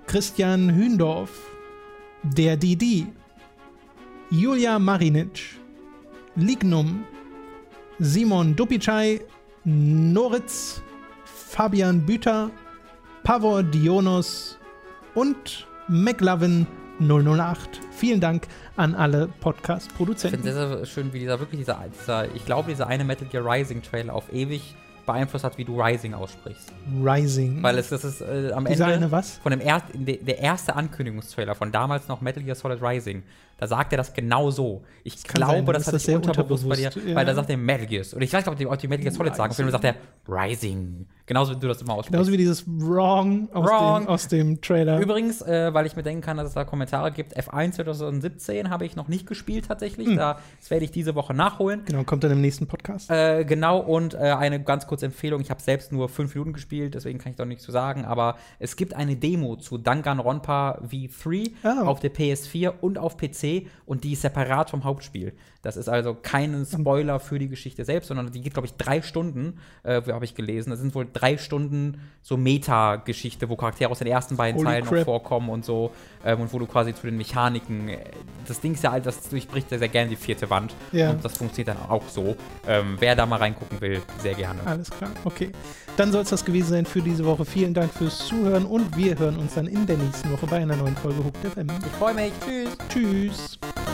Christian 0.09 0.75
Hündorf, 0.75 1.31
der 2.25 2.57
Didi, 2.57 3.07
Julia 4.31 4.81
Marinic, 4.81 5.61
Lignum, 6.35 7.05
Simon 8.01 8.57
Dupicai, 8.57 9.21
Noritz, 9.63 10.83
Fabian 11.25 12.05
Büter, 12.05 12.51
Pavor 13.23 13.63
Dionos 13.63 14.59
und 15.15 15.69
McLovin 15.91 16.67
008. 17.01 17.81
Vielen 17.91 18.21
Dank 18.21 18.47
an 18.77 18.95
alle 18.95 19.17
Ich 19.17 19.23
finde 19.25 19.41
Podcast-Produzenten. 19.41 20.43
sehr, 20.43 20.69
sehr 20.69 20.87
schön, 20.87 21.13
wie 21.13 21.19
dieser 21.19 21.41
wirklich 21.41 21.61
dieser, 21.61 21.81
dieser 21.93 22.33
ich 22.35 22.45
glaube, 22.47 22.71
dieser 22.71 22.87
eine 22.87 23.05
Metal 23.05 23.27
Gear 23.27 23.45
Rising 23.45 23.83
Trailer 23.83 24.15
auf 24.15 24.33
ewig 24.33 24.77
beeinflusst 25.05 25.45
hat, 25.45 25.59
wie 25.59 25.65
du 25.65 25.81
Rising 25.81 26.15
aussprichst. 26.15 26.73
Rising. 27.03 27.63
Weil 27.63 27.79
es 27.79 27.89
das 27.89 28.05
ist 28.05 28.21
äh, 28.21 28.53
am 28.53 28.67
Dieser 28.67 28.85
Ende 28.85 28.97
eine 28.97 29.11
was? 29.11 29.39
von 29.39 29.51
dem 29.51 29.61
er, 29.61 29.83
der 29.95 30.39
erste 30.39 30.77
Ankündigungstrailer 30.77 31.57
von 31.57 31.73
damals 31.73 32.07
noch 32.07 32.21
Metal 32.21 32.43
Gear 32.43 32.55
Solid 32.55 32.81
Rising. 32.81 33.25
Da 33.61 33.67
sagt 33.67 33.93
er 33.93 33.99
das 33.99 34.15
genau 34.15 34.51
so. 34.51 34.83
Ich 35.05 35.23
glaube, 35.23 35.53
sein, 35.53 35.67
das 35.67 35.87
hat 35.87 35.93
das 35.93 36.01
sich 36.01 36.07
sehr 36.07 36.17
unterbewusst 36.17 36.67
bei 36.67 36.77
dir, 36.77 36.87
unterbewusst, 36.87 37.11
ja. 37.11 37.15
weil 37.15 37.27
da 37.27 37.35
sagt 37.35 37.51
er 37.51 37.59
Metal 37.59 37.87
Gears. 37.87 38.15
Und 38.15 38.23
ich 38.23 38.33
weiß 38.33 38.43
gar 38.43 38.55
nicht, 38.55 38.67
ob 38.67 38.79
die, 38.79 38.89
Metal 38.89 39.03
Gear 39.03 39.13
Solid 39.13 39.37
sagen. 39.37 39.53
Fall 39.53 39.71
sagt 39.71 39.85
er 39.85 39.97
Rising. 40.27 41.07
Genauso 41.27 41.55
wie 41.55 41.61
du 41.61 41.69
das 41.69 41.83
immer 41.83 41.93
aussprichst. 41.93 42.13
Genauso 42.13 42.33
wie 42.33 42.39
dieses 42.39 42.65
Wrong 42.67 43.51
aus, 43.53 43.69
Wrong. 43.69 44.01
Dem, 44.01 44.09
aus 44.09 44.29
dem 44.29 44.61
Trailer. 44.63 44.99
Übrigens, 44.99 45.43
äh, 45.43 45.75
weil 45.75 45.85
ich 45.85 45.95
mir 45.95 46.03
denken 46.03 46.23
kann, 46.23 46.39
dass 46.39 46.49
es 46.49 46.55
da 46.55 46.65
Kommentare 46.65 47.13
gibt, 47.13 47.37
F1 47.39 47.73
2017 47.73 48.71
habe 48.71 48.87
ich 48.87 48.97
noch 48.97 49.09
nicht 49.09 49.27
gespielt 49.27 49.67
tatsächlich. 49.69 50.09
Hm. 50.09 50.17
Da, 50.17 50.39
das 50.59 50.71
werde 50.71 50.87
ich 50.87 50.91
diese 50.91 51.15
Woche 51.15 51.35
nachholen. 51.35 51.83
Genau, 51.85 52.03
kommt 52.05 52.25
dann 52.25 52.33
im 52.33 52.41
nächsten 52.41 52.67
Podcast. 52.67 53.11
Äh, 53.11 53.45
genau, 53.45 53.79
und 53.79 54.15
äh, 54.15 54.19
eine 54.19 54.63
ganz 54.63 54.87
kurze 54.87 55.05
Empfehlung. 55.07 55.43
Ich 55.43 55.51
habe 55.51 55.61
selbst 55.61 55.93
nur 55.93 56.09
fünf 56.09 56.35
Minuten 56.35 56.55
gespielt, 56.55 56.95
deswegen 56.95 57.19
kann 57.19 57.33
ich 57.33 57.37
da 57.37 57.45
nichts 57.45 57.63
zu 57.63 57.73
sagen. 57.73 58.07
Aber 58.07 58.37
es 58.59 58.75
gibt 58.77 58.95
eine 58.95 59.17
Demo 59.17 59.57
zu 59.57 59.77
Danganronpa 59.77 60.81
V3 60.91 61.51
Ah. 61.63 61.83
auf 61.83 62.01
der 62.01 62.13
PS4 62.13 62.73
und 62.81 62.99
auf 62.99 63.17
PC 63.17 63.50
und 63.87 64.05
die 64.05 64.13
ist 64.13 64.23
separat 64.23 64.71
vom 64.71 64.85
Hauptspiel. 64.85 65.33
Das 65.63 65.77
ist 65.77 65.89
also 65.89 66.15
kein 66.15 66.65
Spoiler 66.65 67.21
für 67.21 67.39
die 67.39 67.49
Geschichte 67.49 67.85
selbst, 67.85 68.09
sondern 68.09 68.31
die 68.31 68.41
geht, 68.41 68.55
glaube 68.55 68.67
ich, 68.67 68.75
drei 68.75 69.03
Stunden, 69.03 69.59
äh, 69.83 70.01
habe 70.11 70.25
ich 70.25 70.35
gelesen. 70.35 70.71
Das 70.71 70.79
sind 70.81 70.95
wohl 70.95 71.07
drei 71.13 71.37
Stunden 71.37 72.01
so 72.23 72.39
Meta-Geschichte, 72.39 73.49
wo 73.49 73.57
Charaktere 73.57 73.91
aus 73.91 73.99
den 73.99 74.09
ersten 74.09 74.37
beiden 74.37 74.59
Holy 74.59 74.67
Teilen 74.67 74.85
noch 74.87 75.05
vorkommen 75.05 75.51
und 75.51 75.65
so. 75.65 75.91
Ähm, 76.25 76.41
und 76.41 76.53
wo 76.53 76.59
du 76.59 76.67
quasi 76.67 76.95
zu 76.95 77.07
den 77.07 77.17
Mechaniken. 77.19 77.89
äh, 77.91 77.99
Das 78.49 78.61
Ding 78.61 78.73
ist 78.73 78.85
ja, 78.85 78.99
das 79.01 79.29
durchbricht 79.29 79.71
ja 79.71 79.79
sehr 79.79 79.89
gerne 79.89 80.09
die 80.09 80.17
vierte 80.17 80.49
Wand. 80.49 80.75
Ja. 80.93 81.11
Und 81.11 81.25
das 81.25 81.37
funktioniert 81.37 81.77
dann 81.77 81.91
auch 81.91 82.09
so. 82.09 82.37
Ähm, 82.67 82.97
wer 82.99 83.15
da 83.15 83.27
mal 83.27 83.37
reingucken 83.37 83.81
will, 83.83 84.01
sehr 84.19 84.35
gerne. 84.35 84.61
Alles 84.65 84.91
klar, 84.91 85.11
okay. 85.25 85.51
Dann 85.97 86.11
soll 86.13 86.23
es 86.23 86.31
das 86.31 86.45
gewesen 86.45 86.71
sein 86.71 86.87
für 86.87 87.03
diese 87.03 87.25
Woche. 87.27 87.45
Vielen 87.45 87.75
Dank 87.75 87.93
fürs 87.93 88.27
Zuhören 88.27 88.65
und 88.65 88.97
wir 88.97 89.19
hören 89.19 89.37
uns 89.37 89.55
dann 89.55 89.67
in 89.67 89.87
der 89.87 89.99
nächsten 89.99 90.31
Woche 90.33 90.47
bei 90.47 90.57
einer 90.57 90.77
neuen 90.77 90.97
Folge 90.97 91.23
Hooked 91.23 91.53
FM. 91.53 91.67
Ich 91.85 91.93
freue 91.99 92.15
mich. 92.15 92.33
Tschüss. 92.47 92.71
Tschüss. 92.89 93.40
Adios. 93.41 93.90